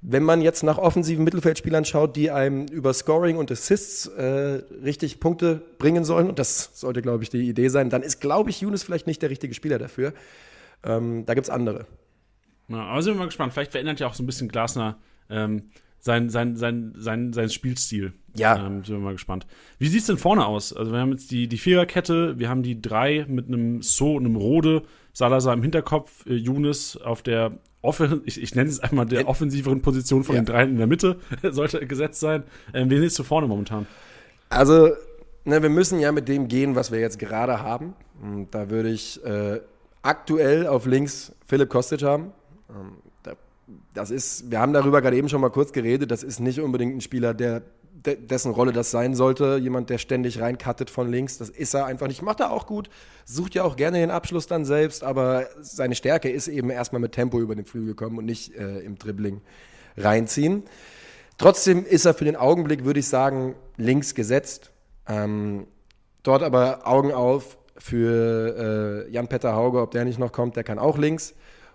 Wenn 0.00 0.22
man 0.22 0.40
jetzt 0.40 0.62
nach 0.62 0.78
offensiven 0.78 1.24
Mittelfeldspielern 1.24 1.84
schaut, 1.84 2.14
die 2.14 2.30
einem 2.30 2.66
über 2.66 2.94
Scoring 2.94 3.36
und 3.36 3.50
Assists 3.50 4.06
äh, 4.06 4.62
richtig 4.84 5.18
Punkte 5.18 5.60
bringen 5.78 6.04
sollen, 6.04 6.28
und 6.28 6.38
das 6.38 6.70
sollte, 6.74 7.02
glaube 7.02 7.24
ich, 7.24 7.30
die 7.30 7.48
Idee 7.48 7.68
sein, 7.68 7.90
dann 7.90 8.04
ist, 8.04 8.20
glaube 8.20 8.50
ich, 8.50 8.60
Younes 8.60 8.84
vielleicht 8.84 9.08
nicht 9.08 9.20
der 9.22 9.30
richtige 9.30 9.54
Spieler 9.54 9.78
dafür. 9.78 10.12
Ähm, 10.84 11.26
da 11.26 11.32
es 11.32 11.50
andere. 11.50 11.86
Ja, 12.68 12.84
aber 12.84 13.02
sind 13.02 13.14
wir 13.14 13.18
mal 13.18 13.24
gespannt. 13.24 13.52
Vielleicht 13.52 13.72
verändert 13.72 13.98
ja 13.98 14.06
auch 14.06 14.14
so 14.14 14.22
ein 14.22 14.26
bisschen 14.26 14.48
Glasner 14.48 14.98
ähm, 15.28 15.64
sein, 16.00 16.30
sein, 16.30 16.56
sein, 16.56 16.94
sein, 16.96 17.32
sein 17.32 17.50
Spielstil. 17.50 18.12
Ja. 18.34 18.56
Ähm, 18.56 18.84
sind 18.84 18.96
wir 18.96 19.02
mal 19.02 19.12
gespannt. 19.12 19.46
Wie 19.78 19.88
sieht 19.88 20.00
es 20.00 20.06
denn 20.06 20.18
vorne 20.18 20.46
aus? 20.46 20.72
Also, 20.72 20.92
wir 20.92 21.00
haben 21.00 21.12
jetzt 21.12 21.30
die, 21.30 21.48
die 21.48 21.58
Viererkette, 21.58 22.38
wir 22.38 22.48
haben 22.48 22.62
die 22.62 22.80
drei 22.80 23.26
mit 23.28 23.48
einem 23.48 23.82
So 23.82 24.14
und 24.14 24.24
einem 24.24 24.36
Rode, 24.36 24.82
Salazar 25.12 25.54
im 25.54 25.62
Hinterkopf, 25.62 26.26
äh, 26.26 26.34
Younes 26.34 26.96
auf 26.96 27.22
der 27.22 27.58
Offen 27.80 28.22
ich, 28.24 28.42
ich 28.42 28.54
nenne 28.56 28.68
es 28.68 28.80
einmal 28.80 29.06
der 29.06 29.28
offensiveren 29.28 29.82
Position 29.82 30.24
von 30.24 30.34
ja. 30.34 30.42
den 30.42 30.46
dreien 30.46 30.70
in 30.70 30.78
der 30.78 30.88
Mitte, 30.88 31.18
sollte 31.42 31.86
gesetzt 31.86 32.20
sein. 32.20 32.42
Ähm, 32.74 32.90
wen 32.90 33.00
siehst 33.00 33.18
du 33.18 33.22
vorne 33.22 33.46
momentan? 33.46 33.86
Also, 34.48 34.90
ne, 35.44 35.62
wir 35.62 35.68
müssen 35.68 36.00
ja 36.00 36.10
mit 36.10 36.28
dem 36.28 36.48
gehen, 36.48 36.74
was 36.74 36.90
wir 36.90 36.98
jetzt 36.98 37.18
gerade 37.18 37.62
haben. 37.62 37.94
Und 38.20 38.52
da 38.52 38.70
würde 38.70 38.90
ich 38.90 39.24
äh, 39.24 39.60
aktuell 40.02 40.66
auf 40.66 40.86
links 40.86 41.34
Philipp 41.46 41.68
Kostic 41.68 42.02
haben. 42.02 42.32
Ähm, 42.68 42.96
das 43.94 44.10
ist, 44.10 44.50
wir 44.50 44.60
haben 44.60 44.72
darüber 44.72 45.02
gerade 45.02 45.16
eben 45.16 45.28
schon 45.28 45.40
mal 45.40 45.50
kurz 45.50 45.72
geredet, 45.72 46.10
das 46.10 46.22
ist 46.22 46.40
nicht 46.40 46.60
unbedingt 46.60 46.96
ein 46.96 47.00
Spieler, 47.00 47.34
der, 47.34 47.62
dessen 47.92 48.52
Rolle 48.52 48.72
das 48.72 48.90
sein 48.90 49.14
sollte. 49.14 49.58
Jemand, 49.60 49.90
der 49.90 49.98
ständig 49.98 50.40
reinkattet 50.40 50.90
von 50.90 51.10
links, 51.10 51.38
das 51.38 51.48
ist 51.48 51.74
er 51.74 51.86
einfach 51.86 52.06
nicht. 52.06 52.22
Macht 52.22 52.40
er 52.40 52.50
auch 52.50 52.66
gut, 52.66 52.88
sucht 53.24 53.54
ja 53.54 53.64
auch 53.64 53.76
gerne 53.76 53.98
den 53.98 54.10
Abschluss 54.10 54.46
dann 54.46 54.64
selbst, 54.64 55.04
aber 55.04 55.46
seine 55.60 55.94
Stärke 55.94 56.30
ist 56.30 56.48
eben 56.48 56.70
erstmal 56.70 57.00
mit 57.00 57.12
Tempo 57.12 57.40
über 57.40 57.54
den 57.54 57.64
Flügel 57.64 57.94
kommen 57.94 58.18
und 58.18 58.24
nicht 58.24 58.54
äh, 58.54 58.80
im 58.80 58.98
Dribbling 58.98 59.40
reinziehen. 59.96 60.62
Trotzdem 61.38 61.84
ist 61.84 62.04
er 62.04 62.14
für 62.14 62.24
den 62.24 62.36
Augenblick, 62.36 62.84
würde 62.84 63.00
ich 63.00 63.08
sagen, 63.08 63.54
links 63.76 64.14
gesetzt. 64.14 64.70
Ähm, 65.06 65.66
dort 66.22 66.42
aber 66.42 66.86
Augen 66.86 67.12
auf 67.12 67.58
für 67.76 69.06
äh, 69.06 69.12
Jan-Petter 69.12 69.54
Hauge, 69.54 69.80
ob 69.80 69.92
der 69.92 70.04
nicht 70.04 70.18
noch 70.18 70.32
kommt, 70.32 70.56
der 70.56 70.64
kann 70.64 70.78
auch 70.78 70.98
links. 70.98 71.34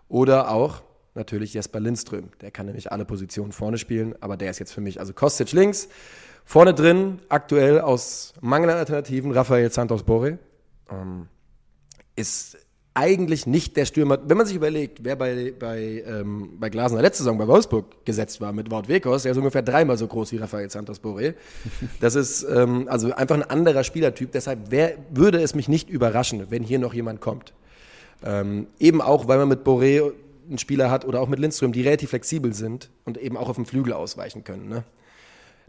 Oder 0.09 0.51
auch 0.51 0.81
natürlich 1.15 1.53
Jesper 1.53 1.79
Lindström. 1.79 2.29
Der 2.41 2.51
kann 2.51 2.65
nämlich 2.65 2.91
alle 2.91 3.05
Positionen 3.05 3.51
vorne 3.51 3.77
spielen, 3.77 4.15
aber 4.21 4.37
der 4.37 4.51
ist 4.51 4.59
jetzt 4.59 4.73
für 4.73 4.81
mich, 4.81 4.99
also 4.99 5.13
Kostic 5.13 5.51
links, 5.51 5.89
vorne 6.45 6.73
drin, 6.73 7.19
aktuell 7.29 7.79
aus 7.81 8.33
mangelnden 8.41 8.77
Alternativen, 8.77 9.31
Rafael 9.31 9.71
Santos 9.71 10.03
Borre. 10.03 10.39
Ähm, 10.89 11.27
ist 12.15 12.57
eigentlich 12.95 13.47
nicht 13.47 13.75
der 13.75 13.85
Stürmer, 13.85 14.19
wenn 14.27 14.37
man 14.37 14.45
sich 14.45 14.55
überlegt, 14.55 15.03
wer 15.03 15.15
bei, 15.15 15.53
bei, 15.57 16.03
ähm, 16.05 16.57
bei 16.59 16.69
Glasner 16.69 17.01
letzte 17.01 17.23
Saison 17.23 17.39
bei 17.39 17.47
Wolfsburg 17.47 18.05
gesetzt 18.05 18.39
war 18.39 18.53
mit 18.53 18.69
Wout 18.69 18.87
Wekos, 18.87 19.23
der 19.23 19.31
ist 19.31 19.37
ungefähr 19.37 19.63
dreimal 19.63 19.97
so 19.97 20.05
groß 20.07 20.31
wie 20.31 20.37
Rafael 20.37 20.69
Santos 20.69 21.01
Boré. 21.01 21.33
Das 21.99 22.15
ist 22.15 22.43
ähm, 22.43 22.87
also 22.87 23.13
einfach 23.13 23.35
ein 23.35 23.43
anderer 23.43 23.83
Spielertyp. 23.83 24.31
Deshalb 24.31 24.69
wär, 24.71 24.95
würde 25.09 25.41
es 25.41 25.55
mich 25.55 25.67
nicht 25.67 25.89
überraschen, 25.89 26.51
wenn 26.51 26.63
hier 26.63 26.79
noch 26.79 26.93
jemand 26.93 27.19
kommt. 27.21 27.53
Ähm, 28.23 28.67
eben 28.79 29.01
auch, 29.01 29.27
weil 29.27 29.39
man 29.39 29.47
mit 29.47 29.65
Boré 29.65 30.11
einen 30.47 30.57
Spieler 30.57 30.91
hat 30.91 31.05
oder 31.05 31.21
auch 31.21 31.27
mit 31.27 31.39
Lindström, 31.39 31.71
die 31.71 31.81
relativ 31.81 32.09
flexibel 32.09 32.53
sind 32.53 32.89
und 33.05 33.17
eben 33.17 33.37
auch 33.37 33.49
auf 33.49 33.55
dem 33.55 33.65
Flügel 33.65 33.93
ausweichen 33.93 34.43
können. 34.43 34.67
Ne? 34.67 34.83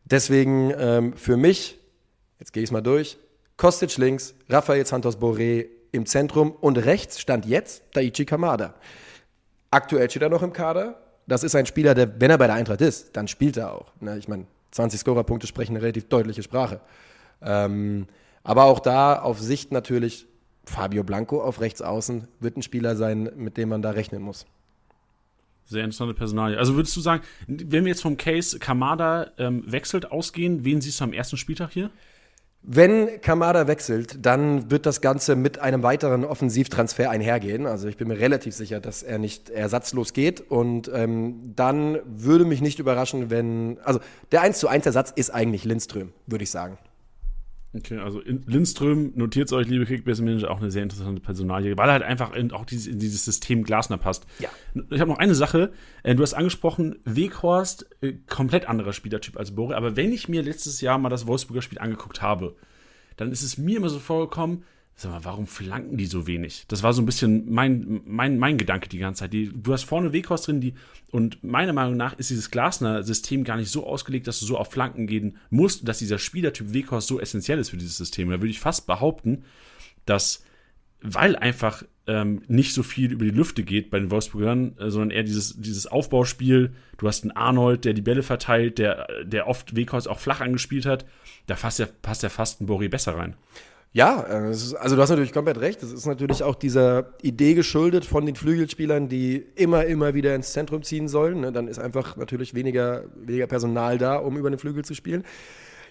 Deswegen 0.04 0.72
ähm, 0.76 1.16
für 1.16 1.36
mich, 1.36 1.78
jetzt 2.38 2.52
gehe 2.52 2.62
ich 2.62 2.68
es 2.68 2.72
mal 2.72 2.82
durch, 2.82 3.18
Kostic 3.56 3.96
links, 3.96 4.34
Rafael 4.48 4.84
Santos 4.84 5.18
Boré 5.18 5.66
im 5.92 6.06
Zentrum 6.06 6.50
und 6.50 6.76
rechts 6.76 7.20
stand 7.20 7.46
jetzt 7.46 7.82
Daichi 7.92 8.24
Kamada. 8.24 8.74
Aktuell 9.70 10.10
steht 10.10 10.22
er 10.22 10.28
noch 10.28 10.42
im 10.42 10.52
Kader. 10.52 11.00
Das 11.26 11.42
ist 11.42 11.54
ein 11.54 11.66
Spieler, 11.66 11.94
der, 11.94 12.20
wenn 12.20 12.30
er 12.30 12.38
bei 12.38 12.46
der 12.46 12.56
Eintracht 12.56 12.80
ist, 12.80 13.16
dann 13.16 13.28
spielt 13.28 13.56
er 13.56 13.72
auch. 13.72 13.92
Ne, 14.00 14.18
ich 14.18 14.28
meine, 14.28 14.46
20 14.72 15.00
Scorerpunkte 15.00 15.46
sprechen 15.46 15.72
eine 15.72 15.82
relativ 15.82 16.08
deutliche 16.08 16.42
Sprache. 16.42 16.80
Ähm, 17.40 18.06
aber 18.42 18.64
auch 18.64 18.80
da 18.80 19.20
auf 19.20 19.40
Sicht 19.40 19.72
natürlich 19.72 20.26
Fabio 20.66 21.04
Blanco 21.04 21.42
auf 21.42 21.60
rechts 21.60 21.80
außen 21.80 22.28
wird 22.40 22.56
ein 22.56 22.62
Spieler 22.62 22.96
sein, 22.96 23.30
mit 23.36 23.56
dem 23.56 23.68
man 23.68 23.82
da 23.82 23.90
rechnen 23.90 24.22
muss. 24.22 24.46
Sehr 25.66 25.84
interessante 25.84 26.14
Personalie. 26.14 26.58
Also 26.58 26.74
würdest 26.74 26.94
du 26.96 27.00
sagen, 27.00 27.22
wenn 27.46 27.84
wir 27.84 27.90
jetzt 27.90 28.02
vom 28.02 28.16
Case 28.16 28.58
Kamada 28.58 29.30
ähm, 29.38 29.64
wechselt 29.66 30.10
ausgehen, 30.10 30.64
wen 30.64 30.80
siehst 30.80 31.00
du 31.00 31.04
am 31.04 31.12
ersten 31.12 31.36
Spieltag 31.36 31.72
hier? 31.72 31.90
Wenn 32.66 33.20
Kamada 33.20 33.66
wechselt, 33.66 34.24
dann 34.24 34.70
wird 34.70 34.86
das 34.86 35.02
Ganze 35.02 35.36
mit 35.36 35.58
einem 35.58 35.82
weiteren 35.82 36.24
Offensivtransfer 36.24 37.10
einhergehen. 37.10 37.66
Also 37.66 37.88
ich 37.88 37.98
bin 37.98 38.08
mir 38.08 38.18
relativ 38.18 38.54
sicher, 38.54 38.80
dass 38.80 39.02
er 39.02 39.18
nicht 39.18 39.50
ersatzlos 39.50 40.14
geht. 40.14 40.40
Und 40.40 40.90
ähm, 40.92 41.52
dann 41.54 41.98
würde 42.06 42.46
mich 42.46 42.62
nicht 42.62 42.78
überraschen, 42.78 43.28
wenn. 43.28 43.78
Also 43.84 44.00
der 44.32 44.40
1 44.40 44.58
zu 44.58 44.68
1 44.68 44.86
Ersatz 44.86 45.12
ist 45.14 45.28
eigentlich 45.28 45.64
Lindström, 45.64 46.14
würde 46.26 46.44
ich 46.44 46.50
sagen. 46.50 46.78
Okay, 47.76 47.98
also 47.98 48.22
Lindström, 48.24 49.12
notiert 49.16 49.52
euch, 49.52 49.66
liebe 49.66 49.84
Kickbase-Manager, 49.84 50.48
auch 50.48 50.60
eine 50.60 50.70
sehr 50.70 50.84
interessante 50.84 51.20
Personalie, 51.20 51.76
weil 51.76 51.88
er 51.88 51.94
halt 51.94 52.02
einfach 52.04 52.32
in, 52.32 52.52
auch 52.52 52.64
dieses, 52.64 52.86
in 52.86 53.00
dieses 53.00 53.24
System 53.24 53.64
Glasner 53.64 53.98
passt. 53.98 54.26
Ja. 54.38 54.48
Ich 54.90 55.00
habe 55.00 55.10
noch 55.10 55.18
eine 55.18 55.34
Sache. 55.34 55.72
Äh, 56.04 56.14
du 56.14 56.22
hast 56.22 56.34
angesprochen, 56.34 57.00
Weghorst, 57.04 57.86
äh, 58.00 58.12
komplett 58.28 58.68
anderer 58.68 58.92
Spielertyp 58.92 59.36
als 59.36 59.56
Bore. 59.56 59.76
Aber 59.76 59.96
wenn 59.96 60.12
ich 60.12 60.28
mir 60.28 60.42
letztes 60.42 60.80
Jahr 60.82 60.98
mal 60.98 61.08
das 61.08 61.26
Wolfsburger 61.26 61.62
Spiel 61.62 61.80
angeguckt 61.80 62.22
habe, 62.22 62.54
dann 63.16 63.32
ist 63.32 63.42
es 63.42 63.58
mir 63.58 63.78
immer 63.78 63.88
so 63.88 63.98
vorgekommen, 63.98 64.62
Sag 64.96 65.10
mal, 65.10 65.24
warum 65.24 65.48
flanken 65.48 65.96
die 65.96 66.06
so 66.06 66.28
wenig? 66.28 66.66
Das 66.68 66.84
war 66.84 66.92
so 66.92 67.02
ein 67.02 67.06
bisschen 67.06 67.52
mein, 67.52 68.02
mein, 68.04 68.38
mein 68.38 68.58
Gedanke 68.58 68.88
die 68.88 68.98
ganze 68.98 69.20
Zeit. 69.20 69.32
Die, 69.32 69.50
du 69.52 69.72
hast 69.72 69.82
vorne 69.82 70.12
Weghorst 70.12 70.46
drin, 70.46 70.60
die, 70.60 70.74
und 71.10 71.42
meiner 71.42 71.72
Meinung 71.72 71.96
nach 71.96 72.16
ist 72.16 72.30
dieses 72.30 72.50
Glasner-System 72.52 73.42
gar 73.42 73.56
nicht 73.56 73.70
so 73.70 73.86
ausgelegt, 73.86 74.28
dass 74.28 74.38
du 74.38 74.46
so 74.46 74.56
auf 74.56 74.70
Flanken 74.70 75.08
gehen 75.08 75.36
musst, 75.50 75.88
dass 75.88 75.98
dieser 75.98 76.18
Spielertyp 76.18 76.72
Weghorst 76.72 77.08
so 77.08 77.18
essentiell 77.18 77.58
ist 77.58 77.70
für 77.70 77.76
dieses 77.76 77.96
System. 77.96 78.30
da 78.30 78.40
würde 78.40 78.50
ich 78.50 78.60
fast 78.60 78.86
behaupten, 78.86 79.44
dass, 80.06 80.44
weil 81.00 81.34
einfach 81.34 81.82
ähm, 82.06 82.42
nicht 82.46 82.72
so 82.72 82.84
viel 82.84 83.10
über 83.10 83.24
die 83.24 83.32
Lüfte 83.32 83.64
geht 83.64 83.90
bei 83.90 83.98
den 83.98 84.12
Wolfsburgern, 84.12 84.78
äh, 84.78 84.90
sondern 84.90 85.10
eher 85.10 85.24
dieses, 85.24 85.60
dieses 85.60 85.88
Aufbauspiel. 85.88 86.72
Du 86.98 87.08
hast 87.08 87.24
einen 87.24 87.32
Arnold, 87.32 87.84
der 87.84 87.94
die 87.94 88.02
Bälle 88.02 88.22
verteilt, 88.22 88.78
der, 88.78 89.08
der 89.24 89.48
oft 89.48 89.74
Weghorst 89.74 90.08
auch 90.08 90.20
flach 90.20 90.40
angespielt 90.40 90.86
hat. 90.86 91.04
Da 91.46 91.56
passt 91.56 91.80
ja, 91.80 91.88
passt 92.02 92.22
ja 92.22 92.28
fast 92.28 92.60
ein 92.60 92.68
Boré 92.68 92.88
besser 92.88 93.16
rein. 93.16 93.34
Ja, 93.94 94.26
äh, 94.28 94.48
also 94.48 94.96
du 94.96 95.00
hast 95.00 95.10
natürlich 95.10 95.32
komplett 95.32 95.60
recht. 95.60 95.80
Das 95.80 95.92
ist 95.92 96.04
natürlich 96.04 96.42
auch 96.42 96.56
dieser 96.56 97.14
Idee 97.22 97.54
geschuldet 97.54 98.04
von 98.04 98.26
den 98.26 98.34
Flügelspielern, 98.34 99.08
die 99.08 99.36
immer, 99.54 99.86
immer 99.86 100.14
wieder 100.14 100.34
ins 100.34 100.52
Zentrum 100.52 100.82
ziehen 100.82 101.06
sollen. 101.06 101.40
Ne? 101.40 101.52
Dann 101.52 101.68
ist 101.68 101.78
einfach 101.78 102.16
natürlich 102.16 102.54
weniger, 102.54 103.04
weniger 103.14 103.46
Personal 103.46 103.96
da, 103.96 104.16
um 104.16 104.36
über 104.36 104.50
den 104.50 104.58
Flügel 104.58 104.84
zu 104.84 104.94
spielen. 104.94 105.22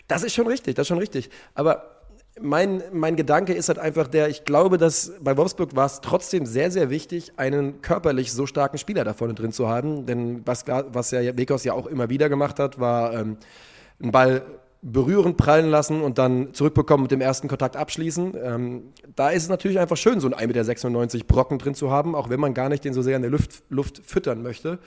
Das 0.09 0.23
ist 0.23 0.33
schon 0.33 0.47
richtig, 0.47 0.75
das 0.75 0.83
ist 0.83 0.87
schon 0.89 0.97
richtig. 0.97 1.29
Aber 1.53 2.01
mein, 2.41 2.83
mein 2.91 3.15
Gedanke 3.15 3.53
ist 3.53 3.69
halt 3.69 3.79
einfach 3.79 4.09
der, 4.09 4.27
ich 4.27 4.43
glaube, 4.43 4.77
dass 4.77 5.13
bei 5.21 5.37
Wolfsburg 5.37 5.73
war 5.73 5.85
es 5.85 6.01
trotzdem 6.01 6.45
sehr, 6.45 6.71
sehr 6.71 6.89
wichtig, 6.89 7.31
einen 7.37 7.81
körperlich 7.81 8.33
so 8.33 8.45
starken 8.45 8.77
Spieler 8.77 9.05
da 9.05 9.13
vorne 9.13 9.33
drin 9.33 9.53
zu 9.53 9.69
haben. 9.69 10.05
Denn 10.05 10.41
was, 10.45 10.65
was 10.67 11.11
ja 11.11 11.37
Wekos 11.37 11.63
ja 11.63 11.71
auch 11.71 11.87
immer 11.87 12.09
wieder 12.09 12.27
gemacht 12.27 12.59
hat, 12.59 12.81
war 12.81 13.13
ähm, 13.13 13.37
einen 14.01 14.11
Ball 14.11 14.41
berühren, 14.83 15.37
prallen 15.37 15.69
lassen 15.69 16.01
und 16.01 16.17
dann 16.17 16.53
zurückbekommen 16.53 17.03
mit 17.03 17.11
dem 17.11 17.21
ersten 17.21 17.47
Kontakt 17.47 17.77
abschließen. 17.77 18.33
Ähm, 18.41 18.83
da 19.15 19.29
ist 19.29 19.43
es 19.43 19.49
natürlich 19.49 19.79
einfach 19.79 19.95
schön, 19.95 20.19
so 20.19 20.27
einen 20.31 20.51
1,96 20.51 21.15
Meter 21.15 21.25
Brocken 21.25 21.57
drin 21.57 21.73
zu 21.73 21.89
haben, 21.89 22.15
auch 22.15 22.29
wenn 22.29 22.39
man 22.39 22.53
gar 22.53 22.67
nicht 22.69 22.83
den 22.83 22.93
so 22.93 23.01
sehr 23.01 23.15
in 23.15 23.21
der 23.21 23.31
Luft, 23.31 23.63
Luft 23.69 24.01
füttern 24.03 24.43
möchte. 24.43 24.79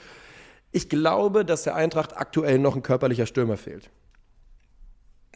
Ich 0.71 0.87
glaube, 0.87 1.43
dass 1.43 1.63
der 1.63 1.75
Eintracht 1.75 2.15
aktuell 2.15 2.59
noch 2.59 2.75
ein 2.75 2.83
körperlicher 2.83 3.25
Stürmer 3.25 3.57
fehlt. 3.57 3.89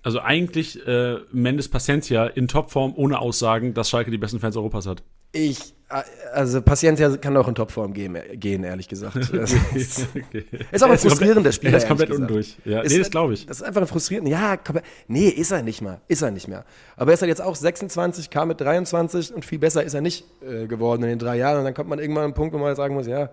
Also 0.04 0.20
eigentlich 0.20 0.86
äh, 0.88 1.18
Mendes 1.32 1.70
Paciencia 1.70 2.28
in 2.28 2.48
Topform 2.48 2.94
ohne 2.96 3.20
Aussagen, 3.20 3.74
dass 3.74 3.90
Schalke 3.90 4.12
die 4.12 4.18
besten 4.18 4.40
Fans 4.40 4.56
Europas 4.58 4.86
hat. 4.86 5.04
Ich, 5.32 5.74
äh, 5.90 6.02
also 6.34 6.62
Paciencia 6.62 7.16
kann 7.18 7.36
auch 7.38 7.48
in 7.48 7.56
Topform 7.56 7.94
gehen, 7.94 8.18
gehen 8.34 8.64
ehrlich 8.64 8.88
gesagt. 8.88 9.16
ist, 9.76 10.08
okay. 10.16 10.46
ist 10.72 10.84
auch 10.84 10.90
ein 10.90 10.98
frustrierender 10.98 11.52
Spieler. 11.52 11.74
Er 11.74 11.78
ist 11.78 11.88
komplett 11.88 12.12
undurch. 12.12 12.58
Ja, 12.66 12.82
ist, 12.82 12.92
nee, 12.92 13.00
das 13.00 13.10
glaube 13.10 13.34
ich. 13.34 13.46
Das 13.46 13.58
ist 13.58 13.64
einfach 13.64 13.82
ein 13.82 13.88
frustrierender. 13.88 14.32
Ja, 14.32 14.58
nee, 15.08 15.28
ist 15.28 15.52
er 15.52 15.64
nicht 15.64 15.82
mehr. 15.82 16.02
Ist 16.08 16.22
er 16.22 16.32
nicht 16.32 16.48
mehr. 16.48 16.66
Aber 16.96 17.12
er 17.12 17.14
ist 17.14 17.22
halt 17.22 17.30
jetzt 17.30 17.42
auch 17.42 17.56
26, 17.56 18.30
kam 18.30 18.50
mit 18.50 18.60
23 18.62 19.34
und 19.34 19.46
viel 19.46 19.60
besser 19.60 19.84
ist 19.84 19.94
er 19.94 20.02
nicht 20.02 20.26
äh, 20.42 20.68
geworden 20.68 21.04
in 21.04 21.10
den 21.10 21.20
drei 21.20 21.38
Jahren. 21.38 21.60
Und 21.60 21.66
dann 21.66 21.74
kommt 21.74 21.90
man 21.90 22.00
irgendwann 22.00 22.24
an 22.24 22.26
einen 22.30 22.34
Punkt, 22.34 22.54
wo 22.54 22.58
man 22.58 22.76
sagen 22.76 22.94
muss, 22.94 23.08
ja, 23.08 23.30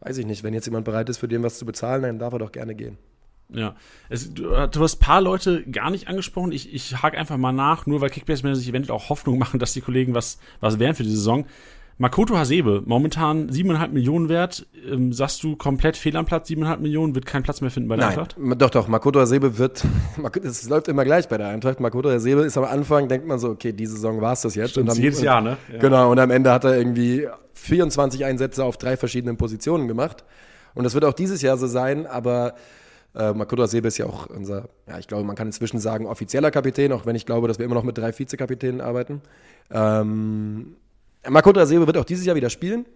weiß 0.00 0.18
ich 0.18 0.26
nicht, 0.26 0.42
wenn 0.42 0.54
jetzt 0.54 0.66
jemand 0.66 0.84
bereit 0.84 1.08
ist, 1.08 1.18
für 1.18 1.28
den 1.28 1.42
was 1.42 1.58
zu 1.58 1.64
bezahlen, 1.64 2.02
dann 2.02 2.18
darf 2.18 2.32
er 2.32 2.40
doch 2.40 2.52
gerne 2.52 2.74
gehen. 2.74 2.98
Ja, 3.54 3.74
es, 4.08 4.32
du, 4.32 4.42
du, 4.44 4.80
hast 4.80 4.96
ein 4.96 4.98
paar 5.00 5.20
Leute 5.20 5.62
gar 5.70 5.90
nicht 5.90 6.08
angesprochen. 6.08 6.52
Ich, 6.52 6.72
ich 6.74 7.02
hake 7.02 7.18
einfach 7.18 7.36
mal 7.36 7.52
nach, 7.52 7.86
nur 7.86 8.00
weil 8.00 8.10
Kickbase-Manager 8.10 8.58
sich 8.58 8.68
eventuell 8.68 8.96
auch 8.96 9.08
Hoffnung 9.08 9.38
machen, 9.40 9.58
dass 9.58 9.72
die 9.72 9.80
Kollegen 9.80 10.14
was, 10.14 10.38
was 10.60 10.78
wären 10.78 10.94
für 10.94 11.02
die 11.02 11.10
Saison. 11.10 11.46
Makoto 11.98 12.36
Hasebe, 12.36 12.82
momentan 12.84 13.50
7,5 13.50 13.88
Millionen 13.88 14.28
wert. 14.28 14.66
Ähm, 14.90 15.12
sagst 15.12 15.42
du 15.44 15.56
komplett 15.56 15.96
fehl 15.96 16.16
am 16.16 16.24
Platz, 16.24 16.48
7,5 16.48 16.78
Millionen, 16.78 17.14
wird 17.14 17.26
keinen 17.26 17.42
Platz 17.42 17.60
mehr 17.60 17.70
finden 17.70 17.88
bei 17.88 17.96
der 17.96 18.06
Nein, 18.06 18.18
Eintracht? 18.18 18.36
Doch, 18.60 18.70
doch, 18.70 18.88
Makoto 18.88 19.20
Hasebe 19.20 19.58
wird, 19.58 19.84
es 20.42 20.68
läuft 20.68 20.88
immer 20.88 21.04
gleich 21.04 21.28
bei 21.28 21.38
der 21.38 21.48
Eintracht. 21.48 21.80
Makoto 21.80 22.10
Hasebe 22.10 22.40
ist 22.40 22.56
am 22.56 22.64
Anfang, 22.64 23.08
denkt 23.08 23.26
man 23.26 23.38
so, 23.38 23.50
okay, 23.50 23.72
die 23.72 23.86
Saison 23.86 24.20
war 24.20 24.32
es 24.32 24.40
das 24.40 24.54
jetzt. 24.54 24.70
Stimmt, 24.70 24.88
und 24.88 24.96
dann, 24.96 25.02
jedes 25.02 25.22
Jahr, 25.22 25.40
ne? 25.40 25.58
Ja. 25.70 25.78
Genau, 25.78 26.10
und 26.10 26.18
am 26.18 26.30
Ende 26.30 26.50
hat 26.50 26.64
er 26.64 26.76
irgendwie 26.76 27.28
24 27.54 28.24
Einsätze 28.24 28.64
auf 28.64 28.78
drei 28.78 28.96
verschiedenen 28.96 29.36
Positionen 29.36 29.86
gemacht. 29.86 30.24
Und 30.74 30.84
das 30.84 30.94
wird 30.94 31.04
auch 31.04 31.12
dieses 31.12 31.42
Jahr 31.42 31.56
so 31.56 31.66
sein, 31.66 32.06
aber 32.06 32.54
äh, 33.14 33.32
Makoto 33.32 33.62
Asebe 33.62 33.88
ist 33.88 33.98
ja 33.98 34.06
auch 34.06 34.26
unser, 34.26 34.68
ja, 34.88 34.98
ich 34.98 35.06
glaube, 35.06 35.24
man 35.24 35.36
kann 35.36 35.46
inzwischen 35.46 35.78
sagen, 35.78 36.06
offizieller 36.06 36.50
Kapitän, 36.50 36.92
auch 36.92 37.06
wenn 37.06 37.16
ich 37.16 37.26
glaube, 37.26 37.48
dass 37.48 37.58
wir 37.58 37.66
immer 37.66 37.74
noch 37.74 37.82
mit 37.82 37.98
drei 37.98 38.16
Vizekapitänen 38.16 38.80
arbeiten. 38.80 39.20
Ähm, 39.70 40.76
Makoto 41.28 41.60
Asebe 41.60 41.86
wird 41.86 41.96
auch 41.98 42.04
dieses 42.04 42.24
Jahr 42.24 42.36
wieder 42.36 42.50
spielen, 42.50 42.86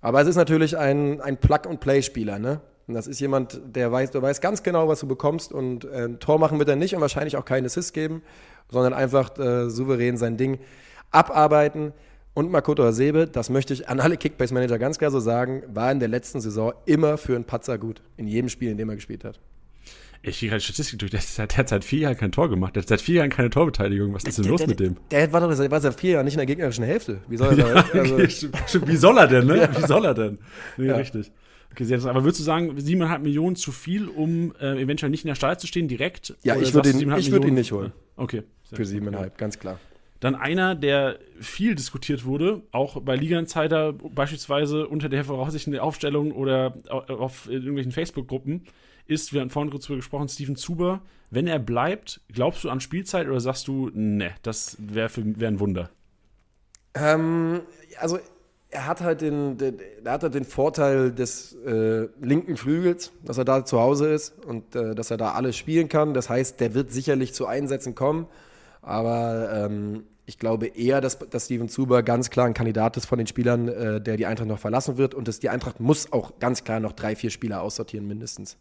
aber 0.00 0.20
es 0.20 0.28
ist 0.28 0.36
natürlich 0.36 0.76
ein, 0.76 1.20
ein 1.20 1.36
Plug-and-Play-Spieler, 1.36 2.38
ne? 2.38 2.60
Und 2.88 2.94
das 2.94 3.08
ist 3.08 3.18
jemand, 3.18 3.60
der 3.64 3.90
weiß, 3.90 4.12
du 4.12 4.22
weißt 4.22 4.40
ganz 4.40 4.62
genau, 4.62 4.86
was 4.86 5.00
du 5.00 5.08
bekommst 5.08 5.52
und 5.52 5.84
äh, 5.86 6.04
ein 6.04 6.20
Tor 6.20 6.38
machen 6.38 6.58
wird 6.60 6.68
er 6.68 6.76
nicht 6.76 6.94
und 6.94 7.00
wahrscheinlich 7.00 7.36
auch 7.36 7.44
keinen 7.44 7.66
Assist 7.66 7.94
geben, 7.94 8.22
sondern 8.70 8.94
einfach 8.94 9.36
äh, 9.38 9.68
souverän 9.68 10.16
sein 10.16 10.36
Ding 10.36 10.60
abarbeiten. 11.10 11.92
Und 12.36 12.50
Makoto 12.50 12.84
Hasebe, 12.84 13.26
das 13.26 13.48
möchte 13.48 13.72
ich 13.72 13.88
an 13.88 13.98
alle 13.98 14.18
Kickbase-Manager 14.18 14.78
ganz 14.78 14.98
klar 14.98 15.10
so 15.10 15.20
sagen, 15.20 15.62
war 15.72 15.90
in 15.90 16.00
der 16.00 16.08
letzten 16.08 16.42
Saison 16.42 16.74
immer 16.84 17.16
für 17.16 17.34
einen 17.34 17.44
Patzer 17.44 17.78
gut. 17.78 18.02
In 18.18 18.28
jedem 18.28 18.50
Spiel, 18.50 18.70
in 18.70 18.76
dem 18.76 18.90
er 18.90 18.96
gespielt 18.96 19.24
hat. 19.24 19.40
Ich 20.20 20.40
gehe 20.40 20.50
gerade 20.50 20.60
Statistik 20.60 20.98
durch. 20.98 21.12
Der 21.12 21.20
hat 21.46 21.68
seit 21.70 21.82
vier 21.82 22.00
Jahren 22.00 22.16
kein 22.18 22.32
Tor 22.32 22.50
gemacht. 22.50 22.76
Der 22.76 22.82
hat 22.82 22.90
seit 22.90 23.00
vier 23.00 23.14
Jahren 23.14 23.30
keine 23.30 23.48
Torbeteiligung. 23.48 24.12
Was 24.12 24.24
ist 24.24 24.36
denn 24.36 24.42
der, 24.42 24.50
los 24.50 24.58
der, 24.58 24.68
mit 24.68 24.80
dem? 24.80 24.96
Der 25.10 25.32
war 25.32 25.40
doch 25.40 25.48
war 25.48 25.80
seit 25.80 25.98
vier 25.98 26.10
Jahren 26.10 26.26
nicht 26.26 26.34
in 26.34 26.38
der 26.38 26.44
gegnerischen 26.44 26.84
Hälfte. 26.84 27.20
Wie 27.26 27.38
soll 27.38 27.58
er 27.58 27.72
da? 27.72 27.98
Also 27.98 28.18
Wie 28.86 28.96
soll 28.96 29.16
er 29.16 29.28
denn, 29.28 29.46
ne? 29.46 29.56
Ja. 29.56 29.74
Wie 29.74 29.86
soll 29.86 30.04
er 30.04 30.12
denn? 30.12 30.38
Nee, 30.76 30.88
ja. 30.88 30.96
richtig. 30.96 31.32
Okay, 31.72 31.94
Aber 31.94 32.22
würdest 32.22 32.40
du 32.40 32.44
sagen, 32.44 32.76
7,5 32.76 33.18
Millionen 33.20 33.56
zu 33.56 33.72
viel, 33.72 34.08
um 34.08 34.54
äh, 34.60 34.78
eventuell 34.78 35.08
nicht 35.08 35.24
in 35.24 35.28
der 35.28 35.36
Stadt 35.36 35.58
zu 35.58 35.66
stehen, 35.66 35.88
direkt? 35.88 36.36
Ja, 36.42 36.56
ich 36.56 36.74
würde 36.74 36.90
ihn, 36.90 37.10
würd 37.10 37.44
ihn 37.46 37.54
nicht 37.54 37.72
holen. 37.72 37.92
Okay. 38.16 38.42
Für 38.70 38.82
7,5, 38.82 39.16
okay. 39.16 39.30
ganz 39.38 39.58
klar. 39.58 39.80
Dann 40.20 40.34
einer, 40.34 40.74
der 40.74 41.18
viel 41.38 41.74
diskutiert 41.74 42.24
wurde, 42.24 42.62
auch 42.72 43.00
bei 43.02 43.16
Liga 43.16 43.38
Insider 43.38 43.92
beispielsweise 43.92 44.86
unter 44.88 45.08
der 45.08 45.24
voraussichtlichen 45.24 45.80
Aufstellung 45.80 46.32
oder 46.32 46.74
auf 46.88 47.48
irgendwelchen 47.50 47.92
Facebook-Gruppen, 47.92 48.66
ist, 49.06 49.32
wir 49.32 49.40
hatten 49.40 49.50
vorhin 49.50 49.70
kurz 49.70 49.84
darüber 49.84 49.98
gesprochen, 49.98 50.28
Steven 50.28 50.56
Zuber. 50.56 51.02
Wenn 51.30 51.46
er 51.46 51.58
bleibt, 51.58 52.20
glaubst 52.32 52.64
du 52.64 52.70
an 52.70 52.80
Spielzeit 52.80 53.26
oder 53.26 53.40
sagst 53.40 53.68
du, 53.68 53.90
ne, 53.92 54.32
das 54.42 54.76
wäre 54.80 55.10
wär 55.14 55.48
ein 55.48 55.60
Wunder? 55.60 55.90
Ähm, 56.94 57.60
also 57.98 58.18
er 58.70 58.86
hat 58.86 59.00
halt 59.00 59.20
den, 59.20 59.58
den, 59.58 59.78
er 60.04 60.12
hat 60.12 60.22
halt 60.22 60.34
den 60.34 60.44
Vorteil 60.44 61.12
des 61.12 61.54
äh, 61.64 62.08
linken 62.20 62.56
Flügels, 62.56 63.12
dass 63.24 63.38
er 63.38 63.44
da 63.44 63.64
zu 63.64 63.80
Hause 63.80 64.12
ist 64.12 64.34
und 64.44 64.74
äh, 64.74 64.94
dass 64.94 65.10
er 65.10 65.16
da 65.16 65.32
alles 65.32 65.56
spielen 65.56 65.88
kann. 65.88 66.14
Das 66.14 66.28
heißt, 66.28 66.60
der 66.60 66.74
wird 66.74 66.92
sicherlich 66.92 67.32
zu 67.32 67.46
Einsätzen 67.46 67.94
kommen. 67.94 68.26
Aber 68.86 69.50
ähm, 69.52 70.04
ich 70.26 70.38
glaube 70.38 70.66
eher, 70.68 71.00
dass, 71.00 71.18
dass 71.18 71.46
Steven 71.46 71.68
Zuber 71.68 72.04
ganz 72.04 72.30
klar 72.30 72.46
ein 72.46 72.54
Kandidat 72.54 72.96
ist 72.96 73.06
von 73.06 73.18
den 73.18 73.26
Spielern, 73.26 73.66
äh, 73.66 74.00
der 74.00 74.16
die 74.16 74.26
Eintracht 74.26 74.48
noch 74.48 74.60
verlassen 74.60 74.96
wird. 74.96 75.12
Und 75.12 75.26
dass 75.26 75.40
die 75.40 75.48
Eintracht 75.48 75.80
muss 75.80 76.12
auch 76.12 76.38
ganz 76.38 76.62
klar 76.62 76.78
noch 76.78 76.92
drei, 76.92 77.16
vier 77.16 77.30
Spieler 77.30 77.62
aussortieren, 77.62 78.06
mindestens. 78.06 78.56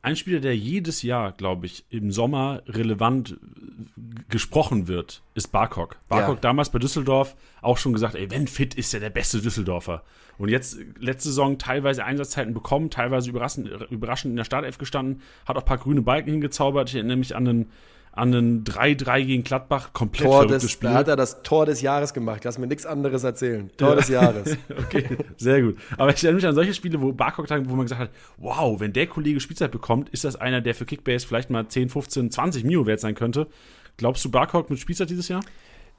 Ein 0.00 0.16
Spieler, 0.16 0.40
der 0.40 0.56
jedes 0.56 1.02
Jahr, 1.02 1.32
glaube 1.32 1.66
ich, 1.66 1.84
im 1.90 2.12
Sommer 2.12 2.62
relevant 2.66 3.32
äh, 3.32 4.24
gesprochen 4.30 4.88
wird, 4.88 5.22
ist 5.34 5.52
Barkok. 5.52 5.98
Barkok 6.08 6.36
ja. 6.36 6.40
damals 6.40 6.70
bei 6.70 6.78
Düsseldorf 6.78 7.36
auch 7.60 7.76
schon 7.76 7.92
gesagt, 7.92 8.14
ey, 8.14 8.30
wenn 8.30 8.46
fit, 8.46 8.74
ist 8.74 8.94
er 8.94 9.00
der 9.00 9.10
beste 9.10 9.42
Düsseldorfer. 9.42 10.02
Und 10.38 10.48
jetzt 10.48 10.78
letzte 10.98 11.28
Saison 11.28 11.58
teilweise 11.58 12.04
Einsatzzeiten 12.04 12.54
bekommen, 12.54 12.88
teilweise 12.88 13.28
überraschend, 13.28 13.68
überraschend 13.90 14.32
in 14.32 14.36
der 14.36 14.44
Startelf 14.44 14.78
gestanden, 14.78 15.20
hat 15.44 15.56
auch 15.56 15.62
ein 15.62 15.66
paar 15.66 15.78
grüne 15.78 16.00
Balken 16.00 16.30
hingezaubert. 16.30 16.88
Ich 16.88 16.94
erinnere 16.94 17.18
mich 17.18 17.36
an 17.36 17.48
einen 17.48 17.70
an 18.16 18.34
einen 18.34 18.64
3-3 18.64 19.24
gegen 19.24 19.44
Gladbach 19.44 19.92
komplett 19.92 20.24
Tor 20.26 20.36
verrückt 20.40 20.54
des, 20.54 20.62
gespielt. 20.62 20.92
da 20.92 20.96
hat 20.96 21.08
er 21.08 21.16
das 21.16 21.42
Tor 21.42 21.66
des 21.66 21.82
Jahres 21.82 22.14
gemacht. 22.14 22.42
Lass 22.44 22.58
mir 22.58 22.66
nichts 22.66 22.86
anderes 22.86 23.22
erzählen. 23.24 23.70
Tor 23.76 23.96
des 23.96 24.08
Jahres. 24.08 24.56
Okay, 24.86 25.04
sehr 25.36 25.62
gut. 25.62 25.76
Aber 25.98 26.10
ich 26.10 26.22
erinnere 26.22 26.36
mich 26.36 26.46
an 26.46 26.54
solche 26.54 26.72
Spiele, 26.72 27.00
wo 27.00 27.12
Barcock, 27.12 27.48
wo 27.50 27.74
man 27.74 27.86
gesagt 27.86 28.00
hat, 28.00 28.10
wow, 28.36 28.78
wenn 28.80 28.92
der 28.92 29.06
Kollege 29.06 29.40
Spielzeit 29.40 29.70
bekommt, 29.70 30.08
ist 30.10 30.24
das 30.24 30.36
einer, 30.36 30.60
der 30.60 30.74
für 30.74 30.86
Kickbase 30.86 31.26
vielleicht 31.26 31.50
mal 31.50 31.66
10, 31.68 31.88
15, 31.90 32.30
20 32.30 32.64
Mio 32.64 32.86
wert 32.86 33.00
sein 33.00 33.14
könnte. 33.14 33.48
Glaubst 33.96 34.24
du 34.24 34.30
Barcock 34.30 34.70
mit 34.70 34.78
Spielzeit 34.78 35.10
dieses 35.10 35.28
Jahr? 35.28 35.42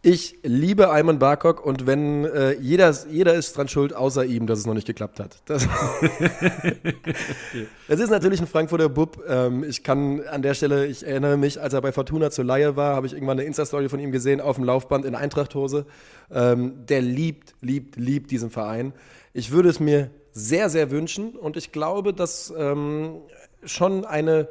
Ich 0.09 0.39
liebe 0.41 0.89
Ayman 0.89 1.19
Barkok 1.19 1.65
und 1.65 1.85
wenn 1.85 2.23
äh, 2.23 2.53
jeder, 2.61 2.95
jeder 3.11 3.33
ist 3.33 3.57
dran 3.57 3.67
schuld, 3.67 3.93
außer 3.93 4.23
ihm, 4.23 4.47
dass 4.47 4.59
es 4.59 4.65
noch 4.65 4.73
nicht 4.73 4.87
geklappt 4.87 5.19
hat. 5.19 5.41
Das, 5.43 5.67
Es 7.89 7.99
ist 7.99 8.09
natürlich 8.09 8.39
ein 8.39 8.47
Frankfurter 8.47 8.87
Bub. 8.87 9.21
Ähm, 9.27 9.65
ich 9.65 9.83
kann 9.83 10.21
an 10.21 10.43
der 10.43 10.53
Stelle, 10.53 10.85
ich 10.85 11.05
erinnere 11.05 11.35
mich, 11.35 11.59
als 11.59 11.73
er 11.73 11.81
bei 11.81 11.91
Fortuna 11.91 12.31
zur 12.31 12.45
Laie 12.45 12.77
war, 12.77 12.95
habe 12.95 13.05
ich 13.05 13.11
irgendwann 13.11 13.37
eine 13.37 13.45
Insta-Story 13.45 13.89
von 13.89 13.99
ihm 13.99 14.13
gesehen 14.13 14.39
auf 14.39 14.55
dem 14.55 14.63
Laufband 14.63 15.03
in 15.03 15.13
Eintrachthose. 15.13 15.85
Ähm, 16.31 16.85
der 16.85 17.01
liebt, 17.01 17.55
liebt, 17.59 17.97
liebt 17.97 18.31
diesen 18.31 18.49
Verein. 18.49 18.93
Ich 19.33 19.51
würde 19.51 19.67
es 19.67 19.81
mir 19.81 20.09
sehr, 20.31 20.69
sehr 20.69 20.89
wünschen 20.89 21.35
und 21.35 21.57
ich 21.57 21.73
glaube, 21.73 22.13
dass 22.13 22.53
ähm, 22.57 23.23
schon 23.65 24.05
eine, 24.05 24.47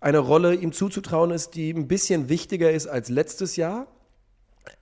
eine 0.00 0.20
Rolle 0.20 0.54
ihm 0.54 0.72
zuzutrauen 0.72 1.30
ist, 1.30 1.56
die 1.56 1.74
ein 1.74 1.88
bisschen 1.88 2.30
wichtiger 2.30 2.70
ist 2.70 2.86
als 2.86 3.10
letztes 3.10 3.56
Jahr. 3.56 3.86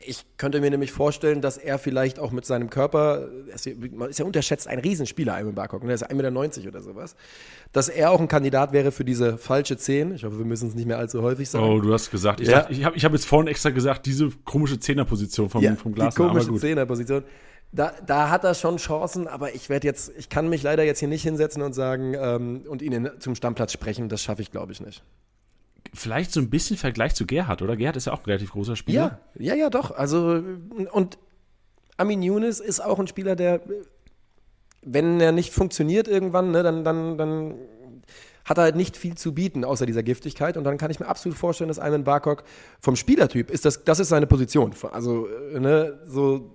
Ich 0.05 0.25
könnte 0.37 0.61
mir 0.61 0.71
nämlich 0.71 0.93
vorstellen, 0.93 1.41
dass 1.41 1.57
er 1.57 1.79
vielleicht 1.79 2.19
auch 2.19 2.31
mit 2.31 2.45
seinem 2.45 2.71
Körper, 2.71 3.29
er 3.49 3.55
ist 3.55 3.67
ja- 3.67 3.73
man 3.95 4.11
ist 4.11 4.19
ja 4.19 4.25
unterschätzt, 4.25 4.67
ein 4.69 4.79
Riesenspieler, 4.79 5.35
Ayman 5.35 5.55
Barkok, 5.55 5.83
ne? 5.83 5.89
der 5.89 5.95
ist 5.97 6.11
1,90 6.11 6.59
Meter 6.61 6.69
oder 6.69 6.83
sowas, 6.83 7.17
dass 7.73 7.89
er 7.89 8.11
auch 8.11 8.21
ein 8.21 8.29
Kandidat 8.29 8.73
wäre 8.73 8.93
für 8.93 9.05
diese 9.05 9.39
falsche 9.39 9.77
10. 9.77 10.15
Ich 10.15 10.25
hoffe, 10.25 10.39
wir 10.39 10.45
müssen 10.45 10.69
es 10.69 10.75
nicht 10.75 10.87
mehr 10.87 10.99
allzu 10.99 11.23
häufig 11.23 11.49
sagen. 11.49 11.65
Oh, 11.65 11.81
du 11.81 11.93
hast 11.93 12.11
gesagt. 12.11 12.41
Ich, 12.41 12.49
Ja. 12.49 12.67
ich 12.71 12.85
habe 12.85 12.97
hab 12.99 13.13
jetzt 13.13 13.27
vorhin 13.27 13.49
extra 13.49 13.71
gesagt, 13.71 14.07
diese 14.07 14.31
komische 14.45 14.79
Zehnerposition 14.79 15.51
vom, 15.51 15.63
vom 15.77 15.93
Glas. 15.95 16.15
die 16.15 16.23
komische 16.23 16.55
Zehnerposition. 16.55 17.25
Da, 17.73 17.93
da 18.07 18.31
hat 18.31 18.45
er 18.45 18.55
schon 18.55 18.77
Chancen, 18.79 19.27
aber 19.27 19.55
ich 19.55 19.69
werde 19.69 19.87
jetzt, 19.87 20.13
ich 20.17 20.29
kann 20.29 20.49
mich 20.49 20.63
leider 20.63 20.85
jetzt 20.85 21.01
hier 21.01 21.09
nicht 21.09 21.23
hinsetzen 21.23 21.63
und 21.63 21.73
sagen 21.75 22.15
ähm, 22.19 22.63
und 22.69 22.81
ihn 22.81 22.93
in, 22.93 23.11
zum 23.19 23.35
Stammplatz 23.35 23.73
sprechen. 23.73 24.09
Das 24.09 24.23
schaffe 24.23 24.41
ich, 24.41 24.51
glaube 24.53 24.73
ich, 24.73 24.81
nicht. 24.81 25.03
Vielleicht 25.97 26.33
so 26.33 26.41
ein 26.41 26.51
bisschen 26.51 26.77
Vergleich 26.77 27.15
zu 27.15 27.27
Gerhard, 27.27 27.63
oder? 27.63 27.77
Gerhard 27.77 27.97
ist 27.97 28.07
ja 28.07 28.13
auch 28.13 28.21
ein 28.21 28.27
relativ 28.27 28.53
großer 28.53 28.77
Spieler. 28.77 29.21
Ja, 29.35 29.55
ja, 29.55 29.55
ja, 29.55 29.71
doch. 29.71 29.91
Also 29.91 30.43
und 30.93 31.19
Amin 31.97 32.23
Younes 32.23 32.61
ist 32.61 32.81
auch 32.81 32.99
ein 32.99 33.07
Spieler, 33.07 33.37
der, 33.37 33.61
wenn 34.83 35.21
er 35.21 35.33
nicht 35.33 35.53
funktioniert 35.53 36.09
irgendwann, 36.09 36.51
ne, 36.51 36.63
dann, 36.63 36.85
dann, 36.85 37.17
dann 37.19 37.55
hat 38.45 38.59
er 38.59 38.65
halt 38.65 38.77
nicht 38.77 38.97
viel 38.97 39.17
zu 39.17 39.35
bieten, 39.35 39.65
außer 39.65 39.87
dieser 39.87 40.03
Giftigkeit. 40.03 40.57
Und 40.57 40.65
dann 40.65 40.79
kann 40.79 40.91
ich 40.91 41.01
mir 41.01 41.07
absolut 41.07 41.37
vorstellen, 41.37 41.69
dass 41.69 41.79
Ayman 41.79 42.05
Barkok 42.05 42.45
vom 42.81 42.95
Spielertyp 42.95 43.51
ist, 43.51 43.65
das, 43.65 43.85
das 43.85 43.99
ist 43.99 44.09
seine 44.09 44.27
Position. 44.27 44.73
Also, 44.93 45.29
äh, 45.29 45.59
ne, 45.59 45.99
so 46.07 46.55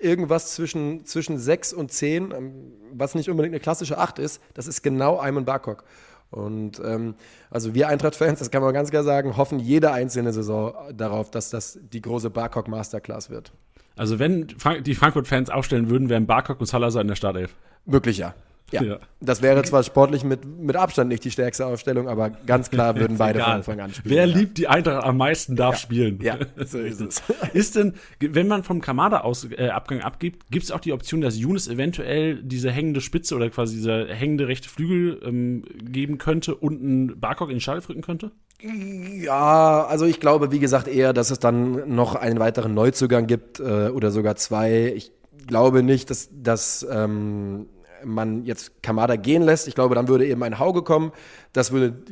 irgendwas 0.00 0.54
zwischen, 0.54 1.04
zwischen 1.04 1.38
6 1.38 1.72
und 1.72 1.92
10, 1.92 2.32
ähm, 2.32 2.72
was 2.92 3.14
nicht 3.14 3.30
unbedingt 3.30 3.54
eine 3.54 3.60
klassische 3.60 3.98
8 3.98 4.18
ist, 4.18 4.40
das 4.54 4.66
ist 4.66 4.82
genau 4.82 5.18
Ayman 5.18 5.44
Barkok. 5.44 5.84
Und 6.30 6.80
ähm, 6.84 7.14
also 7.50 7.74
wir 7.74 7.88
Eintracht-Fans, 7.88 8.38
das 8.38 8.50
kann 8.50 8.62
man 8.62 8.72
ganz 8.72 8.90
klar 8.90 9.02
sagen, 9.02 9.36
hoffen 9.36 9.58
jede 9.58 9.92
einzelne 9.92 10.32
Saison 10.32 10.74
darauf, 10.94 11.30
dass 11.30 11.50
das 11.50 11.78
die 11.92 12.00
große 12.00 12.30
Barkok 12.30 12.68
Masterclass 12.68 13.30
wird. 13.30 13.52
Also 13.96 14.18
wenn 14.18 14.48
Frank 14.58 14.84
die 14.84 14.94
Frankfurt-Fans 14.94 15.50
aufstellen 15.50 15.90
würden, 15.90 16.08
wären 16.08 16.26
Barcock 16.26 16.60
und 16.60 16.66
Salazar 16.66 17.02
in 17.02 17.08
der 17.08 17.16
Startelf. 17.16 17.54
Wirklich 17.84 18.18
ja. 18.18 18.34
Ja. 18.72 18.82
Ja. 18.82 18.98
Das 19.20 19.42
wäre 19.42 19.62
zwar 19.62 19.82
sportlich 19.82 20.24
mit, 20.24 20.44
mit 20.44 20.76
Abstand 20.76 21.08
nicht 21.08 21.24
die 21.24 21.30
stärkste 21.30 21.66
Aufstellung, 21.66 22.08
aber 22.08 22.30
ganz 22.30 22.70
klar 22.70 22.96
würden 22.96 23.18
beide 23.18 23.40
von. 23.40 23.50
Anfang 23.50 23.80
an 23.80 23.92
spielen. 23.92 24.14
Wer 24.14 24.26
ja. 24.26 24.34
liebt 24.34 24.58
die 24.58 24.68
Eintracht 24.68 25.04
am 25.04 25.16
meisten, 25.16 25.56
darf 25.56 25.78
spielen. 25.78 26.20
Ja, 26.22 26.38
so 26.64 26.78
ist 26.78 27.00
es. 27.00 27.22
Ist 27.52 27.76
denn, 27.76 27.94
wenn 28.20 28.48
man 28.48 28.62
vom 28.62 28.80
Kamada-Abgang 28.80 29.58
äh, 29.58 29.70
Abgang 29.70 30.00
abgibt, 30.00 30.50
gibt 30.50 30.64
es 30.64 30.70
auch 30.70 30.80
die 30.80 30.92
Option, 30.92 31.20
dass 31.20 31.36
Younes 31.36 31.68
eventuell 31.68 32.42
diese 32.42 32.70
hängende 32.70 33.00
Spitze 33.00 33.34
oder 33.34 33.50
quasi 33.50 33.76
dieser 33.76 34.06
hängende 34.06 34.48
rechte 34.48 34.68
Flügel 34.68 35.20
ähm, 35.24 35.64
geben 35.82 36.18
könnte 36.18 36.54
und 36.54 36.80
einen 36.80 37.20
Barcock 37.20 37.48
in 37.48 37.56
den 37.56 37.60
Schall 37.60 37.80
drücken 37.80 38.02
könnte? 38.02 38.30
Ja, 38.62 39.86
also 39.86 40.04
ich 40.04 40.20
glaube, 40.20 40.52
wie 40.52 40.58
gesagt, 40.58 40.86
eher, 40.86 41.12
dass 41.12 41.30
es 41.30 41.38
dann 41.38 41.94
noch 41.94 42.14
einen 42.14 42.38
weiteren 42.38 42.74
Neuzugang 42.74 43.26
gibt 43.26 43.58
äh, 43.58 43.88
oder 43.88 44.10
sogar 44.10 44.36
zwei. 44.36 44.92
Ich 44.94 45.12
glaube 45.46 45.82
nicht, 45.82 46.10
dass, 46.10 46.28
dass 46.32 46.86
ähm, 46.90 47.66
man 48.04 48.44
jetzt 48.44 48.82
Kamada 48.82 49.16
gehen 49.16 49.42
lässt. 49.42 49.68
Ich 49.68 49.74
glaube, 49.74 49.94
dann 49.94 50.08
würde 50.08 50.26
eben 50.26 50.42
ein 50.42 50.58
Hauge 50.58 50.82
kommen. 50.82 51.12
Das 51.52 51.72
würde 51.72 52.02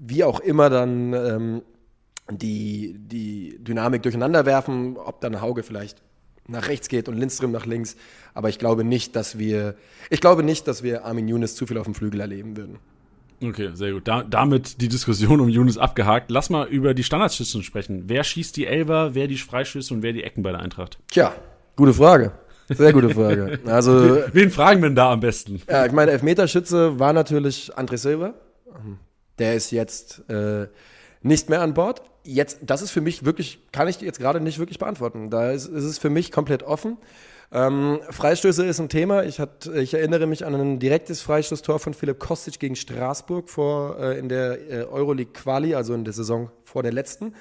wie 0.00 0.24
auch 0.24 0.40
immer 0.40 0.70
dann 0.70 1.12
ähm, 1.12 1.62
die, 2.30 2.96
die 2.98 3.58
Dynamik 3.60 4.02
durcheinander 4.02 4.46
werfen, 4.46 4.96
ob 4.96 5.20
dann 5.20 5.40
Hauge 5.40 5.62
vielleicht 5.62 6.02
nach 6.46 6.68
rechts 6.68 6.88
geht 6.88 7.08
und 7.08 7.16
Lindström 7.16 7.52
nach 7.52 7.66
links. 7.66 7.96
Aber 8.34 8.48
ich 8.48 8.58
glaube 8.58 8.84
nicht, 8.84 9.16
dass 9.16 9.38
wir, 9.38 9.76
ich 10.10 10.20
glaube 10.20 10.42
nicht, 10.42 10.66
dass 10.66 10.82
wir 10.82 11.04
Armin 11.04 11.28
Younes 11.28 11.54
zu 11.54 11.66
viel 11.66 11.78
auf 11.78 11.84
dem 11.84 11.94
Flügel 11.94 12.20
erleben 12.20 12.56
würden. 12.56 12.78
Okay, 13.42 13.70
sehr 13.74 13.92
gut. 13.92 14.08
Da, 14.08 14.24
damit 14.24 14.80
die 14.80 14.88
Diskussion 14.88 15.40
um 15.40 15.48
Younes 15.48 15.78
abgehakt. 15.78 16.30
Lass 16.30 16.50
mal 16.50 16.66
über 16.66 16.92
die 16.92 17.04
Standardschützen 17.04 17.62
sprechen. 17.62 18.04
Wer 18.06 18.24
schießt 18.24 18.56
die 18.56 18.66
Elfer, 18.66 19.14
wer 19.14 19.28
die 19.28 19.36
Freistöße 19.36 19.94
und 19.94 20.02
wer 20.02 20.12
die 20.12 20.24
Ecken 20.24 20.42
bei 20.42 20.50
der 20.50 20.60
Eintracht? 20.60 20.98
Tja, 21.08 21.34
gute 21.76 21.94
Frage. 21.94 22.32
Sehr 22.68 22.92
gute 22.92 23.10
Frage. 23.10 23.58
Also 23.66 24.22
Wen 24.32 24.50
fragen 24.50 24.82
wir 24.82 24.88
denn 24.88 24.96
da 24.96 25.12
am 25.12 25.20
besten? 25.20 25.62
Ja, 25.68 25.86
ich 25.86 25.92
meine, 25.92 26.10
Elfmeterschütze 26.10 26.98
war 26.98 27.12
natürlich 27.12 27.72
André 27.76 27.96
Silva. 27.96 28.34
Der 29.38 29.54
ist 29.54 29.70
jetzt 29.70 30.28
äh, 30.28 30.66
nicht 31.22 31.48
mehr 31.48 31.62
an 31.62 31.74
Bord. 31.74 32.02
Jetzt, 32.24 32.58
das 32.62 32.82
ist 32.82 32.90
für 32.90 33.00
mich 33.00 33.24
wirklich, 33.24 33.60
kann 33.72 33.88
ich 33.88 34.00
jetzt 34.00 34.18
gerade 34.18 34.40
nicht 34.40 34.58
wirklich 34.58 34.78
beantworten. 34.78 35.30
Da 35.30 35.50
ist, 35.50 35.66
ist 35.66 35.84
es 35.84 35.98
für 35.98 36.10
mich 36.10 36.30
komplett 36.30 36.62
offen. 36.62 36.98
Ähm, 37.50 38.00
Freistöße 38.10 38.66
ist 38.66 38.78
ein 38.78 38.90
Thema. 38.90 39.24
Ich, 39.24 39.40
hat, 39.40 39.66
ich 39.66 39.94
erinnere 39.94 40.26
mich 40.26 40.44
an 40.44 40.54
ein 40.54 40.78
direktes 40.78 41.22
Freistoßtor 41.22 41.78
von 41.78 41.94
Philipp 41.94 42.18
Kostic 42.18 42.58
gegen 42.58 42.76
Straßburg 42.76 43.48
vor, 43.48 43.98
äh, 43.98 44.18
in 44.18 44.28
der 44.28 44.70
äh, 44.70 44.84
Euroleague 44.84 45.32
Quali, 45.32 45.74
also 45.74 45.94
in 45.94 46.04
der 46.04 46.12
Saison 46.12 46.50
vor 46.64 46.82
der 46.82 46.92
letzten. 46.92 47.34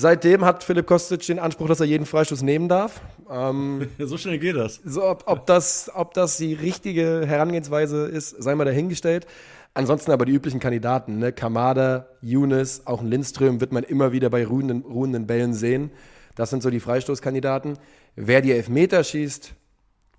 Seitdem 0.00 0.44
hat 0.44 0.62
Philipp 0.62 0.86
Kostic 0.86 1.26
den 1.26 1.40
Anspruch, 1.40 1.66
dass 1.66 1.80
er 1.80 1.86
jeden 1.86 2.06
Freistoß 2.06 2.42
nehmen 2.42 2.68
darf. 2.68 3.00
Ähm, 3.28 3.88
So 3.98 4.16
schnell 4.16 4.38
geht 4.38 4.54
das. 4.54 4.80
so, 4.84 5.04
ob, 5.04 5.24
ob, 5.26 5.44
das, 5.46 5.90
ob 5.92 6.14
das 6.14 6.36
die 6.36 6.54
richtige 6.54 7.26
Herangehensweise 7.26 8.06
ist, 8.06 8.40
sei 8.40 8.54
mal 8.54 8.64
dahingestellt. 8.64 9.26
Ansonsten 9.74 10.12
aber 10.12 10.24
die 10.24 10.30
üblichen 10.30 10.60
Kandidaten, 10.60 11.18
ne? 11.18 11.32
Kamada, 11.32 12.06
Younes, 12.20 12.86
auch 12.86 13.00
ein 13.00 13.08
Lindström 13.08 13.60
wird 13.60 13.72
man 13.72 13.82
immer 13.82 14.12
wieder 14.12 14.30
bei 14.30 14.46
ruhenden, 14.46 14.82
ruhenden 14.82 15.26
Bällen 15.26 15.52
sehen. 15.52 15.90
Das 16.36 16.50
sind 16.50 16.62
so 16.62 16.70
die 16.70 16.78
Freistoßkandidaten. 16.78 17.76
Wer 18.14 18.40
die 18.40 18.52
Elfmeter 18.52 19.02
schießt, 19.02 19.52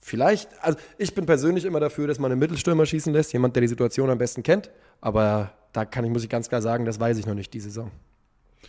vielleicht, 0.01 0.49
also 0.61 0.77
ich 0.97 1.15
bin 1.15 1.25
persönlich 1.25 1.63
immer 1.63 1.79
dafür, 1.79 2.05
dass 2.05 2.19
man 2.19 2.33
einen 2.33 2.39
Mittelstürmer 2.39 2.85
schießen 2.85 3.13
lässt, 3.13 3.31
jemand, 3.31 3.55
der 3.55 3.61
die 3.61 3.69
Situation 3.69 4.09
am 4.09 4.17
besten 4.17 4.43
kennt. 4.43 4.71
Aber 4.99 5.53
da 5.71 5.85
kann 5.85 6.03
ich, 6.03 6.11
muss 6.11 6.25
ich 6.25 6.29
ganz 6.29 6.49
klar 6.49 6.61
sagen, 6.61 6.83
das 6.83 6.99
weiß 6.99 7.17
ich 7.17 7.25
noch 7.25 7.33
nicht 7.33 7.53
die 7.53 7.61
Saison. 7.61 7.91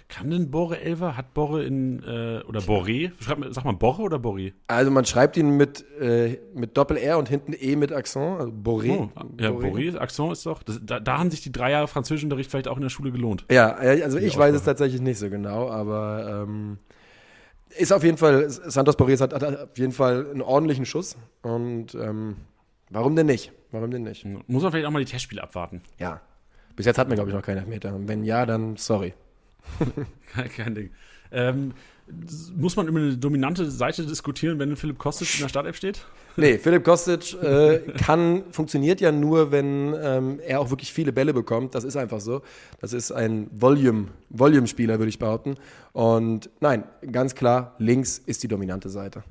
Kann 0.09 0.30
denn 0.30 0.51
Borre 0.51 0.80
Elfer? 0.80 1.16
Hat 1.16 1.34
Borre 1.34 1.64
in, 1.64 2.03
äh, 2.03 2.43
oder 2.47 2.61
Boré? 2.61 3.11
Schreibt 3.20 3.41
man, 3.41 3.53
sagt 3.53 3.64
man 3.64 3.78
Borre 3.78 4.03
oder 4.03 4.18
Boré? 4.18 4.53
Also 4.66 4.91
man 4.91 5.05
schreibt 5.05 5.36
ihn 5.36 5.57
mit, 5.57 5.84
äh, 6.01 6.38
mit 6.55 6.76
Doppel-R 6.76 7.18
und 7.18 7.28
hinten 7.28 7.55
E 7.59 7.76
mit 7.76 7.93
Accent, 7.93 8.41
also 8.41 8.53
Boré. 8.53 8.91
Oh, 8.91 9.11
ja, 9.41 9.51
Boré, 9.51 9.97
Accent 9.97 10.32
ist 10.32 10.47
doch. 10.47 10.62
Das, 10.62 10.80
da, 10.82 11.01
da 11.01 11.18
haben 11.18 11.30
sich 11.30 11.43
die 11.43 11.53
drei 11.53 11.72
Jahre 11.72 11.88
Französischunterricht 11.88 12.51
vielleicht 12.51 12.68
auch 12.68 12.76
in 12.76 12.82
der 12.82 12.91
Schule 12.91 13.12
gelohnt. 13.12 13.45
Ja, 13.51 13.72
also 13.72 14.18
ich 14.18 14.36
weiß 14.36 14.55
es 14.55 14.64
tatsächlich 14.64 15.01
nicht 15.01 15.18
so 15.18 15.28
genau, 15.30 15.68
aber 15.70 16.45
ähm, 16.45 16.78
ist 17.76 17.93
auf 17.93 18.05
jeden 18.05 18.16
Fall, 18.16 18.49
Santos 18.49 18.97
Borges 18.97 19.20
hat, 19.20 19.32
hat 19.32 19.45
auf 19.45 19.78
jeden 19.78 19.93
Fall 19.93 20.30
einen 20.30 20.43
ordentlichen 20.43 20.86
Schuss 20.86 21.16
und 21.43 21.95
ähm, 21.95 22.36
warum 22.91 23.16
denn 23.16 23.26
nicht? 23.26 23.53
Warum 23.70 23.91
denn 23.91 24.03
nicht? 24.03 24.24
Muss 24.24 24.62
man 24.62 24.72
vielleicht 24.72 24.86
auch 24.86 24.91
mal 24.91 25.05
die 25.05 25.11
Testspiele 25.11 25.43
abwarten. 25.43 25.82
Ja. 25.99 26.20
Bis 26.74 26.86
jetzt 26.86 26.99
hatten 26.99 27.11
wir, 27.11 27.14
glaube 27.16 27.30
ich, 27.30 27.36
noch 27.36 27.43
keinen 27.43 27.59
Elfmeter. 27.59 27.95
Wenn 28.07 28.24
ja, 28.24 28.47
dann 28.47 28.76
sorry. 28.76 29.14
Kein, 30.56 30.74
Ding. 30.74 30.90
Ähm, 31.32 31.72
muss 32.56 32.76
man 32.76 32.88
über 32.88 32.98
eine 32.98 33.16
dominante 33.16 33.70
Seite 33.70 34.04
diskutieren, 34.04 34.58
wenn 34.58 34.76
Philipp 34.76 34.98
Kostic 34.98 35.34
in 35.34 35.42
der 35.42 35.48
Startelf 35.48 35.76
steht? 35.76 36.04
Nee, 36.36 36.58
Philipp 36.62 36.84
Kostic 36.84 37.34
äh, 37.42 37.80
kann, 38.04 38.44
funktioniert 38.50 39.00
ja 39.00 39.12
nur, 39.12 39.52
wenn 39.52 39.94
ähm, 40.00 40.40
er 40.44 40.61
auch 40.61 40.70
wirklich 40.70 40.92
viele 40.92 41.12
Bälle 41.12 41.32
bekommt. 41.32 41.74
Das 41.74 41.84
ist 41.84 41.96
einfach 41.96 42.20
so. 42.20 42.42
Das 42.80 42.92
ist 42.92 43.12
ein 43.12 43.48
Volume, 43.52 44.08
Volume-Spieler, 44.30 44.98
würde 44.98 45.11
ich 45.11 45.18
behaupten. 45.18 45.54
Und 45.92 46.50
nein, 46.61 46.84
ganz 47.12 47.34
klar, 47.34 47.74
links 47.78 48.18
ist 48.18 48.42
die 48.42 48.48
dominante 48.48 48.88
Seite. 48.88 49.22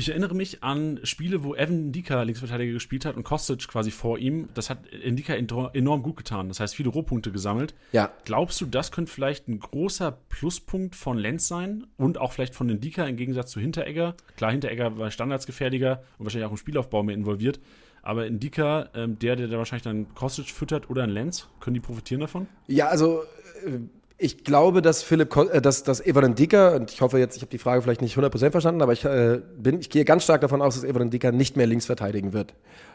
Ich 0.00 0.08
erinnere 0.08 0.34
mich 0.34 0.62
an 0.64 0.98
Spiele, 1.02 1.44
wo 1.44 1.54
Evan 1.54 1.88
Ndika 1.88 2.22
Linksverteidiger 2.22 2.72
gespielt 2.72 3.04
hat 3.04 3.16
und 3.16 3.22
Kostic 3.22 3.68
quasi 3.68 3.90
vor 3.90 4.16
ihm. 4.18 4.48
Das 4.54 4.70
hat 4.70 4.78
Ndika 5.06 5.34
entro- 5.34 5.74
enorm 5.74 6.02
gut 6.02 6.16
getan. 6.16 6.48
Das 6.48 6.58
heißt, 6.58 6.74
viele 6.74 6.88
Rohpunkte 6.88 7.30
gesammelt. 7.30 7.74
Ja, 7.92 8.10
Glaubst 8.24 8.58
du, 8.62 8.64
das 8.64 8.92
könnte 8.92 9.12
vielleicht 9.12 9.46
ein 9.48 9.60
großer 9.60 10.12
Pluspunkt 10.30 10.96
von 10.96 11.18
Lenz 11.18 11.48
sein 11.48 11.86
und 11.98 12.16
auch 12.16 12.32
vielleicht 12.32 12.54
von 12.54 12.68
Ndika 12.68 13.04
im 13.04 13.16
Gegensatz 13.16 13.50
zu 13.50 13.60
Hinteregger? 13.60 14.14
Klar, 14.38 14.52
Hinteregger 14.52 14.96
war 14.96 15.10
standardsgefährlicher 15.10 16.02
und 16.16 16.24
wahrscheinlich 16.24 16.46
auch 16.46 16.52
im 16.52 16.56
Spielaufbau 16.56 17.02
mehr 17.02 17.14
involviert. 17.14 17.60
Aber 18.00 18.30
Ndika, 18.30 18.88
ähm, 18.94 19.18
der, 19.18 19.36
der 19.36 19.48
da 19.48 19.58
wahrscheinlich 19.58 19.82
dann 19.84 20.14
Kostic 20.14 20.46
füttert 20.46 20.88
oder 20.88 21.02
ein 21.02 21.10
Lenz, 21.10 21.46
können 21.60 21.74
die 21.74 21.80
profitieren 21.80 22.22
davon? 22.22 22.46
Ja, 22.68 22.88
also 22.88 23.22
äh, 23.66 23.80
Ich 24.22 24.44
glaube, 24.44 24.82
dass 24.82 25.02
Philipp, 25.02 25.34
äh, 25.34 25.62
dass, 25.62 25.82
dass 25.82 26.04
Evan 26.04 26.34
Dicker, 26.34 26.74
und 26.74 26.90
ich 26.90 27.00
hoffe 27.00 27.18
jetzt, 27.18 27.36
ich 27.36 27.42
habe 27.42 27.50
die 27.50 27.56
Frage 27.56 27.80
vielleicht 27.80 28.02
nicht 28.02 28.18
100% 28.18 28.50
verstanden, 28.50 28.82
aber 28.82 28.92
ich, 28.92 29.02
äh, 29.06 29.40
bin, 29.56 29.80
ich 29.80 29.88
gehe 29.88 30.04
ganz 30.04 30.24
stark 30.24 30.42
davon 30.42 30.60
aus, 30.60 30.74
dass 30.74 30.84
Evan 30.84 31.08
Dicker 31.08 31.32
nicht 31.32 31.56
mehr 31.56 31.66
links 31.66 31.86
verteidigen 31.86 32.34
wird, 32.34 32.52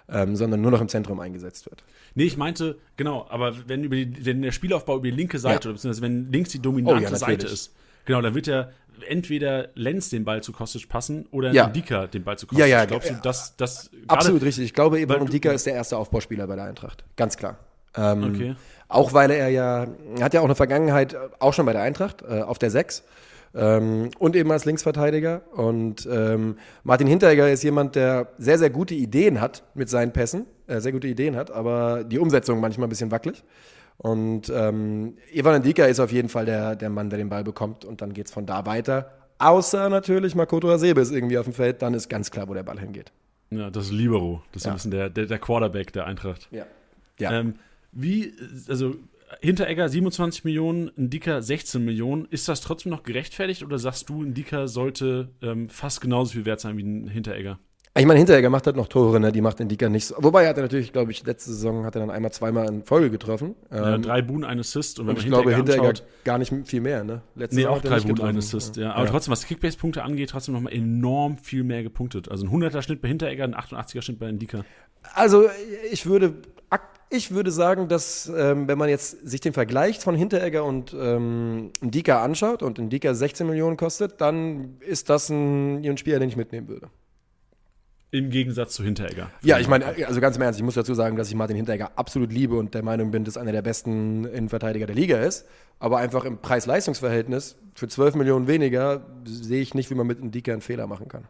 ähm, 0.07 0.35
sondern 0.35 0.61
nur 0.61 0.69
noch 0.69 0.81
im 0.81 0.87
Zentrum 0.87 1.19
eingesetzt 1.19 1.65
wird. 1.65 1.83
Nee, 2.13 2.25
ich 2.25 2.37
meinte, 2.37 2.77
genau, 2.95 3.25
aber 3.27 3.55
wenn, 3.67 3.83
über 3.83 3.95
die, 3.95 4.23
wenn 4.23 4.43
der 4.43 4.51
Spielaufbau 4.51 4.97
über 4.97 5.05
die 5.05 5.15
linke 5.15 5.39
Seite, 5.39 5.63
ja. 5.63 5.69
oder 5.71 5.73
beziehungsweise 5.73 6.03
wenn 6.03 6.31
links 6.31 6.51
die 6.51 6.59
dominante 6.59 7.07
oh, 7.07 7.11
ja, 7.11 7.15
Seite 7.15 7.47
ist, 7.47 7.73
genau, 8.05 8.21
dann 8.21 8.35
wird 8.35 8.45
ja 8.45 8.69
entweder 9.09 9.69
Lenz 9.73 10.09
den 10.09 10.25
Ball 10.25 10.43
zu 10.43 10.51
Kostic 10.51 10.87
passen 10.87 11.25
oder 11.31 11.51
ja. 11.51 11.67
Dika 11.67 12.05
den 12.05 12.23
Ball 12.23 12.37
zu 12.37 12.45
Kostic. 12.45 12.59
Ja, 12.59 12.67
ja, 12.67 12.85
Glaubst 12.85 13.09
du, 13.09 13.15
dass 13.15 13.57
das 13.57 13.89
Absolut 14.07 14.43
richtig. 14.43 14.65
Ich 14.65 14.73
glaube, 14.75 14.99
Evan 14.99 15.25
Dika 15.25 15.51
ist 15.51 15.65
der 15.65 15.73
erste 15.73 15.97
Aufbauspieler 15.97 16.45
bei 16.45 16.55
der 16.55 16.65
Eintracht. 16.65 17.03
Ganz 17.15 17.35
klar. 17.35 17.57
Ähm, 17.97 18.23
okay. 18.23 18.55
Auch 18.87 19.13
weil 19.13 19.31
er 19.31 19.49
ja, 19.49 19.87
hat 20.21 20.33
ja 20.33 20.41
auch 20.41 20.45
eine 20.45 20.55
Vergangenheit, 20.55 21.17
auch 21.39 21.53
schon 21.53 21.65
bei 21.65 21.73
der 21.73 21.81
Eintracht, 21.81 22.21
äh, 22.21 22.41
auf 22.41 22.59
der 22.59 22.71
6. 22.71 23.03
Ähm, 23.55 24.11
und 24.19 24.35
eben 24.35 24.51
als 24.51 24.65
Linksverteidiger. 24.65 25.41
Und 25.53 26.07
ähm, 26.11 26.57
Martin 26.83 27.07
Hinteregger 27.07 27.49
ist 27.49 27.63
jemand, 27.63 27.95
der 27.95 28.27
sehr, 28.37 28.57
sehr 28.57 28.69
gute 28.69 28.93
Ideen 28.93 29.39
hat 29.41 29.63
mit 29.73 29.89
seinen 29.89 30.11
Pässen, 30.11 30.45
äh, 30.67 30.81
sehr 30.81 30.91
gute 30.91 31.07
Ideen 31.07 31.35
hat, 31.35 31.51
aber 31.51 32.03
die 32.03 32.19
Umsetzung 32.19 32.59
manchmal 32.59 32.87
ein 32.87 32.89
bisschen 32.89 33.11
wackelig. 33.11 33.43
Und 33.97 34.51
ähm, 34.53 35.15
Ivan 35.31 35.59
Ndika 35.59 35.85
ist 35.85 36.01
auf 36.01 36.11
jeden 36.11 36.27
Fall 36.27 36.45
der, 36.45 36.75
der 36.75 36.89
Mann, 36.89 37.09
der 37.09 37.17
den 37.17 37.29
Ball 37.29 37.45
bekommt 37.45 37.85
und 37.85 38.01
dann 38.01 38.13
geht 38.13 38.25
es 38.25 38.31
von 38.31 38.45
da 38.45 38.65
weiter. 38.65 39.11
Außer 39.37 39.89
natürlich 39.89 40.35
Makoto 40.35 40.69
Hasebe 40.69 40.99
ist 40.99 41.11
irgendwie 41.11 41.37
auf 41.37 41.45
dem 41.45 41.53
Feld, 41.53 41.81
dann 41.81 41.93
ist 41.93 42.09
ganz 42.09 42.29
klar, 42.29 42.49
wo 42.49 42.53
der 42.53 42.63
Ball 42.63 42.79
hingeht. 42.79 43.13
Ja, 43.51 43.69
das 43.69 43.85
ist 43.85 43.91
Libero. 43.91 44.41
Das 44.51 44.61
ist 44.61 44.65
ja. 44.65 44.71
ein 44.71 44.75
bisschen 44.75 44.91
der, 44.91 45.09
der, 45.09 45.25
der 45.27 45.39
Quarterback 45.39 45.93
der 45.93 46.05
Eintracht. 46.05 46.49
Ja. 46.51 46.65
ja. 47.19 47.31
Ähm, 47.31 47.55
wie, 47.95 48.33
also 48.67 48.95
Hinteregger 49.41 49.89
27 49.89 50.43
Millionen, 50.43 50.91
ein 50.97 51.09
Dicker 51.09 51.41
16 51.41 51.83
Millionen. 51.83 52.25
Ist 52.29 52.47
das 52.47 52.61
trotzdem 52.61 52.91
noch 52.91 53.03
gerechtfertigt 53.03 53.63
oder 53.63 53.79
sagst 53.79 54.09
du, 54.09 54.21
ein 54.21 54.33
Dicker 54.33 54.67
sollte 54.67 55.29
ähm, 55.41 55.69
fast 55.69 56.01
genauso 56.01 56.33
viel 56.33 56.45
wert 56.45 56.59
sein 56.59 56.77
wie 56.77 56.83
ein 56.83 57.07
Hinteregger? 57.07 57.59
Ich 57.97 58.05
meine, 58.05 58.17
Hinteregger 58.17 58.49
macht 58.49 58.65
halt 58.65 58.75
noch 58.75 58.89
Tore, 58.89 59.21
ne? 59.21 59.31
die 59.31 59.39
macht 59.39 59.59
den 59.59 59.69
Dicker 59.69 59.87
nicht 59.87 60.05
so. 60.05 60.15
Wobei 60.17 60.43
er 60.43 60.49
hat 60.49 60.57
er 60.57 60.63
natürlich, 60.63 60.91
glaube 60.91 61.11
ich, 61.11 61.25
letzte 61.25 61.51
Saison 61.51 61.85
hat 61.85 61.95
er 61.95 62.01
dann 62.01 62.11
einmal, 62.11 62.31
zweimal 62.33 62.67
in 62.67 62.83
Folge 62.83 63.09
getroffen. 63.09 63.55
Ja, 63.71 63.95
ähm, 63.95 64.01
drei 64.01 64.21
Boon, 64.21 64.43
ein 64.43 64.59
Assist. 64.59 64.99
Und, 64.99 65.07
wenn 65.07 65.15
und 65.15 65.21
ich 65.21 65.27
glaube, 65.27 65.55
Hinteregger 65.55 65.89
anschaut, 65.89 66.03
gar 66.25 66.37
nicht 66.37 66.53
viel 66.65 66.81
mehr. 66.81 67.05
Ne? 67.05 67.21
Letzte 67.35 67.55
nee, 67.55 67.61
Saison 67.61 67.77
auch 67.77 67.81
drei 67.81 68.01
Boon, 68.01 68.19
ein 68.19 68.37
Assist. 68.37 68.75
Ja. 68.75 68.91
Aber 68.91 69.05
ja. 69.05 69.11
trotzdem, 69.11 69.31
was 69.31 69.45
Kickbase-Punkte 69.45 70.03
angeht, 70.03 70.31
trotzdem 70.31 70.55
nochmal 70.55 70.73
enorm 70.73 71.37
viel 71.37 71.63
mehr 71.63 71.83
gepunktet. 71.83 72.29
Also 72.29 72.45
ein 72.45 72.51
100er 72.51 72.81
Schnitt 72.81 73.01
bei 73.01 73.07
Hinteregger, 73.07 73.45
ein 73.45 73.55
88er 73.55 74.01
Schnitt 74.01 74.19
bei 74.19 74.29
Dicker. 74.29 74.65
Also 75.13 75.45
ich 75.89 76.05
würde 76.05 76.33
ich 77.09 77.31
würde 77.31 77.51
sagen, 77.51 77.87
dass 77.87 78.31
ähm, 78.35 78.67
wenn 78.67 78.77
man 78.77 78.89
jetzt 78.89 79.27
sich 79.27 79.41
den 79.41 79.53
Vergleich 79.53 79.99
von 79.99 80.15
Hinteregger 80.15 80.63
und 80.63 80.95
ähm, 80.99 81.71
Ndika 81.81 82.23
anschaut 82.23 82.63
und 82.63 82.77
Ndika 82.77 83.13
16 83.13 83.47
Millionen 83.47 83.77
kostet, 83.77 84.21
dann 84.21 84.77
ist 84.79 85.09
das 85.09 85.29
ein, 85.29 85.85
ein 85.85 85.97
Spieler, 85.97 86.19
den 86.19 86.29
ich 86.29 86.35
mitnehmen 86.35 86.67
würde. 86.67 86.89
Im 88.11 88.29
Gegensatz 88.29 88.75
zu 88.75 88.83
Hinteregger. 88.83 89.29
Ja, 89.41 89.59
ich 89.59 89.67
meine, 89.67 89.85
also 90.07 90.21
ganz 90.21 90.37
im 90.37 90.41
Ernst, 90.41 90.57
ich 90.57 90.63
muss 90.63 90.75
dazu 90.75 90.93
sagen, 90.93 91.17
dass 91.17 91.27
ich 91.27 91.35
Martin 91.35 91.57
Hinteregger 91.57 91.91
absolut 91.97 92.31
liebe 92.31 92.55
und 92.55 92.73
der 92.73 92.81
Meinung 92.81 93.11
bin, 93.11 93.25
dass 93.25 93.35
einer 93.35 93.51
der 93.51 93.61
besten 93.61 94.23
Innenverteidiger 94.25 94.85
der 94.85 94.95
Liga 94.95 95.19
ist. 95.19 95.45
Aber 95.79 95.97
einfach 95.97 96.23
im 96.23 96.37
Preis-Leistungs-Verhältnis 96.37 97.57
für 97.73 97.89
12 97.89 98.15
Millionen 98.15 98.47
weniger 98.47 99.05
sehe 99.25 99.61
ich 99.61 99.73
nicht, 99.73 99.89
wie 99.89 99.95
man 99.95 100.07
mit 100.07 100.23
Ndika 100.23 100.53
einen 100.53 100.61
Fehler 100.61 100.87
machen 100.87 101.09
kann. 101.09 101.25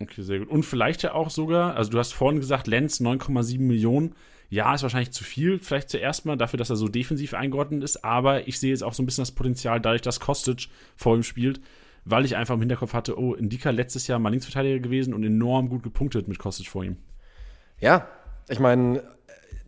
Okay, 0.00 0.22
sehr 0.22 0.38
gut. 0.38 0.48
Und 0.48 0.64
vielleicht 0.64 1.02
ja 1.02 1.12
auch 1.12 1.28
sogar, 1.28 1.76
also 1.76 1.90
du 1.90 1.98
hast 1.98 2.12
vorhin 2.12 2.40
gesagt, 2.40 2.66
Lenz 2.66 3.00
9,7 3.00 3.60
Millionen 3.60 4.14
ja, 4.50 4.74
ist 4.74 4.82
wahrscheinlich 4.82 5.12
zu 5.12 5.22
viel, 5.22 5.60
vielleicht 5.60 5.90
zuerst 5.90 6.26
mal 6.26 6.36
dafür, 6.36 6.58
dass 6.58 6.70
er 6.70 6.76
so 6.76 6.88
defensiv 6.88 7.34
eingeordnet 7.34 7.84
ist, 7.84 8.04
aber 8.04 8.48
ich 8.48 8.58
sehe 8.58 8.70
jetzt 8.70 8.82
auch 8.82 8.92
so 8.92 9.02
ein 9.02 9.06
bisschen 9.06 9.22
das 9.22 9.30
Potenzial, 9.30 9.80
dadurch, 9.80 10.02
dass 10.02 10.18
Kostic 10.18 10.68
vor 10.96 11.14
ihm 11.14 11.22
spielt, 11.22 11.60
weil 12.04 12.24
ich 12.24 12.36
einfach 12.36 12.54
im 12.54 12.60
Hinterkopf 12.60 12.92
hatte, 12.92 13.16
oh, 13.16 13.34
Indika 13.34 13.70
letztes 13.70 14.08
Jahr 14.08 14.18
mal 14.18 14.30
Linksverteidiger 14.30 14.80
gewesen 14.80 15.14
und 15.14 15.22
enorm 15.22 15.68
gut 15.68 15.84
gepunktet 15.84 16.26
mit 16.26 16.40
Kostic 16.40 16.66
vor 16.66 16.82
ihm. 16.82 16.96
Ja, 17.78 18.08
ich 18.48 18.58
meine, 18.58 19.04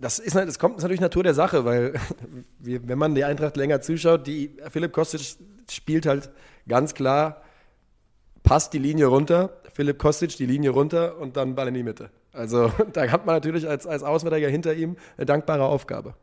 das, 0.00 0.18
ist, 0.18 0.34
das 0.34 0.58
kommt 0.58 0.78
natürlich 0.78 1.00
Natur 1.00 1.22
der 1.22 1.34
Sache, 1.34 1.64
weil 1.64 1.94
wenn 2.58 2.98
man 2.98 3.14
die 3.14 3.24
Eintracht 3.24 3.56
länger 3.56 3.80
zuschaut, 3.82 4.26
die 4.26 4.56
Philipp 4.68 4.92
Kostic 4.92 5.36
spielt 5.70 6.06
halt 6.06 6.30
ganz 6.66 6.94
klar, 6.94 7.42
passt 8.42 8.72
die 8.72 8.78
Linie 8.78 9.06
runter, 9.06 9.60
Philipp 9.72 10.00
Kostic 10.00 10.36
die 10.36 10.46
Linie 10.46 10.70
runter 10.70 11.18
und 11.18 11.36
dann 11.36 11.54
Ball 11.54 11.68
in 11.68 11.74
die 11.74 11.84
Mitte. 11.84 12.10
Also 12.32 12.72
da 12.92 13.10
hat 13.10 13.26
man 13.26 13.36
natürlich 13.36 13.68
als, 13.68 13.86
als 13.86 14.02
Auswärtiger 14.02 14.48
hinter 14.48 14.74
ihm 14.74 14.96
eine 15.16 15.26
dankbare 15.26 15.64
Aufgabe. 15.64 16.14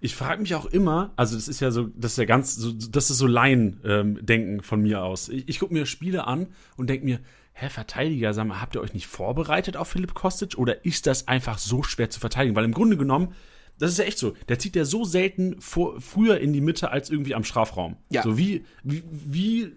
Ich 0.00 0.14
frage 0.14 0.42
mich 0.42 0.54
auch 0.54 0.66
immer, 0.66 1.12
also 1.16 1.36
das 1.36 1.48
ist 1.48 1.60
ja 1.60 1.70
so, 1.70 1.88
das 1.96 2.12
ist 2.12 2.18
ja 2.18 2.26
ganz, 2.26 2.54
so, 2.54 2.72
das 2.72 3.10
ist 3.10 3.16
so 3.16 3.26
Laien-Denken 3.26 4.54
ähm, 4.56 4.62
von 4.62 4.82
mir 4.82 5.02
aus. 5.02 5.28
Ich, 5.30 5.48
ich 5.48 5.58
gucke 5.58 5.72
mir 5.72 5.86
Spiele 5.86 6.26
an 6.26 6.48
und 6.76 6.90
denke 6.90 7.06
mir, 7.06 7.20
Herr 7.52 7.70
Verteidiger, 7.70 8.34
sag 8.34 8.46
mal, 8.46 8.60
habt 8.60 8.74
ihr 8.74 8.82
euch 8.82 8.92
nicht 8.92 9.06
vorbereitet 9.06 9.78
auf 9.78 9.88
Philipp 9.88 10.12
Kostic 10.12 10.58
oder 10.58 10.84
ist 10.84 11.06
das 11.06 11.26
einfach 11.28 11.56
so 11.56 11.82
schwer 11.82 12.10
zu 12.10 12.20
verteidigen? 12.20 12.54
Weil 12.54 12.66
im 12.66 12.74
Grunde 12.74 12.98
genommen, 12.98 13.32
das 13.78 13.90
ist 13.90 13.98
ja 13.98 14.04
echt 14.04 14.18
so, 14.18 14.34
der 14.48 14.58
zieht 14.58 14.76
ja 14.76 14.84
so 14.84 15.04
selten 15.04 15.58
vor, 15.62 15.98
früher 16.02 16.38
in 16.38 16.52
die 16.52 16.60
Mitte 16.60 16.90
als 16.90 17.08
irgendwie 17.08 17.34
am 17.34 17.44
Strafraum. 17.44 17.96
Ja. 18.10 18.22
So 18.22 18.36
wie, 18.36 18.66
wie, 18.82 19.02
wie 19.10 19.72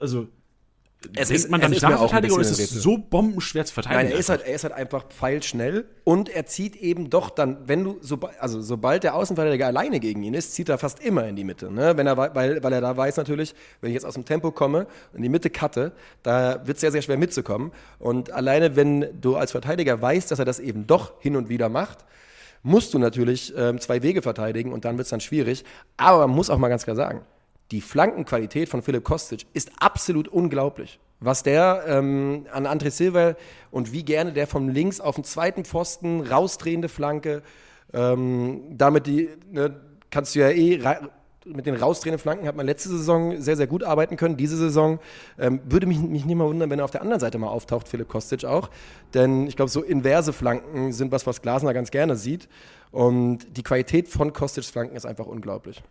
also 0.00 0.28
es 1.16 1.30
ist, 1.30 1.50
man 1.50 1.60
dann 1.60 1.70
nicht 1.70 1.80
Verteidiger 1.80 2.34
oder 2.34 2.42
ist 2.42 2.58
es 2.58 2.70
so 2.70 2.98
bombenschwer 2.98 3.64
zu 3.64 3.74
verteidigen? 3.74 4.04
Nein, 4.04 4.12
er 4.12 4.18
ist, 4.18 4.28
halt, 4.28 4.42
er 4.46 4.54
ist 4.54 4.64
halt 4.64 4.72
einfach 4.72 5.08
pfeilschnell 5.08 5.84
und 6.04 6.28
er 6.28 6.46
zieht 6.46 6.76
eben 6.76 7.10
doch 7.10 7.30
dann, 7.30 7.58
wenn 7.66 7.84
du, 7.84 7.98
so, 8.00 8.18
also 8.38 8.60
sobald 8.60 9.04
der 9.04 9.14
Außenverteidiger 9.14 9.66
alleine 9.66 10.00
gegen 10.00 10.22
ihn 10.22 10.34
ist, 10.34 10.54
zieht 10.54 10.68
er 10.68 10.78
fast 10.78 11.00
immer 11.00 11.26
in 11.26 11.36
die 11.36 11.44
Mitte. 11.44 11.70
Ne? 11.70 11.96
Wenn 11.96 12.06
er, 12.06 12.16
weil, 12.16 12.62
weil 12.62 12.72
er 12.72 12.80
da 12.80 12.96
weiß 12.96 13.16
natürlich, 13.16 13.54
wenn 13.80 13.90
ich 13.90 13.94
jetzt 13.94 14.04
aus 14.04 14.14
dem 14.14 14.24
Tempo 14.24 14.50
komme 14.50 14.86
und 15.12 15.16
in 15.16 15.22
die 15.22 15.28
Mitte 15.28 15.50
cutte, 15.50 15.92
da 16.22 16.66
wird 16.66 16.76
es 16.76 16.80
sehr, 16.80 16.92
sehr 16.92 17.02
schwer 17.02 17.18
mitzukommen. 17.18 17.72
Und 17.98 18.30
alleine, 18.32 18.76
wenn 18.76 19.20
du 19.20 19.36
als 19.36 19.52
Verteidiger 19.52 20.00
weißt, 20.00 20.30
dass 20.30 20.38
er 20.38 20.44
das 20.44 20.58
eben 20.58 20.86
doch 20.86 21.20
hin 21.20 21.36
und 21.36 21.48
wieder 21.48 21.68
macht, 21.68 22.04
musst 22.62 22.94
du 22.94 22.98
natürlich 22.98 23.52
ähm, 23.56 23.80
zwei 23.80 24.02
Wege 24.02 24.22
verteidigen 24.22 24.72
und 24.72 24.84
dann 24.84 24.96
wird 24.96 25.06
es 25.06 25.10
dann 25.10 25.20
schwierig. 25.20 25.64
Aber 25.96 26.26
man 26.26 26.36
muss 26.36 26.50
auch 26.50 26.58
mal 26.58 26.68
ganz 26.68 26.84
klar 26.84 26.96
sagen, 26.96 27.22
die 27.72 27.80
Flankenqualität 27.80 28.68
von 28.68 28.82
Philipp 28.82 29.04
Kostic 29.04 29.46
ist 29.54 29.72
absolut 29.78 30.28
unglaublich. 30.28 31.00
Was 31.20 31.42
der 31.42 31.84
ähm, 31.86 32.46
an 32.52 32.66
André 32.66 32.90
Silva 32.90 33.34
und 33.70 33.92
wie 33.92 34.04
gerne 34.04 34.32
der 34.32 34.46
vom 34.46 34.68
links 34.68 35.00
auf 35.00 35.14
den 35.14 35.24
zweiten 35.24 35.64
Pfosten 35.64 36.20
rausdrehende 36.20 36.88
Flanke, 36.88 37.42
ähm, 37.92 38.62
damit 38.70 39.06
die, 39.06 39.30
ne, 39.50 39.74
kannst 40.10 40.34
du 40.34 40.40
ja 40.40 40.50
eh 40.50 40.80
mit 41.44 41.66
den 41.66 41.74
rausdrehenden 41.74 42.20
Flanken 42.20 42.46
hat 42.46 42.54
man 42.54 42.66
letzte 42.66 42.88
Saison 42.88 43.40
sehr, 43.40 43.56
sehr 43.56 43.66
gut 43.66 43.82
arbeiten 43.82 44.16
können. 44.16 44.36
Diese 44.36 44.56
Saison 44.56 45.00
ähm, 45.38 45.60
würde 45.64 45.86
mich, 45.86 45.98
mich 45.98 46.24
nicht 46.24 46.36
mal 46.36 46.46
wundern, 46.46 46.70
wenn 46.70 46.78
er 46.78 46.84
auf 46.84 46.90
der 46.90 47.02
anderen 47.02 47.20
Seite 47.20 47.38
mal 47.38 47.48
auftaucht, 47.48 47.88
Philipp 47.88 48.08
Kostic 48.08 48.44
auch. 48.44 48.70
Denn 49.14 49.46
ich 49.46 49.56
glaube, 49.56 49.70
so 49.70 49.82
inverse 49.82 50.32
Flanken 50.32 50.92
sind 50.92 51.10
was, 51.10 51.26
was 51.26 51.42
Glasner 51.42 51.74
ganz 51.74 51.90
gerne 51.90 52.16
sieht. 52.16 52.48
Und 52.90 53.56
die 53.56 53.62
Qualität 53.62 54.08
von 54.08 54.32
Kostics 54.32 54.70
Flanken 54.70 54.94
ist 54.94 55.06
einfach 55.06 55.26
unglaublich. 55.26 55.82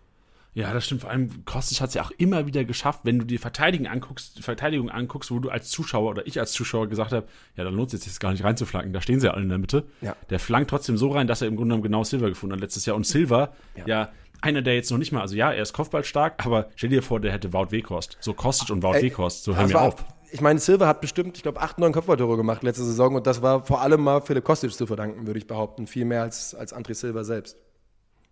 Ja, 0.53 0.73
das 0.73 0.85
stimmt. 0.85 1.01
Vor 1.01 1.09
allem 1.09 1.45
Kostic 1.45 1.79
hat 1.79 1.89
es 1.89 1.95
ja 1.95 2.03
auch 2.03 2.11
immer 2.11 2.45
wieder 2.45 2.65
geschafft, 2.65 3.01
wenn 3.03 3.19
du 3.19 3.25
die 3.25 3.37
Verteidigung 3.37 3.87
anguckst, 3.87 4.43
Verteidigung 4.43 4.89
anguckst, 4.89 5.31
wo 5.31 5.39
du 5.39 5.49
als 5.49 5.69
Zuschauer 5.69 6.09
oder 6.09 6.27
ich 6.27 6.39
als 6.39 6.51
Zuschauer 6.51 6.87
gesagt 6.87 7.13
habe, 7.13 7.27
ja, 7.55 7.63
dann 7.63 7.73
lohnt 7.73 7.93
es 7.93 8.05
jetzt 8.05 8.19
gar 8.19 8.31
nicht 8.31 8.43
reinzuflanken. 8.43 8.91
Da 8.91 9.01
stehen 9.01 9.21
sie 9.21 9.27
ja 9.27 9.33
alle 9.33 9.43
in 9.43 9.49
der 9.49 9.59
Mitte. 9.59 9.85
Ja. 10.01 10.15
Der 10.29 10.39
flankt 10.39 10.69
trotzdem 10.69 10.97
so 10.97 11.09
rein, 11.09 11.27
dass 11.27 11.41
er 11.41 11.47
im 11.47 11.55
Grunde 11.55 11.69
genommen 11.69 11.83
genau 11.83 12.03
Silver 12.03 12.27
gefunden 12.27 12.53
hat 12.53 12.59
letztes 12.59 12.85
Jahr. 12.85 12.97
Und 12.97 13.07
Silver, 13.07 13.53
ja, 13.75 13.87
ja 13.87 14.09
einer, 14.41 14.61
der 14.61 14.75
jetzt 14.75 14.91
noch 14.91 14.97
nicht 14.97 15.11
mal, 15.11 15.21
also 15.21 15.35
ja, 15.35 15.51
er 15.51 15.61
ist 15.61 15.73
kopfballstark, 15.73 16.45
aber 16.45 16.69
stell 16.75 16.89
dir 16.89 17.03
vor, 17.03 17.19
der 17.19 17.31
hätte 17.31 17.53
Wout 17.53 17.67
Weghorst. 17.71 18.17
So 18.19 18.33
Kostic 18.33 18.71
und 18.71 18.83
Wout 18.83 18.95
Ey, 18.95 19.03
Weghorst, 19.03 19.43
so 19.43 19.55
hör 19.55 19.67
mir 19.67 19.79
auf. 19.79 20.03
Ich 20.33 20.41
meine, 20.41 20.59
Silver 20.59 20.87
hat 20.87 21.01
bestimmt, 21.01 21.37
ich 21.37 21.43
glaube, 21.43 21.61
acht, 21.61 21.77
neun 21.77 21.91
Kopfballtore 21.91 22.37
gemacht 22.37 22.63
letzte 22.63 22.83
Saison 22.83 23.15
und 23.15 23.27
das 23.27 23.41
war 23.41 23.65
vor 23.65 23.81
allem 23.81 24.01
mal 24.01 24.21
Philipp 24.21 24.43
Kostic 24.43 24.71
zu 24.71 24.87
verdanken, 24.87 25.27
würde 25.27 25.37
ich 25.37 25.47
behaupten. 25.47 25.87
Viel 25.87 26.05
mehr 26.05 26.23
als, 26.23 26.55
als 26.55 26.75
André 26.75 26.93
Silva 26.93 27.23
selbst. 27.23 27.57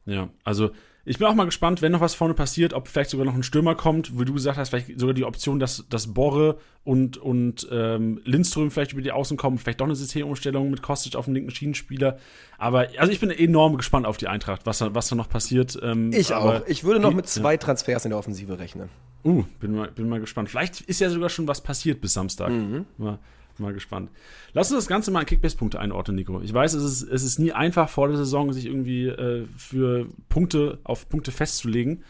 Ja, 0.05 0.29
also 0.43 0.71
ich 1.09 1.17
bin 1.17 1.25
auch 1.25 1.33
mal 1.33 1.45
gespannt, 1.45 1.81
wenn 1.81 1.91
noch 1.91 2.01
was 2.01 2.13
vorne 2.13 2.35
passiert, 2.35 2.71
ob 2.71 2.87
vielleicht 2.87 3.09
sogar 3.09 3.25
noch 3.25 3.33
ein 3.33 3.41
Stürmer 3.41 3.73
kommt, 3.73 4.19
wie 4.19 4.25
du 4.25 4.33
gesagt 4.35 4.59
hast, 4.59 4.69
vielleicht 4.69 4.99
sogar 4.99 5.15
die 5.15 5.23
Option, 5.23 5.59
dass, 5.59 5.83
dass 5.89 6.13
Borre 6.13 6.59
und, 6.83 7.17
und 7.17 7.67
ähm, 7.71 8.21
Lindström 8.25 8.69
vielleicht 8.69 8.93
über 8.93 9.01
die 9.01 9.11
Außen 9.11 9.35
kommen, 9.35 9.57
vielleicht 9.57 9.81
doch 9.81 9.87
eine 9.87 9.95
Systemumstellung 9.95 10.69
mit 10.69 10.83
Kostic 10.83 11.15
auf 11.15 11.25
dem 11.25 11.33
linken 11.33 11.49
Schienenspieler. 11.49 12.19
Aber 12.59 12.89
also 12.99 13.11
ich 13.11 13.19
bin 13.19 13.31
enorm 13.31 13.75
gespannt 13.75 14.05
auf 14.05 14.17
die 14.17 14.27
Eintracht, 14.27 14.67
was, 14.67 14.81
was 14.93 15.07
da 15.09 15.15
noch 15.15 15.29
passiert. 15.29 15.79
Ähm, 15.81 16.13
ich 16.13 16.31
auch. 16.31 16.61
Ich 16.67 16.83
würde 16.83 16.99
noch 16.99 17.15
mit 17.15 17.27
zwei 17.27 17.53
ja. 17.53 17.57
Transfers 17.57 18.05
in 18.05 18.11
der 18.11 18.19
Offensive 18.19 18.59
rechnen. 18.59 18.89
Uh, 19.25 19.45
bin 19.59 19.73
mal, 19.73 19.89
bin 19.89 20.09
mal 20.09 20.19
gespannt. 20.19 20.49
Vielleicht 20.49 20.79
ist 20.81 21.01
ja 21.01 21.09
sogar 21.09 21.29
schon 21.29 21.47
was 21.47 21.61
passiert 21.61 22.01
bis 22.01 22.13
Samstag. 22.13 22.51
Mhm. 22.51 22.85
Mal, 22.99 23.17
mal 23.59 23.73
gespannt. 23.73 24.09
Lass 24.53 24.71
uns 24.71 24.83
das 24.83 24.87
Ganze 24.87 25.11
mal 25.11 25.21
in 25.21 25.25
Kickbase-Punkte 25.25 25.79
einordnen, 25.79 26.15
Nico. 26.15 26.41
Ich 26.41 26.53
weiß, 26.53 26.73
es 26.73 26.83
ist, 26.83 27.03
es 27.03 27.23
ist 27.23 27.39
nie 27.39 27.51
einfach 27.51 27.89
vor 27.89 28.07
der 28.07 28.17
Saison, 28.17 28.51
sich 28.53 28.65
irgendwie 28.65 29.07
äh, 29.07 29.45
für 29.57 30.07
Punkte 30.29 30.79
auf 30.83 31.09
Punkte 31.09 31.31
festzulegen. 31.31 32.03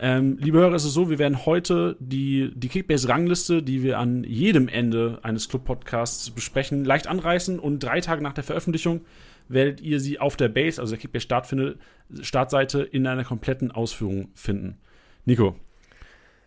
Ähm, 0.00 0.38
liebe 0.40 0.58
Hörer, 0.58 0.76
ist 0.76 0.84
es 0.84 0.92
so, 0.92 1.10
wir 1.10 1.18
werden 1.18 1.44
heute 1.44 1.96
die, 1.98 2.52
die 2.54 2.68
Kickbase-Rangliste, 2.68 3.62
die 3.62 3.82
wir 3.82 3.98
an 3.98 4.22
jedem 4.22 4.68
Ende 4.68 5.18
eines 5.22 5.48
Club-Podcasts 5.48 6.30
besprechen, 6.30 6.84
leicht 6.84 7.08
anreißen 7.08 7.58
und 7.58 7.80
drei 7.80 8.00
Tage 8.00 8.22
nach 8.22 8.32
der 8.32 8.44
Veröffentlichung 8.44 9.00
werdet 9.48 9.80
ihr 9.80 9.98
sie 9.98 10.20
auf 10.20 10.36
der 10.36 10.48
Base, 10.48 10.80
also 10.80 10.94
der 10.94 11.00
Kickbase-Startseite, 11.00 12.82
in 12.82 13.06
einer 13.06 13.24
kompletten 13.24 13.72
Ausführung 13.72 14.28
finden. 14.34 14.78
Nico, 15.24 15.56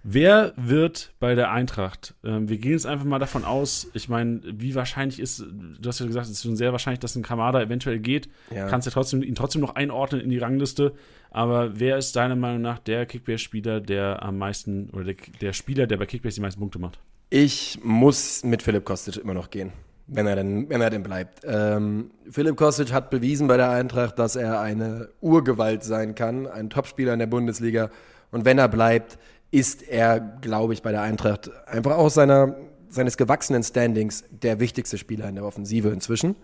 Wer 0.03 0.53
wird 0.55 1.13
bei 1.19 1.35
der 1.35 1.51
Eintracht? 1.51 2.15
Ähm, 2.23 2.49
wir 2.49 2.57
gehen 2.57 2.71
jetzt 2.71 2.87
einfach 2.87 3.05
mal 3.05 3.19
davon 3.19 3.43
aus, 3.43 3.87
ich 3.93 4.09
meine, 4.09 4.41
wie 4.43 4.73
wahrscheinlich 4.73 5.19
ist, 5.19 5.39
du 5.39 5.87
hast 5.87 5.99
ja 5.99 6.07
gesagt, 6.07 6.25
es 6.25 6.31
ist 6.31 6.43
schon 6.43 6.55
sehr 6.55 6.71
wahrscheinlich, 6.71 6.99
dass 6.99 7.15
ein 7.15 7.21
Kamada 7.21 7.61
eventuell 7.61 7.99
geht. 7.99 8.27
Ja. 8.53 8.67
Kannst 8.67 8.87
ja 8.87 8.91
trotzdem, 8.91 9.21
ihn 9.21 9.35
trotzdem 9.35 9.61
noch 9.61 9.75
einordnen 9.75 10.21
in 10.21 10.29
die 10.29 10.39
Rangliste. 10.39 10.93
Aber 11.29 11.79
wer 11.79 11.97
ist 11.97 12.15
deiner 12.15 12.35
Meinung 12.35 12.61
nach 12.61 12.79
der 12.79 13.05
Kickbase-Spieler, 13.05 13.79
der 13.79 14.23
am 14.23 14.37
meisten, 14.37 14.89
oder 14.89 15.05
der, 15.05 15.15
der 15.39 15.53
Spieler, 15.53 15.85
der 15.85 15.97
bei 15.97 16.07
Kickbase 16.07 16.35
die 16.35 16.41
meisten 16.41 16.59
Punkte 16.59 16.79
macht? 16.79 16.99
Ich 17.29 17.79
muss 17.83 18.43
mit 18.43 18.63
Philipp 18.63 18.83
Kostic 18.83 19.17
immer 19.17 19.33
noch 19.35 19.51
gehen, 19.51 19.71
wenn 20.07 20.25
er 20.25 20.35
denn, 20.35 20.67
wenn 20.69 20.81
er 20.81 20.89
denn 20.89 21.03
bleibt. 21.03 21.41
Ähm, 21.45 22.11
Philipp 22.29 22.57
Kostic 22.57 22.91
hat 22.91 23.11
bewiesen 23.11 23.47
bei 23.47 23.55
der 23.55 23.69
Eintracht, 23.69 24.17
dass 24.17 24.35
er 24.35 24.59
eine 24.59 25.09
Urgewalt 25.21 25.83
sein 25.83 26.15
kann, 26.15 26.47
ein 26.47 26.69
Topspieler 26.69 27.13
in 27.13 27.19
der 27.19 27.27
Bundesliga. 27.27 27.91
Und 28.31 28.45
wenn 28.45 28.57
er 28.57 28.67
bleibt, 28.67 29.17
ist 29.51 29.83
er, 29.83 30.19
glaube 30.19 30.73
ich, 30.73 30.81
bei 30.81 30.91
der 30.91 31.01
Eintracht 31.01 31.51
einfach 31.67 31.97
aus 31.97 32.13
seiner, 32.13 32.55
seines 32.89 33.17
gewachsenen 33.17 33.63
Standings 33.63 34.23
der 34.31 34.59
wichtigste 34.59 34.97
Spieler 34.97 35.27
in 35.27 35.35
der 35.35 35.45
Offensive 35.45 35.89
inzwischen. 35.89 36.35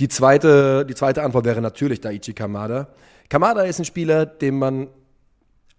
Die 0.00 0.08
zweite, 0.08 0.84
die 0.84 0.94
zweite 0.94 1.22
Antwort 1.22 1.44
wäre 1.44 1.62
natürlich 1.62 2.00
Daichi 2.00 2.34
Kamada. 2.34 2.88
Kamada 3.28 3.62
ist 3.62 3.78
ein 3.78 3.84
Spieler, 3.84 4.26
dem 4.26 4.58
man 4.58 4.88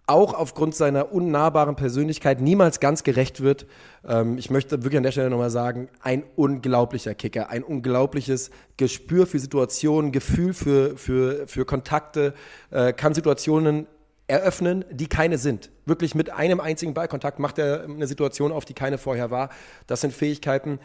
auch 0.07 0.33
aufgrund 0.33 0.73
seiner 0.73 1.11
unnahbaren 1.11 1.75
Persönlichkeit 1.75 2.39
niemals 2.39 2.79
ganz 2.79 3.03
gerecht 3.03 3.41
wird. 3.41 3.67
Ähm, 4.07 4.37
ich 4.37 4.49
möchte 4.49 4.83
wirklich 4.83 4.97
an 4.97 5.03
der 5.03 5.11
Stelle 5.11 5.29
nochmal 5.29 5.49
sagen, 5.49 5.89
ein 6.01 6.23
unglaublicher 6.37 7.13
Kicker, 7.13 7.49
ein 7.49 7.61
unglaubliches 7.61 8.49
Gespür 8.77 9.27
für 9.27 9.37
Situationen, 9.37 10.13
Gefühl 10.13 10.53
für, 10.53 10.95
für, 10.95 11.45
für 11.47 11.65
Kontakte, 11.65 12.33
äh, 12.71 12.93
kann 12.93 13.13
Situationen 13.13 13.85
eröffnen, 14.27 14.85
die 14.91 15.07
keine 15.07 15.37
sind. 15.37 15.71
Wirklich 15.85 16.13
mit 16.13 16.29
einem 16.29 16.59
einzigen 16.59 16.93
Ballkontakt 16.93 17.39
macht 17.39 17.57
er 17.57 17.83
eine 17.83 18.07
Situation 18.07 18.51
auf, 18.51 18.65
die 18.65 18.73
keine 18.73 18.97
vorher 18.97 19.31
war. 19.31 19.49
Das 19.87 20.01
sind 20.01 20.13
Fähigkeiten, 20.13 20.79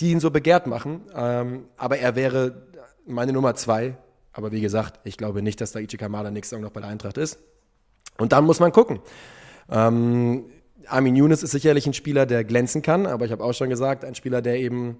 die 0.00 0.10
ihn 0.10 0.20
so 0.20 0.30
begehrt 0.30 0.66
machen. 0.66 1.02
Ähm, 1.14 1.64
aber 1.76 1.98
er 1.98 2.16
wäre 2.16 2.62
meine 3.06 3.32
Nummer 3.32 3.54
zwei. 3.54 3.96
Aber 4.32 4.52
wie 4.52 4.60
gesagt, 4.60 5.00
ich 5.04 5.16
glaube 5.16 5.42
nicht, 5.42 5.60
dass 5.60 5.72
Daichi 5.72 5.96
Kamada 5.96 6.30
nächste 6.30 6.56
Saison 6.56 6.64
noch 6.64 6.72
bei 6.72 6.80
der 6.80 6.90
Eintracht 6.90 7.18
ist. 7.18 7.38
Und 8.18 8.32
dann 8.32 8.44
muss 8.44 8.60
man 8.60 8.72
gucken. 8.72 9.00
Ähm, 9.70 10.46
Armin 10.86 11.16
Younes 11.16 11.42
ist 11.42 11.50
sicherlich 11.50 11.86
ein 11.86 11.94
Spieler, 11.94 12.26
der 12.26 12.44
glänzen 12.44 12.82
kann, 12.82 13.06
aber 13.06 13.24
ich 13.24 13.32
habe 13.32 13.42
auch 13.42 13.52
schon 13.52 13.68
gesagt, 13.68 14.04
ein 14.04 14.14
Spieler, 14.14 14.42
der 14.42 14.58
eben 14.58 14.98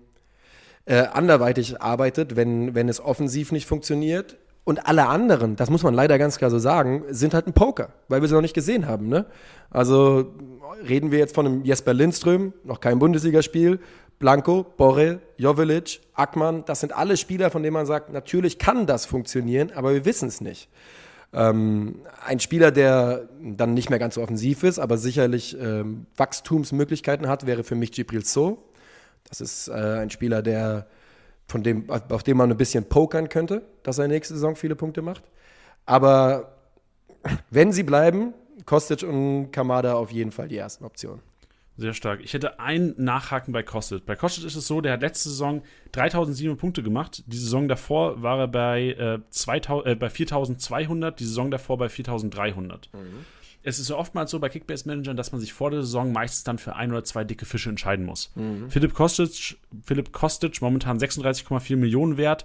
äh, 0.85 0.99
anderweitig 0.99 1.81
arbeitet, 1.81 2.37
wenn, 2.37 2.75
wenn 2.75 2.89
es 2.89 3.01
offensiv 3.01 3.53
nicht 3.53 3.67
funktioniert. 3.67 4.37
Und 4.67 4.85
alle 4.85 5.07
anderen, 5.07 5.55
das 5.55 5.71
muss 5.71 5.85
man 5.85 5.95
leider 5.95 6.19
ganz 6.19 6.39
klar 6.39 6.51
so 6.51 6.59
sagen, 6.59 7.05
sind 7.11 7.35
halt 7.35 7.47
ein 7.47 7.53
Poker, 7.53 7.91
weil 8.09 8.21
wir 8.21 8.27
sie 8.27 8.35
noch 8.35 8.43
nicht 8.43 8.53
gesehen 8.53 8.89
haben. 8.89 9.07
Ne? 9.07 9.25
Also 9.71 10.35
reden 10.89 11.13
wir 11.13 11.21
jetzt 11.21 11.37
von 11.37 11.47
einem 11.47 11.65
Jesper 11.65 11.95
Lindström, 11.95 12.53
noch 12.65 12.81
kein 12.81 12.99
Bundesligaspiel, 12.99 13.79
Blanco, 14.19 14.67
Borrell, 14.77 15.21
Jovelic, 15.37 16.01
Ackmann, 16.15 16.65
das 16.67 16.81
sind 16.81 16.93
alle 16.97 17.17
Spieler, 17.17 17.53
von 17.53 17.63
denen 17.63 17.75
man 17.75 17.87
sagt, 17.87 18.13
natürlich 18.13 18.59
kann 18.59 18.87
das 18.87 19.07
funktionieren, 19.07 19.71
aber 19.73 19.95
wir 19.95 20.05
wissen 20.05 20.27
es 20.27 20.41
nicht. 20.41 20.69
Ähm, 21.33 22.01
ein 22.27 22.41
Spieler, 22.41 22.73
der 22.73 23.29
dann 23.41 23.73
nicht 23.73 23.89
mehr 23.89 24.01
ganz 24.01 24.17
so 24.17 24.23
offensiv 24.23 24.65
ist, 24.65 24.81
aber 24.81 24.99
sicherlich 24.99 25.57
ähm, 25.61 26.07
Wachstumsmöglichkeiten 26.17 27.29
hat, 27.29 27.47
wäre 27.47 27.63
für 27.63 27.77
mich 27.77 27.93
Gibril 27.93 28.25
So. 28.25 28.65
Das 29.29 29.41
ist 29.41 29.69
äh, 29.69 29.75
ein 29.75 30.11
Spieler, 30.11 30.43
der 30.43 30.89
von 31.47 31.63
dem, 31.63 31.89
auf 31.91 32.23
dem 32.23 32.37
man 32.37 32.51
ein 32.51 32.57
bisschen 32.57 32.89
pokern 32.89 33.29
könnte, 33.29 33.63
dass 33.83 33.99
er 33.99 34.09
nächste 34.09 34.35
Saison 34.35 34.57
viele 34.57 34.77
Punkte 34.77 35.03
macht. 35.03 35.23
Aber 35.85 36.57
wenn 37.51 37.73
sie 37.73 37.83
bleiben, 37.83 38.35
Kostic 38.65 39.03
und 39.03 39.51
Kamada 39.53 39.95
auf 39.95 40.11
jeden 40.11 40.33
Fall 40.33 40.49
die 40.49 40.57
ersten 40.57 40.85
Optionen. 40.85 41.21
Sehr 41.79 41.93
stark. 41.93 42.21
Ich 42.23 42.33
hätte 42.33 42.59
einen 42.59 42.95
Nachhaken 42.97 43.53
bei 43.53 43.63
Kostic. 43.63 44.07
Bei 44.07 44.17
Kostic 44.17 44.45
ist 44.45 44.57
es 44.57 44.67
so, 44.67 44.81
der 44.81 44.95
hat 44.95 45.03
letzte 45.03 45.29
Saison 45.29 45.63
3700 45.93 46.59
Punkte 46.59 46.83
gemacht. 46.83 47.23
Die 47.27 47.37
Saison 47.37 47.69
davor 47.69 48.23
war 48.23 48.39
er 48.39 48.49
bei, 48.49 48.93
äh, 48.93 49.19
2000, 49.29 49.87
äh, 49.87 49.95
bei 49.95 50.09
4200, 50.09 51.21
die 51.21 51.25
Saison 51.25 51.51
davor 51.51 51.77
bei 51.77 51.91
4300. 51.91 52.89
Mhm. 52.95 53.27
Es 53.67 53.81
ist 53.81 53.91
oftmals 53.91 54.31
so 54.31 54.39
bei 54.39 54.49
Kickbase-Managern, 54.49 55.17
dass 55.17 55.33
man 55.33 55.41
sich 55.41 55.53
vor 55.53 55.73
der 55.73 55.83
Saison 55.83 56.13
meistens 56.13 56.45
dann 56.45 56.59
für 56.59 56.77
ein 56.77 56.93
oder 56.93 57.03
zwei 57.03 57.25
dicke 57.25 57.47
Fische 57.47 57.69
entscheiden 57.69 58.07
muss. 58.07 58.31
Mhm. 58.37 58.71
Philipp 58.71 58.95
Kostic, 58.95 59.59
Philipp 59.83 60.13
Kostic, 60.13 60.63
momentan 60.63 61.01
36,4 61.01 61.75
Millionen 61.75 62.17
wert, 62.17 62.45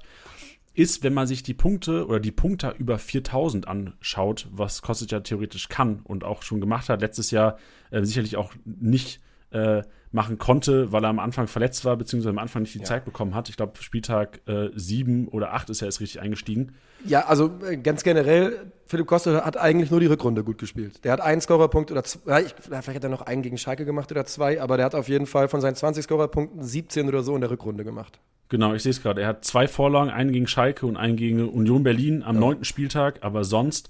ist, 0.73 1.03
wenn 1.03 1.13
man 1.13 1.27
sich 1.27 1.43
die 1.43 1.53
Punkte 1.53 2.07
oder 2.07 2.19
die 2.19 2.31
Punkte 2.31 2.73
über 2.79 2.97
4000 2.97 3.67
anschaut, 3.67 4.47
was 4.51 4.81
Kostic 4.81 5.11
ja 5.11 5.19
theoretisch 5.19 5.69
kann 5.69 5.99
und 6.05 6.23
auch 6.23 6.41
schon 6.41 6.59
gemacht 6.59 6.89
hat, 6.89 7.01
letztes 7.01 7.29
Jahr 7.29 7.59
äh, 7.91 8.03
sicherlich 8.03 8.35
auch 8.35 8.55
nicht 8.65 9.21
äh, 9.51 9.83
machen 10.11 10.37
konnte, 10.37 10.91
weil 10.91 11.03
er 11.03 11.09
am 11.09 11.19
Anfang 11.19 11.47
verletzt 11.47 11.85
war, 11.85 11.95
beziehungsweise 11.95 12.31
am 12.31 12.37
Anfang 12.37 12.63
nicht 12.63 12.73
die 12.73 12.79
ja. 12.79 12.85
Zeit 12.85 13.05
bekommen 13.05 13.33
hat. 13.33 13.49
Ich 13.49 13.57
glaube, 13.57 13.73
Spieltag 13.81 14.41
äh, 14.45 14.69
7 14.75 15.29
oder 15.29 15.53
8 15.53 15.69
ist 15.69 15.81
er 15.81 15.85
erst 15.85 16.01
richtig 16.01 16.21
eingestiegen. 16.21 16.73
Ja, 17.05 17.27
also 17.27 17.51
äh, 17.67 17.77
ganz 17.77 18.03
generell, 18.03 18.71
Philipp 18.85 19.07
Costa 19.07 19.45
hat 19.45 19.57
eigentlich 19.57 19.89
nur 19.89 19.99
die 19.99 20.07
Rückrunde 20.07 20.43
gut 20.43 20.57
gespielt. 20.57 21.03
Der 21.05 21.13
hat 21.13 21.21
einen 21.21 21.41
Scorerpunkt 21.41 21.91
oder 21.91 22.03
zwei, 22.03 22.45
vielleicht 22.59 22.87
hat 22.87 23.03
er 23.03 23.09
noch 23.09 23.21
einen 23.21 23.41
gegen 23.41 23.57
Schalke 23.57 23.85
gemacht 23.85 24.11
oder 24.11 24.25
zwei, 24.25 24.61
aber 24.61 24.77
der 24.77 24.85
hat 24.85 24.95
auf 24.95 25.07
jeden 25.07 25.25
Fall 25.25 25.47
von 25.47 25.61
seinen 25.61 25.75
20 25.75 26.03
Scorerpunkten 26.03 26.61
17 26.61 27.07
oder 27.07 27.23
so 27.23 27.33
in 27.33 27.41
der 27.41 27.49
Rückrunde 27.49 27.83
gemacht. 27.83 28.19
Genau, 28.49 28.73
ich 28.73 28.83
sehe 28.83 28.89
es 28.89 29.01
gerade. 29.01 29.21
Er 29.21 29.29
hat 29.29 29.45
zwei 29.45 29.65
Vorlagen, 29.65 30.09
einen 30.09 30.33
gegen 30.33 30.45
Schalke 30.45 30.85
und 30.85 30.97
einen 30.97 31.15
gegen 31.15 31.47
Union 31.47 31.83
Berlin 31.83 32.21
am 32.21 32.37
neunten 32.37 32.63
ja. 32.63 32.67
Spieltag, 32.67 33.19
aber 33.21 33.45
sonst, 33.45 33.89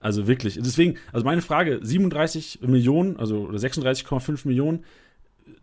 also 0.00 0.26
wirklich. 0.26 0.58
Deswegen, 0.62 0.96
also 1.12 1.24
meine 1.24 1.42
Frage, 1.42 1.80
37 1.82 2.60
Millionen, 2.62 3.16
also 3.16 3.48
36,5 3.48 4.46
Millionen, 4.46 4.84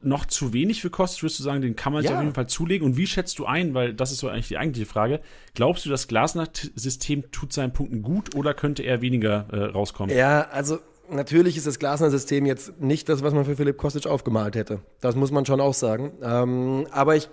noch 0.01 0.25
zu 0.25 0.53
wenig 0.53 0.81
für 0.81 0.89
Kostic, 0.89 1.23
würdest 1.23 1.39
du 1.39 1.43
sagen, 1.43 1.61
den 1.61 1.75
kann 1.75 1.93
man 1.93 2.03
ja. 2.03 2.09
sich 2.09 2.17
auf 2.17 2.23
jeden 2.23 2.35
Fall 2.35 2.47
zulegen. 2.47 2.85
Und 2.85 2.97
wie 2.97 3.07
schätzt 3.07 3.39
du 3.39 3.45
ein, 3.45 3.73
weil 3.73 3.93
das 3.93 4.11
ist 4.11 4.19
so 4.19 4.27
eigentlich 4.27 4.49
die 4.49 4.57
eigentliche 4.57 4.85
Frage, 4.85 5.21
glaubst 5.53 5.85
du, 5.85 5.89
das 5.89 6.07
Glasner-System 6.07 7.31
tut 7.31 7.53
seinen 7.53 7.73
Punkten 7.73 8.01
gut 8.01 8.35
oder 8.35 8.53
könnte 8.53 8.83
er 8.83 9.01
weniger 9.01 9.47
äh, 9.51 9.63
rauskommen? 9.65 10.15
Ja, 10.15 10.47
also 10.49 10.79
natürlich 11.09 11.57
ist 11.57 11.67
das 11.67 11.79
Glasner-System 11.79 12.45
jetzt 12.45 12.81
nicht 12.81 13.09
das, 13.09 13.23
was 13.23 13.33
man 13.33 13.45
für 13.45 13.55
Philipp 13.55 13.77
Kostic 13.77 14.07
aufgemalt 14.07 14.55
hätte. 14.55 14.79
Das 15.01 15.15
muss 15.15 15.31
man 15.31 15.45
schon 15.45 15.61
auch 15.61 15.73
sagen. 15.73 16.11
Ähm, 16.21 16.87
aber 16.91 17.15
ich, 17.15 17.29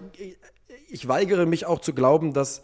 ich 0.88 1.08
weigere 1.08 1.46
mich 1.46 1.66
auch 1.66 1.80
zu 1.80 1.92
glauben, 1.92 2.32
dass 2.32 2.62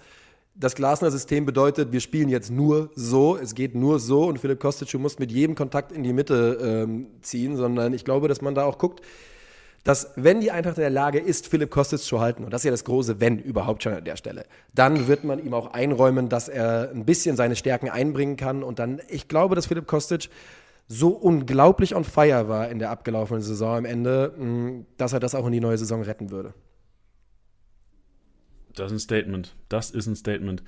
das 0.58 0.74
Glasner-System 0.74 1.44
bedeutet, 1.44 1.92
wir 1.92 2.00
spielen 2.00 2.28
jetzt 2.28 2.50
nur 2.50 2.90
so, 2.94 3.36
es 3.36 3.54
geht 3.54 3.74
nur 3.74 3.98
so 3.98 4.24
und 4.24 4.38
Philipp 4.38 4.60
Kostic, 4.60 4.90
du 4.90 4.98
musst 4.98 5.20
mit 5.20 5.30
jedem 5.30 5.54
Kontakt 5.54 5.92
in 5.92 6.02
die 6.02 6.12
Mitte 6.12 6.58
ähm, 6.62 7.08
ziehen, 7.20 7.56
sondern 7.56 7.92
ich 7.92 8.04
glaube, 8.04 8.28
dass 8.28 8.40
man 8.40 8.54
da 8.54 8.64
auch 8.64 8.78
guckt, 8.78 9.02
dass 9.84 10.10
wenn 10.16 10.40
die 10.40 10.50
Eintracht 10.50 10.78
in 10.78 10.82
der 10.82 10.90
Lage 10.90 11.18
ist, 11.18 11.46
Philipp 11.46 11.70
Kostic 11.70 12.00
zu 12.00 12.20
halten, 12.20 12.42
und 12.42 12.52
das 12.52 12.62
ist 12.62 12.64
ja 12.64 12.70
das 12.70 12.84
große 12.84 13.20
Wenn 13.20 13.38
überhaupt 13.38 13.82
schon 13.82 13.92
an 13.92 14.04
der 14.04 14.16
Stelle, 14.16 14.46
dann 14.74 15.06
wird 15.06 15.24
man 15.24 15.44
ihm 15.44 15.54
auch 15.54 15.72
einräumen, 15.72 16.28
dass 16.28 16.48
er 16.48 16.90
ein 16.90 17.04
bisschen 17.04 17.36
seine 17.36 17.54
Stärken 17.54 17.88
einbringen 17.88 18.36
kann 18.36 18.62
und 18.62 18.78
dann, 18.78 19.00
ich 19.08 19.28
glaube, 19.28 19.54
dass 19.54 19.66
Philipp 19.66 19.86
Kostic 19.86 20.30
so 20.88 21.10
unglaublich 21.10 21.94
on 21.94 22.04
fire 22.04 22.48
war 22.48 22.68
in 22.68 22.78
der 22.78 22.90
abgelaufenen 22.90 23.42
Saison 23.42 23.76
am 23.76 23.84
Ende, 23.84 24.84
dass 24.96 25.12
er 25.12 25.20
das 25.20 25.34
auch 25.34 25.46
in 25.46 25.52
die 25.52 25.60
neue 25.60 25.78
Saison 25.78 26.02
retten 26.02 26.30
würde. 26.30 26.54
Das 28.78 28.92
ist 28.92 28.96
ein 28.96 29.00
Statement. 29.00 29.54
Das 29.68 29.90
ist 29.90 30.06
ein 30.06 30.16
Statement. 30.16 30.62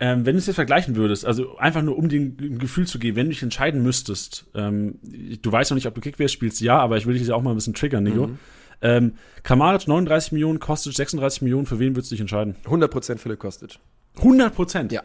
Ähm, 0.00 0.26
wenn 0.26 0.34
du 0.34 0.38
es 0.38 0.46
jetzt 0.46 0.56
vergleichen 0.56 0.96
würdest, 0.96 1.24
also 1.24 1.56
einfach 1.56 1.82
nur 1.82 1.96
um 1.96 2.08
dir 2.08 2.20
ein 2.20 2.58
Gefühl 2.58 2.86
zu 2.86 2.98
geben, 2.98 3.16
wenn 3.16 3.26
du 3.26 3.30
dich 3.30 3.42
entscheiden 3.42 3.82
müsstest, 3.82 4.46
ähm, 4.54 4.98
du 5.02 5.52
weißt 5.52 5.70
noch 5.70 5.76
nicht, 5.76 5.86
ob 5.86 5.94
du 5.94 6.00
Kickbase 6.00 6.32
spielst, 6.32 6.60
ja, 6.60 6.78
aber 6.78 6.96
ich 6.96 7.06
will 7.06 7.16
dich 7.16 7.26
ja 7.26 7.34
auch 7.34 7.42
mal 7.42 7.50
ein 7.50 7.56
bisschen 7.56 7.74
triggern, 7.74 8.02
Nico. 8.02 8.26
Mhm. 8.26 8.38
Ähm, 8.82 9.14
Kamaric 9.44 9.86
39 9.86 10.32
Millionen, 10.32 10.58
Kostic 10.58 10.94
36 10.94 11.42
Millionen, 11.42 11.66
für 11.66 11.78
wen 11.78 11.94
würdest 11.94 12.10
du 12.10 12.14
dich 12.14 12.20
entscheiden? 12.20 12.56
100% 12.64 13.18
Philipp 13.18 13.38
Kostic. 13.38 13.78
100%? 14.18 14.92
Ja. 14.92 15.02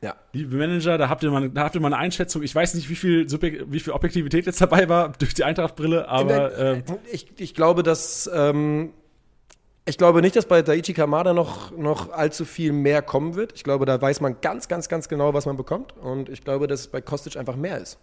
Ja. 0.00 0.14
Liebe 0.32 0.56
Manager, 0.56 0.96
da 0.96 1.08
habt 1.08 1.22
ihr 1.24 1.30
mal, 1.30 1.50
da 1.50 1.64
habt 1.64 1.74
ihr 1.74 1.80
mal 1.80 1.88
eine 1.88 1.98
Einschätzung. 1.98 2.42
Ich 2.42 2.54
weiß 2.54 2.74
nicht, 2.74 2.88
wie 2.88 2.94
viel, 2.94 3.26
wie 3.30 3.80
viel 3.80 3.92
Objektivität 3.92 4.46
jetzt 4.46 4.60
dabei 4.60 4.88
war 4.88 5.12
durch 5.18 5.34
die 5.34 5.44
Eintracht-Brille, 5.44 6.08
aber. 6.08 6.56
Äh, 6.56 6.82
ich, 7.10 7.26
ich 7.38 7.54
glaube, 7.54 7.82
dass 7.82 8.30
ähm, 8.32 8.92
ich 9.88 9.98
glaube 9.98 10.20
nicht, 10.20 10.36
dass 10.36 10.46
bei 10.46 10.62
Daichi 10.62 10.92
Kamada 10.92 11.32
noch, 11.32 11.76
noch 11.76 12.12
allzu 12.12 12.44
viel 12.44 12.72
mehr 12.72 13.02
kommen 13.02 13.34
wird. 13.34 13.52
Ich 13.54 13.64
glaube, 13.64 13.86
da 13.86 14.00
weiß 14.00 14.20
man 14.20 14.40
ganz, 14.40 14.68
ganz, 14.68 14.88
ganz 14.88 15.08
genau, 15.08 15.34
was 15.34 15.46
man 15.46 15.56
bekommt. 15.56 15.96
Und 15.96 16.28
ich 16.28 16.44
glaube, 16.44 16.66
dass 16.66 16.80
es 16.80 16.88
bei 16.88 17.00
Kostic 17.00 17.36
einfach 17.36 17.56
mehr 17.56 17.78
ist. 17.78 17.98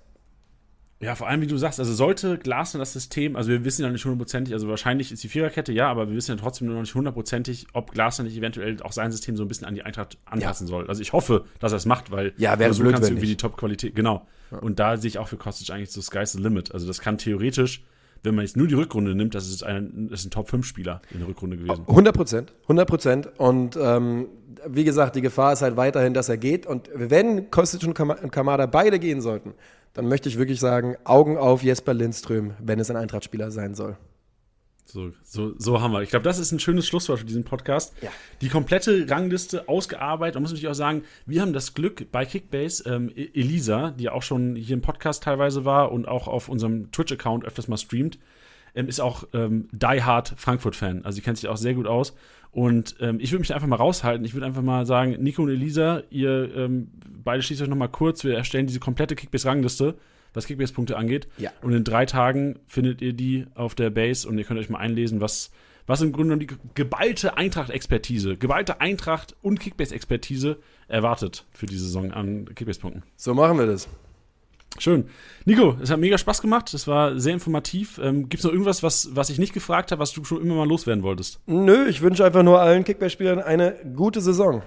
Ja, 1.02 1.14
vor 1.14 1.28
allem, 1.28 1.42
wie 1.42 1.48
du 1.48 1.58
sagst, 1.58 1.80
also 1.80 1.94
sollte 1.94 2.38
Glasner 2.38 2.80
das 2.80 2.94
System, 2.94 3.36
also 3.36 3.50
wir 3.50 3.66
wissen 3.66 3.84
ja 3.84 3.90
nicht 3.90 4.06
hundertprozentig, 4.06 4.54
also 4.54 4.70
wahrscheinlich 4.70 5.12
ist 5.12 5.22
die 5.24 5.28
Viererkette 5.28 5.74
ja, 5.74 5.90
aber 5.90 6.08
wir 6.08 6.16
wissen 6.16 6.32
ja 6.32 6.42
trotzdem 6.42 6.70
noch 6.70 6.80
nicht 6.80 6.96
hundertprozentig, 6.96 7.68
ob 7.74 7.92
Glasner 7.92 8.24
nicht 8.24 8.38
eventuell 8.38 8.82
auch 8.82 8.94
sein 8.94 9.12
System 9.12 9.36
so 9.36 9.44
ein 9.44 9.50
bisschen 9.50 9.68
an 9.68 9.76
die 9.76 9.84
Eintracht 9.84 10.18
anpassen 10.24 10.68
ja. 10.68 10.72
soll. 10.72 10.88
Also 10.88 11.02
ich 11.02 11.12
hoffe, 11.12 11.44
dass 11.60 11.74
er 11.74 11.78
es 11.78 11.86
macht, 11.86 12.12
weil 12.12 12.34
ja, 12.38 12.58
wäre 12.60 12.74
so 12.74 12.82
blöd, 12.82 12.94
kannst 12.94 13.10
du 13.10 13.14
irgendwie 13.14 13.28
die 13.28 13.36
Top-Qualität, 13.36 13.94
genau. 13.94 14.26
Ja. 14.52 14.60
Und 14.60 14.80
da 14.80 14.96
sehe 14.96 15.10
ich 15.10 15.20
auch 15.20 15.28
für 15.28 15.38
Kostic 15.38 15.70
eigentlich 15.70 15.92
so 15.92 16.02
Sky's 16.02 16.32
the 16.32 16.42
Limit. 16.42 16.74
Also 16.74 16.88
das 16.88 17.02
kann 17.02 17.18
theoretisch 17.18 17.84
wenn 18.26 18.36
man 18.36 18.46
jetzt 18.46 18.58
nur 18.58 18.68
die 18.68 18.74
Rückrunde 18.74 19.16
nimmt, 19.16 19.36
das 19.36 19.48
ist 19.48 19.64
ein, 19.64 20.10
ein 20.12 20.30
Top-5-Spieler 20.30 21.02
in 21.12 21.20
der 21.20 21.28
Rückrunde 21.28 21.58
gewesen. 21.58 21.84
100 21.88 22.16
Prozent, 22.16 22.54
100 22.64 22.88
Prozent. 22.88 23.30
Und 23.38 23.78
ähm, 23.80 24.28
wie 24.68 24.84
gesagt, 24.84 25.16
die 25.16 25.22
Gefahr 25.22 25.54
ist 25.54 25.62
halt 25.62 25.78
weiterhin, 25.78 26.14
dass 26.14 26.30
er 26.30 26.38
geht. 26.38 26.66
Und 26.66 26.90
wenn 26.94 27.50
Kostic 27.52 27.84
und 27.88 28.32
Kamada 28.32 28.66
beide 28.66 29.00
gehen 29.00 29.22
sollten, 29.22 29.54
dann 29.94 30.08
möchte 30.08 30.28
ich 30.28 30.38
wirklich 30.38 30.60
sagen, 30.60 30.96
Augen 31.06 31.38
auf 31.38 31.64
Jesper 31.64 31.94
Lindström, 31.94 32.54
wenn 32.60 32.80
es 32.80 32.90
ein 32.90 32.98
Eintracht-Spieler 32.98 33.52
sein 33.52 33.76
soll. 33.76 33.96
So, 34.88 35.12
so, 35.24 35.54
so 35.58 35.82
haben 35.82 35.94
wir. 35.94 36.04
Ich 36.04 36.12
glaube, 36.12 36.24
das 36.24 36.38
ist 36.38 36.52
ein 36.52 36.60
schönes 36.60 36.86
Schlusswort 36.86 37.20
für 37.20 37.26
diesen 37.26 37.44
Podcast. 37.44 37.94
Ja. 38.02 38.10
Die 38.42 38.50
komplette 38.50 39.10
Rangliste 39.10 39.68
ausgearbeitet. 39.68 40.36
Man 40.36 40.44
muss 40.44 40.52
natürlich 40.52 40.70
auch 40.70 40.76
sagen, 40.76 41.04
wir 41.26 41.42
haben 41.42 41.54
das 41.54 41.74
Glück 41.74 42.12
bei 42.12 42.24
Kickbase, 42.26 42.84
ähm, 42.88 43.12
E- 43.16 43.30
Elisa, 43.34 43.92
die 43.92 44.10
auch 44.10 44.22
schon 44.22 44.56
hier 44.56 44.76
im 44.76 44.82
Podcast 44.82 45.24
teilweise 45.24 45.66
war 45.66 45.92
und 45.92 46.08
auch 46.08 46.28
auf 46.28 46.50
unserem 46.50 46.92
Twitch-Account 46.92 47.46
öfters 47.46 47.68
mal 47.68 47.78
streamt, 47.78 48.20
ähm, 48.76 48.88
ist 48.88 49.00
auch 49.02 49.26
ähm, 49.34 49.68
Die 49.72 50.04
Hard 50.04 50.34
Frankfurt-Fan. 50.38 51.04
Also 51.04 51.16
sie 51.16 51.22
kennt 51.22 51.38
sich 51.38 51.50
auch 51.50 51.58
sehr 51.58 51.74
gut 51.74 51.88
aus. 51.88 52.14
Und 52.52 52.96
ähm, 53.02 53.18
ich 53.20 53.32
würde 53.32 53.42
mich 53.42 53.54
einfach 53.54 53.68
mal 53.68 53.76
raushalten. 53.76 54.24
Ich 54.24 54.34
würde 54.34 54.46
einfach 54.46 54.62
mal 54.62 54.86
sagen, 54.86 55.18
Nico 55.22 55.42
und 55.42 55.50
Elisa, 55.50 56.04
ihr 56.10 56.56
ähm, 56.56 56.90
beide 57.24 57.42
schließt 57.42 57.62
euch 57.64 57.68
noch 57.68 57.76
mal 57.76 57.88
kurz. 57.90 58.24
Wir 58.24 58.36
erstellen 58.38 58.68
diese 58.68 58.80
komplette 58.80 59.16
Kickbase-Rangliste, 59.16 59.96
was 60.36 60.48
Kickbase-Punkte 60.48 60.98
angeht. 60.98 61.28
Ja. 61.38 61.52
Und 61.62 61.74
in 61.74 61.84
drei 61.84 62.06
Tagen 62.06 62.60
findet 62.68 63.02
ihr 63.02 63.14
die 63.14 63.46
auf 63.56 63.76
der 63.76 63.90
Base 63.90 64.28
und 64.28 64.38
ihr 64.38 64.44
könnt 64.44 64.60
euch 64.60 64.70
mal 64.70 64.80
einlesen, 64.80 65.22
was, 65.22 65.52
was 65.88 66.02
im 66.02 66.12
Grunde 66.12 66.36
genommen 66.36 66.48
die 66.48 66.74
geballte 66.76 67.38
Eintracht-Expertise, 67.38 68.38
geballte 68.38 68.82
Eintracht- 68.82 69.36
und 69.42 69.60
Kickbase-Expertise 69.60 70.58
erwartet 70.88 71.46
für 71.52 71.66
die 71.66 71.78
Saison 71.78 72.12
an 72.12 72.46
Kickbase-Punkten. 72.54 73.04
So 73.16 73.34
machen 73.34 73.58
wir 73.58 73.66
das. 73.66 73.88
Schön. 74.78 75.06
Nico, 75.46 75.78
es 75.82 75.90
hat 75.90 76.00
mega 76.00 76.18
Spaß 76.18 76.42
gemacht. 76.42 76.74
Es 76.74 76.86
war 76.86 77.18
sehr 77.18 77.34
informativ. 77.34 77.98
Ähm, 77.98 78.28
Gibt 78.28 78.40
es 78.40 78.44
noch 78.44 78.52
irgendwas, 78.52 78.84
was, 78.84 79.16
was 79.16 79.30
ich 79.30 79.40
nicht 79.40 79.54
gefragt 79.54 79.92
habe, 79.92 80.00
was 80.02 80.12
du 80.12 80.26
schon 80.26 80.42
immer 80.42 80.56
mal 80.56 80.68
loswerden 80.68 81.04
wolltest? 81.04 81.40
Nö, 81.46 81.88
ich 81.88 82.02
wünsche 82.02 82.26
einfach 82.26 82.44
nur 82.44 82.60
allen 82.60 82.84
Kickbase-Spielern 82.84 83.40
eine 83.40 83.76
gute 83.96 84.20
Saison. 84.20 84.64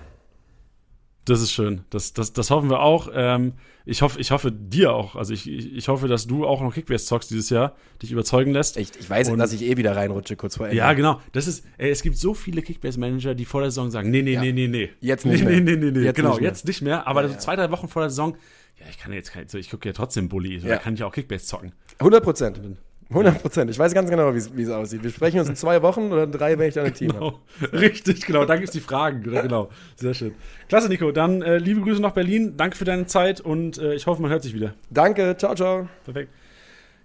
Das 1.29 1.41
ist 1.43 1.53
schön. 1.53 1.83
Das, 1.91 2.13
das, 2.13 2.33
das 2.33 2.51
hoffen 2.51 2.71
wir 2.71 2.81
auch. 2.81 3.09
Ähm, 3.13 3.53
ich, 3.85 4.03
hoffe, 4.03 4.19
ich 4.21 4.31
hoffe 4.31 4.51
dir 4.51 4.93
auch. 4.95 5.15
Also 5.15 5.33
ich, 5.35 5.49
ich, 5.49 5.75
ich 5.77 5.89
hoffe, 5.89 6.09
dass 6.09 6.27
du 6.27 6.47
auch 6.47 6.61
noch 6.63 6.73
Kickbase 6.75 7.05
zockst 7.07 7.31
dieses 7.31 7.51
Jahr, 7.51 7.75
dich 8.03 8.11
überzeugen 8.13 8.53
lässt. 8.53 8.77
Ich, 8.77 8.91
ich 8.99 9.09
weiß, 9.09 9.29
Und- 9.31 9.39
dass 9.39 9.53
ich 9.53 9.63
eh 9.63 9.77
wieder 9.77 9.95
reinrutsche 9.95 10.37
kurz 10.37 10.57
vor 10.57 10.67
Ende. 10.67 10.77
Ja, 10.79 10.93
genau. 10.95 11.21
Das 11.33 11.47
ist, 11.47 11.65
ey, 11.77 11.91
es 11.91 12.03
gibt 12.03 12.17
so 12.17 12.35
viele 12.35 12.63
Kickbase-Manager, 12.63 13.35
die 13.35 13.45
vor 13.45 13.61
der 13.61 13.71
Saison 13.71 13.91
sagen, 13.91 14.11
nee, 14.11 14.23
nee, 14.23 14.33
Ja. 14.35 14.41
nee, 14.41 14.53
nee, 14.53 14.69
nee. 14.69 14.91
Jetzt 15.01 15.25
nee, 15.27 15.33
nicht 15.33 15.45
nee, 15.45 15.61
mehr. 15.61 15.77
nee, 15.77 15.77
nee, 15.77 15.91
nee. 15.91 16.05
Jetzt 16.05 16.17
genau, 16.17 16.31
nicht 16.35 16.41
jetzt 16.43 16.67
nicht 16.67 16.83
mehr. 16.83 17.07
Aber 17.07 17.23
Ja, 17.23 17.29
so 17.29 17.35
ja. 17.35 17.39
zwei, 17.41 17.57
drei 17.57 17.71
Wochen 17.71 17.89
vor 17.89 18.03
der 18.03 18.11
Saison, 18.11 18.37
ja, 18.81 18.87
ich 18.91 18.99
kann 18.99 19.13
jetzt, 19.13 19.33
ich 19.55 19.71
gucke 19.71 19.89
ja 19.89 19.93
trotzdem 19.93 20.29
Bulli, 20.29 20.61
so, 20.61 20.67
Ja. 20.69 20.77
da 20.77 20.81
kann 20.81 20.95
ich 20.95 21.03
auch 21.03 21.13
Kickbase 21.13 21.45
zocken. 21.45 21.73
100 21.99 22.23
Prozent. 22.23 22.61
100 23.10 23.40
Prozent. 23.40 23.70
Ich 23.70 23.78
weiß 23.78 23.94
ganz 23.94 24.10
genau, 24.10 24.35
wie 24.35 24.62
es- 24.62 24.70
aussieht. 24.70 25.02
Wir 25.02 25.10
sprechen 25.10 25.40
uns 25.40 25.48
in 25.48 25.56
zwei 25.56 25.80
Wochen 25.82 26.12
oder 26.12 26.24
in 26.24 26.32
drei, 26.32 26.59
wenn 26.59 26.68
ich 26.68 26.74
dann 26.74 26.85
ein 26.86 26.94
Team 26.94 27.12
habe. 27.14 27.36
Genau. 27.60 27.72
Richtig, 27.78 28.26
genau. 28.26 28.44
Da 28.44 28.56
gibt 28.56 28.68
es 28.68 28.72
die 28.72 28.80
Fragen. 28.80 29.22
Genau, 29.22 29.43
genau. 29.43 29.68
Sehr 29.97 30.12
schön. 30.14 30.35
Klasse, 30.68 30.89
Nico. 30.89 31.10
Dann 31.10 31.40
äh, 31.40 31.56
liebe 31.59 31.80
Grüße 31.80 32.02
nach 32.02 32.12
Berlin. 32.12 32.55
Danke 32.56 32.76
für 32.76 32.85
deine 32.85 33.06
Zeit 33.06 33.40
und 33.40 33.78
äh, 33.78 33.94
ich 33.94 34.06
hoffe, 34.06 34.20
man 34.20 34.30
hört 34.30 34.43
sich 34.43 34.55
wieder. 34.55 34.74
Danke, 34.90 35.36
ciao, 35.39 35.55
ciao. 35.55 35.89
Perfekt. 36.05 36.30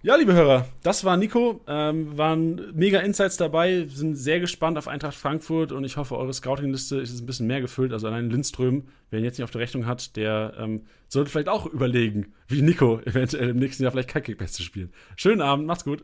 Ja, 0.05 0.17
liebe 0.17 0.33
Hörer, 0.33 0.67
das 0.81 1.05
war 1.05 1.15
Nico. 1.15 1.61
Ähm, 1.65 2.17
waren 2.17 2.73
mega 2.73 2.99
Insights 2.99 3.37
dabei. 3.37 3.87
Sind 3.87 4.17
sehr 4.17 4.41
gespannt 4.41 4.77
auf 4.77 4.89
Eintracht 4.89 5.15
Frankfurt 5.15 5.71
und 5.71 5.85
ich 5.85 5.95
hoffe, 5.95 6.17
eure 6.17 6.33
Scouting-Liste 6.33 6.97
ist 6.97 7.17
ein 7.21 7.25
bisschen 7.25 7.47
mehr 7.47 7.61
gefüllt. 7.61 7.93
Also 7.93 8.07
allein 8.07 8.29
Lindström, 8.29 8.89
wer 9.11 9.19
ihn 9.19 9.23
jetzt 9.23 9.37
nicht 9.37 9.45
auf 9.45 9.51
der 9.51 9.61
Rechnung 9.61 9.85
hat, 9.85 10.17
der 10.17 10.55
ähm, 10.59 10.81
sollte 11.07 11.31
vielleicht 11.31 11.47
auch 11.47 11.65
überlegen, 11.67 12.33
wie 12.49 12.61
Nico 12.61 12.99
eventuell 13.05 13.51
im 13.51 13.59
nächsten 13.59 13.83
Jahr 13.83 13.93
vielleicht 13.93 14.09
Kickbase 14.09 14.51
zu 14.51 14.63
spielen. 14.63 14.91
Schönen 15.15 15.39
Abend, 15.39 15.67
macht's 15.67 15.85
gut. 15.85 16.03